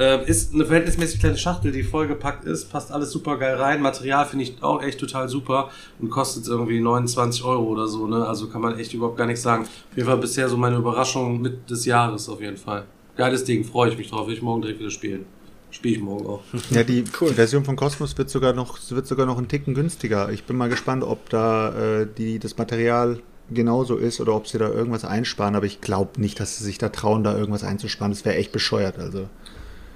äh, 0.00 0.24
ist 0.24 0.54
eine 0.54 0.64
verhältnismäßig 0.64 1.20
kleine 1.20 1.36
Schachtel, 1.36 1.72
die 1.72 1.82
vollgepackt 1.82 2.44
ist, 2.44 2.70
passt 2.70 2.90
alles 2.90 3.10
super 3.12 3.36
geil 3.36 3.56
rein. 3.56 3.82
Material 3.82 4.24
finde 4.24 4.44
ich 4.44 4.62
auch 4.62 4.82
echt 4.82 4.98
total 4.98 5.28
super 5.28 5.70
und 6.00 6.08
kostet 6.08 6.48
irgendwie 6.48 6.80
29 6.80 7.44
Euro 7.44 7.64
oder 7.64 7.86
so, 7.86 8.06
ne? 8.06 8.26
Also 8.26 8.48
kann 8.48 8.62
man 8.62 8.78
echt 8.78 8.94
überhaupt 8.94 9.18
gar 9.18 9.26
nichts 9.26 9.42
sagen. 9.42 9.64
Auf 9.64 9.96
jeden 9.96 10.08
Fall 10.08 10.16
bisher 10.16 10.48
so 10.48 10.56
meine 10.56 10.76
Überraschung 10.76 11.42
mit 11.42 11.68
des 11.68 11.84
Jahres 11.84 12.30
auf 12.30 12.40
jeden 12.40 12.56
Fall. 12.56 12.84
Geiles 13.16 13.44
Ding, 13.44 13.64
freue 13.64 13.90
ich 13.90 13.98
mich 13.98 14.08
drauf. 14.08 14.26
Will 14.26 14.34
ich 14.34 14.42
morgen 14.42 14.62
direkt 14.62 14.80
wieder 14.80 14.90
spielen. 14.90 15.26
Spiele 15.70 15.96
ich 15.96 16.02
morgen 16.02 16.26
auch. 16.26 16.42
Ja, 16.70 16.82
die 16.84 17.04
Version 17.04 17.64
von 17.64 17.76
Cosmos 17.76 18.16
wird 18.16 18.30
sogar 18.30 18.54
noch 18.54 18.78
wird 18.90 19.06
sogar 19.06 19.26
noch 19.26 19.36
einen 19.36 19.48
Ticken 19.48 19.74
günstiger. 19.74 20.32
Ich 20.32 20.44
bin 20.44 20.56
mal 20.56 20.70
gespannt, 20.70 21.04
ob 21.04 21.28
da 21.28 22.00
äh, 22.00 22.08
die 22.16 22.38
das 22.38 22.56
Material 22.56 23.20
genauso 23.50 23.96
ist 23.96 24.20
oder 24.20 24.34
ob 24.34 24.46
sie 24.46 24.58
da 24.58 24.68
irgendwas 24.68 25.04
einsparen. 25.04 25.56
Aber 25.56 25.66
ich 25.66 25.82
glaube 25.82 26.20
nicht, 26.20 26.40
dass 26.40 26.56
sie 26.56 26.64
sich 26.64 26.78
da 26.78 26.88
trauen, 26.88 27.22
da 27.22 27.36
irgendwas 27.36 27.64
einzusparen. 27.64 28.12
Das 28.12 28.24
wäre 28.24 28.36
echt 28.36 28.52
bescheuert. 28.52 28.98
Also, 28.98 29.28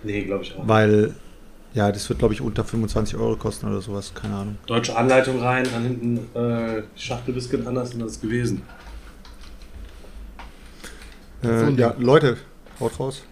Nee, 0.04 0.24
glaube 0.24 0.44
ich 0.44 0.54
auch. 0.56 0.66
weil 0.68 1.14
ja, 1.74 1.90
das 1.90 2.08
wird 2.08 2.20
glaube 2.20 2.34
ich 2.34 2.40
unter 2.40 2.64
25 2.64 3.16
Euro 3.16 3.36
kosten 3.36 3.66
oder 3.66 3.80
sowas. 3.80 4.12
Keine 4.14 4.34
Ahnung. 4.34 4.58
Deutsche 4.66 4.96
Anleitung 4.96 5.40
rein, 5.40 5.66
dann 5.72 5.82
hinten 5.82 6.38
äh, 6.38 6.82
Schachtel 6.96 7.34
bisschen 7.34 7.66
anders 7.66 7.94
und 7.94 8.00
das 8.00 8.12
ist 8.12 8.22
gewesen. 8.22 8.62
Äh, 11.42 11.72
ja. 11.72 11.94
Leute, 11.98 12.36
haut 12.80 12.98
raus. 12.98 13.22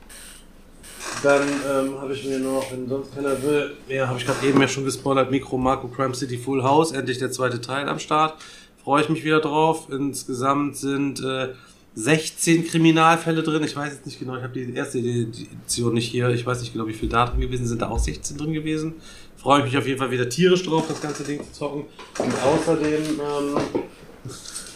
Dann 1.23 1.43
ähm, 1.43 2.01
habe 2.01 2.13
ich 2.15 2.25
mir 2.25 2.41
noch, 2.41 2.73
wenn 2.73 2.89
sonst 2.89 3.15
keiner 3.15 3.41
will, 3.43 3.77
ja, 3.89 4.09
habe 4.09 4.19
ich 4.19 4.27
gerade 4.27 4.45
eben 4.45 4.61
ja 4.61 4.67
schon 4.67 4.85
gespoilert, 4.85 5.31
Micro 5.31 5.57
Marco 5.57 5.87
Crime 5.87 6.15
City 6.15 6.37
Full 6.37 6.65
House, 6.65 6.91
endlich 6.91 7.19
der 7.19 7.31
zweite 7.31 7.61
Teil 7.61 7.89
am 7.89 8.01
Start. 8.01 8.35
Freue 8.83 9.03
ich 9.03 9.09
mich 9.09 9.23
wieder 9.23 9.41
drauf. 9.41 9.87
Insgesamt 9.91 10.77
sind 10.77 11.23
äh, 11.23 11.51
16 11.95 12.67
Kriminalfälle 12.67 13.43
drin. 13.43 13.63
Ich 13.65 13.77
weiß 13.77 13.93
jetzt 13.93 14.07
nicht 14.07 14.19
genau, 14.19 14.37
ich 14.37 14.43
habe 14.43 14.53
die 14.53 14.75
erste 14.75 14.99
Edition 14.99 15.95
nicht 15.95 16.11
hier. 16.11 16.29
Ich 16.31 16.47
weiß 16.47 16.61
nicht 16.61 16.73
genau, 16.73 16.87
wie 16.87 16.95
viel 16.95 17.09
da 17.09 17.27
drin 17.27 17.41
gewesen 17.41 17.67
sind. 17.67 17.83
Da 17.83 17.89
auch 17.89 17.99
16 17.99 18.39
drin 18.39 18.53
gewesen. 18.53 18.95
Freue 19.37 19.61
ich 19.61 19.67
mich 19.67 19.77
auf 19.77 19.87
jeden 19.87 19.99
Fall 19.99 20.11
wieder 20.11 20.29
tierisch 20.29 20.63
drauf, 20.63 20.87
das 20.89 21.01
ganze 21.01 21.25
Ding 21.25 21.43
zu 21.45 21.53
zocken. 21.53 21.85
Und 22.19 22.35
außerdem 22.43 23.03
ähm, 23.21 23.59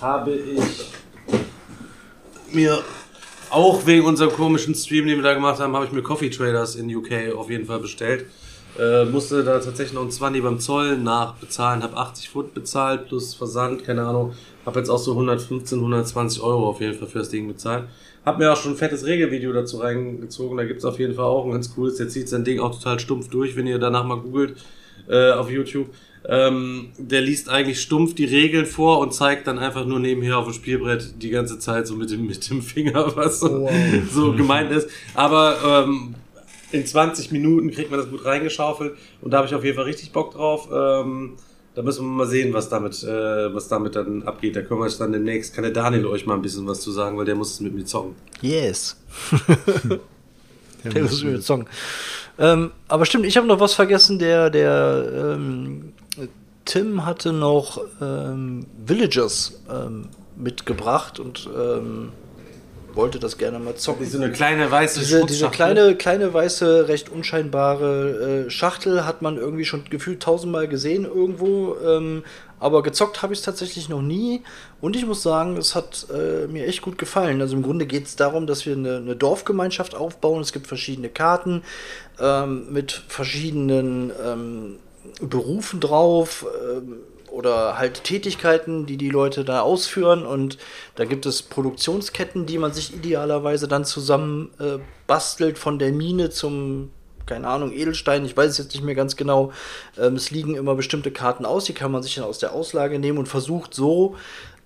habe 0.01 0.35
ich 0.35 0.87
mir 2.53 2.83
auch 3.51 3.87
wegen 3.87 4.05
unserem 4.05 4.33
komischen 4.33 4.75
Stream, 4.75 5.07
den 5.07 5.17
wir 5.17 5.23
da 5.23 5.35
gemacht 5.35 5.61
haben, 5.61 5.75
habe 5.75 5.87
ich 5.87 5.93
mir 5.93 6.03
Coffee 6.03 6.31
Traders 6.31 6.75
in 6.75 6.95
UK 6.95 7.35
auf 7.37 7.49
jeden 7.49 7.67
Fall 7.67 7.79
bestellt. 7.79 8.27
Äh, 8.79 9.07
musste 9.07 9.43
da 9.43 9.59
tatsächlich 9.59 9.95
noch 9.95 10.03
ein 10.03 10.11
20 10.11 10.43
beim 10.43 10.61
Zoll 10.61 10.99
nachbezahlen, 10.99 11.83
habe 11.83 11.97
80 11.97 12.29
Pfund 12.29 12.53
bezahlt 12.53 13.09
plus 13.09 13.35
Versand, 13.35 13.85
keine 13.85 14.05
Ahnung. 14.05 14.35
Habe 14.67 14.81
jetzt 14.81 14.91
auch 14.91 14.99
so 14.99 15.13
115, 15.13 15.79
120 15.79 16.43
Euro 16.43 16.69
auf 16.69 16.81
jeden 16.81 16.95
Fall 16.99 17.09
für 17.09 17.21
das 17.21 17.31
Ding 17.31 17.47
bezahlt. 17.49 17.85
Hab 18.25 18.39
mir 18.39 18.53
auch 18.53 18.57
schon 18.57 18.73
ein 18.73 18.77
fettes 18.77 19.07
Regelvideo 19.07 19.53
dazu 19.53 19.79
reingezogen, 19.79 20.57
da 20.59 20.65
gibt's 20.65 20.85
auf 20.85 20.99
jeden 20.99 21.15
Fall 21.15 21.25
auch 21.27 21.45
ein 21.45 21.53
ganz 21.53 21.73
cooles, 21.75 21.97
der 21.97 22.09
zieht 22.09 22.29
sein 22.29 22.45
Ding 22.45 22.59
auch 22.59 22.75
total 22.77 22.99
stumpf 22.99 23.29
durch, 23.29 23.55
wenn 23.57 23.69
ihr 23.69 23.79
danach 23.79 24.05
mal 24.05 24.17
googelt 24.19 24.57
äh, 25.09 25.31
auf 25.31 25.49
YouTube. 25.51 25.87
Ähm, 26.29 26.89
der 26.99 27.21
liest 27.21 27.49
eigentlich 27.49 27.81
stumpf 27.81 28.17
die 28.17 28.25
Regeln 28.25 28.67
vor 28.67 28.99
und 28.99 29.15
zeigt 29.15 29.47
dann 29.47 29.61
einfach 29.61 29.87
nur 29.87 30.01
nebenher 30.01 30.39
auf 30.39 30.47
dem 30.47 30.55
Spielbrett 30.55 31.23
die 31.23 31.31
ganze 31.31 31.61
Zeit 31.61 31.87
so 31.87 31.95
mit 31.95 32.11
dem, 32.11 32.27
mit 32.27 32.51
dem 32.51 32.63
Finger, 32.63 33.15
was 33.17 33.39
so, 33.39 33.63
Wow. 33.63 33.71
so 34.11 34.33
gemeint 34.33 34.73
ist. 34.73 34.89
Aber 35.15 35.85
ähm, 35.87 36.17
in 36.73 36.85
20 36.85 37.31
Minuten 37.31 37.71
kriegt 37.71 37.93
man 37.93 38.01
das 38.01 38.11
gut 38.11 38.25
reingeschaufelt 38.25 38.95
und 39.23 39.31
da 39.31 39.37
habe 39.37 39.47
ich 39.47 39.55
auf 39.55 39.63
jeden 39.63 39.77
Fall 39.77 39.85
richtig 39.85 40.11
Bock 40.11 40.33
drauf. 40.33 40.69
Ähm, 40.75 41.35
da 41.77 41.83
müssen 41.83 42.07
wir 42.07 42.11
mal 42.11 42.27
sehen, 42.27 42.55
was 42.55 42.71
damit, 42.71 43.05
äh, 43.05 43.55
was 43.55 43.69
damit 43.69 43.97
dann 43.97 44.23
abgeht. 44.23 44.57
Da 44.57 44.63
können 44.63 44.81
wir 44.81 44.89
dann 44.89 45.13
demnächst, 45.13 45.55
kann 45.55 45.63
der 45.63 45.73
Daniel 45.73 46.07
euch 46.07 46.25
mal 46.25 46.35
ein 46.35 46.41
bisschen 46.41 46.67
was 46.67 46.81
zu 46.81 46.91
sagen, 46.91 47.19
weil 47.19 47.27
der 47.27 47.35
muss 47.35 47.53
es 47.53 47.61
mit 47.61 47.75
mir 47.75 47.85
zocken. 47.85 48.17
Yes. 48.41 48.97
Der 50.85 51.03
muss 51.03 51.25
mir 51.25 51.43
Song. 51.43 51.67
Ähm, 52.39 52.71
aber 52.87 53.07
stimmt, 53.07 53.27
ich 53.27 53.37
habe 53.37 53.49
noch 53.49 53.59
was 53.59 53.75
vergessen. 53.75 54.21
Der, 54.21 54.51
der 54.51 55.35
ähm, 55.35 55.95
Tim 56.65 57.05
hatte 57.05 57.33
noch 57.33 57.81
ähm, 58.01 58.67
Villagers 58.87 59.61
ähm, 59.69 60.09
mitgebracht 60.37 61.19
und 61.19 61.49
ähm, 61.57 62.13
wollte 62.97 63.21
das 63.21 63.39
gerne 63.39 63.59
mal 63.59 63.77
zocken. 63.77 64.07
So 64.07 64.19
eine 64.19 64.33
kleine 64.33 64.71
weiße 64.71 65.01
Diese, 65.01 65.25
diese 65.27 65.49
kleine, 65.51 65.95
kleine 65.95 66.33
weiße, 66.33 66.89
recht 66.89 67.11
unscheinbare 67.11 68.47
äh, 68.47 68.51
Schachtel 68.51 69.05
hat 69.05 69.23
man 69.23 69.37
irgendwie 69.37 69.65
schon 69.65 69.85
gefühlt 69.85 70.23
tausendmal 70.23 70.67
gesehen 70.67 71.05
irgendwo. 71.05 71.77
Ähm, 71.77 72.25
aber 72.59 72.83
gezockt 72.83 73.23
habe 73.23 73.35
ich 73.35 73.41
es 73.41 73.45
tatsächlich 73.45 73.89
noch 73.89 74.01
nie. 74.01 74.43
Und 74.81 74.97
ich 74.97 75.05
muss 75.05 75.23
sagen, 75.23 75.57
es 75.57 75.75
hat 75.75 76.07
äh, 76.13 76.47
mir 76.47 76.67
echt 76.67 76.81
gut 76.81 76.97
gefallen. 76.97 77.41
Also 77.41 77.55
im 77.55 77.63
Grunde 77.63 77.87
geht 77.87 78.07
es 78.07 78.17
darum, 78.17 78.47
dass 78.47 78.65
wir 78.65 78.75
eine, 78.75 78.97
eine 78.97 79.15
Dorfgemeinschaft 79.15 79.95
aufbauen. 79.95 80.41
Es 80.41 80.53
gibt 80.53 80.67
verschiedene 80.67 81.11
Karten 81.11 81.63
ähm, 82.19 82.73
mit 82.73 83.03
verschiedenen 83.09 84.11
ähm, 84.25 84.77
Berufen 85.21 85.81
drauf. 85.81 86.47
Ähm, 86.73 87.01
oder 87.37 87.79
halt 87.79 88.03
Tätigkeiten, 88.03 88.87
die 88.87 88.97
die 88.97 89.11
Leute 89.11 89.45
da 89.45 89.61
ausführen. 89.61 90.25
Und 90.25 90.57
da 90.95 91.05
gibt 91.05 91.27
es 91.27 91.43
Produktionsketten, 91.43 92.47
die 92.47 92.59
man 92.59 92.73
sich 92.73 92.95
idealerweise 92.95 93.69
dann 93.69 93.85
zusammen 93.85 94.51
äh, 94.59 94.79
bastelt, 95.07 95.59
von 95.59 95.79
der 95.79 95.93
Mine 95.93 96.31
zum, 96.31 96.91
keine 97.27 97.47
Ahnung, 97.49 97.73
Edelstein. 97.73 98.25
Ich 98.25 98.37
weiß 98.37 98.53
es 98.53 98.59
jetzt 98.59 98.75
nicht 98.75 98.85
mehr 98.85 98.95
ganz 98.95 99.17
genau. 99.17 99.53
Ähm, 99.99 100.15
es 100.15 100.31
liegen 100.31 100.55
immer 100.55 100.75
bestimmte 100.75 101.11
Karten 101.11 101.45
aus, 101.45 101.67
die 101.67 101.75
kann 101.75 101.93
man 101.93 102.03
sich 102.03 102.15
dann 102.15 102.25
aus 102.25 102.39
der 102.39 102.53
Auslage 102.53 102.99
nehmen 102.99 103.19
und 103.19 103.29
versucht 103.29 103.75
so 103.75 104.17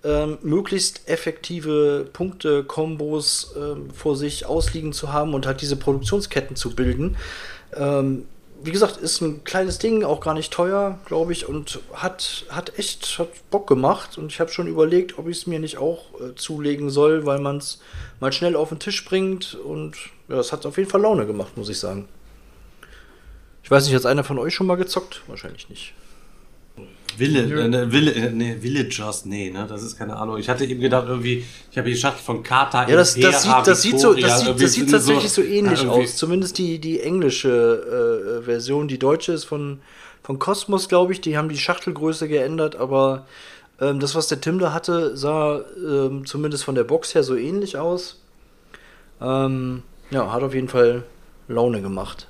ähm, 0.03 0.37
möglichst 0.41 1.07
effektive 1.09 2.07
Punkte, 2.13 2.63
Kombos 2.63 3.53
ähm, 3.57 3.91
vor 3.91 4.15
sich 4.15 4.45
ausliegen 4.45 4.93
zu 4.93 5.11
haben 5.11 5.33
und 5.33 5.45
halt 5.45 5.61
diese 5.61 5.75
Produktionsketten 5.75 6.55
zu 6.55 6.73
bilden. 6.73 7.17
Ähm, 7.75 8.25
wie 8.63 8.71
gesagt, 8.71 8.97
ist 8.97 9.21
ein 9.21 9.43
kleines 9.43 9.79
Ding, 9.79 10.03
auch 10.03 10.21
gar 10.21 10.33
nicht 10.33 10.51
teuer, 10.51 10.99
glaube 11.05 11.31
ich, 11.31 11.47
und 11.47 11.79
hat, 11.93 12.45
hat 12.49 12.77
echt 12.77 13.19
hat 13.19 13.29
Bock 13.49 13.67
gemacht. 13.67 14.17
Und 14.17 14.31
ich 14.31 14.39
habe 14.39 14.51
schon 14.51 14.67
überlegt, 14.67 15.17
ob 15.17 15.27
ich 15.27 15.37
es 15.37 15.47
mir 15.47 15.59
nicht 15.59 15.77
auch 15.77 16.05
äh, 16.19 16.35
zulegen 16.35 16.89
soll, 16.89 17.25
weil 17.25 17.39
man 17.39 17.57
es 17.57 17.81
mal 18.19 18.31
schnell 18.31 18.55
auf 18.55 18.69
den 18.69 18.79
Tisch 18.79 19.03
bringt. 19.05 19.55
Und 19.55 19.97
ja, 20.27 20.39
es 20.39 20.51
hat 20.51 20.65
auf 20.65 20.77
jeden 20.77 20.89
Fall 20.89 21.01
Laune 21.01 21.25
gemacht, 21.25 21.57
muss 21.57 21.69
ich 21.69 21.79
sagen. 21.79 22.07
Ich 23.63 23.71
weiß 23.71 23.85
nicht, 23.85 23.95
hat 23.95 24.05
einer 24.05 24.23
von 24.23 24.39
euch 24.39 24.53
schon 24.53 24.67
mal 24.67 24.75
gezockt? 24.75 25.21
Wahrscheinlich 25.27 25.69
nicht. 25.69 25.93
Ville, 27.17 27.63
äh, 27.63 27.67
ne, 27.67 27.91
Ville, 27.91 28.13
äh, 28.13 28.31
nee, 28.31 28.57
Villagers, 28.61 29.25
nee, 29.25 29.49
ne, 29.49 29.65
das 29.67 29.83
ist 29.83 29.97
keine 29.97 30.15
Ahnung. 30.17 30.37
Ich 30.37 30.49
hatte 30.49 30.65
eben 30.65 30.79
gedacht, 30.81 31.05
irgendwie, 31.07 31.43
ich 31.71 31.77
habe 31.77 31.89
die 31.89 31.95
Schachtel 31.95 32.23
von 32.23 32.43
Kata 32.43 32.87
Ja, 32.87 32.95
das, 32.95 33.15
das, 33.15 33.43
sieht, 33.43 33.51
das, 33.65 33.81
sieht, 33.81 33.99
so, 33.99 34.13
das, 34.13 34.41
sieht, 34.41 34.61
das 34.61 34.73
sieht 34.73 34.91
tatsächlich 34.91 35.31
so, 35.31 35.41
ähnlich 35.41 35.81
ja, 35.81 35.87
irgendwie- 35.89 36.03
aus. 36.03 36.15
Zumindest 36.15 36.57
die, 36.57 36.79
die 36.79 37.01
englische 37.01 38.39
äh, 38.39 38.43
Version. 38.43 38.87
Die 38.87 38.99
deutsche 38.99 39.33
ist 39.33 39.45
von, 39.45 39.79
von 40.23 40.39
Cosmos, 40.39 40.87
glaube 40.89 41.13
ich. 41.13 41.21
Die 41.21 41.37
haben 41.37 41.49
die 41.49 41.57
Schachtelgröße 41.57 42.27
geändert, 42.27 42.75
aber 42.75 43.25
ähm, 43.79 43.99
das, 43.99 44.15
was 44.15 44.27
der 44.27 44.41
Tim 44.41 44.59
da 44.59 44.73
hatte, 44.73 45.15
sah 45.17 45.61
ähm, 45.77 46.25
zumindest 46.25 46.63
von 46.63 46.75
der 46.75 46.83
Box 46.83 47.15
her 47.15 47.23
so 47.23 47.35
ähnlich 47.35 47.77
aus. 47.77 48.19
Ähm, 49.21 49.83
ja, 50.09 50.31
hat 50.31 50.43
auf 50.43 50.53
jeden 50.53 50.67
Fall 50.69 51.03
Laune 51.47 51.81
gemacht. 51.81 52.27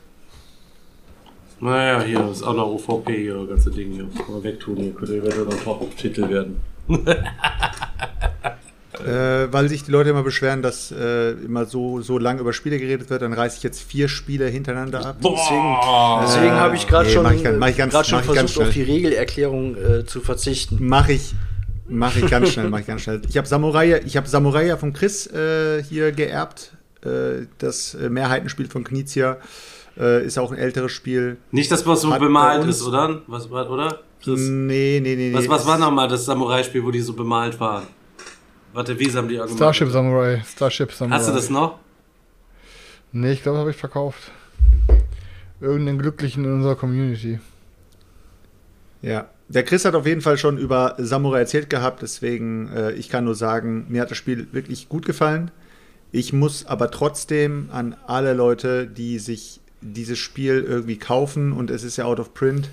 Naja, 1.62 2.02
hier 2.02 2.28
ist 2.32 2.42
auch 2.42 2.56
noch 2.56 2.66
OVP, 2.66 3.16
hier, 3.16 3.36
das 3.36 3.50
ganze 3.50 3.72
Ding 3.72 3.92
hier. 3.92 4.08
Man 4.28 4.44
wegtun, 4.44 4.78
hier 4.78 4.94
könnte 4.94 5.16
eventuell 5.16 5.46
noch 5.46 5.64
Top-Titel 5.64 6.28
werden. 6.28 6.60
Äh, 9.06 9.52
weil 9.52 9.68
sich 9.68 9.84
die 9.84 9.90
Leute 9.90 10.12
immer 10.12 10.22
beschweren, 10.22 10.62
dass 10.62 10.92
äh, 10.92 11.32
immer 11.32 11.66
so, 11.66 12.02
so 12.02 12.20
lang 12.20 12.38
über 12.38 12.54
Spiele 12.54 12.78
geredet 12.78 13.10
wird, 13.10 13.24
dann 13.24 13.34
reiße 13.34 13.58
ich 13.58 13.64
jetzt 13.64 13.82
vier 13.82 14.08
Spiele 14.08 14.46
hintereinander 14.46 15.04
ab. 15.04 15.16
Deswegen, 15.24 15.78
deswegen 16.22 16.52
habe 16.52 16.76
ich 16.76 16.86
gerade 16.88 17.08
nee, 17.08 17.14
schon, 17.16 17.24
mach 17.24 17.32
ich 17.32 17.44
mach 17.58 17.70
ich 17.70 17.78
ganz- 17.78 18.08
schon 18.08 18.20
mach 18.20 18.26
ich 18.30 18.36
ganz 18.36 18.52
versucht, 18.52 18.68
auf 18.68 18.74
die 18.74 18.84
Regelerklärung 18.84 19.76
äh, 19.76 20.06
zu 20.06 20.22
verzichten. 20.22 20.86
Mache 20.86 21.14
ich, 21.14 21.34
mache 21.88 22.20
ich 22.20 22.30
ganz 22.30 22.50
schnell, 22.50 22.70
mache 22.70 22.82
ich 22.82 22.88
ganz 22.88 23.02
schnell. 23.02 23.22
Ich 23.28 23.38
habe 23.38 23.48
Samurai, 23.48 24.02
ich 24.06 24.18
habe 24.18 24.28
Samurai 24.28 24.68
ja 24.68 24.78
von 24.78 24.94
Chris 24.94 25.26
äh, 25.26 25.82
hier 25.82 26.12
geerbt. 26.12 26.74
Äh, 27.04 27.48
das 27.58 27.96
äh, 27.96 28.08
Mehrheitenspiel 28.08 28.68
von 28.68 28.84
Knizia 28.84 29.38
äh, 29.98 30.26
ist 30.26 30.38
auch 30.38 30.52
ein 30.52 30.58
älteres 30.58 30.92
Spiel. 30.92 31.38
Nicht, 31.52 31.72
dass 31.72 31.86
was 31.86 32.02
so 32.02 32.12
Hat 32.12 32.20
bemalt 32.20 32.66
ist, 32.66 32.84
oder? 32.84 33.22
Was, 33.28 33.50
war- 33.50 33.70
oder? 33.70 34.00
Chris? 34.24 34.40
Nee, 34.40 35.00
nee, 35.02 35.16
nee. 35.16 35.34
Was, 35.34 35.50
was 35.50 35.66
war 35.66 35.78
nochmal 35.78 36.08
das 36.08 36.26
Samurai-Spiel, 36.26 36.84
wo 36.84 36.92
die 36.92 37.02
so 37.02 37.14
bemalt 37.14 37.60
waren? 37.60 37.88
Warte, 38.74 38.98
wie 39.00 39.12
haben 39.12 39.28
die 39.28 39.38
auch 39.40 39.44
gemacht? 39.46 39.58
Starship 39.58 39.90
Samurai. 39.90 40.42
Starship 40.48 40.92
Samurai. 40.92 41.18
Hast 41.18 41.30
du 41.30 41.34
das 41.34 41.50
noch? 41.50 41.80
Nee, 43.12 43.34
ich 43.34 43.44
glaube, 43.44 43.58
habe 43.58 43.72
ich 43.72 43.78
verkauft. 43.78 44.32
Irgendeinen 45.60 46.00
Glücklichen 46.00 46.46
in 46.46 46.54
unserer 46.54 46.76
Community. 46.76 47.40
Ja, 49.02 49.30
der 49.50 49.64
Chris 49.64 49.84
hat 49.86 49.96
auf 49.96 50.06
jeden 50.06 50.22
Fall 50.22 50.38
schon 50.38 50.58
über 50.58 50.96
Samurai 50.98 51.40
erzählt 51.40 51.70
gehabt, 51.70 52.02
deswegen 52.02 52.70
äh, 52.70 52.92
ich 52.94 53.10
kann 53.10 53.26
nur 53.26 53.36
sagen, 53.36 53.86
mir 53.90 54.02
hat 54.02 54.12
das 54.12 54.18
Spiel 54.18 54.48
wirklich 54.54 54.88
gut 54.88 55.06
gefallen. 55.06 55.52
Ich 56.12 56.34
muss 56.34 56.66
aber 56.66 56.92
trotzdem 56.92 57.70
an 57.72 57.96
alle 58.06 58.34
Leute, 58.34 58.86
die 58.88 59.20
sich 59.20 59.61
dieses 59.82 60.20
Spiel 60.20 60.64
irgendwie 60.68 60.98
kaufen 60.98 61.52
und 61.52 61.70
es 61.70 61.84
ist 61.84 61.98
ja 61.98 62.06
out 62.06 62.20
of 62.20 62.34
print, 62.34 62.70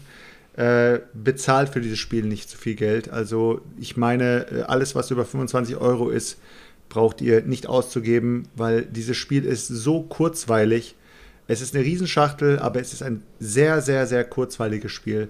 äh, 0.56 1.00
bezahlt 1.14 1.68
für 1.68 1.80
dieses 1.80 1.98
Spiel 1.98 2.24
nicht 2.24 2.50
zu 2.50 2.59
viel 2.59 2.74
Geld. 2.74 3.11
Also 3.11 3.61
ich 3.78 3.96
meine, 3.96 4.46
äh, 4.50 4.62
alles, 4.62 4.94
was 4.94 5.11
über 5.11 5.24
25 5.24 5.76
Euro 5.76 6.11
ist, 6.11 6.38
braucht 6.88 7.20
ihr 7.20 7.42
nicht 7.42 7.66
auszugeben, 7.66 8.48
weil 8.56 8.82
dieses 8.82 9.16
Spiel 9.16 9.44
ist 9.44 9.68
so 9.68 10.02
kurzweilig. 10.02 10.94
Es 11.46 11.61
ist 11.61 11.74
eine 11.74 11.84
Riesenschachtel, 11.84 12.59
aber 12.59 12.80
es 12.80 12.92
ist 12.92 13.02
ein 13.02 13.22
sehr, 13.38 13.80
sehr, 13.80 14.06
sehr 14.06 14.24
kurzweiliges 14.24 14.92
Spiel. 14.92 15.28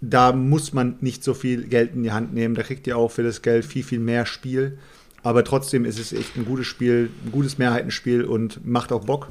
Da 0.00 0.32
muss 0.32 0.72
man 0.72 0.96
nicht 1.00 1.24
so 1.24 1.34
viel 1.34 1.64
Geld 1.64 1.94
in 1.94 2.04
die 2.04 2.12
Hand 2.12 2.32
nehmen. 2.32 2.54
Da 2.54 2.62
kriegt 2.62 2.86
ihr 2.86 2.96
auch 2.96 3.10
für 3.10 3.22
das 3.22 3.42
Geld 3.42 3.64
viel, 3.64 3.82
viel 3.82 3.98
mehr 3.98 4.24
Spiel. 4.24 4.78
Aber 5.22 5.44
trotzdem 5.44 5.84
ist 5.84 5.98
es 5.98 6.12
echt 6.12 6.36
ein 6.36 6.44
gutes 6.44 6.66
Spiel, 6.66 7.10
ein 7.24 7.32
gutes 7.32 7.58
Mehrheitenspiel 7.58 8.24
und 8.24 8.64
macht 8.66 8.92
auch 8.92 9.04
Bock. 9.04 9.28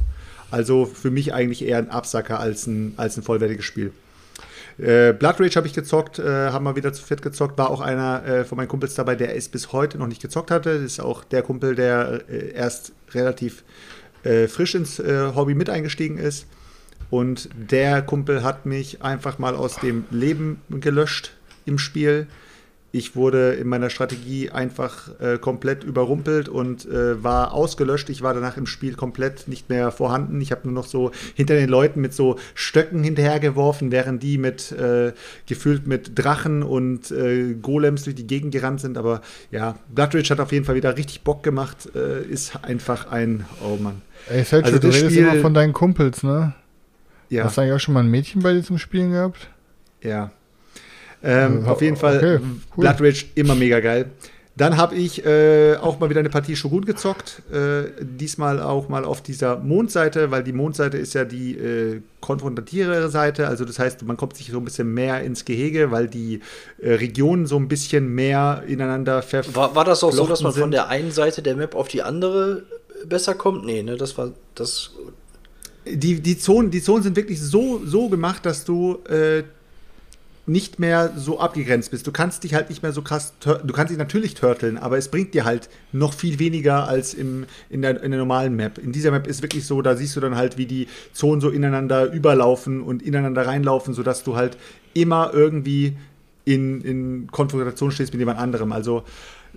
Also 0.54 0.86
für 0.86 1.10
mich 1.10 1.34
eigentlich 1.34 1.66
eher 1.66 1.80
ein 1.80 1.90
Absacker 1.90 2.40
als 2.40 2.68
ein, 2.68 2.94
als 2.98 3.18
ein 3.18 3.24
vollwertiges 3.24 3.66
Spiel. 3.66 3.92
Äh, 4.78 5.12
Blood 5.14 5.40
Rage 5.40 5.56
habe 5.56 5.66
ich 5.66 5.74
gezockt, 5.74 6.20
äh, 6.20 6.52
haben 6.52 6.64
wir 6.64 6.76
wieder 6.76 6.94
zu 6.94 7.04
viert 7.04 7.24
gezockt. 7.24 7.58
War 7.58 7.72
auch 7.72 7.82
einer 7.82 8.24
äh, 8.24 8.46
von 8.46 8.58
meinen 8.58 8.68
Kumpels 8.68 8.94
dabei, 8.94 9.16
der 9.16 9.36
es 9.36 9.50
bis 9.50 9.74
heute 9.74 9.98
noch 9.98 10.06
nicht 10.06 10.22
gezockt 10.22 10.52
hatte. 10.52 10.76
Das 10.76 10.84
ist 10.84 11.00
auch 11.00 11.24
der 11.24 11.42
Kumpel, 11.42 11.74
der 11.74 12.22
äh, 12.30 12.52
erst 12.52 12.92
relativ 13.16 13.64
äh, 14.22 14.48
frisch 14.48 14.76
ins 14.76 15.00
äh, 15.00 15.32
Hobby 15.34 15.56
mit 15.56 15.72
eingestiegen 15.72 16.20
ist. 16.20 16.46
Und 17.10 17.50
der 17.56 18.04
Kumpel 18.04 18.44
hat 18.44 18.68
mich 18.68 19.02
einfach 19.02 19.40
mal 19.40 19.56
aus 19.56 19.78
dem 19.78 20.06
Leben 20.12 20.62
gelöscht 20.70 21.32
im 21.66 21.80
Spiel. 21.80 22.28
Ich 22.96 23.16
wurde 23.16 23.54
in 23.54 23.68
meiner 23.68 23.90
Strategie 23.90 24.52
einfach 24.52 25.20
äh, 25.20 25.40
komplett 25.40 25.84
überrumpelt 25.84 26.48
und 26.48 26.86
äh, 26.86 27.24
war 27.24 27.52
ausgelöscht. 27.52 28.08
Ich 28.12 28.22
war 28.22 28.36
danach 28.36 28.56
im 28.56 28.68
Spiel 28.68 28.94
komplett 28.94 29.48
nicht 29.48 29.68
mehr 29.68 29.92
vorhanden. 29.92 30.40
Ich 30.42 30.52
habe 30.52 30.62
nur 30.66 30.74
noch 30.76 30.86
so 30.86 31.10
hinter 31.34 31.56
den 31.56 31.70
Leuten 31.70 32.02
mit 32.02 32.14
so 32.14 32.38
Stöcken 32.54 33.04
hinterhergeworfen, 33.04 33.92
während 33.92 34.22
die 34.22 34.38
mit 34.38 34.72
äh, 34.74 35.12
gefühlt 35.48 35.88
mit 35.88 36.12
Drachen 36.20 36.62
und 36.62 37.10
äh, 37.10 37.56
Golems 37.56 38.04
durch 38.04 38.16
die 38.16 38.28
Gegend 38.28 38.52
gerannt 38.54 38.80
sind. 38.80 38.96
Aber 39.00 39.22
ja, 39.50 39.76
Bloodridge 39.94 40.30
hat 40.30 40.40
auf 40.40 40.52
jeden 40.52 40.66
Fall 40.66 40.76
wieder 40.76 40.96
richtig 40.96 41.22
Bock 41.22 41.42
gemacht. 41.42 41.90
Äh, 41.96 42.22
ist 42.26 42.64
einfach 42.64 43.08
ein, 43.12 43.48
oh 43.66 43.76
Mann. 43.82 44.04
Ey, 44.30 44.44
Selchuk, 44.44 44.68
Also 44.68 44.78
du 44.78 44.88
redest 44.90 45.06
Spiel- 45.06 45.18
immer 45.28 45.42
von 45.42 45.56
deinen 45.56 45.74
Kumpels, 45.74 46.22
ne? 46.22 46.54
Ja, 47.30 47.46
Hast 47.46 47.58
du 47.58 47.62
eigentlich 47.62 47.74
auch 47.74 47.80
schon 47.80 47.96
mal 47.96 48.02
ein 48.04 48.12
Mädchen 48.12 48.44
bei 48.44 48.54
dir 48.54 48.62
zum 48.62 48.78
Spielen 48.78 49.14
gehabt? 49.14 49.48
ja. 50.04 50.30
Ähm, 51.24 51.66
Äh, 51.66 51.70
auf 51.70 51.82
jeden 51.82 51.98
Fall 51.98 52.18
okay, 52.18 52.40
cool. 52.78 52.82
Blood 52.84 53.02
Rage 53.02 53.26
immer 53.36 53.56
mega 53.56 53.80
geil. 53.80 54.08
Dann 54.56 54.78
habe 54.78 54.94
ich 54.94 55.26
äh, 55.26 55.78
auch 55.78 56.00
mal 56.00 56.12
wieder 56.12 56.20
eine 56.20 56.30
Partie 56.30 56.56
Shogun 56.56 56.86
gezockt. 56.86 57.42
Äh, 57.52 57.86
diesmal 58.02 58.62
auch 58.62 58.88
mal 58.88 59.04
auf 59.04 59.24
dieser 59.24 59.58
Mondseite, 59.58 60.30
weil 60.30 60.44
die 60.44 60.54
Mondseite 60.54 60.98
ist 61.00 61.16
ja 61.16 61.26
die 61.26 61.58
äh, 61.58 62.02
konfrontatierere 62.22 63.10
Seite. 63.10 63.48
Also 63.48 63.66
das 63.66 63.80
heißt, 63.80 64.04
man 64.04 64.16
kommt 64.16 64.38
sich 64.38 64.52
so 64.52 64.60
ein 64.60 64.64
bisschen 64.64 64.94
mehr 64.94 65.24
ins 65.24 65.46
Gehege, 65.46 65.90
weil 65.90 66.08
die 66.08 66.42
äh, 66.80 66.94
Regionen 66.94 67.48
so 67.48 67.56
ein 67.58 67.68
bisschen 67.68 68.14
mehr 68.14 68.62
ineinander 68.68 69.24
verflochten 69.24 69.56
War, 69.56 69.76
war 69.76 69.86
das 69.86 70.04
auch 70.04 70.12
so, 70.12 70.28
dass 70.28 70.42
man 70.44 70.52
von 70.52 70.62
sind. 70.62 70.72
der 70.72 70.88
einen 70.88 71.12
Seite 71.12 71.42
der 71.42 71.56
Map 71.56 71.74
auf 71.74 71.88
die 71.88 72.04
andere 72.04 72.62
besser 73.08 73.34
kommt? 73.34 73.66
Nee, 73.66 73.82
ne, 73.82 73.98
das 73.98 74.16
war 74.20 74.34
das. 74.54 74.92
die, 75.86 76.22
die, 76.22 76.38
Zonen, 76.38 76.70
die 76.70 76.82
Zonen 76.84 77.02
sind 77.02 77.16
wirklich 77.16 77.42
so, 77.42 77.82
so 77.86 78.08
gemacht, 78.08 78.46
dass 78.46 78.66
du 78.66 79.00
äh, 79.10 79.42
nicht 80.46 80.78
mehr 80.78 81.14
so 81.16 81.40
abgegrenzt 81.40 81.92
bist. 81.92 82.06
Du 82.06 82.12
kannst 82.12 82.44
dich 82.44 82.54
halt 82.54 82.70
nicht 82.70 82.84
mehr 82.84 82.92
so 82.92 83.02
krass, 83.02 83.34
du 83.40 83.74
kannst 83.74 83.92
dich 83.92 83.98
natürlich 83.98 84.34
turteln, 84.34 84.78
aber 84.78 84.98
es 84.98 85.08
bringt 85.08 85.34
dir 85.34 85.46
halt 85.46 85.70
noch 85.94 86.14
viel 86.14 86.38
weniger 86.38 86.88
als 86.88 87.14
im, 87.14 87.46
in, 87.70 87.82
der, 87.82 88.04
in 88.04 88.12
der 88.12 88.20
normalen 88.20 88.56
Map. 88.56 88.78
In 88.78 88.92
dieser 88.92 89.12
Map 89.12 89.26
ist 89.26 89.42
wirklich 89.42 89.66
so, 89.66 89.82
da 89.82 89.96
siehst 89.96 90.16
du 90.18 90.20
dann 90.20 90.36
halt, 90.36 90.58
wie 90.58 90.66
die 90.66 90.88
Zonen 91.14 91.40
so 91.40 91.50
ineinander 91.50 92.12
überlaufen 92.12 92.82
und 92.82 93.02
ineinander 93.02 93.48
reinlaufen, 93.48 93.94
sodass 93.94 94.24
du 94.24 94.36
halt 94.36 94.58
immer 94.94 95.32
irgendwie 95.34 95.96
in, 96.44 96.82
in 96.82 97.28
Konfrontation 97.32 97.92
stehst 97.92 98.12
mit 98.12 98.20
jemand 98.20 98.40
anderem. 98.40 98.74
Also 98.74 99.04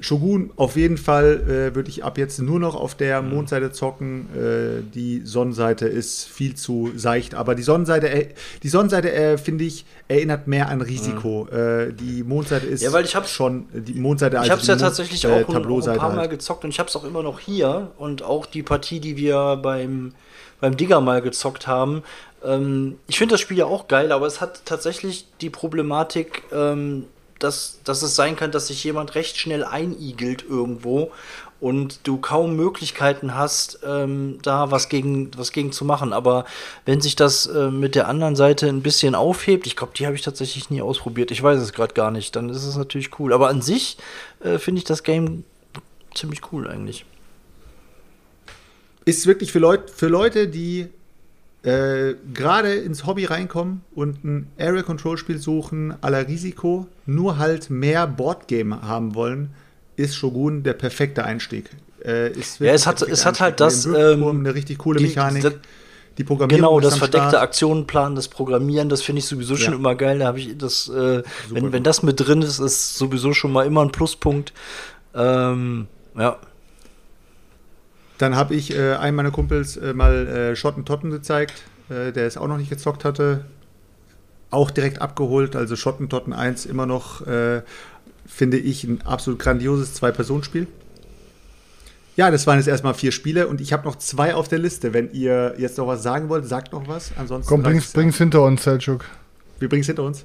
Shogun 0.01 0.51
auf 0.57 0.77
jeden 0.77 0.99
Fall 0.99 1.41
äh, 1.71 1.75
würde 1.75 1.89
ich 1.89 2.05
ab 2.05 2.19
jetzt 2.19 2.39
nur 2.41 2.61
noch 2.61 2.75
auf 2.75 2.95
der 2.95 3.23
Mondseite 3.23 3.73
zocken. 3.73 4.29
Äh, 4.35 4.83
die 4.95 5.23
Sonnenseite 5.25 5.87
ist 5.87 6.25
viel 6.29 6.55
zu 6.55 6.91
seicht, 6.97 7.35
aber 7.35 7.55
die 7.55 7.63
Sonnenseite, 7.63 8.09
äh, 8.11 8.29
die 8.63 8.69
Sonnenseite 8.69 9.11
äh, 9.13 9.39
finde 9.39 9.65
ich 9.65 9.87
erinnert 10.09 10.47
mehr 10.49 10.69
an 10.69 10.83
Risiko. 10.83 11.49
Äh, 11.49 11.93
die 11.93 12.23
Mondseite 12.23 12.67
ist 12.67 12.83
Ja, 12.83 12.93
weil 12.93 13.05
ich 13.07 13.17
hab's- 13.17 13.31
schon 13.31 13.67
die 13.73 13.95
Mondseite. 13.95 14.39
ich 14.45 14.51
habe 14.51 14.61
es 14.61 14.67
ja 14.67 14.75
Mond- 14.75 14.83
tatsächlich 14.83 15.25
äh, 15.25 15.29
auch, 15.29 15.49
ein, 15.49 15.65
auch 15.67 15.89
ein 15.89 15.97
paar 15.99 16.11
Mal 16.11 16.19
halt. 16.19 16.31
gezockt 16.31 16.65
und 16.65 16.71
ich 16.71 16.79
habe 16.79 16.89
es 16.91 16.97
auch 16.97 17.05
immer 17.05 17.23
noch 17.23 17.41
hier 17.41 17.91
und 17.97 18.23
auch 18.23 18.45
die 18.47 18.63
Partie, 18.63 19.01
die 19.01 19.17
wir 19.17 19.57
beim 19.63 20.13
beim 20.61 20.75
Digger 20.77 21.03
mal 21.03 21.21
gezockt 21.21 21.67
haben. 21.67 22.03
Ähm, 22.43 22.97
ich 23.09 23.19
finde 23.19 23.35
das 23.35 23.41
Spiel 23.43 23.59
ja 23.59 23.67
auch 23.67 23.89
geil, 23.89 24.11
aber 24.11 24.27
es 24.27 24.41
hat 24.41 24.63
tatsächlich 24.65 25.27
die 25.43 25.51
Problematik, 25.51 26.45
ähm, 26.51 27.05
dass, 27.39 27.81
dass 27.85 28.03
es 28.03 28.17
sein 28.17 28.37
kann, 28.37 28.51
dass 28.51 28.69
sich 28.69 28.83
jemand 28.85 29.15
recht 29.15 29.37
schnell 29.39 29.65
einigelt 29.65 30.45
irgendwo 30.49 31.13
und 31.61 32.01
du 32.05 32.19
kaum 32.19 32.55
Möglichkeiten 32.55 33.35
hast, 33.35 33.81
ähm, 33.85 34.39
da 34.43 34.71
was 34.71 34.89
gegen, 34.89 35.31
was 35.37 35.53
gegen 35.53 35.73
zu 35.73 35.85
machen. 35.85 36.13
Aber 36.13 36.45
wenn 36.85 37.01
sich 37.01 37.17
das 37.17 37.47
äh, 37.47 37.71
mit 37.71 37.95
der 37.95 38.09
anderen 38.09 38.37
Seite 38.37 38.69
ein 38.69 38.83
bisschen 38.83 39.15
aufhebt, 39.15 39.67
ich 39.67 39.77
glaube, 39.77 39.93
die 39.97 40.07
habe 40.07 40.17
ich 40.17 40.23
tatsächlich 40.23 40.71
nie 40.71 40.83
ausprobiert, 40.83 41.31
ich 41.31 41.43
weiß 41.43 41.61
es 41.61 41.73
gerade 41.73 41.95
gar 41.95 42.11
nicht, 42.11 42.37
dann 42.37 42.51
ist 42.51 42.65
es 42.65 42.77
natürlich 42.77 43.19
cool. 43.19 43.33
Aber 43.33 43.49
an 43.49 43.63
sich 43.63 43.97
äh, 44.41 44.59
finde 44.59 44.81
ich 44.81 44.85
das 44.85 45.03
Game 45.03 45.45
ziemlich 46.15 46.41
cool 46.53 46.69
eigentlich. 46.69 47.05
ist 49.05 49.27
wirklich 49.27 49.53
für, 49.53 49.59
Leut, 49.59 49.91
für 49.91 50.09
Leute, 50.09 50.49
die 50.49 50.89
äh, 51.67 52.15
gerade 52.33 52.75
ins 52.75 53.07
Hobby 53.07 53.25
reinkommen 53.25 53.83
und 53.95 54.25
ein 54.25 54.47
Area 54.59 54.83
Control 54.83 55.19
Spiel 55.19 55.39
suchen, 55.39 55.95
aller 56.01 56.29
Risiko, 56.29 56.87
nur 57.07 57.39
halt 57.39 57.71
mehr 57.71 58.07
Boardgame 58.07 58.83
haben 58.83 59.15
wollen, 59.15 59.51
ist 59.97 60.15
Shogun 60.17 60.63
der 60.63 60.75
perfekte 60.75 61.25
Einstieg. 61.25 61.71
Äh, 62.05 62.31
Ja, 62.61 62.73
es 62.73 62.87
hat- 62.87 63.03
es 63.03 63.27
hat 63.27 63.41
halt 63.41 63.59
das, 63.61 63.85
ähm, 63.85 64.23
eine 64.25 64.55
richtig 64.55 64.79
coole 64.79 64.99
die- 65.01 65.07
Mechanik. 65.07 65.43
das- 65.43 65.55
die 66.19 66.25
Programmierung 66.25 66.61
Genau, 66.63 66.81
das 66.81 66.97
verdeckte 66.99 67.29
Start. 67.31 67.43
Aktionenplan, 67.43 68.15
das 68.15 68.29
Programmieren, 68.29 68.89
das 68.89 69.03
finde 69.03 69.19
ich 69.19 69.27
sowieso 69.27 69.57
schon 69.57 69.73
Ja. 69.75 69.79
immer 69.79 69.95
geil. 69.97 70.19
Da 70.21 70.27
habe 70.27 70.39
ich 70.39 70.57
das, 70.57 70.89
äh, 70.89 71.23
wenn, 71.51 71.73
wenn 71.73 71.83
das 71.83 72.03
mit 72.03 72.21
drin 72.21 72.41
ist, 72.43 72.59
ist 72.59 72.97
sowieso 72.97 73.33
schon 73.35 73.53
mal 73.53 73.67
immer 73.67 73.83
ein 73.83 73.91
Pluspunkt. 73.91 74.53
Ähm, 75.15 75.89
ja. 76.17 76.39
Dann 78.19 78.35
habe 78.35 78.55
ich 78.55 78.75
äh, 78.75 78.95
einem 78.95 79.17
meiner 79.17 79.31
Kumpels 79.31 79.77
äh, 79.77 79.93
mal 79.93 80.27
äh, 80.27 80.57
Schotten 80.57 80.85
Totten 80.85 81.11
gezeigt, 81.11 81.65
äh, 81.91 82.13
der 82.13 82.27
es 82.27 82.37
auch 82.37 82.49
noch 82.49 82.59
nicht 82.59 82.71
gezockt 82.71 83.05
hatte. 83.05 83.45
Auch 84.51 84.71
direkt 84.71 85.03
abgeholt. 85.03 85.57
Also 85.57 85.77
Schotten 85.77 86.09
Totten 86.09 86.33
1 86.33 86.67
immer 86.67 86.87
noch, 86.87 87.27
äh, 87.27 87.63
finde 88.27 88.59
ich, 88.59 88.85
ein 88.85 89.03
absolut 89.03 89.39
grandioses 89.39 89.95
Zwei-Personen-Spiel. 89.95 90.67
Ja, 92.17 92.31
das 92.31 92.47
waren 92.47 92.57
jetzt 92.57 92.69
erstmal 92.69 92.95
vier 92.95 93.13
Spiele 93.13 93.47
und 93.47 93.61
ich 93.61 93.75
habe 93.75 93.85
noch 93.85 93.97
zwei 93.97 94.35
auf 94.35 94.49
der 94.49 94.59
Liste. 94.59 94.95
Wenn 94.95 95.13
ihr 95.13 95.55
jetzt 95.59 95.77
noch 95.77 95.87
was 95.87 96.03
sagen 96.03 96.31
wollt, 96.31 96.47
sagt 96.47 96.73
noch 96.73 96.89
was. 96.89 97.13
Ansonsten 97.19 97.49
Komm, 97.49 97.63
bring's, 97.63 97.93
bring's 97.93 98.17
hinter 98.17 98.43
uns, 98.43 98.63
Selchuk. 98.63 99.05
Wir 99.59 99.69
bringen 99.69 99.83
es 99.83 99.87
hinter 99.87 100.05
uns. 100.05 100.23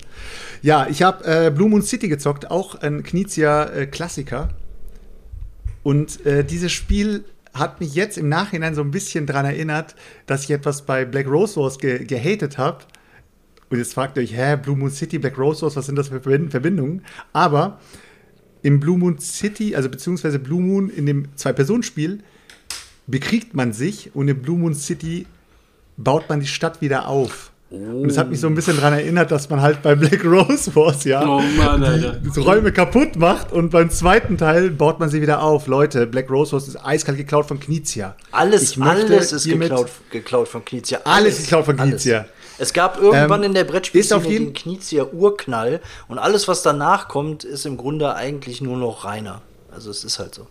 Ja, 0.61 0.87
ich 0.89 1.03
habe 1.03 1.25
äh, 1.25 1.51
Blue 1.51 1.69
Moon 1.69 1.81
City 1.81 2.07
gezockt, 2.07 2.49
auch 2.49 2.75
ein 2.75 3.03
Knizia-Klassiker. 3.03 4.49
Und 5.83 6.25
äh, 6.25 6.45
dieses 6.45 6.71
Spiel 6.71 7.25
hat 7.53 7.79
mich 7.79 7.95
jetzt 7.95 8.17
im 8.17 8.29
Nachhinein 8.29 8.75
so 8.75 8.81
ein 8.81 8.91
bisschen 8.91 9.25
daran 9.25 9.45
erinnert, 9.45 9.95
dass 10.25 10.43
ich 10.43 10.51
etwas 10.51 10.83
bei 10.83 11.05
Black 11.05 11.27
Rose 11.27 11.59
Wars 11.59 11.77
ge 11.79 12.03
gehatet 12.05 12.57
habe. 12.57 12.85
Und 13.69 13.77
jetzt 13.77 13.93
fragt 13.93 14.17
ihr 14.17 14.23
euch, 14.23 14.35
hä, 14.35 14.57
Blue 14.57 14.75
Moon 14.75 14.91
City, 14.91 15.17
Black 15.17 15.37
Rose 15.37 15.61
Wars, 15.61 15.75
was 15.75 15.85
sind 15.85 15.95
das 15.95 16.09
für 16.09 16.19
Verbind- 16.19 16.51
Verbindungen? 16.51 17.03
Aber 17.33 17.79
im 18.63 18.79
Blue 18.79 18.97
Moon 18.97 19.17
City, 19.19 19.75
also 19.75 19.89
beziehungsweise 19.89 20.39
Blue 20.39 20.61
Moon 20.61 20.89
in 20.89 21.05
dem 21.05 21.35
Zwei-Personen-Spiel, 21.35 22.19
bekriegt 23.07 23.53
man 23.53 23.73
sich 23.73 24.15
und 24.15 24.27
in 24.27 24.41
Blue 24.41 24.57
Moon 24.57 24.73
City 24.73 25.25
baut 25.97 26.29
man 26.29 26.39
die 26.39 26.47
Stadt 26.47 26.81
wieder 26.81 27.07
auf. 27.07 27.50
Und 27.71 28.09
es 28.09 28.17
hat 28.17 28.29
mich 28.29 28.41
so 28.41 28.47
ein 28.47 28.55
bisschen 28.55 28.75
daran 28.75 28.91
erinnert, 28.93 29.31
dass 29.31 29.49
man 29.49 29.61
halt 29.61 29.81
bei 29.81 29.95
Black 29.95 30.25
Rose 30.25 30.75
Wars, 30.75 31.05
ja, 31.05 31.25
Oh 31.25 31.39
Mann, 31.39 32.19
die 32.21 32.39
Räume 32.41 32.73
kaputt 32.73 33.15
macht 33.15 33.53
und 33.53 33.69
beim 33.69 33.89
zweiten 33.89 34.37
Teil 34.37 34.71
baut 34.71 34.99
man 34.99 35.09
sie 35.09 35.21
wieder 35.21 35.41
auf. 35.41 35.67
Leute, 35.67 36.05
Black 36.05 36.29
Rose 36.29 36.51
Wars 36.51 36.67
ist 36.67 36.75
eiskalt 36.75 37.17
geklaut 37.17 37.45
von 37.45 37.61
Knizia. 37.61 38.15
Alles, 38.31 38.79
alles 38.79 39.31
ist 39.31 39.45
geklaut, 39.45 39.89
geklaut 40.09 40.49
von 40.49 40.65
Knizia. 40.65 40.99
Alles 41.05 41.39
ist 41.39 41.43
geklaut 41.45 41.65
von 41.65 41.77
Knizia. 41.77 42.25
Es 42.57 42.73
gab 42.73 43.01
irgendwann 43.01 43.41
Ähm, 43.41 43.47
in 43.47 43.53
der 43.53 43.63
Brettspielszene 43.63 44.21
den 44.21 44.53
Knizia 44.53 45.05
Urknall 45.05 45.79
und 46.09 46.19
alles, 46.19 46.49
was 46.49 46.63
danach 46.63 47.07
kommt, 47.07 47.45
ist 47.45 47.65
im 47.65 47.77
Grunde 47.77 48.13
eigentlich 48.15 48.59
nur 48.59 48.75
noch 48.77 49.05
reiner. 49.05 49.41
Also 49.73 49.89
es 49.91 50.03
ist 50.03 50.19
halt 50.19 50.35
so. 50.35 50.45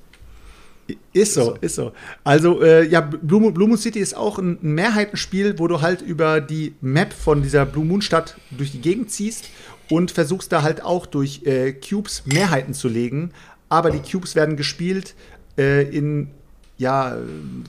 Ist 1.13 1.35
so, 1.35 1.57
ist 1.61 1.75
so. 1.75 1.93
Also, 2.25 2.63
äh, 2.63 2.87
ja, 2.87 3.01
Blue 3.01 3.41
Moon, 3.41 3.55
Blue 3.55 3.69
Moon 3.69 3.79
City 3.79 3.99
ist 3.99 4.17
auch 4.17 4.39
ein 4.39 4.59
Mehrheitenspiel, 4.61 5.59
wo 5.59 5.67
du 5.67 5.81
halt 5.81 6.03
über 6.03 6.41
die 6.41 6.75
Map 6.81 7.13
von 7.13 7.43
dieser 7.43 7.67
Blue 7.67 7.85
Moon 7.85 8.03
Stadt 8.03 8.37
durch 8.51 8.73
die 8.73 8.81
Gegend 8.81 9.11
ziehst 9.11 9.49
und 9.89 10.11
versuchst 10.11 10.53
da 10.53 10.63
halt 10.63 10.83
auch 10.83 11.07
durch 11.07 11.43
äh, 11.45 11.73
Cubes 11.73 12.23
Mehrheiten 12.27 12.75
zu 12.75 12.89
legen. 12.89 13.33
Aber 13.69 13.91
die 13.91 14.01
Cubes 14.01 14.35
werden 14.35 14.57
gespielt 14.57 15.15
äh, 15.59 15.83
in 15.83 16.29
ja, 16.81 17.19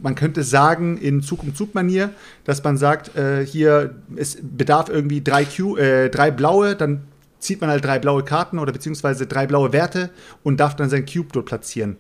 man 0.02 0.16
könnte 0.16 0.42
sagen, 0.42 0.98
in 0.98 1.22
Zug-um-Zug-Manier, 1.22 2.12
dass 2.46 2.64
man 2.64 2.78
sagt, 2.78 3.14
äh, 3.18 3.46
hier, 3.46 3.96
es 4.16 4.38
bedarf 4.42 4.88
irgendwie 4.88 5.22
drei, 5.22 5.44
Q, 5.44 5.76
äh, 5.76 6.10
drei 6.10 6.32
blaue, 6.32 6.78
dann 6.78 7.02
zieht 7.38 7.60
man 7.60 7.70
halt 7.70 7.84
drei 7.84 8.00
blaue 8.00 8.24
Karten 8.24 8.58
oder 8.58 8.72
beziehungsweise 8.72 9.28
drei 9.28 9.48
blaue 9.48 9.74
Werte 9.74 10.12
und 10.44 10.62
darf 10.62 10.78
dann 10.78 10.90
sein 10.90 11.06
Cube 11.06 11.28
dort 11.34 11.48
platzieren. 11.48 11.98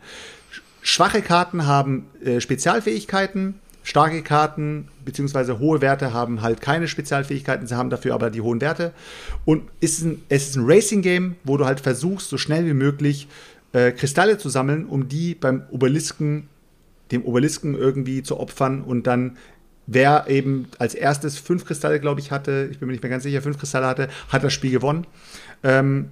Schwache 0.81 1.21
Karten 1.21 1.65
haben 1.65 2.07
äh, 2.23 2.41
Spezialfähigkeiten, 2.41 3.55
starke 3.83 4.21
Karten 4.23 4.87
beziehungsweise 5.05 5.59
hohe 5.59 5.81
Werte 5.81 6.13
haben 6.13 6.41
halt 6.41 6.61
keine 6.61 6.87
Spezialfähigkeiten, 6.87 7.67
sie 7.67 7.75
haben 7.75 7.89
dafür 7.89 8.13
aber 8.13 8.29
die 8.29 8.41
hohen 8.41 8.61
Werte. 8.61 8.93
Und 9.45 9.63
es 9.79 9.93
ist 9.93 10.03
ein, 10.03 10.23
es 10.29 10.49
ist 10.49 10.55
ein 10.55 10.65
Racing-Game, 10.65 11.35
wo 11.43 11.57
du 11.57 11.65
halt 11.65 11.79
versuchst, 11.79 12.29
so 12.29 12.37
schnell 12.37 12.65
wie 12.65 12.73
möglich 12.73 13.27
äh, 13.73 13.91
Kristalle 13.91 14.37
zu 14.37 14.49
sammeln, 14.49 14.85
um 14.85 15.07
die 15.07 15.35
beim 15.35 15.63
Obelisken, 15.71 16.47
dem 17.11 17.23
Obelisken 17.23 17.75
irgendwie 17.75 18.23
zu 18.23 18.39
opfern 18.39 18.81
und 18.81 19.07
dann 19.07 19.37
wer 19.87 20.25
eben 20.29 20.67
als 20.79 20.93
erstes 20.93 21.37
fünf 21.37 21.65
Kristalle, 21.65 21.99
glaube 21.99 22.21
ich, 22.21 22.31
hatte, 22.31 22.69
ich 22.71 22.79
bin 22.79 22.87
mir 22.87 22.93
nicht 22.93 23.03
mehr 23.03 23.09
ganz 23.09 23.23
sicher, 23.23 23.41
fünf 23.41 23.57
Kristalle 23.57 23.87
hatte, 23.87 24.09
hat 24.29 24.43
das 24.43 24.53
Spiel 24.53 24.71
gewonnen. 24.71 25.05
Ähm, 25.63 26.09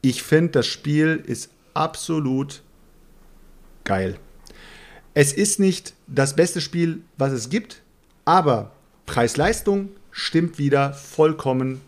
ich 0.00 0.22
finde, 0.22 0.52
das 0.52 0.66
Spiel 0.66 1.22
ist 1.24 1.50
absolut 1.74 2.62
geil. 3.84 4.16
Es 5.14 5.32
ist 5.32 5.60
nicht 5.60 5.94
das 6.06 6.34
beste 6.34 6.60
Spiel, 6.60 7.02
was 7.16 7.32
es 7.32 7.48
gibt, 7.48 7.82
aber 8.24 8.72
Preis-Leistung 9.06 9.90
stimmt 10.10 10.58
wieder 10.58 10.92
vollkommen 10.92 11.80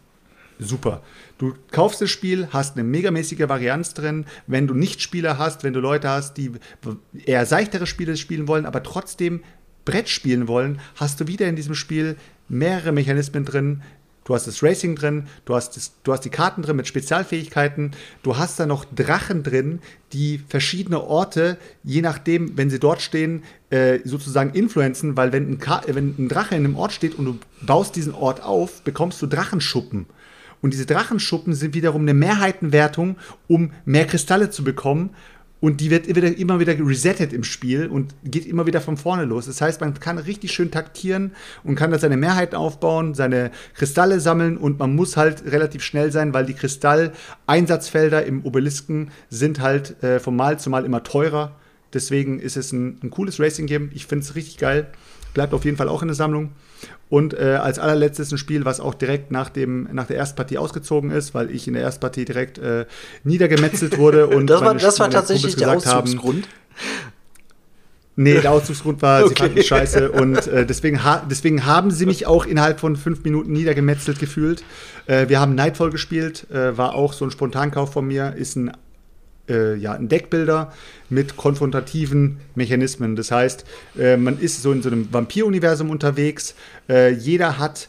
super. 0.59 1.03
Du 1.39 1.55
kaufst 1.71 2.01
das 2.01 2.11
Spiel, 2.11 2.49
hast 2.51 2.77
eine 2.77 2.85
megamäßige 2.85 3.49
Varianz 3.49 3.95
drin. 3.95 4.25
Wenn 4.47 4.67
du 4.67 4.75
Nicht-Spieler 4.75 5.39
hast, 5.39 5.65
wenn 5.65 5.73
du 5.73 5.81
Leute 5.81 6.09
hast, 6.09 6.37
die 6.37 6.53
eher 7.25 7.45
seichtere 7.47 7.87
Spiele 7.87 8.17
spielen 8.17 8.49
wollen, 8.49 8.67
aber 8.67 8.83
trotzdem 8.83 9.43
Brett 9.85 10.09
spielen 10.09 10.49
wollen, 10.49 10.81
hast 10.97 11.21
du 11.21 11.27
wieder 11.27 11.47
in 11.47 11.57
diesem 11.57 11.75
Spiel 11.75 12.17
mehrere 12.49 12.93
Mechanismen 12.93 13.45
drin, 13.45 13.83
Du 14.27 14.35
hast 14.35 14.49
das 14.49 14.61
Racing 14.61 14.97
drin, 14.97 15.29
du 15.45 15.55
hast, 15.55 15.77
das, 15.77 15.93
du 16.03 16.13
hast 16.13 16.23
die 16.23 16.31
Karten 16.31 16.61
drin 16.63 16.75
mit 16.75 16.89
Spezialfähigkeiten, 16.89 17.93
du 18.25 18.37
hast 18.37 18.59
da 18.59 18.67
noch 18.67 18.85
Drachen 18.85 19.45
drin, 19.45 19.79
die 20.13 20.41
verschiedene 20.49 21.01
Orte, 21.05 21.59
je 21.85 22.03
nachdem, 22.03 22.59
wenn 22.59 22.69
sie 22.69 22.81
dort 22.81 23.01
stehen, 23.01 23.45
äh, 23.71 24.01
sozusagen 24.05 24.51
influenzen, 24.51 25.17
weil 25.17 25.33
wenn 25.33 25.53
ein, 25.53 25.61
wenn 25.87 26.17
ein 26.19 26.29
Drache 26.29 26.57
in 26.57 26.65
einem 26.65 26.77
Ort 26.77 26.93
steht 26.93 27.15
und 27.15 27.25
du 27.25 27.39
baust 27.63 27.95
diesen 27.95 28.15
Ort 28.15 28.43
auf, 28.43 28.83
bekommst 28.83 29.23
du 29.23 29.29
Drachenschuppen. 29.29 30.07
Und 30.61 30.73
diese 30.73 30.87
Drachenschuppen 30.87 31.55
sind 31.55 31.75
wiederum 31.75 32.03
eine 32.03 32.15
Mehrheitenwertung, 32.15 33.17
um 33.47 33.71
mehr 33.85 34.07
Kristalle 34.07 34.51
zu 34.51 34.65
bekommen. 34.65 35.11
Und 35.59 35.81
die 35.81 35.91
wird 35.91 36.07
immer 36.07 36.61
wieder 36.61 36.79
resettet 36.79 37.33
im 37.33 37.43
Spiel 37.43 37.87
und 37.87 38.15
geht 38.25 38.45
immer 38.47 38.67
wieder 38.67 38.83
von 38.83 38.99
vorne 38.99 39.25
los. 39.25 39.47
Das 39.47 39.61
heißt, 39.61 39.81
man 39.81 39.95
kann 39.95 40.19
richtig 40.19 40.53
schön 40.53 40.71
taktieren 40.71 41.33
und 41.65 41.77
kann 41.77 41.91
da 41.91 41.99
seine 41.99 42.19
Mehrheit 42.19 42.55
aufbauen, 42.55 43.15
seine 43.15 43.51
Kristalle 43.75 44.21
sammeln 44.21 44.59
und 44.59 44.79
man 44.79 44.95
muss 44.95 45.17
halt 45.17 45.51
relativ 45.51 45.83
schnell 45.83 46.13
sein, 46.13 46.35
weil 46.35 46.45
die 46.45 46.55
Kristalleinsatzfelder 46.55 48.27
im 48.27 48.45
Obelisken 48.45 49.11
sind 49.31 49.61
halt 49.61 50.03
äh, 50.03 50.21
von 50.21 50.37
Mal 50.37 50.59
zu 50.59 50.69
Mal 50.69 50.85
immer 50.85 51.03
teurer. 51.03 51.57
Deswegen 51.95 52.39
ist 52.39 52.59
es 52.59 52.73
ein, 52.73 52.99
ein 53.03 53.11
cooles 53.11 53.41
Racing-Game. 53.41 53.91
Ich 53.95 54.07
finde 54.07 54.25
es 54.25 54.35
richtig 54.35 54.59
geil. 54.59 54.89
Bleibt 55.37 55.53
auf 55.53 55.67
jeden 55.67 55.77
Fall 55.77 55.91
auch 55.91 56.01
in 56.01 56.09
der 56.09 56.15
Sammlung. 56.15 56.53
Und 57.11 57.35
äh, 57.35 57.59
als 57.61 57.79
allerletztes 57.79 58.33
ein 58.33 58.39
Spiel, 58.39 58.65
was 58.65 58.81
auch 58.81 58.95
direkt 58.95 59.31
nach, 59.31 59.51
dem, 59.51 59.87
nach 59.93 60.07
der 60.07 60.17
Erstpartie 60.17 60.57
ausgezogen 60.57 61.11
ist, 61.11 61.35
weil 61.35 61.51
ich 61.51 61.69
in 61.69 61.75
der 61.75 61.83
Erstpartie 61.83 62.25
direkt 62.25 62.57
äh, 62.57 62.87
niedergemetzelt 63.23 63.99
wurde. 63.99 64.27
Und 64.35 64.47
das 64.47 64.63
war, 64.63 64.75
das 64.75 64.99
war 64.99 65.11
tatsächlich 65.11 65.55
der 65.57 65.73
Auszugsgrund. 65.73 66.47
Haben, 66.47 66.53
Nee, 68.19 68.41
der 68.41 68.51
Auszugsgrund 68.51 69.03
war, 69.03 69.21
okay. 69.25 69.29
sie 69.29 69.35
fanden 69.35 69.63
scheiße 69.63 70.11
und 70.11 70.47
äh, 70.47 70.65
deswegen, 70.65 71.05
ha 71.05 71.23
deswegen 71.31 71.67
haben 71.67 71.91
sie 71.91 72.07
mich 72.07 72.27
auch 72.27 72.47
innerhalb 72.47 72.81
von 72.81 72.97
fünf 72.97 73.23
Minuten 73.25 73.53
niedergemetzelt 73.53 74.19
gefühlt. 74.19 74.65
Äh, 75.05 75.29
wir 75.29 75.39
haben 75.39 75.55
Nightfall 75.55 75.91
gespielt, 75.91 76.51
äh, 76.51 76.79
war 76.79 76.95
auch 76.95 77.13
so 77.13 77.27
ein 77.27 77.31
Spontankauf 77.31 77.93
von 77.93 78.07
mir, 78.07 78.33
ist 78.35 78.57
ein 78.57 78.73
äh, 79.49 79.77
ja, 79.77 79.93
ein 79.93 80.09
Deckbilder 80.09 80.73
mit 81.09 81.37
konfrontativen 81.37 82.39
Mechanismen. 82.55 83.17
Das 83.17 83.31
heißt, 83.31 83.65
äh, 83.99 84.17
man 84.17 84.39
ist 84.39 84.63
so 84.63 84.73
in 84.73 84.83
so 84.83 84.89
einem 84.89 85.13
Vampir-Universum 85.13 85.91
unterwegs. 85.91 86.55
Äh, 86.89 87.13
jeder 87.13 87.59
hat 87.59 87.89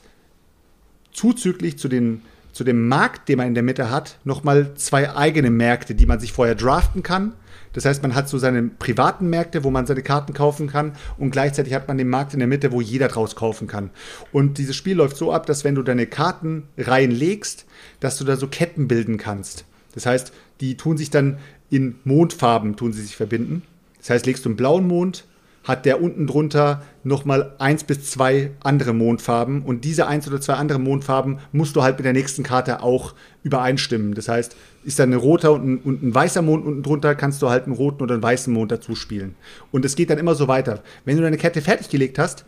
zuzüglich 1.12 1.78
zu, 1.78 1.88
den, 1.88 2.22
zu 2.54 2.64
dem 2.64 2.88
Markt, 2.88 3.28
den 3.30 3.38
man 3.38 3.48
in 3.48 3.54
der 3.54 3.64
Mitte 3.64 3.90
hat, 3.90 4.20
nochmal 4.24 4.76
zwei 4.76 5.16
eigene 5.16 5.50
Märkte, 5.50 5.96
die 5.96 6.06
man 6.06 6.20
sich 6.20 6.32
vorher 6.32 6.56
draften 6.56 7.04
kann. 7.04 7.34
Das 7.74 7.86
heißt, 7.86 8.02
man 8.02 8.16
hat 8.16 8.28
so 8.28 8.38
seine 8.38 8.64
privaten 8.64 9.30
Märkte, 9.30 9.64
wo 9.64 9.70
man 9.70 9.86
seine 9.86 10.02
Karten 10.02 10.34
kaufen 10.34 10.68
kann 10.68 10.94
und 11.18 11.32
gleichzeitig 11.32 11.74
hat 11.74 11.88
man 11.88 11.98
den 11.98 12.10
Markt 12.10 12.34
in 12.34 12.40
der 12.40 12.48
Mitte, 12.48 12.72
wo 12.72 12.82
jeder 12.82 13.08
draus 13.08 13.36
kaufen 13.36 13.68
kann. 13.68 13.92
Und 14.32 14.58
dieses 14.58 14.76
Spiel 14.76 14.96
läuft 14.96 15.18
so 15.18 15.32
ab, 15.32 15.46
dass 15.46 15.64
wenn 15.64 15.76
du 15.76 15.84
deine 15.84 16.08
Karten 16.08 16.64
reinlegst, 16.78 17.66
dass 18.00 18.18
du 18.18 18.24
da 18.24 18.36
so 18.36 18.48
Ketten 18.48 18.88
bilden 18.88 19.18
kannst. 19.18 19.66
Das 19.94 20.06
heißt, 20.06 20.32
die 20.62 20.78
tun 20.78 20.98
sich 20.98 21.10
dann 21.10 21.38
in 21.70 21.96
Mondfarben 22.04 22.76
tun 22.76 22.94
sie 22.94 23.02
sich 23.02 23.16
verbinden. 23.16 23.64
Das 24.00 24.10
heißt, 24.10 24.26
legst 24.26 24.46
du 24.46 24.50
einen 24.50 24.56
blauen 24.56 24.88
Mond, 24.88 25.26
hat 25.68 25.86
der 25.86 26.02
unten 26.02 26.28
drunter 26.28 26.82
nochmal 27.04 27.54
eins 27.60 27.84
bis 27.84 28.10
zwei 28.10 28.52
andere 28.62 28.94
Mondfarben 28.94 29.64
und 29.64 29.84
diese 29.84 30.08
eins 30.08 30.28
oder 30.28 30.40
zwei 30.40 30.54
andere 30.54 30.80
Mondfarben 30.80 31.40
musst 31.52 31.76
du 31.76 31.84
halt 31.84 31.98
mit 31.98 32.06
der 32.06 32.14
nächsten 32.14 32.44
Karte 32.44 32.82
auch 32.82 33.16
übereinstimmen. 33.44 34.14
Das 34.14 34.30
heißt, 34.30 34.56
ist 34.86 35.00
da 35.00 35.04
ein 35.04 35.14
roter 35.14 35.52
und 35.52 35.68
ein, 35.68 35.78
und 35.80 36.04
ein, 36.04 36.16
weißer 36.16 36.42
Mond 36.42 36.66
unten 36.66 36.84
drunter, 36.84 37.16
kannst 37.16 37.42
du 37.42 37.50
halt 37.50 37.66
einen 37.66 37.76
roten 37.76 38.02
oder 38.02 38.14
einen 38.14 38.24
weißen 38.24 38.54
Mond 38.54 38.72
dazu 38.72 38.96
spielen. 38.96 39.36
Und 39.72 39.84
es 39.84 39.98
geht 39.98 40.10
dann 40.10 40.18
immer 40.18 40.36
so 40.36 40.48
weiter. 40.48 40.82
Wenn 41.04 41.18
du 41.18 41.24
deine 41.24 41.38
Kette 41.38 41.62
fertiggelegt 41.62 42.18
hast, 42.18 42.46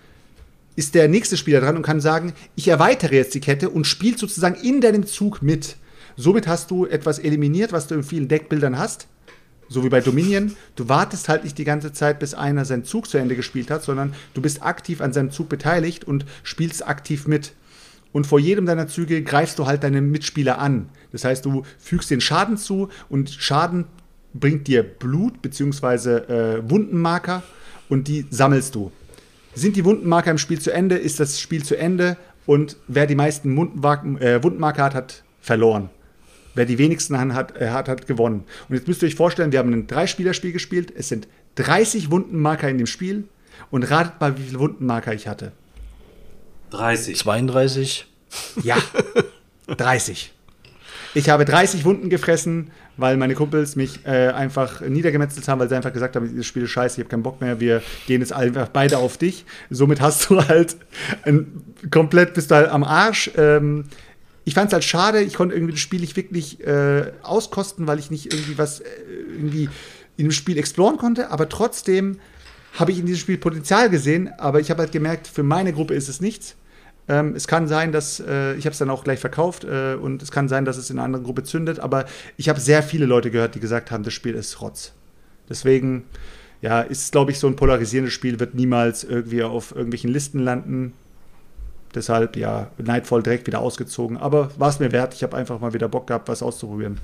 ist 0.78 0.96
der 0.96 1.10
nächste 1.10 1.36
Spieler 1.36 1.60
dran 1.60 1.76
und 1.76 1.84
kann 1.84 2.00
sagen, 2.00 2.32
ich 2.56 2.70
erweitere 2.70 3.16
jetzt 3.16 3.34
die 3.34 3.42
Kette 3.42 3.70
und 3.70 3.86
spielt 3.86 4.18
sozusagen 4.18 4.56
in 4.56 4.80
deinem 4.80 5.06
Zug 5.06 5.42
mit. 5.42 5.76
Somit 6.20 6.48
hast 6.48 6.70
du 6.70 6.86
etwas 6.86 7.18
eliminiert, 7.18 7.72
was 7.72 7.88
du 7.88 7.96
in 7.96 8.04
vielen 8.04 8.28
Deckbildern 8.28 8.78
hast. 8.78 9.08
So 9.70 9.86
wie 9.86 9.90
bei 9.90 10.02
Dominion. 10.02 10.54
Du 10.76 10.90
wartest 10.90 11.30
halt 11.30 11.46
nicht 11.46 11.58
die 11.58 11.64
ganze 11.64 11.94
Zeit, 11.94 12.20
bis 12.20 12.34
einer 12.34 12.66
seinen 12.66 12.84
Zug 12.84 13.08
zu 13.08 13.18
Ende 13.18 13.38
gespielt 13.38 13.72
hat, 13.72 13.84
sondern 13.84 14.14
du 14.34 14.42
bist 14.42 14.62
aktiv 14.62 15.00
an 15.00 15.14
seinem 15.14 15.32
Zug 15.32 15.48
beteiligt 15.48 16.04
und 16.04 16.26
spielst 16.44 16.86
aktiv 16.86 17.26
mit. 17.26 17.54
Und 18.12 18.28
vor 18.28 18.38
jedem 18.38 18.66
deiner 18.66 18.90
Züge 18.90 19.24
greifst 19.24 19.60
du 19.60 19.66
halt 19.66 19.82
deine 19.82 20.02
Mitspieler 20.02 20.60
an. 20.60 20.90
Das 21.14 21.24
heißt, 21.24 21.46
du 21.46 21.64
fügst 21.78 22.12
den 22.12 22.20
Schaden 22.20 22.58
zu 22.58 22.90
und 23.08 23.30
Schaden 23.30 23.86
bringt 24.34 24.68
dir 24.68 24.84
Blut 24.84 25.42
bzw. 25.42 26.18
Äh, 26.18 26.70
Wundenmarker 26.70 27.44
und 27.88 28.10
die 28.10 28.26
sammelst 28.30 28.76
du. 28.76 28.92
Sind 29.56 29.78
die 29.78 29.86
Wundenmarker 29.86 30.32
im 30.32 30.38
Spiel 30.38 30.60
zu 30.60 30.74
Ende, 30.74 30.98
ist 30.98 31.22
das 31.22 31.40
Spiel 31.40 31.64
zu 31.64 31.78
Ende 31.78 32.18
und 32.46 32.76
wer 32.90 33.08
die 33.08 33.16
meisten 33.16 33.58
äh, 33.58 34.44
Wundenmarker 34.44 34.84
hat, 34.84 34.96
hat 34.96 35.24
verloren. 35.40 35.90
Wer 36.60 36.66
die 36.66 36.78
wenigsten 36.78 37.18
hat, 37.34 37.56
äh, 37.56 37.70
hat, 37.70 37.88
hat 37.88 38.06
gewonnen. 38.06 38.44
Und 38.68 38.76
jetzt 38.76 38.86
müsst 38.86 39.02
ihr 39.02 39.08
euch 39.08 39.16
vorstellen, 39.16 39.54
wir 39.54 39.60
haben 39.60 39.72
ein 39.72 39.88
Dreispielerspiel 39.88 40.52
gespielt. 40.52 40.92
Es 40.94 41.08
sind 41.08 41.26
30 41.56 42.12
Wundenmarker 42.12 42.68
in 42.68 42.78
dem 42.78 42.86
Spiel. 42.86 43.30
Und 43.72 43.90
ratet 43.90 44.20
mal, 44.20 44.38
wie 44.38 44.42
viele 44.42 44.60
Wundenmarker 44.60 45.14
ich 45.14 45.30
hatte. 45.30 45.54
30. 46.72 47.18
32. 47.18 48.08
Ja, 48.62 48.76
30. 49.68 50.34
Ich 51.14 51.30
habe 51.30 51.46
30 51.46 51.86
Wunden 51.86 52.10
gefressen, 52.10 52.72
weil 52.98 53.16
meine 53.16 53.36
Kumpels 53.36 53.78
mich 53.78 54.06
äh, 54.06 54.28
einfach 54.28 54.82
niedergemetzelt 54.82 55.48
haben, 55.48 55.60
weil 55.62 55.70
sie 55.70 55.78
einfach 55.78 55.94
gesagt 55.94 56.18
haben, 56.18 56.28
dieses 56.28 56.46
Spiel 56.46 56.64
ist 56.64 56.72
scheiße, 56.72 56.96
ich 56.96 57.06
habe 57.06 57.10
keinen 57.10 57.24
Bock 57.24 57.40
mehr, 57.40 57.62
wir 57.62 57.82
gehen 58.06 58.20
jetzt 58.20 58.34
einfach 58.34 58.68
beide 58.68 58.98
auf 58.98 59.18
dich. 59.18 59.46
Somit 59.70 60.02
hast 60.02 60.30
du 60.30 60.46
halt 60.46 60.76
ein, 61.24 61.64
komplett 61.90 62.34
bist 62.34 62.52
du 62.52 62.56
halt 62.56 62.68
am 62.70 62.84
Arsch. 62.84 63.32
Ähm, 63.38 63.86
ich 64.50 64.56
fand 64.56 64.70
es 64.70 64.74
halt 64.74 64.84
schade, 64.84 65.22
ich 65.22 65.36
konnte 65.36 65.54
irgendwie 65.54 65.74
das 65.74 65.80
Spiel 65.80 66.00
nicht 66.00 66.16
wirklich 66.16 66.60
äh, 66.66 67.12
auskosten, 67.22 67.86
weil 67.86 68.00
ich 68.00 68.10
nicht 68.10 68.34
irgendwie 68.34 68.58
was 68.58 68.80
äh, 68.80 68.86
irgendwie 69.32 69.70
in 70.18 70.26
dem 70.26 70.32
Spiel 70.32 70.58
exploren 70.58 70.98
konnte, 70.98 71.30
aber 71.30 71.50
trotzdem 71.50 72.20
habe 72.74 72.92
ich 72.92 72.98
in 72.98 73.06
diesem 73.06 73.20
Spiel 73.20 73.38
Potenzial 73.38 73.92
gesehen, 73.92 74.28
aber 74.40 74.60
ich 74.60 74.72
habe 74.72 74.82
halt 74.82 74.92
gemerkt, 74.92 75.28
für 75.28 75.44
meine 75.44 75.72
Gruppe 75.72 75.94
ist 75.94 76.10
es 76.10 76.20
nichts. 76.20 76.56
Ähm, 77.08 77.36
es 77.36 77.46
kann 77.48 77.68
sein, 77.68 77.92
dass 77.92 78.20
äh, 78.22 78.56
ich 78.56 78.66
habe 78.66 78.72
es 78.72 78.80
dann 78.80 78.90
auch 78.90 79.04
gleich 79.04 79.20
verkauft 79.20 79.66
äh, 79.66 79.94
und 79.94 80.24
es 80.24 80.32
kann 80.32 80.50
sein, 80.50 80.66
dass 80.66 80.78
es 80.78 80.90
in 80.90 80.98
einer 80.98 81.06
anderen 81.06 81.26
Gruppe 81.26 81.44
zündet, 81.44 81.80
aber 81.80 82.06
ich 82.36 82.50
habe 82.50 82.60
sehr 82.60 82.82
viele 82.82 83.06
Leute 83.06 83.30
gehört, 83.30 83.54
die 83.54 83.60
gesagt 83.60 83.92
haben, 83.92 84.04
das 84.04 84.16
Spiel 84.16 84.34
ist 84.34 84.62
Rotz. 84.62 84.94
Deswegen, 85.48 86.06
ja, 86.64 86.82
ist 86.82 87.12
glaube 87.12 87.30
ich 87.30 87.38
so 87.38 87.46
ein 87.46 87.56
polarisierendes 87.56 88.16
Spiel, 88.16 88.40
wird 88.40 88.56
niemals 88.56 89.04
irgendwie 89.04 89.44
auf 89.44 89.76
irgendwelchen 89.76 90.10
Listen 90.10 90.40
landen. 90.40 90.94
Deshalb, 91.96 92.36
ja, 92.36 92.68
Nightfall 92.78 93.24
direkt 93.24 93.48
wieder 93.48 93.60
ausgezogen. 93.60 94.18
Aber 94.18 94.52
war 94.58 94.70
es 94.70 94.80
mir 94.80 94.92
wert. 94.92 95.14
Ich 95.14 95.24
habe 95.24 95.36
einfach 95.36 95.60
mal 95.60 95.74
wieder 95.74 95.88
Bock 95.88 96.08
gehabt, 96.08 96.28
was 96.28 96.44
auszuprobieren. 96.44 97.00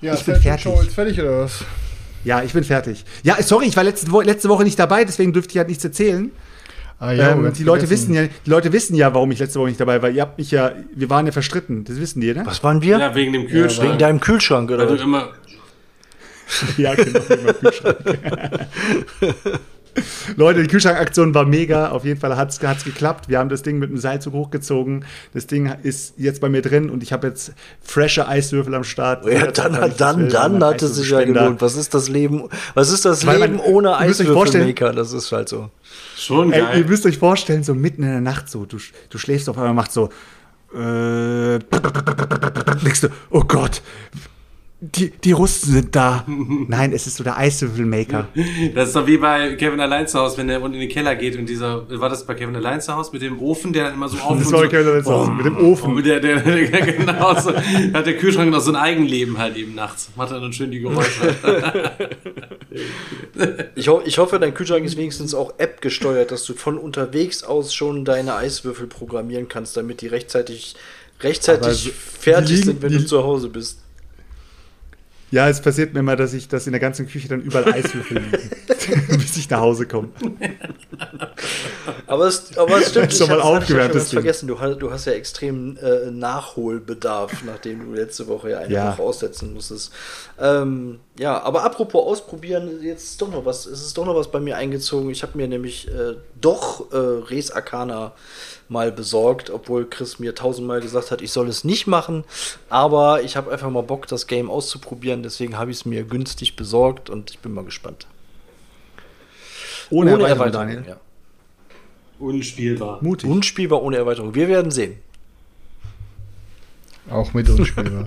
Ja, 0.00 0.14
ich 0.14 0.24
bin 0.24 0.36
fertig. 0.36 0.62
Show 0.62 0.80
jetzt 0.82 0.94
fertig 0.94 1.20
oder 1.20 1.40
was? 1.40 1.64
Ja, 2.24 2.42
ich 2.42 2.52
bin 2.52 2.64
fertig. 2.64 3.04
Ja, 3.22 3.40
sorry, 3.42 3.66
ich 3.66 3.76
war 3.76 3.84
letzte, 3.84 4.10
Wo 4.12 4.20
letzte 4.20 4.48
Woche 4.48 4.64
nicht 4.64 4.78
dabei, 4.78 5.04
deswegen 5.04 5.32
dürfte 5.32 5.52
ich 5.52 5.58
halt 5.58 5.68
nichts 5.68 5.84
erzählen. 5.84 6.30
Ah, 7.00 7.12
ja, 7.12 7.32
ähm, 7.32 7.52
die 7.52 7.64
Leute 7.64 7.90
wissen 7.90 8.14
ja, 8.14 8.26
die 8.26 8.50
Leute 8.50 8.72
wissen 8.72 8.94
ja, 8.94 9.12
warum 9.12 9.32
ich 9.32 9.40
letzte 9.40 9.58
Woche 9.58 9.68
nicht 9.68 9.80
dabei 9.80 10.00
war. 10.02 10.10
Ihr 10.10 10.22
habt 10.22 10.38
mich 10.38 10.52
ja, 10.52 10.72
wir 10.94 11.10
waren 11.10 11.26
ja 11.26 11.32
verstritten. 11.32 11.82
Das 11.84 11.98
wissen 11.98 12.20
die, 12.20 12.32
ne? 12.32 12.42
Was 12.46 12.62
waren 12.62 12.80
wir? 12.80 12.98
Ja, 12.98 13.14
wegen 13.16 13.32
dem 13.32 13.48
Kühlschrank. 13.48 13.88
wegen 13.88 13.98
deinem 13.98 14.20
Kühlschrank, 14.20 14.70
oder? 14.70 14.88
Weil 14.88 14.96
du 14.96 15.02
immer 15.02 15.30
ja, 16.76 16.94
genau, 16.94 17.20
wie 17.28 17.44
mein 17.44 17.54
Kühlschrank. 17.54 17.98
Leute, 20.36 20.62
die 20.62 20.68
Kühlschrankaktion 20.68 21.34
war 21.34 21.44
mega. 21.44 21.90
Auf 21.90 22.04
jeden 22.04 22.18
Fall 22.18 22.36
hat 22.36 22.50
es 22.50 22.84
geklappt. 22.84 23.28
Wir 23.28 23.38
haben 23.38 23.48
das 23.48 23.62
Ding 23.62 23.78
mit 23.78 23.90
einem 23.90 23.98
Seilzug 23.98 24.32
hochgezogen. 24.32 25.04
Das 25.34 25.46
Ding 25.46 25.72
ist 25.82 26.14
jetzt 26.16 26.40
bei 26.40 26.48
mir 26.48 26.62
drin 26.62 26.90
und 26.90 27.02
ich 27.02 27.12
habe 27.12 27.26
jetzt 27.28 27.52
frische 27.82 28.26
Eiswürfel 28.26 28.74
am 28.74 28.84
Start. 28.84 29.26
Ja, 29.26 29.46
dann, 29.50 29.72
dann, 29.74 29.90
ich 29.90 29.96
dann, 29.96 30.28
dann 30.30 30.64
hat 30.64 30.82
es 30.82 30.96
sich 30.96 31.10
ja 31.10 31.24
gelohnt. 31.24 31.60
Was 31.60 31.76
ist 31.76 31.94
das 31.94 32.08
Leben, 32.08 32.48
was 32.74 32.90
ist 32.90 33.04
das 33.04 33.26
Weil 33.26 33.40
Leben 33.40 33.56
man- 33.56 33.64
ohne 33.66 33.96
Eiswürfelmaker? 33.96 34.92
Das 34.92 35.12
ist 35.12 35.30
halt 35.32 35.48
so. 35.48 35.70
Schon 36.16 36.52
Ey, 36.52 36.60
geil. 36.60 36.78
ihr 36.78 36.86
müsst 36.86 37.04
euch 37.06 37.18
vorstellen, 37.18 37.62
so 37.64 37.74
mitten 37.74 38.02
in 38.02 38.10
der 38.10 38.20
Nacht 38.20 38.48
so, 38.48 38.64
du, 38.64 38.78
du 39.10 39.18
schläfst 39.18 39.48
auf 39.48 39.58
einmal, 39.58 39.74
macht 39.74 39.92
so, 39.92 40.08
äh, 40.74 41.58
denkst 42.84 43.02
du, 43.02 43.08
oh 43.30 43.42
Gott, 43.46 43.82
die, 44.84 45.10
die 45.10 45.30
Russen 45.30 45.72
sind 45.74 45.94
da. 45.94 46.24
Nein, 46.26 46.92
es 46.92 47.06
ist 47.06 47.16
so 47.16 47.22
der 47.22 47.36
Eiswürfelmaker. 47.36 48.26
Das 48.74 48.88
ist 48.88 48.96
doch 48.96 49.06
wie 49.06 49.16
bei 49.16 49.54
Kevin 49.54 49.78
allein 49.78 50.08
zu 50.08 50.18
Hause, 50.18 50.38
wenn 50.38 50.48
er 50.48 50.60
unten 50.60 50.74
in 50.74 50.80
den 50.80 50.88
Keller 50.88 51.14
geht 51.14 51.36
und 51.38 51.46
dieser, 51.48 51.88
war 52.00 52.08
das 52.08 52.26
bei 52.26 52.34
Kevin 52.34 52.56
allein 52.56 52.80
zu 52.80 52.92
Hause 52.92 53.10
mit 53.12 53.22
dem 53.22 53.38
Ofen, 53.40 53.72
der 53.72 53.84
dann 53.84 53.94
immer 53.94 54.08
so 54.08 54.16
auf 54.18 54.36
Das 54.38 54.48
und 54.48 54.52
war 54.54 54.62
so, 54.64 54.68
Kevin 54.68 54.88
allein 54.88 55.04
zu 55.04 55.10
Hause, 55.12 55.30
mit 55.30 55.46
dem 55.46 55.56
Ofen. 55.56 55.94
Und 55.94 56.04
der, 56.04 56.18
der, 56.18 56.40
der, 56.40 56.66
genau 56.96 57.38
so, 57.40 57.52
da 57.52 57.98
hat 58.00 58.06
der 58.06 58.16
Kühlschrank 58.16 58.50
noch 58.50 58.60
so 58.60 58.72
ein 58.72 58.76
Eigenleben 58.76 59.38
halt 59.38 59.56
eben 59.56 59.76
nachts. 59.76 60.10
Macht 60.16 60.32
er 60.32 60.40
dann 60.40 60.52
schön 60.52 60.70
die 60.72 60.80
Geräusche. 60.80 61.32
Ich, 63.74 63.88
ho 63.88 64.00
ich 64.04 64.18
hoffe, 64.18 64.38
dein 64.38 64.54
Kühlschrank 64.54 64.84
ist 64.84 64.96
wenigstens 64.96 65.34
auch 65.34 65.54
App 65.58 65.80
gesteuert, 65.80 66.30
dass 66.30 66.44
du 66.44 66.54
von 66.54 66.78
unterwegs 66.78 67.42
aus 67.42 67.74
schon 67.74 68.04
deine 68.04 68.34
Eiswürfel 68.36 68.86
programmieren 68.86 69.48
kannst, 69.48 69.76
damit 69.76 70.00
die 70.00 70.06
rechtzeitig, 70.06 70.74
rechtzeitig 71.20 71.84
so- 71.84 71.90
fertig 71.92 72.50
liegen- 72.50 72.64
sind, 72.64 72.82
wenn 72.82 72.90
die- 72.92 72.98
du 72.98 73.06
zu 73.06 73.22
Hause 73.22 73.48
bist. 73.48 73.81
Ja, 75.32 75.48
es 75.48 75.60
passiert 75.60 75.92
mir 75.94 76.00
immer, 76.00 76.14
dass 76.14 76.32
ich, 76.34 76.46
dass 76.46 76.66
in 76.66 76.72
der 76.72 76.80
ganzen 76.80 77.08
Küche 77.08 77.26
dann 77.26 77.40
überall 77.40 77.72
Eiswürfel 77.72 78.18
liegen, 78.18 79.16
bis 79.18 79.36
ich 79.38 79.48
nach 79.50 79.60
Hause 79.60 79.86
komme. 79.88 80.10
Aber 82.06 82.26
es, 82.26 82.56
aber 82.58 82.78
es 82.78 82.90
stimmt, 82.90 83.12
Schon 83.16 83.28
mal 83.28 83.38
hab's- 83.38 83.44
hab 83.44 83.54
ich 83.54 83.62
aufgewärmtes 83.62 84.02
schon 84.04 84.10
Ding. 84.10 84.18
vergessen. 84.20 84.46
Du 84.48 84.60
hast, 84.60 84.78
du 84.78 84.90
hast 84.90 85.04
ja 85.06 85.12
extrem 85.12 85.76
äh, 85.78 86.10
Nachholbedarf, 86.10 87.42
nachdem 87.44 87.86
du 87.86 87.94
letzte 87.94 88.28
Woche 88.28 88.50
ja 88.50 88.58
eine 88.58 88.72
Ja. 88.74 88.92
Woche 88.92 89.02
aussetzen 89.02 89.54
musstest. 89.54 89.92
Ähm, 90.38 91.00
ja, 91.18 91.42
aber 91.42 91.64
apropos 91.64 92.04
ausprobieren, 92.04 92.82
jetzt 92.82 93.04
ist 93.04 93.22
doch 93.22 93.30
noch 93.30 93.44
was, 93.44 93.66
es 93.66 93.82
ist 93.82 93.96
doch 93.96 94.04
noch 94.04 94.14
was 94.14 94.30
bei 94.30 94.40
mir 94.40 94.56
eingezogen. 94.56 95.10
Ich 95.10 95.22
habe 95.22 95.36
mir 95.38 95.48
nämlich 95.48 95.88
äh, 95.88 96.14
doch 96.40 96.92
äh, 96.92 96.96
Res 96.96 97.50
Arcana 97.50 98.12
mal 98.72 98.90
besorgt, 98.90 99.50
obwohl 99.50 99.88
Chris 99.88 100.18
mir 100.18 100.34
tausendmal 100.34 100.80
gesagt 100.80 101.10
hat, 101.10 101.20
ich 101.20 101.30
soll 101.30 101.48
es 101.48 101.62
nicht 101.62 101.86
machen. 101.86 102.24
Aber 102.68 103.22
ich 103.22 103.36
habe 103.36 103.52
einfach 103.52 103.70
mal 103.70 103.82
Bock, 103.82 104.06
das 104.08 104.26
Game 104.26 104.50
auszuprobieren. 104.50 105.22
Deswegen 105.22 105.58
habe 105.58 105.70
ich 105.70 105.78
es 105.78 105.84
mir 105.84 106.02
günstig 106.02 106.56
besorgt 106.56 107.10
und 107.10 107.30
ich 107.30 107.38
bin 107.38 107.52
mal 107.52 107.64
gespannt. 107.64 108.06
Ohne, 109.90 110.12
Erweiterung, 110.12 110.52
Daniel. 110.52 110.84
ja. 110.88 110.96
Unspielbar. 112.18 112.98
Mutig. 113.02 113.28
Unspielbar 113.28 113.82
ohne 113.82 113.98
Erweiterung. 113.98 114.34
Wir 114.34 114.48
werden 114.48 114.70
sehen. 114.70 114.96
Auch 117.10 117.34
mit 117.34 117.48
unspielbar. 117.48 118.06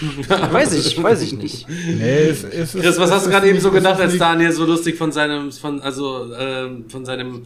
Weiß 0.52 0.74
ich, 0.74 1.02
weiß 1.02 1.22
ich 1.22 1.32
nicht. 1.32 1.68
nee, 1.68 2.28
es, 2.28 2.44
es, 2.44 2.72
Chris, 2.72 2.98
was 2.98 3.08
es 3.08 3.16
hast 3.16 3.26
du 3.26 3.30
gerade 3.30 3.48
eben 3.48 3.58
so 3.58 3.72
gedacht, 3.72 3.98
als 3.98 4.16
Daniel 4.16 4.52
so 4.52 4.64
lustig 4.64 4.96
von 4.96 5.10
seinem, 5.10 5.50
von, 5.50 5.80
also, 5.80 6.32
ähm, 6.38 6.84
von 6.88 7.04
seinem 7.04 7.42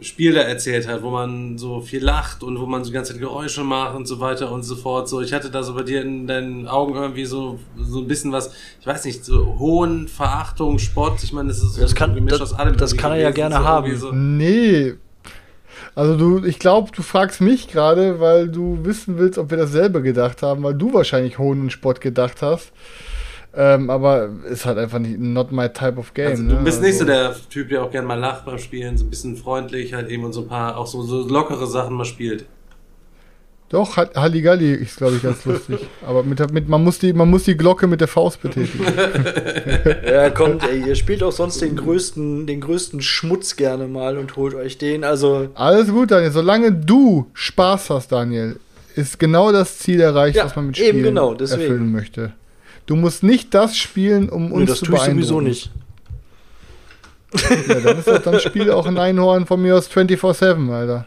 Spiel 0.00 0.32
da 0.34 0.40
erzählt 0.40 0.88
hat, 0.88 1.02
wo 1.02 1.10
man 1.10 1.58
so 1.58 1.80
viel 1.80 2.02
lacht 2.02 2.42
und 2.42 2.58
wo 2.58 2.66
man 2.66 2.82
so 2.82 2.90
die 2.90 2.94
ganze 2.94 3.12
Zeit 3.12 3.20
Geräusche 3.20 3.62
macht 3.62 3.94
und 3.94 4.06
so 4.08 4.18
weiter 4.20 4.50
und 4.50 4.62
so 4.62 4.74
fort. 4.74 5.08
So, 5.08 5.20
ich 5.20 5.32
hatte 5.32 5.50
da 5.50 5.62
so 5.62 5.74
bei 5.74 5.82
dir 5.82 6.02
in 6.02 6.26
deinen 6.26 6.66
Augen 6.66 6.94
irgendwie 6.94 7.26
so, 7.26 7.58
so 7.78 8.00
ein 8.00 8.08
bisschen 8.08 8.32
was, 8.32 8.52
ich 8.80 8.86
weiß 8.86 9.04
nicht, 9.04 9.24
so 9.24 9.58
Hohn, 9.58 10.08
Verachtung, 10.08 10.78
Spott. 10.78 11.22
Ich 11.22 11.32
meine, 11.32 11.48
das 11.50 11.58
ist 11.62 11.74
so 11.74 11.80
Das 11.82 11.94
kann- 11.94 12.10
ein 12.10 12.16
Gemisch 12.16 12.32
das- 12.32 12.40
aus 12.40 12.54
allem. 12.54 12.76
das 12.76 12.96
kann 12.96 13.12
er 13.12 13.18
ja 13.18 13.30
gerne 13.30 13.56
so 13.56 13.64
haben. 13.64 13.96
So. 13.96 14.12
Nee. 14.12 14.94
Also 15.94 16.16
du, 16.16 16.44
ich 16.46 16.58
glaube, 16.58 16.90
du 16.96 17.02
fragst 17.02 17.40
mich 17.42 17.68
gerade, 17.68 18.18
weil 18.18 18.48
du 18.48 18.78
wissen 18.84 19.18
willst, 19.18 19.36
ob 19.38 19.50
wir 19.50 19.58
dasselbe 19.58 20.00
gedacht 20.00 20.42
haben, 20.42 20.62
weil 20.62 20.74
du 20.74 20.94
wahrscheinlich 20.94 21.38
Hohn 21.38 21.60
und 21.60 21.70
Spott 21.70 22.00
gedacht 22.00 22.40
hast. 22.40 22.72
Ähm, 23.54 23.90
aber 23.90 24.30
ist 24.50 24.64
halt 24.64 24.78
einfach 24.78 24.98
nicht 24.98 25.18
not 25.18 25.52
my 25.52 25.68
type 25.68 25.98
of 25.98 26.14
game. 26.14 26.28
Also, 26.28 26.42
du 26.42 26.54
ne? 26.54 26.60
bist 26.64 26.80
nicht 26.80 26.96
so 26.96 27.04
Also- 27.04 27.12
der 27.12 27.34
Typ, 27.50 27.68
der 27.68 27.82
auch 27.84 27.90
gerne 27.90 28.06
mal 28.08 28.18
lacht 28.18 28.46
beim 28.46 28.58
Spielen, 28.58 28.96
so 28.96 29.04
ein 29.04 29.10
bisschen 29.10 29.36
freundlich 29.36 29.92
halt 29.92 30.08
eben 30.08 30.24
und 30.24 30.32
so 30.32 30.40
ein 30.42 30.48
paar, 30.48 30.76
auch 30.78 30.86
so, 30.86 31.02
so 31.02 31.26
lockere 31.28 31.66
Sachen 31.66 31.94
mal 31.94 32.04
spielt. 32.06 32.46
Doch, 33.68 33.96
Ha- 33.96 34.10
Halligalli 34.14 34.72
ist, 34.74 34.96
glaube 34.98 35.16
ich, 35.16 35.22
ganz 35.22 35.44
lustig. 35.46 35.78
Aber 36.06 36.22
mit, 36.22 36.52
mit, 36.52 36.68
man, 36.68 36.82
muss 36.84 36.98
die, 36.98 37.12
man 37.12 37.28
muss 37.30 37.44
die 37.44 37.56
Glocke 37.56 37.86
mit 37.86 38.00
der 38.00 38.08
Faust 38.08 38.40
betätigen. 38.42 38.84
Ja, 40.06 40.30
kommt, 40.30 40.62
ey, 40.68 40.86
ihr 40.88 40.94
spielt 40.94 41.22
auch 41.22 41.32
sonst 41.32 41.60
den 41.62 41.76
größten, 41.76 42.46
den 42.46 42.60
größten 42.60 43.00
Schmutz 43.00 43.56
gerne 43.56 43.86
mal 43.88 44.18
und 44.18 44.36
holt 44.36 44.54
euch 44.54 44.78
den. 44.78 45.04
Also, 45.04 45.48
Alles 45.54 45.88
gut, 45.90 46.10
Daniel. 46.10 46.30
Solange 46.30 46.70
du 46.72 47.26
Spaß 47.32 47.90
hast, 47.90 48.12
Daniel, 48.12 48.56
ist 48.94 49.18
genau 49.18 49.52
das 49.52 49.78
Ziel 49.78 50.00
erreicht, 50.00 50.36
Ja, 50.36 50.44
was 50.44 50.54
man 50.56 50.66
mit 50.68 50.78
eben 50.78 50.88
Spielen 50.88 51.04
genau, 51.04 51.34
deswegen. 51.34 51.62
erfüllen 51.62 51.92
möchte. 51.92 52.32
Du 52.86 52.96
musst 52.96 53.22
nicht 53.22 53.54
das 53.54 53.76
spielen, 53.76 54.28
um 54.28 54.52
uns 54.52 54.60
nö, 54.60 54.66
das 54.66 54.78
zu 54.80 54.86
tue 54.86 54.94
ich 54.96 55.00
beeindrucken. 55.02 55.22
sowieso 55.26 55.40
nicht. 55.40 55.70
Ja, 57.68 57.80
dann, 57.80 57.98
ist 57.98 58.06
das, 58.08 58.22
dann 58.22 58.40
spiel 58.40 58.70
auch 58.70 58.86
ein 58.86 58.98
Einhorn 58.98 59.46
von 59.46 59.62
mir 59.62 59.76
aus 59.76 59.88
24-7, 59.90 60.70
Alter. 60.70 61.06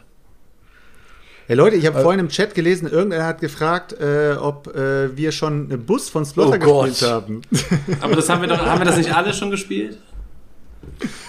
Hey 1.46 1.54
Leute, 1.54 1.76
ich 1.76 1.86
habe 1.86 1.98
Äh, 2.00 2.02
vorhin 2.02 2.18
im 2.18 2.28
Chat 2.28 2.54
gelesen, 2.56 2.88
irgendeiner 2.90 3.24
hat 3.24 3.40
gefragt, 3.40 3.92
äh, 3.92 4.34
ob 4.40 4.74
äh, 4.74 5.16
wir 5.16 5.30
schon 5.30 5.70
einen 5.70 5.86
Bus 5.86 6.08
von 6.08 6.24
Slaughter 6.24 6.56
Oh 6.60 6.64
Gott. 6.64 6.88
gespielt 6.88 7.10
haben. 7.10 7.42
Aber 8.00 8.16
das 8.16 8.28
haben 8.28 8.40
wir 8.42 8.48
doch, 8.48 8.58
haben 8.58 8.80
wir 8.80 8.86
das 8.86 8.96
nicht 8.96 9.14
alle 9.14 9.32
schon 9.32 9.52
gespielt? 9.52 9.98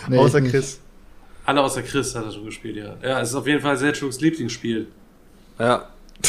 Nee, 0.08 0.18
Außer. 0.18 0.42
Chris. 0.42 0.80
Alle 1.46 1.62
außer 1.62 1.82
Chris 1.84 2.16
hat 2.16 2.26
er 2.26 2.32
schon 2.32 2.46
gespielt, 2.46 2.78
ja. 2.78 2.96
Ja, 3.08 3.22
es 3.22 3.30
ist 3.30 3.36
auf 3.36 3.46
jeden 3.48 3.62
Fall 3.62 3.78
Selchuks 3.78 4.20
Lieblingsspiel. 4.20 4.88
Ja. 5.60 5.88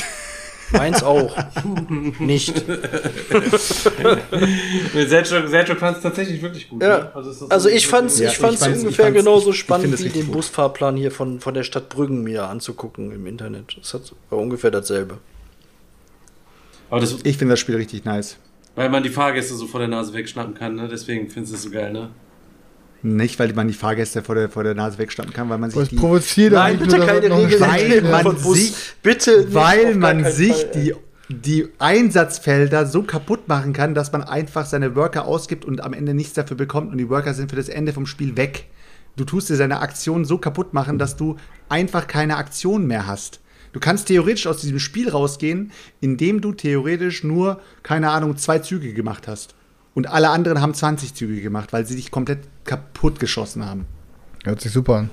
Meins 0.73 1.03
auch. 1.03 1.37
nicht. 2.21 2.63
Selchuk 4.95 5.79
fand 5.79 5.97
es 5.97 6.03
tatsächlich 6.03 6.43
wirklich 6.43 6.69
gut. 6.69 6.83
Ja. 6.83 6.99
ne? 6.99 7.11
Also, 7.15 7.31
ist 7.31 7.43
das 7.43 7.51
Also 7.51 7.69
so- 7.69 7.75
ich 7.75 7.87
fand's, 7.87 8.19
Ja, 8.19 8.29
ich 8.29 8.37
fand's 8.39 8.55
ich 8.61 8.61
fand's- 8.61 8.79
ich 8.79 8.85
ungefähr 8.85 9.05
fand's- 9.07 9.19
genauso 9.25 9.51
ich- 9.51 9.55
ich 9.57 9.61
spannend 9.61 9.95
es 9.95 10.05
wie 10.05 10.09
den 10.11 10.27
gut. 10.27 10.35
Busfahrplan 10.37 10.97
hier 10.97 11.11
von, 11.11 11.41
von 11.41 11.55
der 11.55 11.63
Stadt 11.63 11.89
Brüggen 11.89 12.23
mir 12.23 12.45
anzugucken 12.49 13.13
im 13.13 13.27
Internet. 13.27 13.77
Das 13.79 13.95
hat, 13.95 14.13
war 14.31 14.39
ungefähr 14.39 14.71
dasselbe. 14.71 15.19
Aber 16.91 17.01
das, 17.01 17.17
Ich 17.25 17.37
finde 17.39 17.53
das 17.53 17.61
Spiel 17.61 17.77
richtig 17.77 18.05
nice. 18.05 18.37
weil 18.75 18.89
man 18.89 19.03
die 19.03 19.11
Fahrgäste 19.11 19.55
so 19.55 19.67
vor 19.67 19.81
der 19.81 19.89
Nase 19.89 20.13
wegschnappen 20.15 20.55
kann, 20.55 20.75
ne? 20.75 20.89
Deswegen 20.89 21.29
findest 21.29 21.53
du 21.53 21.57
es 21.57 21.63
so 21.65 21.71
geil, 21.71 21.93
ne? 21.93 22.11
Nicht, 23.03 23.39
weil 23.39 23.53
man 23.53 23.69
die 23.69 23.75
Fahrgäste 23.75 24.23
vor 24.23 24.35
der, 24.35 24.49
vor 24.49 24.65
der 24.65 24.75
Nase 24.75 24.99
wegstampfen 24.99 25.35
kann, 25.35 25.49
weil 25.49 25.59
man 25.59 25.71
sich 25.71 25.81
Was 25.81 25.89
die, 25.89 25.97
provoziert 25.97 26.53
Nein, 26.53 26.79
bitte 26.79 26.99
keine 26.99 27.29
das 27.29 27.73
Regeln 27.73 28.11
Weil 28.11 28.25
man 28.25 28.37
sich- 28.37 28.75
Bitte 29.03 29.55
weil 29.55 29.95
man 29.95 30.25
sich 30.25 30.53
Fall, 30.53 30.71
die, 30.75 30.95
die 31.29 31.69
Einsatzfelder 31.79 32.87
so 32.87 33.03
kaputt 33.03 33.47
machen 33.49 33.73
kann, 33.73 33.95
dass 33.95 34.11
man 34.11 34.23
einfach 34.23 34.67
seine 34.67 34.97
Worker 34.97 35.27
ausgibt 35.27 35.65
und 35.65 35.83
am 35.85 35.93
Ende 35.93 36.15
nichts 36.15 36.33
dafür 36.33 36.57
bekommt 36.57 36.91
und 36.91 36.99
die 36.99 37.09
Worker 37.09 37.35
sind 37.35 37.51
für 37.51 37.57
das 37.57 37.69
Ende 37.69 37.93
vom 37.93 38.07
Spiel 38.07 38.37
weg. 38.37 38.67
Du 39.17 39.25
tust 39.25 39.49
dir 39.51 39.57
seine 39.57 39.81
Aktion 39.81 40.25
so 40.25 40.39
kaputt 40.39 40.75
machen, 40.75 40.99
dass 40.99 41.17
du 41.17 41.37
einfach 41.69 42.07
keine 42.07 42.37
Aktion 42.37 42.87
mehr 42.87 43.07
hast. 43.07 43.41
Du 43.73 43.81
kannst 43.81 44.09
theoretisch 44.09 44.47
aus 44.47 44.61
diesem 44.61 44.79
Spiel 44.79 45.09
rausgehen, 45.11 45.71
indem 46.01 46.41
du 46.41 46.53
theoretisch 46.53 47.23
nur, 47.23 47.61
keine 47.83 48.11
Ahnung, 48.11 48.37
zwei 48.37 48.59
Züge 48.61 48.93
gemacht 48.93 49.29
hast. 49.29 49.55
Und 49.95 50.07
alle 50.09 50.31
anderen 50.31 50.61
haben 50.61 50.75
20 50.75 51.15
Züge 51.15 51.41
gemacht, 51.43 51.73
weil 51.73 51.85
sie 51.85 51.97
dich 51.97 52.11
komplett 52.11 52.39
kaputt 52.69 53.19
geschossen 53.19 53.65
haben. 53.65 53.87
Hört 54.45 54.61
sich 54.61 54.71
super 54.73 54.95
an. 54.97 55.11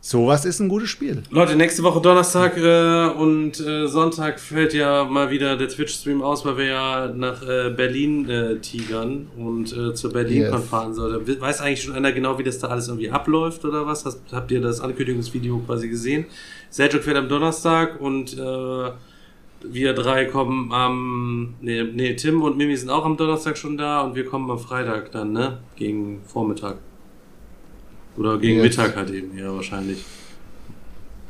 Sowas 0.00 0.44
ist 0.44 0.60
ein 0.60 0.68
gutes 0.68 0.88
Spiel. 0.90 1.24
Leute, 1.30 1.56
nächste 1.56 1.82
Woche 1.82 2.00
Donnerstag 2.00 2.56
äh, 2.56 3.08
und 3.08 3.58
äh, 3.58 3.88
Sonntag 3.88 4.38
fällt 4.38 4.72
ja 4.72 5.04
mal 5.04 5.28
wieder 5.30 5.56
der 5.56 5.68
Twitch-Stream 5.68 6.22
aus, 6.22 6.44
weil 6.46 6.56
wir 6.56 6.64
ja 6.66 7.08
nach 7.08 7.42
äh, 7.42 7.70
Berlin 7.70 8.30
äh, 8.30 8.56
tigern 8.60 9.26
und 9.36 9.76
äh, 9.76 9.94
zur 9.94 10.12
BerlinCon 10.12 10.60
Yes. 10.60 10.68
fahren 10.70 10.94
sollen. 10.94 11.26
We- 11.26 11.40
Weiß 11.40 11.60
eigentlich 11.60 11.82
schon 11.82 11.94
einer 11.96 12.12
genau, 12.12 12.38
wie 12.38 12.44
das 12.44 12.60
da 12.60 12.68
alles 12.68 12.86
irgendwie 12.86 13.10
abläuft 13.10 13.64
oder 13.64 13.86
was? 13.86 14.04
Hast, 14.06 14.20
habt 14.30 14.50
ihr 14.52 14.60
das 14.60 14.80
Ankündigungsvideo 14.80 15.58
quasi 15.66 15.88
gesehen? 15.88 16.26
Seljuk 16.70 17.02
fährt 17.02 17.16
am 17.16 17.28
Donnerstag 17.28 18.00
und 18.00 18.38
äh, 18.38 18.90
wir 19.62 19.92
drei 19.94 20.24
kommen 20.26 20.72
am. 20.72 21.54
Nee, 21.60 21.82
nee, 21.82 22.14
Tim 22.14 22.42
und 22.42 22.56
Mimi 22.56 22.76
sind 22.76 22.90
auch 22.90 23.04
am 23.04 23.16
Donnerstag 23.16 23.58
schon 23.58 23.76
da 23.76 24.02
und 24.02 24.14
wir 24.14 24.24
kommen 24.24 24.48
am 24.50 24.58
Freitag 24.58 25.10
dann, 25.12 25.32
ne? 25.32 25.58
Gegen 25.76 26.20
Vormittag. 26.26 26.76
Oder 28.16 28.38
gegen 28.38 28.62
Yes. 28.62 28.76
Mittag 28.76 28.96
halt 28.96 29.10
eben, 29.10 29.36
ja, 29.38 29.52
wahrscheinlich. 29.54 30.04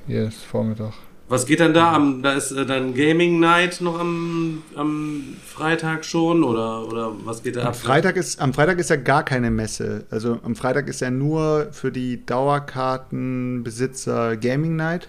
Yes, 0.07 0.43
Vormittag. 0.43 0.93
Was 1.31 1.45
geht 1.45 1.61
dann 1.61 1.75
da? 1.75 1.93
Am, 1.93 2.23
da 2.23 2.33
ist 2.33 2.53
äh, 2.53 2.65
dann 2.65 2.95
Gaming 2.95 3.39
Night 3.39 3.83
noch 3.83 4.01
am, 4.01 4.63
am 4.75 5.37
Freitag 5.45 6.07
schon 6.07 6.43
oder, 6.43 6.89
oder 6.89 7.13
was 7.25 7.43
geht 7.43 7.57
da 7.57 7.61
Am 7.61 7.67
ab? 7.69 7.77
Freitag, 7.77 8.17
ist, 8.17 8.41
am 8.41 8.55
Freitag 8.55 8.79
ist 8.79 8.89
ja 8.89 8.97
gar 8.97 9.23
keine 9.25 9.51
Messe. 9.51 10.07
Also 10.09 10.39
am 10.43 10.57
Freitag 10.57 10.89
ist 10.89 11.01
ja 11.01 11.11
nur 11.11 11.69
für 11.73 11.93
die 11.93 12.25
Dauerkartenbesitzer 12.25 14.39
Gaming 14.39 14.77
Night 14.77 15.09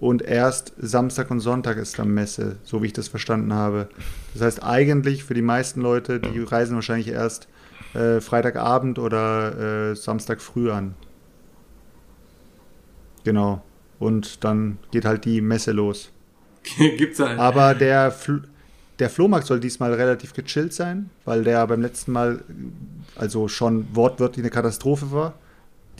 und 0.00 0.22
erst 0.22 0.72
Samstag 0.78 1.30
und 1.30 1.40
Sonntag 1.40 1.76
ist 1.76 1.98
dann 1.98 2.08
Messe, 2.08 2.56
so 2.64 2.82
wie 2.82 2.86
ich 2.86 2.94
das 2.94 3.08
verstanden 3.08 3.52
habe. 3.52 3.88
Das 4.32 4.42
heißt, 4.42 4.62
eigentlich 4.62 5.24
für 5.24 5.34
die 5.34 5.42
meisten 5.42 5.82
Leute, 5.82 6.20
die 6.20 6.40
reisen 6.40 6.74
wahrscheinlich 6.74 7.08
erst 7.08 7.48
äh, 7.92 8.20
Freitagabend 8.20 8.98
oder 8.98 9.90
äh, 9.90 9.96
Samstag 9.96 10.40
früh 10.40 10.70
an. 10.70 10.94
Genau. 13.24 13.62
Und 13.98 14.42
dann 14.42 14.78
geht 14.90 15.04
halt 15.04 15.26
die 15.26 15.42
Messe 15.42 15.72
los. 15.72 16.10
Gibt's 16.78 17.20
einen? 17.20 17.38
Aber 17.38 17.74
der, 17.74 18.10
Fl 18.10 18.44
der 18.98 19.10
Flohmarkt 19.10 19.46
soll 19.46 19.60
diesmal 19.60 19.92
relativ 19.92 20.32
gechillt 20.32 20.72
sein, 20.72 21.10
weil 21.26 21.44
der 21.44 21.66
beim 21.66 21.82
letzten 21.82 22.12
Mal 22.12 22.42
also 23.16 23.48
schon 23.48 23.94
wortwörtlich 23.94 24.44
eine 24.44 24.50
Katastrophe 24.50 25.12
war. 25.12 25.34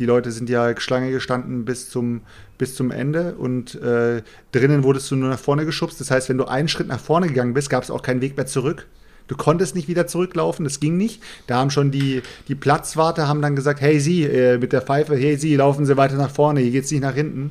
Die 0.01 0.07
Leute 0.07 0.33
sind 0.33 0.49
ja 0.49 0.75
Schlange 0.81 1.11
gestanden 1.11 1.67
bis 1.67 1.91
zum, 1.91 2.23
bis 2.57 2.75
zum 2.75 2.91
Ende 2.91 3.35
und 3.35 3.75
äh, 3.75 4.23
drinnen 4.51 4.83
wurdest 4.83 5.11
du 5.11 5.17
nur 5.17 5.29
nach 5.29 5.39
vorne 5.39 5.67
geschubst. 5.67 6.01
Das 6.01 6.11
heißt, 6.11 6.31
wenn 6.31 6.39
du 6.39 6.47
einen 6.47 6.69
Schritt 6.69 6.89
nach 6.89 6.99
vorne 6.99 7.29
gegangen 7.29 7.53
bist, 7.53 7.69
gab 7.69 7.83
es 7.83 7.91
auch 7.91 8.01
keinen 8.01 8.23
Weg 8.23 8.35
mehr 8.35 8.47
zurück. 8.47 8.87
Du 9.29 9.37
konntest 9.37 9.75
nicht 9.75 9.89
wieder 9.89 10.07
zurücklaufen, 10.07 10.65
das 10.65 10.81
ging 10.81 10.97
nicht. 10.97 11.23
Da 11.47 11.59
haben 11.59 11.71
schon 11.71 11.91
die, 11.91 12.23
die 12.49 12.55
Platzwarte 12.55 13.29
haben 13.29 13.43
dann 13.43 13.55
gesagt, 13.55 13.83
hey 13.83 14.01
Sie, 14.01 14.25
äh, 14.25 14.57
mit 14.57 14.73
der 14.73 14.81
Pfeife, 14.81 15.15
hey 15.17 15.37
Sie, 15.37 15.55
laufen 15.55 15.85
Sie 15.85 15.99
weiter 15.99 16.17
nach 16.17 16.31
vorne, 16.31 16.61
hier 16.61 16.71
geht's 16.71 16.91
nicht 16.91 17.03
nach 17.03 17.15
hinten. 17.15 17.51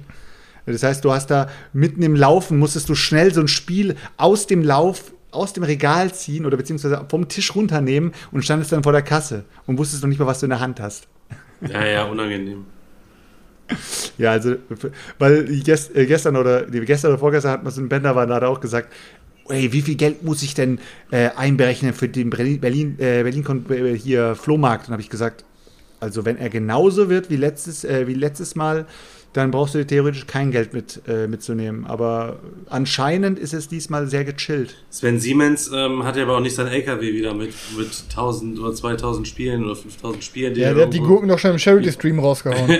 Das 0.66 0.82
heißt, 0.82 1.06
du 1.06 1.12
hast 1.12 1.28
da 1.28 1.50
mitten 1.72 2.02
im 2.02 2.16
Laufen, 2.16 2.58
musstest 2.58 2.90
du 2.90 2.96
schnell 2.96 3.32
so 3.32 3.42
ein 3.42 3.48
Spiel 3.48 3.96
aus 4.18 4.48
dem 4.48 4.64
Lauf, 4.64 5.14
aus 5.30 5.54
dem 5.54 5.62
Regal 5.62 6.12
ziehen 6.16 6.48
oder 6.48 6.58
beziehungsweise 6.58 7.06
vom 7.10 7.28
Tisch 7.28 7.54
runternehmen 7.54 8.12
und 8.32 8.44
standest 8.44 8.72
dann 8.72 8.82
vor 8.82 8.92
der 8.92 9.04
Kasse 9.04 9.46
und 9.68 9.78
wusstest 9.78 10.02
noch 10.02 10.10
nicht 10.10 10.18
mal, 10.18 10.26
was 10.26 10.40
du 10.40 10.48
in 10.48 10.50
der 10.50 10.62
Hand 10.62 10.80
hast. 10.80 11.08
Ja, 11.62 11.86
ja, 11.86 12.04
unangenehm. 12.06 12.66
Ja, 14.18 14.32
also, 14.32 14.56
weil 15.20 15.50
äh, 15.52 16.06
gestern 16.06 16.36
oder 16.36 16.64
gestern 16.66 17.12
oder 17.12 17.20
vorgestern 17.20 17.52
hat 17.52 17.64
man 17.64 17.72
so 17.72 17.82
ein 17.82 17.90
Bender 17.90 18.16
war, 18.16 18.28
er 18.42 18.50
auch 18.50 18.60
gesagt, 18.60 18.92
ey, 19.48 19.72
wie 19.72 19.82
viel 19.82 19.96
Geld 19.96 20.24
muss 20.24 20.42
ich 20.42 20.54
denn 20.54 20.80
äh, 21.12 21.30
einberechnen 21.36 21.94
für 21.94 22.08
den 22.08 22.30
Berlin, 22.30 22.60
Berlin, 22.60 22.96
äh, 23.00 23.24
Berlin 23.24 23.66
äh, 23.70 23.98
hier 23.98 24.36
Flohmarkt? 24.36 24.88
Und 24.88 24.94
habe 24.94 25.02
ich 25.02 25.10
gesagt, 25.10 25.44
also 26.00 26.26
wenn 26.26 26.38
er 26.38 26.50
genauso 26.50 27.10
wird 27.10 27.30
wie 27.30 27.36
letztes, 27.36 27.84
äh, 27.84 28.08
wie 28.08 28.14
letztes 28.14 28.56
Mal, 28.56 28.86
dann 29.34 29.52
brauchst 29.52 29.76
du 29.76 29.86
theoretisch 29.86 30.26
kein 30.26 30.52
Geld 30.52 30.74
mit, 30.74 31.02
äh, 31.08 31.28
mitzunehmen. 31.28 31.86
Aber 31.86 32.40
anscheinend 32.68 33.38
ist 33.38 33.54
es 33.54 33.68
diesmal 33.68 34.08
sehr 34.08 34.26
gechillt. 34.26 34.76
Sven 34.90 35.20
Siemens 35.20 35.70
ähm, 35.74 36.04
hat 36.04 36.18
ja 36.18 36.24
aber 36.24 36.38
auch 36.38 36.42
nicht 36.42 36.56
sein 36.56 36.68
LKW 36.68 37.14
wieder 37.14 37.34
mit, 37.34 37.54
mit 37.78 37.90
1000 38.10 38.60
oder 38.60 38.74
2000 38.74 39.28
Spielen 39.28 39.66
oder 39.66 39.76
5000 39.76 40.24
Spielen. 40.24 40.56
Ja, 40.56 40.70
er 40.70 40.74
der 40.74 40.86
hat 40.86 40.94
die 40.94 41.00
Gurken 41.00 41.30
doch 41.30 41.38
schon 41.38 41.52
im 41.52 41.60
Charity-Stream 41.60 42.20
rausgehauen. 42.20 42.70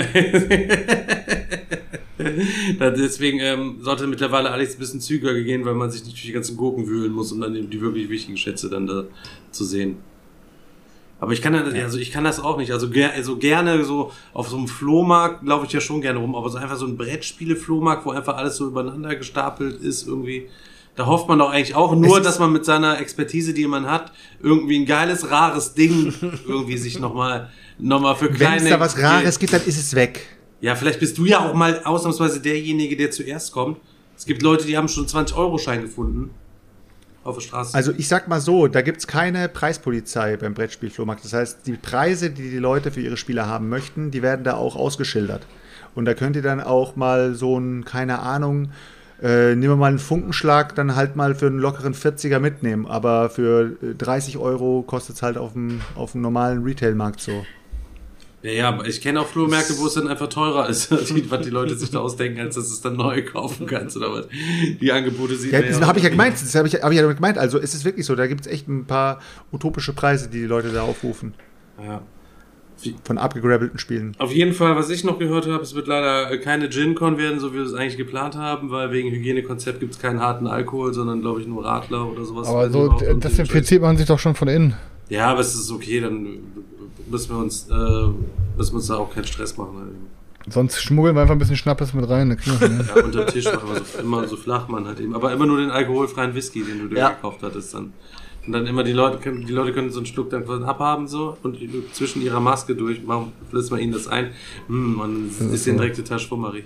Deswegen 2.80 3.40
ähm, 3.40 3.78
sollte 3.82 4.08
mittlerweile 4.08 4.50
alles 4.50 4.76
ein 4.76 4.80
bisschen 4.80 5.00
zügiger 5.00 5.34
gehen, 5.42 5.64
weil 5.66 5.76
man 5.76 5.90
sich 5.92 6.04
nicht 6.04 6.16
durch 6.16 6.26
die 6.26 6.32
ganzen 6.32 6.58
Gurken 6.58 6.88
wühlen 6.88 7.12
muss, 7.12 7.32
um 7.32 7.40
dann 7.40 7.54
die, 7.54 7.62
die 7.62 7.80
wirklich 7.80 8.10
wichtigen 8.10 8.38
Schätze 8.38 8.70
dann 8.70 8.88
da 8.88 9.06
zu 9.52 9.64
sehen. 9.64 9.98
Aber 11.22 11.34
ich 11.34 11.42
kann 11.42 11.54
das, 11.54 11.74
also 11.74 11.98
ich 11.98 12.12
kann 12.12 12.24
das 12.24 12.40
auch 12.40 12.58
nicht. 12.58 12.72
Also, 12.72 12.90
ger 12.90 13.12
also 13.14 13.38
gerne 13.38 13.84
so 13.84 14.12
auf 14.34 14.48
so 14.48 14.58
einem 14.58 14.68
Flohmarkt 14.68 15.46
laufe 15.46 15.66
ich 15.66 15.74
ja 15.74 15.82
schon 15.82 16.02
gerne 16.02 16.20
rum, 16.20 16.36
aber 16.36 16.50
so 16.50 16.58
einfach 16.58 16.78
so 16.78 16.86
ein 16.86 16.96
Brettspiele-Flohmarkt, 16.98 18.06
wo 18.06 18.12
einfach 18.12 18.38
alles 18.38 18.56
so 18.56 18.68
übereinander 18.68 19.16
gestapelt 19.16 19.82
ist, 19.82 20.08
irgendwie. 20.08 20.48
Da 20.96 21.06
hofft 21.06 21.30
man 21.30 21.40
doch 21.40 21.50
eigentlich 21.50 21.76
auch 21.76 21.96
nur, 21.96 22.20
dass 22.20 22.40
man 22.40 22.52
mit 22.52 22.66
seiner 22.66 23.00
Expertise, 23.00 23.54
die 23.54 23.68
man 23.68 23.90
hat, 23.90 24.12
irgendwie 24.42 24.80
ein 24.80 24.86
geiles, 24.86 25.30
rares 25.30 25.74
Ding 25.74 26.14
irgendwie 26.48 26.78
sich 26.78 27.00
nochmal 27.00 27.50
noch 27.78 28.02
mal 28.02 28.16
für 28.16 28.30
Wenn 28.30 28.36
kleine. 28.36 28.64
es 28.64 28.70
da 28.70 28.80
was 28.80 28.98
Rares 28.98 29.40
gibt, 29.40 29.54
dann 29.54 29.64
ist 29.64 29.78
es 29.78 29.96
weg. 29.96 30.26
Ja, 30.62 30.76
vielleicht 30.76 31.00
bist 31.00 31.18
du 31.18 31.26
ja 31.26 31.40
auch 31.40 31.54
mal 31.54 31.84
ausnahmsweise 31.86 32.42
derjenige, 32.42 32.98
der 32.98 33.12
zuerst 33.12 33.54
kommt. 33.54 33.78
Es 34.18 34.26
gibt 34.26 34.42
Leute, 34.42 34.66
die 34.66 34.76
haben 34.76 34.90
schon 34.90 35.06
20-Euro-Schein 35.06 35.82
gefunden. 35.82 36.32
Auf 37.30 37.36
der 37.36 37.42
Straße. 37.42 37.76
Also 37.76 37.94
ich 37.98 38.08
sag 38.08 38.28
mal 38.28 38.42
so, 38.42 38.68
da 38.68 38.82
gibt 38.82 39.00
es 39.00 39.08
keine 39.08 39.48
Preispolizei 39.50 40.38
beim 40.38 40.54
Brettspielflohmarkt. 40.54 41.24
Das 41.24 41.34
heißt, 41.34 41.68
die 41.68 41.74
Preise, 41.74 42.30
die 42.30 42.50
die 42.50 42.58
Leute 42.58 42.92
für 42.92 43.02
ihre 43.02 43.18
Spiele 43.18 43.46
haben 43.46 43.70
möchten, 43.70 44.12
die 44.12 44.22
werden 44.22 44.44
da 44.44 44.56
auch 44.56 44.76
ausgeschildert. 44.76 45.46
Und 45.96 46.06
da 46.06 46.14
könnt 46.14 46.36
ihr 46.36 46.42
dann 46.42 46.62
auch 46.62 46.96
mal 46.96 47.34
so 47.34 47.58
ein, 47.58 47.86
keine 47.86 48.20
Ahnung, 48.20 48.70
äh, 49.22 49.56
nehmen 49.56 49.74
wir 49.74 49.76
mal 49.76 49.88
einen 49.88 50.00
Funkenschlag, 50.00 50.76
dann 50.76 50.96
halt 50.96 51.16
mal 51.16 51.36
für 51.36 51.48
einen 51.48 51.60
lockeren 51.60 51.94
40er 51.94 52.40
mitnehmen. 52.40 52.86
Aber 52.86 53.30
für 53.30 53.76
äh, 53.84 53.96
30 53.96 54.38
Euro 54.38 54.84
kostet 54.84 55.18
es 55.18 55.22
halt 55.22 55.38
auf 55.38 55.54
dem, 55.54 55.82
auf 55.96 56.14
dem 56.14 56.22
normalen 56.22 56.64
Retailmarkt 56.64 57.20
so. 57.20 57.46
Ja, 58.42 58.52
ja, 58.52 58.70
aber 58.70 58.88
ich 58.88 59.02
kenne 59.02 59.20
auch 59.20 59.28
Flohmärkte, 59.28 59.78
wo 59.80 59.88
es 59.88 59.96
dann 59.96 60.08
einfach 60.08 60.30
teurer 60.30 60.70
ist, 60.70 60.92
die, 60.92 61.30
was 61.32 61.42
die 61.42 61.50
Leute 61.50 61.76
sich 61.76 61.92
da 61.92 62.00
ausdenken, 62.00 62.40
als 62.40 62.56
dass 62.56 62.68
du 62.68 62.74
es 62.74 62.82
dann 62.82 62.96
neu 62.96 63.24
kaufen 63.26 63.66
kannst 63.66 63.98
oder 63.98 64.14
was. 64.14 64.28
Die 64.80 64.92
Angebote 64.92 65.36
sieht 65.36 65.52
Ja, 65.52 65.60
man 65.60 65.70
das 65.70 65.82
habe 65.82 66.00
ich 66.00 66.04
ja 66.06 66.10
gemeint. 66.10 66.36
Das 66.36 66.56
habe 66.56 66.68
ich, 66.68 66.76
hab 66.76 66.90
ich 66.90 66.96
ja 66.96 67.02
damit 67.02 67.18
gemeint. 67.18 67.38
Also 67.38 67.58
ist 67.58 67.74
es 67.74 67.84
wirklich 67.84 68.06
so. 68.06 68.16
Da 68.16 68.28
gibt 68.28 68.42
es 68.42 68.48
echt 68.48 68.68
ein 68.70 68.86
paar 68.86 69.20
utopische 69.52 69.92
Preise, 69.94 70.30
die 70.30 70.40
die 70.40 70.46
Leute 70.46 70.70
da 70.70 70.84
aufrufen. 70.84 71.34
Ja. 71.84 72.02
Von 73.04 73.18
abgegrabbelten 73.18 73.78
Spielen. 73.78 74.16
Auf 74.20 74.32
jeden 74.32 74.54
Fall, 74.54 74.74
was 74.78 74.90
ich 74.90 75.04
noch 75.04 75.20
gehört 75.20 75.48
habe, 75.48 75.62
es 75.62 75.76
wird 75.76 75.88
leider 75.88 76.38
keine 76.38 76.70
Gin-Con 76.70 77.18
werden, 77.18 77.42
so 77.42 77.52
wie 77.52 77.58
wir 77.58 77.64
es 77.64 77.74
eigentlich 77.74 77.98
geplant 77.98 78.38
haben, 78.38 78.72
weil 78.72 78.94
wegen 78.94 79.12
Hygienekonzept 79.12 79.82
gibt 79.82 79.96
es 79.96 80.00
keinen 80.00 80.22
harten 80.22 80.48
Alkohol, 80.48 80.94
sondern 80.94 81.20
glaube 81.20 81.42
ich 81.42 81.48
nur 81.48 81.66
Radler 81.66 82.10
oder 82.10 82.24
sowas. 82.24 82.48
Aber 82.48 82.70
so 82.70 82.98
irgendwie 83.02 83.20
desinfiziert 83.20 83.82
man 83.82 83.98
sich 83.98 84.06
doch 84.06 84.18
schon 84.18 84.34
von 84.34 84.48
innen. 84.48 84.78
Ja, 85.10 85.28
aber 85.28 85.42
es 85.42 85.56
ist 85.56 85.72
okay, 85.72 86.00
dann 86.00 86.38
müssen 87.10 87.30
wir 87.30 87.38
uns, 87.38 87.68
äh, 87.70 87.74
müssen 88.58 88.72
wir 88.72 88.76
uns 88.76 88.88
da 88.88 88.96
auch 88.96 89.14
keinen 89.14 89.26
Stress 89.26 89.58
machen. 89.58 89.78
Halt. 89.78 90.54
Sonst 90.54 90.82
schmuggeln 90.82 91.16
wir 91.16 91.22
einfach 91.22 91.36
ein 91.36 91.40
bisschen 91.40 91.58
Schnappes 91.58 91.94
mit 91.94 92.08
rein. 92.10 92.30
das 92.30 92.60
hin. 92.60 92.88
Ja, 92.96 93.04
unterm 93.04 93.28
Tisch 93.28 93.46
machen 93.46 93.70
wir 93.74 93.82
so, 93.84 94.00
immer 94.00 94.28
so 94.28 94.36
flach 94.38 94.68
man 94.68 94.86
halt 94.88 95.00
eben. 95.00 95.14
Aber 95.16 95.32
immer 95.34 95.46
nur 95.46 95.58
den 95.60 95.70
alkoholfreien 95.72 96.34
Whisky, 96.34 96.64
den 96.64 96.80
du 96.80 96.88
dir 96.88 96.98
Ja. 96.98 97.10
gekauft 97.10 97.40
hattest 97.44 97.74
dann. 97.74 97.94
Und 98.48 98.54
dann 98.54 98.66
immer 98.66 98.84
die 98.84 98.94
Leute 98.94 99.18
können, 99.18 99.46
die 99.46 99.52
Leute 99.54 99.74
können 99.74 99.92
so 99.92 100.00
einen 100.00 100.06
Schluck 100.08 100.30
dann 100.30 100.44
abhaben 100.64 101.08
so 101.08 101.38
und 101.44 101.58
zwischen 101.94 102.22
ihrer 102.22 102.40
Maske 102.40 102.74
durch 102.74 103.04
machen, 103.04 103.34
flitzt 103.50 103.70
man 103.70 103.80
ihnen 103.82 103.92
das 103.92 104.08
ein. 104.08 104.32
Hm, 104.68 104.96
man 104.96 105.30
ist 105.52 105.68
den 105.68 105.78
direkte 105.78 106.04
Tasch 106.04 106.24
Schwummerig. 106.26 106.64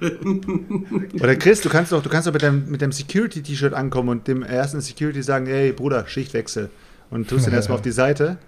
Oder 1.20 1.36
Chris, 1.36 1.60
du 1.60 1.68
kannst 1.68 1.92
doch, 1.92 2.02
du 2.02 2.08
kannst 2.08 2.26
doch 2.26 2.32
mit 2.32 2.42
deinem, 2.42 2.70
mit 2.70 2.80
deinem 2.80 2.92
Security-T-Shirt 2.92 3.74
ankommen 3.74 4.08
und 4.08 4.26
dem 4.28 4.42
ersten 4.42 4.80
Security 4.80 5.22
sagen, 5.22 5.46
ey 5.46 5.72
Bruder, 5.72 6.06
Schichtwechsel. 6.06 6.70
Und 7.10 7.28
tust 7.28 7.46
den 7.46 7.54
erstmal 7.54 7.76
auf 7.76 7.82
die 7.82 7.90
Seite. 7.92 8.38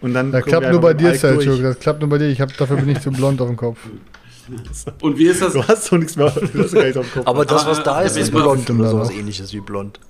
Und 0.00 0.14
dann 0.14 0.32
Das 0.32 0.44
klappt 0.44 0.70
nur 0.70 0.80
bei 0.80 0.94
dir, 0.94 1.14
Sergio. 1.14 1.56
Das 1.58 1.78
klappt 1.78 2.00
nur 2.00 2.08
bei 2.10 2.18
dir. 2.18 2.28
Ich 2.28 2.40
hab, 2.40 2.56
dafür 2.56 2.76
bin 2.76 2.88
ich 2.88 3.00
zu 3.00 3.10
blond 3.10 3.40
auf 3.40 3.48
dem 3.48 3.56
Kopf. 3.56 3.78
Und 5.00 5.18
wie 5.18 5.26
ist 5.26 5.40
das? 5.40 5.52
Du 5.52 5.62
hast 5.66 5.90
doch 5.92 5.98
nichts 5.98 6.16
mehr, 6.16 6.30
du 6.30 6.64
hast 6.64 6.72
gar 6.74 6.82
nichts 6.82 6.96
auf 6.96 7.06
dem 7.06 7.12
Kopf. 7.14 7.26
Aber 7.28 7.44
das, 7.44 7.64
was 7.66 7.78
Aber- 7.78 7.84
da 7.84 8.02
ist, 8.02 8.16
ist 8.16 8.32
blond 8.32 8.68
oder 8.70 8.88
sowas 8.88 9.10
ähnliches 9.10 9.52
wie 9.52 9.60
blond. 9.60 10.00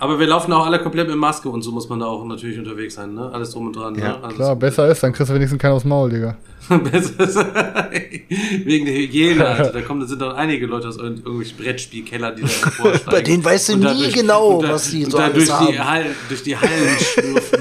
Aber 0.00 0.20
wir 0.20 0.26
laufen 0.28 0.52
auch 0.52 0.64
alle 0.64 0.78
komplett 0.78 1.08
mit 1.08 1.16
Maske 1.16 1.48
und 1.48 1.62
so 1.62 1.72
muss 1.72 1.88
man 1.88 1.98
da 2.00 2.06
auch 2.06 2.24
natürlich 2.24 2.56
unterwegs 2.58 2.94
sein, 2.94 3.14
ne? 3.14 3.30
Alles 3.32 3.50
drum 3.50 3.66
und 3.66 3.74
dran. 3.76 3.94
Ja, 3.96 4.08
ne? 4.18 4.22
Alles 4.24 4.36
Klar, 4.36 4.56
besser 4.56 4.88
ist, 4.88 5.02
dann 5.02 5.12
kriegst 5.12 5.30
du 5.30 5.34
wenigstens 5.34 5.60
keinen 5.60 5.72
aufs 5.72 5.84
Maul, 5.84 6.10
Digga. 6.10 6.36
Besser 6.68 7.20
ist- 7.24 7.36
Wegen 8.64 8.84
der 8.86 8.94
Hygiene, 8.94 9.44
Alter. 9.46 9.72
Da 9.72 9.80
kommen, 9.80 10.00
da 10.00 10.06
sind 10.06 10.20
doch 10.22 10.34
einige 10.34 10.66
Leute 10.66 10.88
aus 10.88 10.98
irgendw- 10.98 11.18
irgendwelchen 11.24 11.56
Brettspielkeller, 11.58 12.32
die 12.32 12.42
da 12.42 12.48
vorsteigen. 12.48 13.04
Bei 13.10 13.22
denen 13.22 13.44
weißt 13.44 13.70
du 13.70 13.76
nie 13.76 13.84
durch- 14.02 14.12
genau, 14.14 14.58
und 14.58 14.64
da- 14.64 14.72
was 14.74 14.90
die 14.90 15.04
und 15.04 15.10
so 15.10 15.18
da 15.18 15.24
alles 15.24 15.34
durch 15.34 15.46
die, 15.68 15.78
haben. 15.78 15.90
Hallen, 15.90 16.14
durch 16.28 16.42
die 16.42 16.56
Hallen 16.56 16.98
schlürfen. 17.00 17.58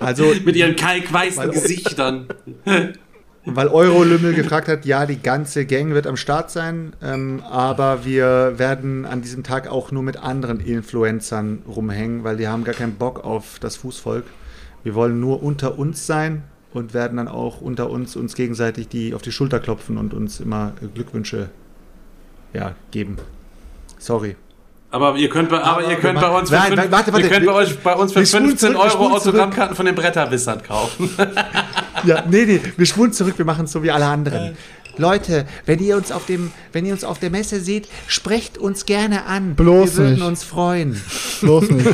Also, 0.00 0.24
mit 0.44 0.56
ihren 0.56 0.76
kalkweißen 0.76 1.50
Gesichtern. 1.50 2.26
Weil 3.44 3.68
Eurolümmel 3.68 4.34
gefragt 4.34 4.68
hat, 4.68 4.84
ja, 4.84 5.06
die 5.06 5.20
ganze 5.20 5.64
Gang 5.64 5.94
wird 5.94 6.06
am 6.06 6.16
Start 6.16 6.50
sein, 6.50 6.92
ähm, 7.02 7.42
aber 7.48 8.04
wir 8.04 8.58
werden 8.58 9.06
an 9.06 9.22
diesem 9.22 9.42
Tag 9.42 9.68
auch 9.68 9.90
nur 9.92 10.02
mit 10.02 10.18
anderen 10.18 10.60
Influencern 10.60 11.62
rumhängen, 11.66 12.22
weil 12.22 12.36
die 12.36 12.48
haben 12.48 12.64
gar 12.64 12.74
keinen 12.74 12.96
Bock 12.96 13.24
auf 13.24 13.58
das 13.58 13.76
Fußvolk. 13.76 14.24
Wir 14.84 14.94
wollen 14.94 15.20
nur 15.20 15.42
unter 15.42 15.78
uns 15.78 16.06
sein 16.06 16.42
und 16.72 16.94
werden 16.94 17.16
dann 17.16 17.28
auch 17.28 17.60
unter 17.60 17.90
uns 17.90 18.14
uns 18.14 18.34
gegenseitig 18.34 18.88
die 18.88 19.14
auf 19.14 19.22
die 19.22 19.32
Schulter 19.32 19.58
klopfen 19.58 19.96
und 19.96 20.14
uns 20.14 20.40
immer 20.40 20.72
Glückwünsche 20.94 21.48
ja, 22.52 22.74
geben. 22.90 23.16
Sorry. 23.98 24.36
Aber 24.92 25.14
ihr 25.16 25.28
könnt 25.28 25.48
bei, 25.50 25.60
aber, 25.62 25.88
ihr 25.88 25.96
könnt 25.96 26.20
bei 26.20 26.28
uns 26.28 26.48
für, 26.50 26.56
machen- 26.56 26.66
fünf, 26.66 26.76
Nein, 26.76 26.90
warte, 26.90 27.12
warte, 27.12 27.24
ihr 27.26 27.30
könnt 27.32 27.46
bei, 27.46 27.52
euch, 27.52 27.78
bei 27.78 27.94
uns 27.94 28.12
für 28.12 28.18
wir 28.20 28.26
spulen 28.26 28.46
15 28.48 28.72
zurück, 28.72 28.84
Euro. 28.92 29.14
Autogrammkarten 29.14 29.76
von 29.76 29.86
den 29.86 29.94
Bretterwissern 29.94 30.62
kaufen. 30.62 31.10
Ja, 32.04 32.24
nee, 32.30 32.46
nee, 32.46 32.62
wir 32.78 32.86
schwulen 32.86 33.12
zurück, 33.12 33.34
wir 33.36 33.44
machen 33.44 33.66
es 33.66 33.72
so 33.72 33.82
wie 33.82 33.90
alle 33.90 34.06
anderen. 34.06 34.56
Leute, 35.00 35.46
wenn 35.66 35.80
ihr 35.80 35.96
uns 35.96 36.12
auf 36.12 36.26
dem, 36.26 36.52
wenn 36.72 36.86
ihr 36.86 36.92
uns 36.92 37.04
auf 37.04 37.18
der 37.18 37.30
Messe 37.30 37.60
seht, 37.60 37.88
sprecht 38.06 38.58
uns 38.58 38.86
gerne 38.86 39.24
an. 39.24 39.54
Bloß 39.56 39.96
Wir 39.96 39.98
würden 40.04 40.14
nicht. 40.14 40.22
uns 40.24 40.44
freuen. 40.44 41.00
Bloß 41.40 41.70
nicht. 41.70 41.86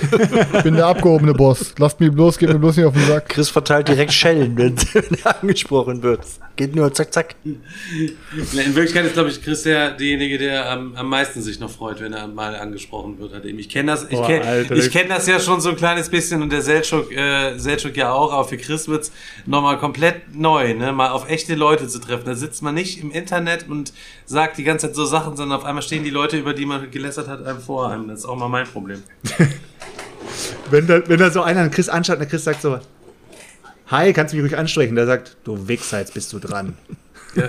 Ich 0.54 0.62
bin 0.62 0.74
der 0.74 0.86
abgehobene 0.86 1.32
Boss. 1.32 1.72
Lasst 1.78 2.00
mich 2.00 2.10
bloß, 2.10 2.38
geht 2.38 2.48
mir 2.48 2.58
bloß 2.58 2.76
nicht 2.76 2.86
auf 2.86 2.94
den 2.94 3.06
Sack. 3.06 3.28
Chris 3.28 3.48
verteilt 3.48 3.88
direkt 3.88 4.12
Schellen, 4.12 4.56
wenn 4.56 4.76
wenn 4.92 5.18
er 5.24 5.40
angesprochen 5.42 6.02
wird. 6.02 6.20
Geht 6.56 6.74
nur 6.74 6.92
zack, 6.94 7.12
zack. 7.12 7.34
In 7.44 8.74
Wirklichkeit 8.74 9.04
ist, 9.04 9.12
glaube 9.12 9.28
ich, 9.28 9.42
Chris 9.42 9.62
der, 9.64 9.90
derjenige, 9.90 10.38
der 10.38 10.70
am, 10.70 10.96
am 10.96 11.08
meisten 11.08 11.42
sich 11.42 11.60
noch 11.60 11.70
freut, 11.70 12.00
wenn 12.00 12.14
er 12.14 12.26
mal 12.28 12.56
angesprochen 12.56 13.18
wird. 13.18 13.44
Eben. 13.44 13.58
Ich 13.58 13.68
kenne 13.68 13.92
das, 13.92 14.04
ich 14.08 14.22
kenn, 14.22 14.42
Alter. 14.42 14.74
ich 14.74 14.90
kenn 14.90 15.08
das 15.08 15.26
ja 15.26 15.38
schon 15.38 15.60
so 15.60 15.68
ein 15.68 15.76
kleines 15.76 16.08
bisschen 16.08 16.40
und 16.40 16.50
der 16.50 16.62
Seltschuk, 16.62 17.12
äh, 17.12 17.58
Seltschuk 17.58 17.94
ja 17.96 18.10
auch, 18.10 18.32
aber 18.32 18.48
für 18.48 18.56
Chris 18.56 18.88
wird's 18.88 19.12
nochmal 19.44 19.78
komplett 19.78 20.34
neu, 20.34 20.72
ne? 20.72 20.92
mal 20.92 21.10
auf 21.10 21.28
echte 21.28 21.54
Leute 21.54 21.88
zu 21.88 21.98
treffen. 21.98 22.24
Da 22.24 22.34
sitzt 22.34 22.62
man 22.62 22.74
nicht 22.74 22.95
im 23.00 23.10
Internet 23.10 23.68
und 23.68 23.92
sagt 24.24 24.58
die 24.58 24.64
ganze 24.64 24.88
Zeit 24.88 24.96
so 24.96 25.04
Sachen, 25.04 25.36
sondern 25.36 25.58
auf 25.58 25.64
einmal 25.64 25.82
stehen 25.82 26.04
die 26.04 26.10
Leute, 26.10 26.36
über 26.38 26.54
die 26.54 26.66
man 26.66 26.90
gelästert 26.90 27.28
hat, 27.28 27.44
einem 27.44 27.60
vor 27.60 27.90
einem. 27.90 28.08
Das 28.08 28.20
ist 28.20 28.26
auch 28.26 28.36
mal 28.36 28.48
mein 28.48 28.66
Problem. 28.66 29.02
Wenn 30.70 30.86
da, 30.86 31.08
wenn 31.08 31.20
da 31.20 31.30
so 31.30 31.42
einer 31.42 31.60
einen 31.60 31.70
Chris 31.70 31.88
anschaut 31.88 32.16
und 32.16 32.20
der 32.20 32.28
Chris 32.28 32.44
sagt 32.44 32.60
so, 32.60 32.80
Hi, 33.88 34.12
kannst 34.12 34.32
du 34.32 34.36
mich 34.36 34.44
ruhig 34.44 34.58
ansprechen? 34.58 34.96
Der 34.96 35.06
sagt, 35.06 35.36
du 35.44 35.68
Wichser, 35.68 36.00
jetzt 36.00 36.14
bist 36.14 36.32
du 36.32 36.40
dran. 36.40 36.76
Ja, 37.36 37.48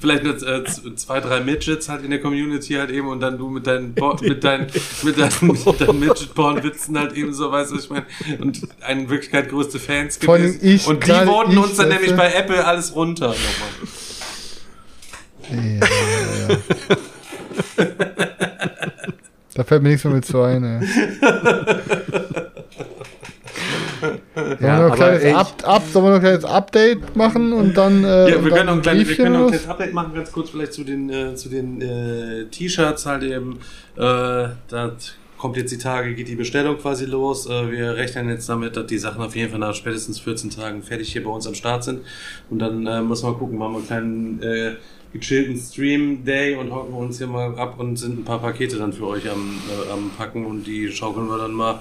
vielleicht 0.00 0.24
nur 0.24 0.34
äh, 0.34 0.64
zwei, 0.96 1.20
drei 1.20 1.40
Midgets 1.40 1.88
halt 1.88 2.02
in 2.04 2.10
der 2.10 2.20
Community 2.20 2.74
halt 2.74 2.90
eben 2.90 3.08
und 3.08 3.20
dann 3.20 3.36
du 3.38 3.48
mit 3.50 3.66
deinen 3.66 3.94
Bo- 3.94 4.16
mit 4.20 4.42
deinen 4.44 4.66
mit 5.02 5.18
deinen, 5.18 5.32
mit 5.42 5.80
deinen 5.80 6.00
Midget-Porn-Witzen 6.00 6.98
halt 6.98 7.12
eben 7.14 7.32
so, 7.34 7.52
weißt 7.52 7.72
du, 7.72 7.78
ich 7.78 7.90
meine, 7.90 8.06
und 8.40 8.60
in 8.88 9.08
Wirklichkeit 9.10 9.48
größte 9.50 9.78
Fans 9.78 10.18
allem 10.26 10.42
gewesen. 10.42 10.58
ich, 10.62 10.86
und 10.86 11.06
die 11.06 11.10
ich, 11.52 11.58
uns 11.58 11.76
dann 11.76 11.88
nämlich 11.88 12.14
bei 12.16 12.32
Apple 12.32 12.64
alles 12.64 12.94
runter 12.94 13.28
nochmal. 13.28 13.70
Ja, 15.50 15.56
ja, 15.66 16.48
ja. 16.48 16.58
Da 19.56 19.62
fällt 19.62 19.84
mir 19.84 19.90
nichts 19.90 20.02
mehr 20.04 20.14
mit 20.14 20.24
zu 20.24 20.40
ein, 20.42 20.64
ey. 20.64 20.88
Sollen 24.34 24.60
wir 24.60 24.78
noch 24.78 24.90
ein 24.90 24.94
kleines, 24.94 25.22
ey, 25.22 25.32
Up, 25.32 25.54
Up, 25.64 25.82
sollen 25.92 26.04
wir 26.04 26.10
noch 26.10 26.16
ein 26.16 26.20
kleines 26.22 26.44
Update 26.44 27.16
machen 27.16 27.52
und 27.52 27.76
dann. 27.76 28.04
Äh, 28.04 28.30
Ja, 28.30 28.44
wir 28.44 28.50
können 28.50 28.66
noch 28.66 28.72
ein 28.74 28.82
kleines, 28.82 29.00
wir 29.00 29.06
Briefchen 29.06 29.24
können 29.24 29.32
noch 29.34 29.40
ein 29.40 29.46
oder 29.48 29.56
kleines 29.58 29.68
Update 29.70 29.92
machen, 29.94 30.14
ganz 30.14 30.32
kurz 30.32 30.50
vielleicht 30.50 30.72
zu 30.72 30.84
den, 30.84 31.10
äh, 31.10 31.34
zu 31.34 31.48
den 31.48 31.80
äh, 31.80 32.44
T-Shirts 32.46 33.06
halt 33.06 33.22
eben. 33.22 33.58
Äh, 33.96 34.00
da 34.68 34.92
kommt 35.38 35.56
jetzt 35.56 35.72
die 35.72 35.78
Tage, 35.78 36.14
geht 36.14 36.28
die 36.28 36.36
Bestellung 36.36 36.78
quasi 36.78 37.04
los. 37.04 37.46
Äh, 37.46 37.70
wir 37.70 37.96
rechnen 37.96 38.28
jetzt 38.30 38.48
damit, 38.48 38.76
dass 38.76 38.86
die 38.86 38.98
Sachen 38.98 39.22
auf 39.22 39.36
jeden 39.36 39.50
Fall 39.50 39.60
nach 39.60 39.74
spätestens 39.74 40.18
14 40.20 40.50
Tagen 40.50 40.82
fertig 40.82 41.12
hier 41.12 41.22
bei 41.22 41.30
uns 41.30 41.46
am 41.46 41.54
Start 41.54 41.84
sind. 41.84 42.00
Und 42.48 42.60
dann 42.60 42.86
äh, 42.86 43.02
müssen 43.02 43.28
wir 43.28 43.34
gucken, 43.34 43.58
machen 43.58 43.72
wir 43.72 43.78
einen 43.78 43.86
kleinen 43.86 44.42
äh, 44.42 44.76
gechillten 45.12 45.56
Stream-Day 45.56 46.56
und 46.56 46.72
hocken 46.72 46.94
uns 46.94 47.18
hier 47.18 47.26
mal 47.26 47.56
ab 47.58 47.78
und 47.78 47.96
sind 47.96 48.20
ein 48.20 48.24
paar 48.24 48.40
Pakete 48.40 48.78
dann 48.78 48.92
für 48.92 49.06
euch 49.06 49.30
am, 49.30 49.60
äh, 49.68 49.92
am 49.92 50.10
Packen 50.16 50.44
und 50.46 50.66
die 50.66 50.90
schaukeln 50.90 51.28
wir 51.28 51.38
dann 51.38 51.52
mal 51.52 51.80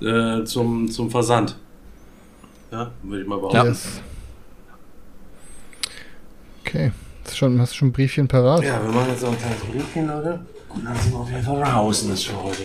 äh, 0.00 0.44
zum, 0.44 0.90
zum 0.90 1.10
Versand. 1.10 1.56
Ja, 2.72 2.90
würde 3.02 3.22
ich 3.22 3.28
mal 3.28 3.38
behaupten. 3.38 3.68
Yes. 3.68 4.00
Okay. 6.64 6.90
Hast 7.22 7.34
du 7.34 7.36
schon, 7.36 7.60
hast 7.60 7.72
du 7.74 7.76
schon 7.76 7.88
ein 7.88 7.92
Briefchen 7.92 8.26
parat? 8.26 8.64
Ja, 8.64 8.82
wir 8.82 8.90
machen 8.90 9.10
jetzt 9.10 9.22
noch 9.22 9.32
ein 9.32 9.38
kleines 9.38 9.60
Briefchen, 9.60 10.06
Leute. 10.06 10.46
Und 10.70 10.84
dann 10.86 10.96
sind 10.96 11.12
wir 11.12 11.18
auf 11.18 11.30
jeden 11.30 11.42
Fall 11.42 11.62
raus 11.62 12.08
das 12.08 12.22
für 12.22 12.42
heute. 12.42 12.62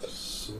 So. 0.00 0.54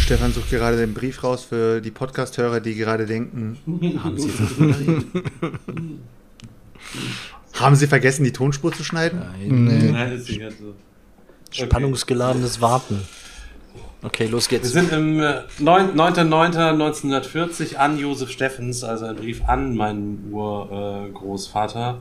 Stefan 0.00 0.32
sucht 0.32 0.50
gerade 0.50 0.76
den 0.76 0.92
Brief 0.92 1.22
raus 1.22 1.44
für 1.44 1.80
die 1.80 1.92
Podcast-Hörer, 1.92 2.58
die 2.58 2.74
gerade 2.74 3.06
denken, 3.06 3.58
haben 4.02 4.18
Sie, 4.18 4.28
das 4.28 4.58
moderiert? 4.58 5.04
haben 7.58 7.76
Sie 7.76 7.86
vergessen, 7.86 8.24
die 8.24 8.32
Tonspur 8.32 8.72
zu 8.72 8.84
schneiden? 8.84 9.22
Nee. 9.38 9.90
Nein, 9.90 10.10
das 10.10 10.20
ist 10.20 10.28
die 10.28 10.38
ganze. 10.38 10.74
Spannungsgeladenes 11.50 12.60
Warten. 12.60 13.02
Okay, 14.04 14.26
los 14.26 14.50
Wir 14.50 14.58
geht's. 14.58 14.72
sind 14.72 14.90
im 14.90 15.20
äh, 15.20 15.42
9 15.60 15.94
9.9.1940 15.94 17.76
an 17.76 17.98
Josef 17.98 18.30
Steffens, 18.30 18.82
also 18.82 19.04
ein 19.06 19.14
Brief 19.16 19.44
an 19.46 19.76
meinen 19.76 20.32
Urgroßvater 20.32 22.00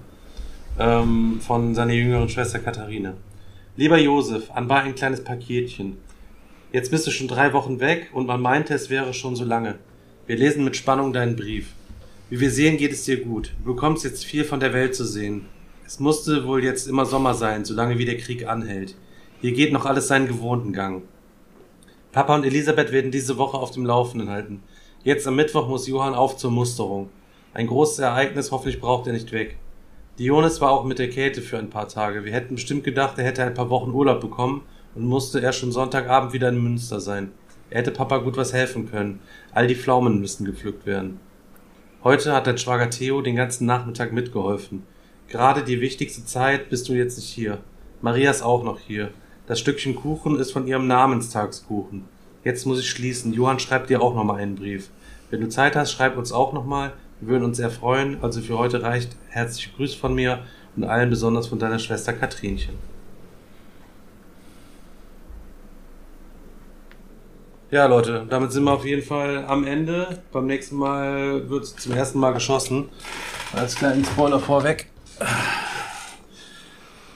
ähm, 0.80 1.40
von 1.46 1.76
seiner 1.76 1.94
jüngeren 1.94 2.28
Schwester 2.30 2.60
Katharina. 2.60 3.14
Lieber 3.76 4.00
Josef, 4.00 4.50
anbei 4.52 4.82
ein 4.82 4.96
kleines 4.96 5.24
Paketchen. 5.24 5.98
Jetzt 6.72 6.90
bist 6.90 7.06
du 7.06 7.12
schon 7.12 7.28
drei 7.28 7.54
Wochen 7.54 7.80
weg 7.80 8.10
und 8.14 8.26
man 8.26 8.42
meinte, 8.42 8.74
es 8.74 8.90
wäre 8.90 9.14
schon 9.14 9.36
so 9.36 9.44
lange. 9.44 9.76
Wir 10.26 10.38
lesen 10.38 10.64
mit 10.64 10.76
Spannung 10.78 11.14
deinen 11.14 11.36
Brief. 11.36 11.68
Wie 12.32 12.40
wir 12.40 12.50
sehen, 12.50 12.78
geht 12.78 12.94
es 12.94 13.04
dir 13.04 13.22
gut. 13.22 13.52
Du 13.60 13.74
bekommst 13.74 14.06
jetzt 14.06 14.24
viel 14.24 14.46
von 14.46 14.62
der 14.62 14.72
Welt 14.72 14.96
zu 14.96 15.04
sehen. 15.04 15.48
Es 15.86 16.00
musste 16.00 16.48
wohl 16.48 16.64
jetzt 16.64 16.88
immer 16.88 17.06
Sommer 17.06 17.34
sein, 17.34 17.66
solange 17.66 17.98
wie 17.98 18.06
der 18.06 18.16
Krieg 18.16 18.48
anhält. 18.48 18.96
Hier 19.42 19.52
geht 19.52 19.74
noch 19.74 19.86
alles 19.86 20.08
seinen 20.08 20.30
gewohnten 20.30 20.72
Gang. 20.72 21.04
Papa 22.14 22.34
und 22.34 22.46
Elisabeth 22.46 22.94
werden 22.94 23.12
diese 23.12 23.38
Woche 23.38 23.58
auf 23.58 23.72
dem 23.72 23.86
Laufenden 23.86 24.30
halten. 24.30 24.64
Jetzt 25.04 25.28
am 25.28 25.36
Mittwoch 25.36 25.68
muss 25.68 25.88
Johann 25.88 26.14
auf 26.14 26.38
zur 26.38 26.52
Musterung. 26.52 27.10
Ein 27.54 27.68
großes 27.68 28.00
Ereignis, 28.00 28.50
hoffentlich 28.52 28.80
braucht 28.80 29.08
er 29.08 29.14
nicht 29.14 29.34
weg. 29.34 29.58
Dionis 30.18 30.62
war 30.62 30.72
auch 30.72 30.86
mit 30.86 31.00
der 31.00 31.10
Käthe 31.10 31.42
für 31.42 31.58
ein 31.58 31.70
paar 31.70 31.90
Tage. 31.90 32.24
Wir 32.24 32.32
hätten 32.32 32.56
bestimmt 32.56 32.86
gedacht, 32.86 33.18
er 33.18 33.26
hätte 33.26 33.44
ein 33.44 33.56
paar 33.56 33.70
Wochen 33.70 33.92
Urlaub 33.92 34.22
bekommen 34.22 34.64
und 34.96 35.04
musste 35.04 35.42
erst 35.42 35.60
schon 35.60 35.74
Sonntagabend 35.74 36.32
wieder 36.32 36.48
in 36.48 36.64
Münster 36.64 37.02
sein. 37.02 37.34
Er 37.70 37.80
hätte 37.80 37.92
Papa 37.92 38.20
gut 38.20 38.38
was 38.38 38.54
helfen 38.54 38.90
können. 38.90 39.20
All 39.52 39.68
die 39.68 39.76
Pflaumen 39.76 40.22
müssten 40.22 40.46
gepflückt 40.46 40.86
werden. 40.86 41.20
Heute 42.04 42.34
hat 42.34 42.48
dein 42.48 42.58
Schwager 42.58 42.90
Theo 42.90 43.22
den 43.22 43.36
ganzen 43.36 43.68
Nachmittag 43.68 44.12
mitgeholfen. 44.12 44.82
Gerade 45.28 45.62
die 45.62 45.82
wichtigste 45.82 46.26
Zeit 46.26 46.72
bist 46.72 46.90
du 46.90 46.94
jetzt 46.94 47.16
nicht 47.16 47.30
hier. 47.30 47.60
Maria 48.02 48.32
ist 48.32 48.42
auch 48.42 48.64
noch 48.64 48.80
hier. 48.80 49.12
Das 49.46 49.60
Stückchen 49.60 49.96
Kuchen 49.96 50.40
ist 50.40 50.52
von 50.52 50.66
ihrem 50.66 50.88
Namenstagskuchen. 50.88 52.06
Jetzt 52.44 52.66
muss 52.66 52.80
ich 52.80 52.90
schließen. 52.90 53.34
Johann 53.34 53.60
schreibt 53.60 53.92
dir 53.92 54.02
auch 54.02 54.16
nochmal 54.16 54.40
einen 54.40 54.56
Brief. 54.56 54.90
Wenn 55.30 55.42
du 55.42 55.50
Zeit 55.50 55.76
hast, 55.76 55.92
schreib 55.92 56.18
uns 56.18 56.32
auch 56.32 56.54
nochmal. 56.54 56.94
Wir 57.20 57.34
würden 57.34 57.44
uns 57.44 57.58
sehr 57.58 57.70
freuen. 57.70 58.18
Also 58.24 58.42
für 58.42 58.58
heute 58.58 58.82
reicht 58.82 59.16
herzliche 59.30 59.70
Grüße 59.76 59.96
von 59.96 60.16
mir 60.16 60.40
und 60.76 60.86
allen 60.86 61.12
besonders 61.12 61.46
von 61.46 61.60
deiner 61.60 61.78
Schwester 61.78 62.14
Katrinchen. 62.14 62.74
Ja, 67.72 67.86
Leute, 67.86 68.26
damit 68.30 68.52
sind 68.52 68.66
wir 68.66 68.74
auf 68.74 68.84
jeden 68.84 69.02
Fall 69.02 69.46
am 69.48 69.66
Ende. 69.66 70.22
Beim 70.34 70.46
nächsten 70.46 70.76
Mal 70.76 71.50
wird 71.50 71.66
zum 71.66 71.94
ersten 71.94 72.20
Mal 72.20 72.34
geschossen. 72.34 72.90
Als 73.54 73.76
kleinen 73.76 74.04
Spoiler 74.04 74.42
vorweg. 74.42 74.88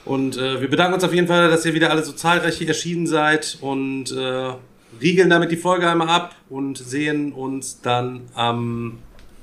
Und 0.06 0.38
äh, 0.38 0.58
wir 0.62 0.70
bedanken 0.70 0.94
uns 0.94 1.04
auf 1.04 1.12
jeden 1.12 1.26
Fall, 1.26 1.50
dass 1.50 1.66
ihr 1.66 1.74
wieder 1.74 1.90
alle 1.90 2.02
so 2.02 2.12
zahlreich 2.12 2.56
hier 2.56 2.68
erschienen 2.68 3.06
seid 3.06 3.58
und 3.60 4.12
äh, 4.12 4.54
riegeln 4.98 5.28
damit 5.28 5.50
die 5.50 5.58
Folge 5.58 5.90
einmal 5.90 6.08
ab 6.08 6.34
und 6.48 6.78
sehen 6.78 7.34
uns 7.34 7.82
dann 7.82 8.22
am 8.34 9.00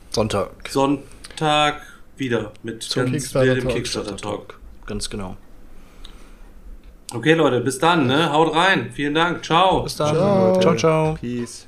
Sonntag. 0.10 0.68
Sonntag 0.68 1.84
wieder 2.18 2.54
mit 2.64 2.82
Zum 2.82 3.04
ganz 3.04 3.12
Kickstarter 3.12 3.60
Talk. 3.60 3.72
Kickstarter 3.72 4.18
Talk. 4.18 4.60
Ganz 4.88 5.12
genau. 5.12 5.38
Okay, 7.14 7.34
Leute, 7.34 7.62
bis 7.62 7.78
dann, 7.78 8.08
ne? 8.08 8.32
Haut 8.32 8.56
rein. 8.56 8.90
Vielen 8.92 9.14
Dank. 9.14 9.44
Ciao. 9.44 9.82
Bis 9.82 9.96
dann. 9.96 10.16
Ciao. 10.16 10.60
ciao. 10.60 10.76
ciao. 10.76 11.14
Peace. 11.14 11.68